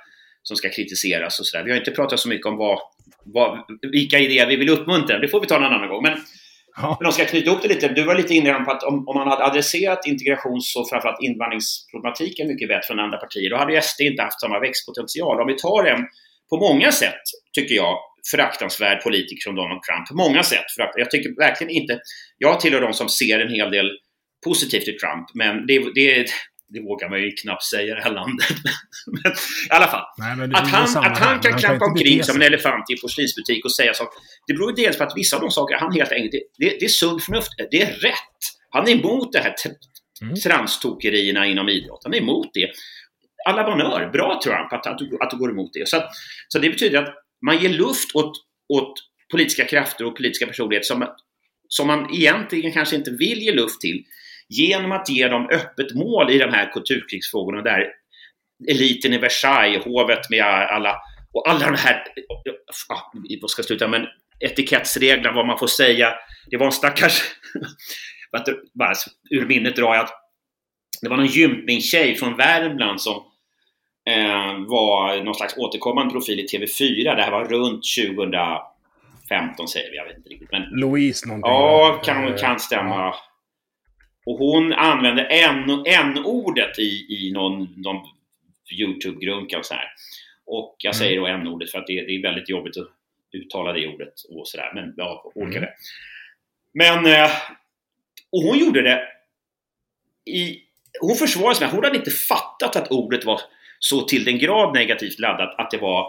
som 0.43 0.57
ska 0.57 0.69
kritiseras 0.69 1.39
och 1.39 1.47
sådär. 1.47 1.63
Vi 1.63 1.71
har 1.71 1.77
inte 1.77 1.91
pratat 1.91 2.19
så 2.19 2.29
mycket 2.29 2.45
om 2.45 2.57
vad, 2.57 2.79
vad, 3.23 3.65
vilka 3.91 4.19
idéer 4.19 4.47
vi 4.47 4.55
vill 4.55 4.69
uppmuntra, 4.69 5.19
det 5.19 5.27
får 5.27 5.41
vi 5.41 5.47
ta 5.47 5.59
någon 5.59 5.73
annan 5.73 5.89
gång. 5.89 6.03
Men, 6.03 6.17
ja. 6.77 6.97
men 6.99 7.05
de 7.05 7.13
ska 7.13 7.25
knyta 7.25 7.49
ihop 7.49 7.61
det 7.61 7.67
lite. 7.67 7.87
Du 7.87 8.03
var 8.03 8.15
lite 8.15 8.35
inne 8.35 8.53
på 8.53 8.71
att 8.71 8.83
om, 8.83 9.07
om 9.07 9.17
man 9.17 9.27
hade 9.27 9.45
adresserat 9.45 10.07
integrations 10.07 10.75
och 10.75 10.89
framförallt 10.89 11.21
invandringsproblematiken 11.21 12.47
mycket 12.47 12.67
bättre 12.67 12.87
från 12.87 12.99
andra 12.99 13.17
partier, 13.17 13.49
då 13.49 13.57
hade 13.57 13.81
SD 13.81 14.01
inte 14.01 14.23
haft 14.23 14.41
samma 14.41 14.59
växtpotential. 14.59 15.41
Om 15.41 15.47
vi 15.47 15.57
tar 15.57 15.83
en 15.83 16.07
på 16.49 16.57
många 16.57 16.91
sätt, 16.91 17.21
tycker 17.53 17.75
jag, 17.75 17.97
föraktansvärd 18.31 19.03
politiker 19.03 19.41
som 19.41 19.55
Donald 19.55 19.81
Trump. 19.83 20.07
På 20.07 20.15
många 20.15 20.43
sätt. 20.43 20.65
För 20.75 20.99
jag 20.99 21.11
tycker 21.11 21.35
verkligen 21.39 21.73
inte... 21.73 21.99
Jag 22.37 22.59
tillhör 22.59 22.81
de 22.81 22.93
som 22.93 23.09
ser 23.09 23.39
en 23.39 23.53
hel 23.53 23.71
del 23.71 23.89
positivt 24.45 24.87
i 24.87 24.91
Trump, 24.91 25.27
men 25.33 25.67
det, 25.67 25.79
det, 25.95 26.25
det 26.73 26.79
vågar 26.89 27.09
man 27.09 27.19
ju 27.21 27.31
knappt 27.31 27.63
säga 27.63 27.91
i 27.91 27.95
det 27.95 28.03
här 28.03 28.13
landet. 28.13 28.47
men, 29.11 29.31
I 29.69 29.69
alla 29.69 29.87
fall. 29.87 30.05
Nej, 30.17 30.49
att 30.53 30.67
han, 30.67 30.83
att 30.83 31.17
han 31.17 31.39
kan 31.39 31.51
han 31.51 31.61
klappa 31.61 31.85
omkring 31.85 32.23
som 32.23 32.35
en 32.35 32.41
elefant 32.41 32.89
i 32.89 32.93
en 32.93 32.99
porslinsbutik 33.01 33.65
och 33.65 33.75
säga 33.75 33.93
saker. 33.93 34.19
Det 34.47 34.53
beror 34.53 34.69
ju 34.69 34.85
dels 34.85 34.97
på 34.97 35.03
att 35.03 35.13
vissa 35.15 35.35
av 35.35 35.41
de 35.41 35.51
saker 35.51 35.75
han 35.75 35.93
helt 35.93 36.11
enkelt... 36.11 36.31
Det, 36.57 36.69
det 36.79 36.85
är 36.85 36.89
sunt 36.89 37.23
förnuft. 37.23 37.51
Det 37.71 37.81
är 37.81 37.91
rätt. 37.91 38.39
Han 38.69 38.87
är 38.87 38.91
emot 38.91 39.33
det 39.33 39.39
här 39.39 39.55
mm. 40.21 40.35
transtokerierna 40.35 41.45
inom 41.45 41.69
idrott. 41.69 42.01
Han 42.03 42.13
är 42.13 42.17
emot 42.17 42.49
det 42.53 42.69
alla 43.45 43.63
bonheur, 43.63 44.09
bra 44.09 44.39
Trump 44.43 44.73
att, 44.73 44.87
att, 44.87 44.97
du, 44.97 45.17
att 45.19 45.29
du 45.29 45.37
går 45.37 45.51
emot 45.51 45.73
det. 45.73 45.89
Så, 45.89 45.97
att, 45.97 46.09
så 46.47 46.59
det 46.59 46.69
betyder 46.69 47.03
att 47.03 47.13
man 47.45 47.57
ger 47.57 47.69
luft 47.69 48.15
åt, 48.15 48.33
åt 48.73 48.93
politiska 49.31 49.65
krafter 49.65 50.05
och 50.05 50.15
politiska 50.17 50.47
personligheter 50.47 50.85
som, 50.85 51.07
som 51.67 51.87
man 51.87 52.13
egentligen 52.13 52.71
kanske 52.71 52.95
inte 52.95 53.11
vill 53.11 53.41
ge 53.41 53.51
luft 53.51 53.81
till 53.81 54.03
genom 54.49 54.91
att 54.91 55.09
ge 55.09 55.27
dem 55.27 55.49
öppet 55.51 55.95
mål 55.95 56.31
i 56.31 56.37
de 56.37 56.51
här 56.51 56.71
kulturkrigsfrågorna 56.71 57.61
där 57.61 57.87
eliten 58.69 59.13
i 59.13 59.17
Versailles, 59.17 59.83
hovet 59.83 60.29
med 60.29 60.43
alla 60.43 60.97
och 61.33 61.49
alla 61.49 61.65
de 61.65 61.77
här, 61.77 62.03
vad 63.41 63.49
ska 63.49 63.59
jag 63.59 63.65
sluta, 63.65 63.87
men 63.87 64.05
etikettsreglerna, 64.39 65.35
vad 65.35 65.47
man 65.47 65.59
får 65.59 65.67
säga. 65.67 66.13
Det 66.51 66.57
var 66.57 66.65
en 66.65 66.71
stackars, 66.71 67.21
bara 68.73 68.93
ur 69.29 69.45
minnet 69.45 69.75
drar 69.75 69.95
jag 69.95 70.03
att 70.03 70.11
det 71.01 71.09
var 71.09 71.17
någon 71.17 71.25
gympingtjej 71.25 72.15
från 72.15 72.37
Värmland 72.37 73.01
som 73.01 73.23
var 74.67 75.23
någon 75.23 75.35
slags 75.35 75.57
återkommande 75.57 76.13
profil 76.13 76.39
i 76.39 76.45
TV4. 76.45 77.15
Det 77.15 77.21
här 77.21 77.31
var 77.31 77.45
runt 77.45 77.83
2015 79.29 79.67
säger 79.67 79.91
vi, 79.91 79.97
jag 79.97 80.05
vet 80.05 80.17
inte 80.17 80.29
riktigt. 80.29 80.51
Men, 80.51 80.61
Louise 80.61 81.27
någonting? 81.27 81.51
Ja, 81.51 82.01
kan, 82.05 82.37
kan 82.37 82.59
stämma. 82.59 83.15
Och 84.25 84.37
hon 84.37 84.73
använde 84.73 85.23
n-ordet 85.23 86.79
i, 86.79 87.05
i 87.09 87.31
någon, 87.33 87.73
någon 87.75 87.97
YouTube-grunka 88.79 89.57
och 89.57 89.65
så 89.65 89.73
här. 89.73 89.87
Och 90.45 90.75
jag 90.79 90.95
säger 90.95 91.19
då 91.19 91.27
n-ordet 91.27 91.71
för 91.71 91.79
att 91.79 91.87
det, 91.87 91.93
det, 91.93 92.15
är 92.15 92.21
väldigt 92.21 92.49
jobbigt 92.49 92.77
att 92.77 92.87
uttala 93.31 93.73
det 93.73 93.87
ordet 93.87 94.13
och 94.29 94.47
sådär. 94.47 94.71
Men 94.75 94.93
ja, 94.97 95.31
orkar 95.35 95.61
det. 95.61 95.73
Men, 96.73 97.05
eh, 97.05 97.31
och 98.31 98.41
hon 98.41 98.57
gjorde 98.57 98.81
det 98.81 99.07
i, 100.25 100.61
hon 101.01 101.15
försvarade 101.15 101.55
sig 101.55 101.67
med 101.67 101.75
hon 101.75 101.83
hade 101.83 101.97
inte 101.97 102.11
fattat 102.11 102.75
att 102.75 102.91
ordet 102.91 103.25
var 103.25 103.41
så 103.79 104.01
till 104.01 104.25
den 104.25 104.39
grad 104.39 104.73
negativt 104.73 105.19
laddat 105.19 105.55
att 105.59 105.71
det 105.71 105.77
var, 105.77 106.07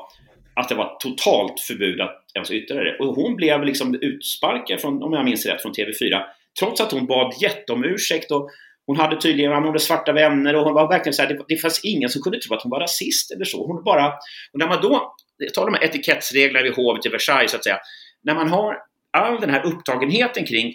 att 0.54 0.68
det 0.68 0.74
var 0.74 0.96
totalt 1.00 1.60
förbud 1.60 2.00
att 2.00 2.24
ens 2.34 2.50
yttra 2.50 2.84
det. 2.84 2.98
Och 2.98 3.14
hon 3.14 3.36
blev 3.36 3.64
liksom 3.64 3.94
utsparkad, 3.94 4.80
från, 4.80 5.02
om 5.02 5.12
jag 5.12 5.24
minns 5.24 5.46
rätt, 5.46 5.62
från 5.62 5.72
TV4 5.72 6.22
trots 6.60 6.80
att 6.80 6.92
hon 6.92 7.06
bad 7.06 7.34
jätte 7.42 7.72
om 7.72 7.84
ursäkt 7.84 8.30
och 8.30 8.50
hon 8.86 8.96
hade 8.96 9.20
tydligen 9.20 9.52
hon 9.52 9.64
hade 9.64 9.78
svarta 9.78 10.12
vänner 10.12 10.54
och 10.54 10.64
hon 10.64 10.74
var 10.74 10.88
verkligen 10.88 11.14
så 11.14 11.22
här, 11.22 11.28
det, 11.28 11.44
det 11.48 11.56
fanns 11.56 11.80
ingen 11.84 12.08
som 12.08 12.22
kunde 12.22 12.38
tro 12.40 12.56
att 12.56 12.62
hon 12.62 12.70
var 12.70 12.80
rasist 12.80 13.30
eller 13.30 13.44
så. 13.44 13.66
Hon 13.66 13.84
bara, 13.84 14.06
och 14.52 14.58
när 14.58 14.68
man 14.68 14.82
då, 14.82 15.14
tar 15.54 15.64
de 15.64 15.74
här 15.74 15.84
etikettsreglerna 15.84 16.62
vid 16.62 16.74
hovet 16.74 17.06
i 17.06 17.08
Versailles 17.08 17.50
så 17.50 17.56
att 17.56 17.64
säga, 17.64 17.78
när 18.22 18.34
man 18.34 18.48
har 18.48 18.76
all 19.10 19.40
den 19.40 19.50
här 19.50 19.66
upptagenheten 19.66 20.44
kring 20.44 20.74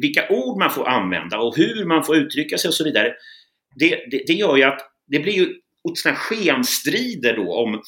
vilka 0.00 0.28
ord 0.28 0.58
man 0.58 0.70
får 0.70 0.88
använda 0.88 1.38
och 1.38 1.56
hur 1.56 1.84
man 1.84 2.04
får 2.04 2.16
uttrycka 2.16 2.58
sig 2.58 2.68
och 2.68 2.74
så 2.74 2.84
vidare, 2.84 3.12
det, 3.76 3.88
det, 4.10 4.22
det 4.26 4.32
gör 4.32 4.56
ju 4.56 4.62
att 4.62 4.80
det 5.06 5.18
blir 5.18 5.32
ju 5.32 5.54
sådana 5.94 6.18
skenstrider 6.18 7.36
då 7.36 7.54
om, 7.54 7.82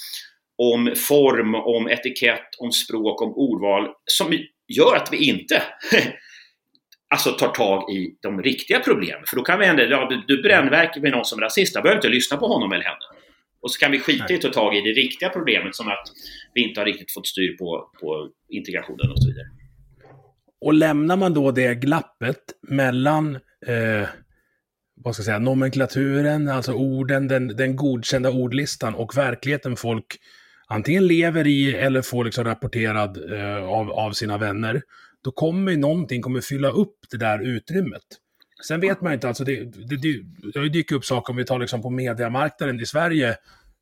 om 0.58 0.94
form, 0.96 1.54
om 1.54 1.88
etikett, 1.88 2.48
om 2.58 2.72
språk, 2.72 3.22
om 3.22 3.34
ordval 3.34 3.88
som 4.04 4.32
gör 4.68 4.96
att 4.96 5.12
vi 5.12 5.28
inte 5.28 5.62
alltså 7.14 7.30
tar 7.30 7.48
tag 7.48 7.90
i 7.90 8.18
de 8.22 8.42
riktiga 8.42 8.80
problemen. 8.80 9.22
För 9.26 9.36
då 9.36 9.42
kan 9.42 9.58
vi 9.58 9.66
ändå, 9.66 9.82
ja, 9.82 10.08
du, 10.08 10.36
du 10.36 10.42
brännverkar 10.42 11.00
med 11.00 11.12
någon 11.12 11.24
som 11.24 11.38
är 11.38 11.42
rasist, 11.42 11.74
jag 11.74 11.82
behöver 11.82 11.98
inte 11.98 12.08
lyssna 12.08 12.36
på 12.36 12.46
honom 12.46 12.72
eller 12.72 12.84
henne. 12.84 12.98
Och 13.60 13.70
så 13.70 13.78
kan 13.78 13.92
vi 13.92 14.00
skita 14.00 14.32
i 14.32 14.36
att 14.36 14.42
ta 14.42 14.48
tag 14.48 14.76
i 14.76 14.80
det 14.80 14.92
riktiga 14.92 15.28
problemet 15.28 15.76
som 15.76 15.88
att 15.88 16.08
vi 16.54 16.68
inte 16.68 16.80
har 16.80 16.84
riktigt 16.84 17.12
fått 17.12 17.26
styr 17.26 17.56
på, 17.56 17.90
på 18.00 18.30
integrationen 18.48 19.10
och 19.10 19.22
så 19.22 19.28
vidare. 19.28 19.46
Och 20.60 20.74
lämnar 20.74 21.16
man 21.16 21.34
då 21.34 21.50
det 21.50 21.74
glappet 21.74 22.42
mellan 22.68 23.34
eh, 23.66 24.08
vad 25.04 25.14
ska 25.14 25.20
jag 25.20 25.24
säga, 25.24 25.38
nomenklaturen, 25.38 26.48
alltså 26.48 26.72
orden, 26.72 27.28
den, 27.28 27.48
den 27.48 27.76
godkända 27.76 28.30
ordlistan 28.30 28.94
och 28.94 29.16
verkligheten 29.16 29.76
folk 29.76 30.06
antingen 30.66 31.06
lever 31.06 31.46
i 31.46 31.74
eller 31.74 32.02
får 32.02 32.24
liksom 32.24 32.44
rapporterad 32.44 33.32
eh, 33.32 33.64
av, 33.64 33.90
av 33.90 34.12
sina 34.12 34.38
vänner, 34.38 34.82
då 35.24 35.30
kommer 35.30 35.72
ju 35.72 35.78
någonting 35.78 36.22
kommer 36.22 36.40
fylla 36.40 36.68
upp 36.68 36.96
det 37.10 37.16
där 37.16 37.38
utrymmet. 37.38 38.02
Sen 38.68 38.80
vet 38.80 39.00
man 39.00 39.12
inte, 39.12 39.28
alltså 39.28 39.44
det, 39.44 39.64
det, 39.64 39.96
det, 39.96 40.22
det 40.52 40.58
har 40.58 40.64
ju 40.64 40.68
dykt 40.68 40.92
upp 40.92 41.04
saker 41.04 41.32
om 41.32 41.36
vi 41.36 41.44
tar 41.44 41.58
liksom 41.58 41.82
på 41.82 41.90
mediamarknaden 41.90 42.80
i 42.80 42.86
Sverige, 42.86 43.36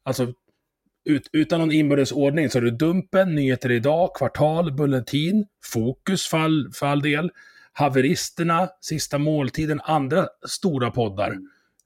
alltså 0.05 0.33
ut, 1.05 1.29
utan 1.33 1.61
någon 1.61 1.73
inbördes 1.73 2.13
ordning 2.13 2.51
så 2.51 2.59
är 2.59 2.63
det 2.63 2.71
Dumpen, 2.71 3.35
Nyheter 3.35 3.71
Idag, 3.71 4.11
Kvartal, 4.17 4.73
Bulletin, 4.73 5.47
Fokus 5.73 6.27
för 6.27 6.39
all, 6.39 6.71
för 6.75 6.87
all 6.87 7.03
del, 7.03 7.31
Haveristerna, 7.73 8.69
Sista 8.81 9.19
Måltiden, 9.19 9.81
andra 9.85 10.29
stora 10.49 10.91
poddar, 10.91 11.39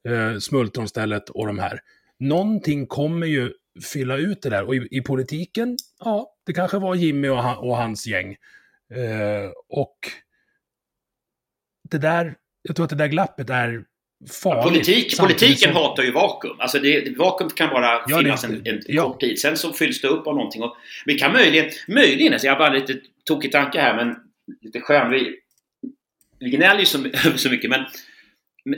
eh, 0.09 0.39
Smultronstället 0.39 1.31
och 1.31 1.47
de 1.47 1.59
här. 1.59 1.81
Någonting 2.19 2.87
kommer 2.87 3.27
ju 3.27 3.53
fylla 3.93 4.17
ut 4.17 4.43
det 4.43 4.51
där. 4.51 4.65
Och 4.65 4.75
i, 4.75 4.89
i 4.91 5.01
politiken, 5.01 5.77
ja, 6.05 6.35
det 6.47 6.53
kanske 6.53 6.79
var 6.79 6.95
Jimmy 6.95 7.29
och, 7.29 7.43
han, 7.43 7.57
och 7.57 7.77
hans 7.77 8.07
gäng. 8.07 8.37
Eh, 8.95 9.51
och 9.69 9.99
det 11.91 11.99
där, 11.99 12.35
jag 12.63 12.77
tror 12.77 12.85
att 12.85 12.91
det 12.91 12.97
där 12.97 13.09
glappet 13.09 13.51
är 13.51 13.85
farligt. 14.43 14.65
Politik, 14.65 15.19
politiken 15.19 15.73
som... 15.73 15.83
hatar 15.83 16.03
ju 16.03 16.13
vakuum. 16.13 16.57
Alltså 16.61 16.79
det, 16.79 17.19
vakuum 17.19 17.51
kan 17.51 17.69
bara 17.69 18.03
ja, 18.09 18.19
finnas 18.19 18.43
det, 18.43 18.49
en, 18.49 18.67
en 18.67 18.83
ja. 18.87 19.03
kort 19.03 19.21
tid. 19.21 19.41
Sen 19.41 19.57
så 19.57 19.73
fylls 19.73 20.01
det 20.01 20.09
upp 20.09 20.27
av 20.27 20.35
någonting. 20.35 20.63
Och 20.63 20.77
vi 21.07 21.19
kan 21.19 21.33
möjligen, 21.33 21.71
möjligen, 21.89 22.33
alltså 22.33 22.47
jag 22.47 22.55
har 22.55 22.59
bara 22.59 22.73
lite 22.73 23.01
tokig 23.25 23.53
tanke 23.53 23.81
här, 23.81 23.97
men 23.97 24.17
lite 24.63 24.81
skön. 24.81 25.11
Vi, 25.11 25.37
vi 26.39 26.51
gnäller 26.51 26.81
ju 26.81 26.87
så, 26.87 26.99
så 27.37 27.51
mycket, 27.51 27.71
men, 27.71 27.85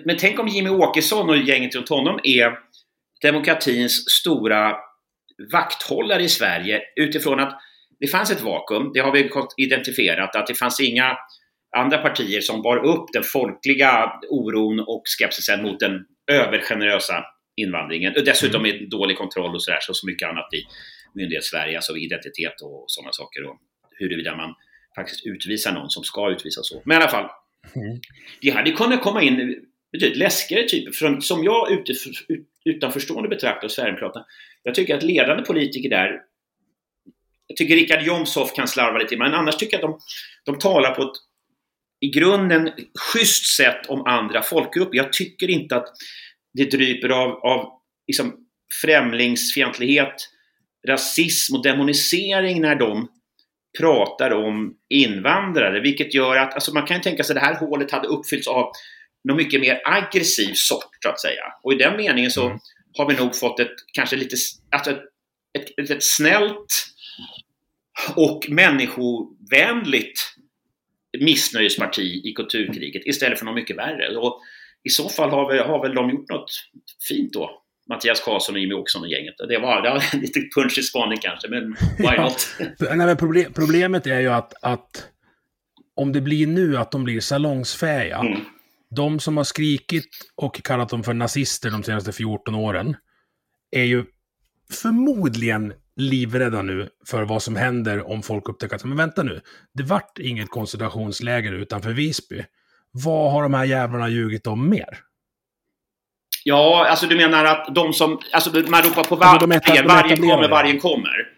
men 0.04 0.16
tänk 0.16 0.38
om 0.38 0.48
Jimmy 0.48 0.70
Åkesson 0.70 1.30
och 1.30 1.38
gänget 1.38 1.74
runt 1.74 1.88
honom 1.88 2.20
är 2.22 2.58
demokratins 3.22 4.10
stora 4.10 4.76
vakthållare 5.52 6.22
i 6.22 6.28
Sverige 6.28 6.82
utifrån 6.96 7.40
att 7.40 7.60
det 8.00 8.06
fanns 8.06 8.30
ett 8.30 8.40
vakuum, 8.40 8.90
det 8.94 9.00
har 9.00 9.12
vi 9.12 9.30
identifierat, 9.56 10.36
att 10.36 10.46
det 10.46 10.54
fanns 10.54 10.80
inga 10.80 11.16
andra 11.76 11.98
partier 11.98 12.40
som 12.40 12.62
bar 12.62 12.76
upp 12.76 13.12
den 13.12 13.22
folkliga 13.22 14.12
oron 14.30 14.80
och 14.80 15.02
skepsisen 15.04 15.62
mot 15.62 15.80
den 15.80 16.04
övergenerösa 16.30 17.24
invandringen. 17.56 18.14
Och 18.16 18.24
dessutom 18.24 18.62
med 18.62 18.88
dålig 18.90 19.18
kontroll 19.18 19.54
och 19.54 19.62
sådär, 19.62 19.78
så, 19.80 19.94
så 19.94 20.06
mycket 20.06 20.28
annat 20.28 20.54
i 20.54 20.62
myndighets-Sverige, 21.14 21.76
alltså 21.76 21.96
identitet 21.96 22.60
och 22.62 22.84
sådana 22.86 23.12
saker. 23.12 23.44
Och 23.44 23.56
huruvida 23.98 24.36
man 24.36 24.54
faktiskt 24.94 25.26
utvisar 25.26 25.72
någon 25.72 25.90
som 25.90 26.04
ska 26.04 26.30
utvisas 26.30 26.68
så. 26.68 26.82
Men 26.84 26.94
i 26.94 27.00
alla 27.00 27.10
fall, 27.10 27.30
mm. 27.76 28.00
det 28.40 28.50
hade 28.50 28.70
kunnat 28.70 29.02
komma 29.02 29.22
in 29.22 29.64
betydligt 29.92 30.18
läskigare 30.18 30.68
typer, 30.68 30.92
För 30.92 31.20
som 31.20 31.44
jag 31.44 31.84
utanförstående 32.64 33.28
betraktar 33.28 33.68
Sverigedemokraterna. 33.68 34.26
Jag 34.62 34.74
tycker 34.74 34.96
att 34.96 35.02
ledande 35.02 35.42
politiker 35.42 35.90
där 35.90 36.20
jag 37.46 37.56
tycker 37.56 37.74
Richard 37.74 38.02
Jomshof 38.02 38.52
kan 38.52 38.68
slarva 38.68 38.98
lite, 38.98 39.16
men 39.16 39.34
annars 39.34 39.56
tycker 39.56 39.78
jag 39.78 39.84
att 39.84 40.00
de, 40.44 40.52
de 40.52 40.58
talar 40.58 40.94
på 40.94 41.02
ett 41.02 41.16
i 42.00 42.08
grunden 42.08 42.70
schysst 43.12 43.56
sätt 43.56 43.86
om 43.88 44.06
andra 44.06 44.42
folkgrupper. 44.42 44.96
Jag 44.96 45.12
tycker 45.12 45.50
inte 45.50 45.76
att 45.76 45.88
det 46.54 46.70
dryper 46.70 47.08
av, 47.08 47.30
av 47.30 47.80
liksom 48.06 48.36
främlingsfientlighet, 48.82 50.14
rasism 50.88 51.54
och 51.54 51.62
demonisering 51.62 52.60
när 52.60 52.74
de 52.74 53.08
pratar 53.78 54.30
om 54.30 54.74
invandrare, 54.88 55.80
vilket 55.80 56.14
gör 56.14 56.36
att 56.36 56.54
alltså 56.54 56.74
man 56.74 56.86
kan 56.86 57.00
tänka 57.00 57.24
sig 57.24 57.36
att 57.36 57.42
det 57.42 57.46
här 57.46 57.66
hålet 57.66 57.90
hade 57.90 58.08
uppfyllts 58.08 58.48
av 58.48 58.70
någon 59.24 59.36
mycket 59.36 59.60
mer 59.60 59.80
aggressiv 59.84 60.52
sort, 60.54 60.96
så 61.02 61.08
att 61.08 61.20
säga. 61.20 61.42
Och 61.62 61.72
i 61.72 61.76
den 61.76 61.96
meningen 61.96 62.30
så 62.30 62.46
mm. 62.46 62.58
har 62.98 63.08
vi 63.08 63.14
nog 63.14 63.36
fått 63.36 63.60
ett 63.60 63.74
kanske 63.92 64.16
lite 64.16 64.36
alltså 64.70 64.90
ett, 64.90 65.02
ett, 65.58 65.78
ett, 65.78 65.90
ett 65.90 66.04
snällt 66.04 66.66
och 68.16 68.46
människovänligt 68.50 70.20
missnöjesparti 71.20 72.20
i 72.24 72.32
kulturkriget 72.32 73.06
istället 73.06 73.38
för 73.38 73.46
något 73.46 73.54
mycket 73.54 73.76
värre. 73.76 74.16
Och 74.16 74.40
I 74.82 74.88
så 74.88 75.08
fall 75.08 75.30
har, 75.30 75.52
vi, 75.52 75.58
har 75.58 75.82
väl 75.82 75.94
de 75.94 76.10
gjort 76.10 76.28
något 76.28 76.50
fint 77.08 77.32
då. 77.32 77.62
Mattias 77.88 78.20
Karlsson 78.20 78.54
och 78.54 78.60
Jimmy 78.60 78.74
Åkesson 78.74 79.02
och 79.02 79.08
gänget. 79.08 79.34
Det 79.38 79.58
var, 79.58 79.82
det 79.82 79.90
var 79.90 80.02
lite 80.20 80.40
punch 80.56 80.78
i 80.78 80.82
spaning 80.82 81.18
kanske, 81.18 81.48
men 81.48 81.76
why 81.98 82.16
not? 82.18 82.56
Nej, 82.78 82.96
men 82.96 83.16
problem, 83.16 83.52
problemet 83.52 84.06
är 84.06 84.20
ju 84.20 84.28
att, 84.28 84.54
att 84.62 85.08
om 85.96 86.12
det 86.12 86.20
blir 86.20 86.46
nu 86.46 86.76
att 86.76 86.90
de 86.90 87.04
blir 87.04 87.20
salongsfähiga, 87.20 88.18
mm. 88.18 88.40
de 88.90 89.20
som 89.20 89.36
har 89.36 89.44
skrikit 89.44 90.08
och 90.34 90.62
kallat 90.62 90.88
dem 90.88 91.04
för 91.04 91.14
nazister 91.14 91.70
de 91.70 91.82
senaste 91.82 92.12
14 92.12 92.54
åren, 92.54 92.96
är 93.70 93.84
ju 93.84 94.04
förmodligen 94.72 95.72
livrädda 95.96 96.62
nu 96.62 96.88
för 97.06 97.22
vad 97.22 97.42
som 97.42 97.56
händer 97.56 98.10
om 98.10 98.22
folk 98.22 98.48
upptäcker 98.48 98.76
att, 98.76 98.84
men 98.84 98.96
vänta 98.96 99.22
nu, 99.22 99.40
det 99.74 99.82
vart 99.82 100.18
inget 100.18 100.50
koncentrationsläger 100.50 101.52
utanför 101.52 101.90
Visby. 101.90 102.44
Vad 102.90 103.32
har 103.32 103.42
de 103.42 103.54
här 103.54 103.64
jävlarna 103.64 104.08
ljugit 104.08 104.46
om 104.46 104.68
mer? 104.68 104.98
Ja, 106.44 106.86
alltså 106.90 107.06
du 107.06 107.16
menar 107.16 107.44
att 107.44 107.74
de 107.74 107.92
som, 107.92 108.20
alltså 108.32 108.50
man 108.68 108.82
ropar 108.82 109.04
på 109.04 109.16
var, 109.16 109.26
alltså, 109.26 109.46
vargen 109.46 110.16
kommer, 110.16 110.48
vargen 110.48 110.80
kommer. 110.80 111.28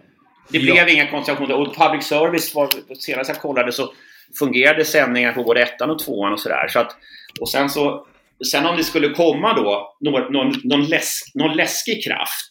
Det 0.48 0.59
blev 0.59 0.77
ja. 0.77 0.89
inga 0.89 1.10
koncentrationer 1.10 1.55
och 1.55 1.77
public 1.77 2.05
service, 2.05 2.55
var, 2.55 2.68
senast 2.98 3.31
jag 3.31 3.39
kollade 3.39 3.72
så 3.72 3.93
fungerade 4.39 4.85
sändningar 4.85 5.32
på 5.32 5.43
både 5.43 5.62
ettan 5.62 5.90
och 5.90 5.98
tvåan 5.98 6.32
och 6.32 6.40
sådär. 6.40 6.68
Så 6.68 6.78
att, 6.78 6.97
och 7.40 7.48
sen 7.48 7.70
så, 7.70 8.06
sen 8.51 8.66
om 8.66 8.77
det 8.77 8.85
skulle 8.85 9.09
komma 9.09 9.55
då 9.55 9.97
någon, 10.01 10.32
någon, 10.32 10.52
någon, 10.64 10.85
läsk, 10.85 11.35
någon 11.35 11.56
läskig 11.56 12.05
kraft 12.05 12.51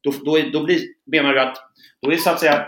då, 0.00 0.10
då, 0.24 0.38
då 0.52 0.64
blir, 0.64 0.80
menar 1.06 1.34
du 1.34 1.40
att 1.40 1.56
då 2.02 2.12
är 2.12 2.16
så 2.16 2.30
att 2.30 2.40
säga 2.40 2.66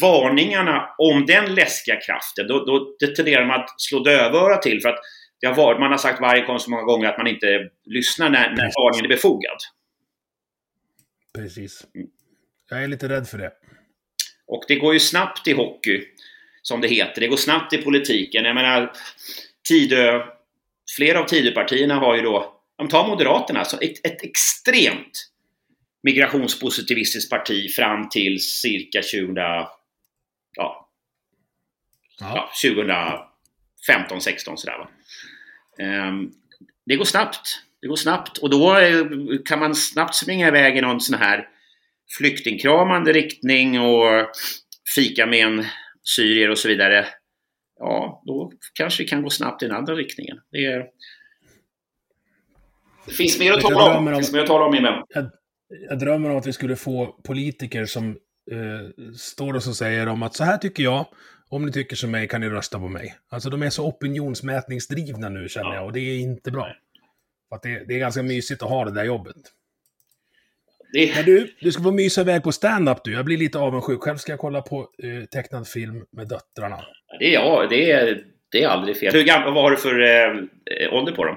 varningarna 0.00 0.88
om 0.98 1.26
den 1.26 1.54
läskiga 1.54 1.96
kraften, 1.96 2.48
då, 2.48 2.64
då 2.64 2.96
det 3.00 3.16
tenderar 3.16 3.46
man 3.46 3.60
att 3.60 3.80
slå 3.80 3.98
dövöra 3.98 4.56
till 4.56 4.80
för 4.80 4.88
att 4.88 4.98
det 5.42 5.48
har 5.48 5.54
varit, 5.54 5.80
man 5.80 5.90
har 5.90 5.98
sagt 5.98 6.20
varje 6.20 6.46
gång 6.46 6.58
så 6.58 6.70
många 6.70 6.82
gånger 6.82 7.08
att 7.08 7.18
man 7.18 7.26
inte 7.26 7.70
lyssnar 7.84 8.30
när, 8.30 8.50
när 8.50 8.72
varningen 8.78 9.04
är 9.04 9.08
befogad. 9.16 9.56
Precis. 11.34 11.86
Jag 12.70 12.84
är 12.84 12.88
lite 12.88 13.08
rädd 13.08 13.28
för 13.28 13.38
det. 13.38 13.52
Och 14.46 14.64
det 14.68 14.76
går 14.76 14.92
ju 14.92 15.00
snabbt 15.00 15.48
i 15.48 15.52
hockey, 15.52 16.04
som 16.62 16.80
det 16.80 16.88
heter. 16.88 17.20
Det 17.20 17.28
går 17.28 17.36
snabbt 17.36 17.72
i 17.72 17.78
politiken. 17.78 18.44
Jag 18.44 18.54
menar, 18.54 18.92
Tidö, 19.68 20.22
flera 20.96 21.20
av 21.20 21.24
Tidöpartierna 21.24 21.94
har 21.94 22.16
ju 22.16 22.22
då, 22.22 22.60
de 22.76 22.88
tar 22.88 23.08
Moderaterna, 23.08 23.58
alltså 23.58 23.82
ett, 23.82 24.06
ett 24.06 24.22
extremt 24.22 25.28
migrationspositivistiskt 26.02 27.30
parti 27.30 27.70
fram 27.74 28.08
till 28.08 28.40
cirka 28.40 29.02
20, 29.02 29.32
ja, 29.40 29.80
ja. 30.56 30.88
ja 32.20 32.50
2015, 33.86 34.20
16 34.20 34.58
sådär 34.58 34.78
va. 34.78 34.88
Um, 35.78 36.32
det 36.86 36.96
går 36.96 37.04
snabbt. 37.04 37.62
Det 37.80 37.88
går 37.88 37.96
snabbt 37.96 38.38
och 38.38 38.50
då 38.50 38.76
kan 39.44 39.58
man 39.58 39.74
snabbt 39.74 40.14
springa 40.14 40.48
iväg 40.48 40.76
i 40.76 40.80
någon 40.80 41.00
sån 41.00 41.18
här 41.18 41.48
flyktingkramande 42.18 43.12
riktning 43.12 43.80
och 43.80 44.30
fika 44.94 45.26
med 45.26 45.46
en 45.46 45.64
syrier 46.02 46.50
och 46.50 46.58
så 46.58 46.68
vidare. 46.68 47.06
Ja, 47.78 48.22
då 48.26 48.52
kanske 48.74 49.02
det 49.02 49.08
kan 49.08 49.22
gå 49.22 49.30
snabbt 49.30 49.62
i 49.62 49.66
den 49.66 49.76
andra 49.76 49.94
riktningen. 49.94 50.40
Det, 50.50 50.64
är... 50.64 50.86
det 53.06 53.12
finns 53.12 53.38
mer 53.38 53.52
att 53.52 53.60
tala 53.60 53.98
om. 53.98 54.04
Mer 54.04 54.38
att 54.40 54.46
tala 54.46 54.64
om 54.64 54.74
i 54.74 54.80
jag 55.88 55.98
drömmer 55.98 56.30
om 56.30 56.36
att 56.36 56.46
vi 56.46 56.52
skulle 56.52 56.76
få 56.76 57.06
politiker 57.06 57.84
som 57.84 58.10
eh, 58.50 59.14
står 59.16 59.54
och 59.54 59.62
så 59.62 59.74
säger 59.74 60.06
de 60.06 60.22
att 60.22 60.34
så 60.34 60.44
här 60.44 60.58
tycker 60.58 60.82
jag, 60.82 61.06
om 61.52 61.66
ni 61.66 61.72
tycker 61.72 61.96
som 61.96 62.10
mig 62.10 62.28
kan 62.28 62.40
ni 62.40 62.48
rösta 62.48 62.78
på 62.78 62.88
mig. 62.88 63.14
Alltså 63.28 63.50
de 63.50 63.62
är 63.62 63.70
så 63.70 63.86
opinionsmätningsdrivna 63.86 65.28
nu 65.28 65.48
känner 65.48 65.68
ja. 65.70 65.74
jag 65.74 65.84
och 65.84 65.92
det 65.92 66.00
är 66.00 66.18
inte 66.18 66.50
bra. 66.50 66.76
För 67.48 67.56
att 67.56 67.62
det, 67.62 67.84
det, 67.88 67.94
är 67.94 67.98
ganska 67.98 68.22
mysigt 68.22 68.62
att 68.62 68.68
ha 68.68 68.84
det 68.84 68.90
där 68.90 69.04
jobbet. 69.04 69.36
Det... 70.92 71.14
Men 71.14 71.24
du, 71.24 71.54
du 71.60 71.72
ska 71.72 71.82
få 71.82 71.92
mysa 71.92 72.20
iväg 72.20 72.42
på 72.42 72.52
stand-up 72.52 72.98
du. 73.04 73.12
Jag 73.12 73.24
blir 73.24 73.38
lite 73.38 73.58
avundsjuk. 73.58 74.02
Själv 74.02 74.16
ska 74.16 74.32
jag 74.32 74.38
kolla 74.38 74.62
på 74.62 74.80
eh, 74.80 75.24
tecknad 75.24 75.68
film 75.68 76.04
med 76.10 76.28
döttrarna. 76.28 76.84
Det 77.18 77.26
är, 77.26 77.32
ja, 77.32 77.66
det 77.70 77.90
är, 77.90 78.24
det 78.52 78.62
är 78.62 78.68
aldrig 78.68 78.96
fel. 78.96 79.12
Hur 79.12 79.24
gammal, 79.24 79.54
vad 79.54 79.62
har 79.62 79.70
du 79.70 79.76
för 79.76 80.00
eh, 80.00 80.94
ålder 80.94 81.12
på 81.12 81.24
dem? 81.24 81.36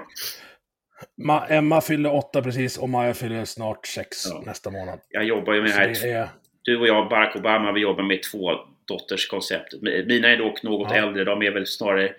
Ma 1.16 1.46
Emma 1.46 1.80
fyller 1.80 2.14
åtta 2.14 2.42
precis 2.42 2.78
och 2.78 2.88
Maja 2.88 3.14
fyller 3.14 3.44
snart 3.44 3.86
sex 3.86 4.26
ja. 4.30 4.42
nästa 4.46 4.70
månad. 4.70 5.00
Jag 5.08 5.24
jobbar 5.24 5.52
ju 5.52 5.62
med 5.62 5.70
det 5.70 5.74
här. 5.74 5.88
Det 6.02 6.10
är... 6.10 6.28
du 6.62 6.80
och 6.80 6.86
jag, 6.86 7.08
Barack 7.08 7.36
Obama, 7.36 7.72
vi 7.72 7.80
jobbar 7.80 8.02
med 8.02 8.22
två 8.32 8.50
dotters 8.88 9.28
koncept. 9.28 9.74
Mina 9.82 10.28
är 10.28 10.36
dock 10.36 10.62
något 10.62 10.90
Ja. 10.90 10.96
äldre, 10.96 11.24
de 11.24 11.42
är 11.42 11.50
väl 11.50 11.66
snarare 11.66 12.12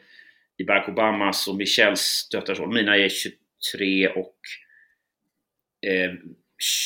i 0.58 0.64
Barack 0.64 0.90
Obamas 0.90 1.48
och 1.48 1.56
Michelles 1.56 2.30
döttrars. 2.30 2.60
Mina 2.60 2.98
är 2.98 3.10
23 3.10 4.08
och 4.08 4.36
eh, 5.90 6.12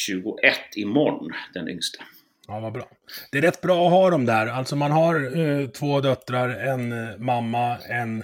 21 0.05 0.55
imorgon, 0.75 1.31
den 1.53 1.69
yngsta. 1.69 2.03
Ja, 2.47 2.59
vad 2.59 2.73
bra. 2.73 2.87
Det 3.31 3.37
är 3.37 3.41
rätt 3.41 3.61
bra 3.61 3.85
att 3.85 3.91
ha 3.91 4.09
dem 4.09 4.25
där. 4.25 4.47
Alltså 4.47 4.75
man 4.75 4.91
har 4.91 5.39
eh, 5.39 5.67
två 5.67 6.01
döttrar, 6.01 6.49
en 6.49 6.91
eh, 6.91 7.17
mamma, 7.17 7.77
en 7.77 8.23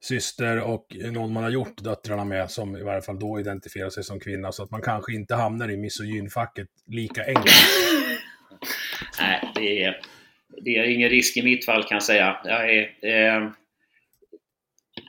syster 0.00 0.60
och 0.60 0.96
någon 1.12 1.32
man 1.32 1.42
har 1.42 1.50
gjort 1.50 1.82
döttrarna 1.84 2.24
med 2.24 2.50
som 2.50 2.76
i 2.76 2.82
varje 2.82 3.02
fall 3.02 3.18
då 3.18 3.40
identifierar 3.40 3.90
sig 3.90 4.04
som 4.04 4.20
kvinna. 4.20 4.52
Så 4.52 4.62
att 4.62 4.70
man 4.70 4.82
kanske 4.82 5.12
inte 5.14 5.34
hamnar 5.34 5.70
i 5.70 5.76
misogynfacket 5.76 6.68
lika 6.86 7.24
enkelt. 7.24 7.46
Nej, 9.20 9.52
det 9.54 9.82
är, 9.84 10.00
det 10.48 10.76
är 10.76 10.84
ingen 10.84 11.10
risk 11.10 11.36
i 11.36 11.42
mitt 11.42 11.64
fall 11.64 11.84
kan 11.84 11.96
jag 11.96 12.02
säga. 12.02 12.40
Jag 12.44 12.74
är... 12.74 12.90
Eh, 13.02 13.50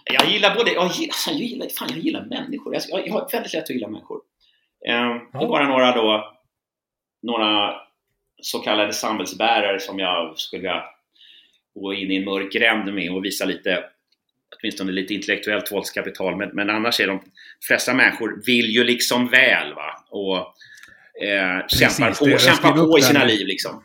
jag 0.03 0.29
gillar 0.29 0.55
både... 0.55 0.71
Jag 0.71 0.91
gillar, 0.91 1.09
alltså, 1.09 1.29
jag 1.29 1.39
gillar, 1.39 1.67
fan, 1.69 1.87
jag 1.91 1.99
gillar 1.99 2.25
människor. 2.25 2.73
Jag, 2.73 3.07
jag 3.07 3.13
har 3.13 3.29
väldigt 3.31 3.53
lätt 3.53 3.63
att 3.63 3.69
gilla 3.69 3.87
människor. 3.87 4.21
Eh, 4.87 5.39
Det 5.39 5.45
är 5.45 5.47
bara 5.47 5.67
några 5.67 5.95
då... 5.95 6.35
Några 7.21 7.75
så 8.41 8.59
kallade 8.59 8.93
samhällsbärare 8.93 9.79
som 9.79 9.99
jag 9.99 10.39
skulle 10.39 10.61
vilja 10.61 10.83
gå 11.75 11.93
in 11.93 12.11
i 12.11 12.15
en 12.15 12.25
mörk 12.25 12.53
gränd 12.53 12.93
med 12.93 13.11
och 13.11 13.25
visa 13.25 13.45
lite 13.45 13.83
åtminstone 14.59 14.91
lite 14.91 15.13
intellektuellt 15.13 15.71
våldskapital. 15.71 16.35
Men, 16.35 16.49
men 16.49 16.69
annars 16.69 16.99
är 16.99 17.07
de 17.07 17.21
flesta 17.67 17.93
människor 17.93 18.41
vill 18.45 18.65
ju 18.65 18.83
liksom 18.83 19.27
väl 19.27 19.73
va? 19.73 20.05
och 20.09 20.37
eh, 21.23 21.67
kämpar 21.67 22.11
på, 22.11 22.37
kämpar 22.37 22.71
på 22.71 22.99
i 22.99 23.01
sina 23.01 23.25
liv 23.25 23.47
liksom. 23.47 23.83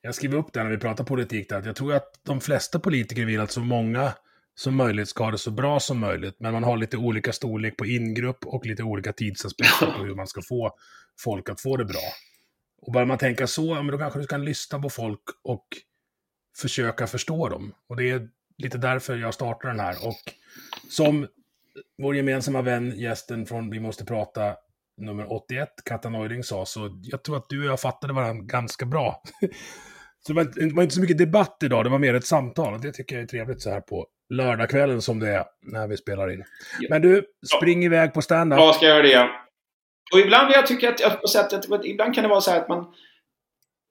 Jag 0.00 0.14
skriver 0.14 0.38
upp 0.38 0.52
det 0.52 0.62
när 0.62 0.70
vi 0.70 0.78
pratar 0.78 1.04
politik 1.04 1.48
där, 1.48 1.58
att 1.58 1.66
jag 1.66 1.76
tror 1.76 1.94
att 1.94 2.20
de 2.22 2.40
flesta 2.40 2.78
politiker 2.78 3.24
vill 3.24 3.40
att 3.40 3.50
så 3.50 3.60
många 3.60 4.12
som 4.54 4.76
möjligt 4.76 5.08
ska 5.08 5.24
ha 5.24 5.30
det 5.30 5.38
så 5.38 5.50
bra 5.50 5.80
som 5.80 5.98
möjligt, 5.98 6.36
men 6.38 6.52
man 6.52 6.64
har 6.64 6.76
lite 6.76 6.96
olika 6.96 7.32
storlek 7.32 7.76
på 7.76 7.86
ingrupp 7.86 8.46
och 8.46 8.66
lite 8.66 8.82
olika 8.82 9.12
tidsaspekter 9.12 9.86
på 9.86 10.04
hur 10.04 10.14
man 10.14 10.26
ska 10.26 10.42
få 10.42 10.74
folk 11.20 11.48
att 11.48 11.60
få 11.60 11.76
det 11.76 11.84
bra. 11.84 12.12
Och 12.82 12.92
börjar 12.92 13.06
man 13.06 13.18
tänka 13.18 13.46
så, 13.46 13.66
ja, 13.66 13.82
men 13.82 13.92
då 13.92 13.98
kanske 13.98 14.20
du 14.20 14.26
kan 14.26 14.44
lyssna 14.44 14.78
på 14.78 14.90
folk 14.90 15.22
och 15.42 15.66
försöka 16.56 17.06
förstå 17.06 17.48
dem. 17.48 17.74
Och 17.86 17.96
det 17.96 18.10
är 18.10 18.28
lite 18.58 18.78
därför 18.78 19.16
jag 19.16 19.34
startar 19.34 19.68
den 19.68 19.80
här. 19.80 20.06
Och 20.06 20.32
som 20.90 21.26
vår 21.98 22.16
gemensamma 22.16 22.62
vän, 22.62 22.98
gästen 22.98 23.46
från 23.46 23.70
Vi 23.70 23.80
måste 23.80 24.04
prata 24.04 24.56
nummer 24.98 25.32
81, 25.32 25.68
Katta 25.84 26.08
Neuding, 26.08 26.42
sa, 26.42 26.66
så 26.66 26.90
jag 27.02 27.22
tror 27.22 27.36
att 27.36 27.48
du 27.48 27.60
och 27.64 27.72
jag 27.72 27.80
fattade 27.80 28.12
varandra 28.12 28.44
ganska 28.44 28.86
bra. 28.86 29.22
Så 30.26 30.32
det 30.32 30.36
var, 30.36 30.42
inte, 30.42 30.60
det 30.60 30.74
var 30.74 30.82
inte 30.82 30.94
så 30.94 31.00
mycket 31.00 31.18
debatt 31.18 31.56
idag, 31.64 31.84
det 31.84 31.90
var 31.90 31.98
mer 31.98 32.14
ett 32.14 32.26
samtal. 32.26 32.74
Och 32.74 32.80
det 32.80 32.92
tycker 32.92 33.14
jag 33.16 33.22
är 33.22 33.26
trevligt 33.26 33.62
så 33.62 33.70
här 33.70 33.80
på 33.80 34.06
lördagskvällen 34.30 35.02
som 35.02 35.18
det 35.20 35.28
är 35.28 35.44
när 35.62 35.86
vi 35.88 35.96
spelar 35.96 36.32
in. 36.32 36.44
Ja. 36.80 36.86
Men 36.90 37.02
du, 37.02 37.24
spring 37.58 37.84
iväg 37.84 38.14
på 38.14 38.22
stand-up. 38.22 38.58
Ja, 38.58 38.72
ska 38.72 38.86
jag 38.86 39.06
göra 39.06 39.24
det. 39.24 39.30
Och 40.12 40.18
ibland 40.20 40.52
jag 40.52 40.66
tycka 40.66 40.88
att, 40.88 41.00
jag- 41.00 41.20
på 41.20 41.28
sätt 41.28 41.52
att 41.52 41.84
ibland 41.84 42.14
kan 42.14 42.22
det 42.22 42.28
vara 42.28 42.40
så 42.40 42.50
här 42.50 42.60
att 42.60 42.68
man, 42.68 42.78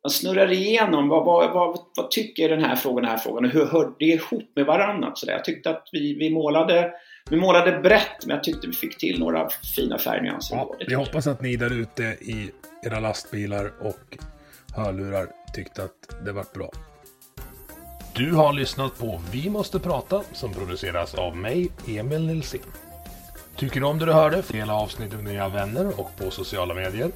man 0.03 0.09
snurrar 0.11 0.51
igenom 0.51 1.09
vad, 1.09 1.25
vad, 1.25 1.53
vad, 1.53 1.79
vad 1.97 2.11
tycker 2.11 2.49
den 2.49 2.63
här 2.63 2.75
frågan, 2.75 3.01
den 3.03 3.11
här 3.11 3.17
frågan 3.17 3.45
och 3.45 3.51
hur 3.51 3.65
hör 3.65 3.93
det 3.99 4.05
ihop 4.05 4.51
med 4.55 4.65
varandra. 4.65 5.11
Så 5.15 5.25
där. 5.25 5.33
Jag 5.33 5.45
tyckte 5.45 5.69
att 5.69 5.89
vi, 5.91 6.13
vi, 6.19 6.29
målade, 6.29 6.93
vi 7.29 7.37
målade 7.37 7.79
brett 7.79 8.25
men 8.25 8.35
jag 8.35 8.43
tyckte 8.43 8.67
vi 8.67 8.73
fick 8.73 8.97
till 8.97 9.19
några 9.19 9.49
fina 9.75 9.97
färgnyanser. 9.97 10.55
Ja, 10.55 10.75
vi 10.87 10.93
hoppas 10.93 11.27
att 11.27 11.41
ni 11.41 11.55
där 11.55 11.73
ute 11.73 12.03
i 12.03 12.51
era 12.83 12.99
lastbilar 12.99 13.71
och 13.81 14.17
hörlurar 14.75 15.27
tyckte 15.53 15.83
att 15.83 16.25
det 16.25 16.31
vart 16.31 16.53
bra. 16.53 16.71
Du 18.13 18.33
har 18.33 18.53
lyssnat 18.53 18.99
på 18.99 19.21
Vi 19.31 19.49
måste 19.49 19.79
prata 19.79 20.23
som 20.33 20.53
produceras 20.53 21.15
av 21.15 21.37
mig, 21.37 21.69
Emil 21.87 22.27
Nilsson. 22.27 22.59
Tycker 23.55 23.79
du 23.79 23.85
om 23.85 23.99
det 23.99 24.05
du 24.05 24.13
hörde? 24.13 24.43
Dela 24.51 24.73
avsnittet 24.73 25.19
med 25.19 25.33
dina 25.33 25.49
vänner 25.49 25.99
och 25.99 26.11
på 26.17 26.31
sociala 26.31 26.73
medier. 26.73 27.11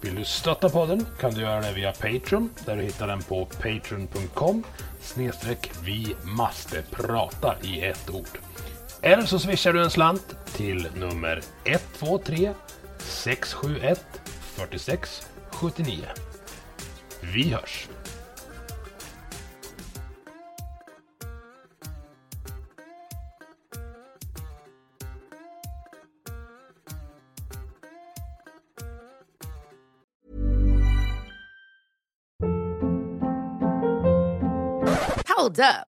Vill 0.00 0.14
du 0.14 0.24
stötta 0.24 0.68
podden 0.68 1.06
kan 1.20 1.34
du 1.34 1.40
göra 1.40 1.60
det 1.60 1.72
via 1.72 1.92
Patreon 1.92 2.50
där 2.64 2.76
du 2.76 2.82
hittar 2.82 3.06
den 3.06 3.22
på 3.22 3.44
patreon.com 3.44 4.64
snedstreck 5.00 5.70
vi 5.84 6.16
måste 6.24 6.82
prata 6.90 7.56
i 7.62 7.80
ett 7.80 8.10
ord. 8.10 8.38
Eller 9.04 9.26
så 9.26 9.38
swishar 9.38 9.72
du 9.72 9.82
en 9.82 9.90
slant 9.90 10.36
till 10.54 10.88
nummer 10.94 11.40
123 11.64 12.52
671 12.98 14.06
46 14.56 15.26
79. 15.50 16.06
Vi 17.20 17.50
hörs! 17.50 17.88
Hold 35.28 35.60
up. 35.60 35.91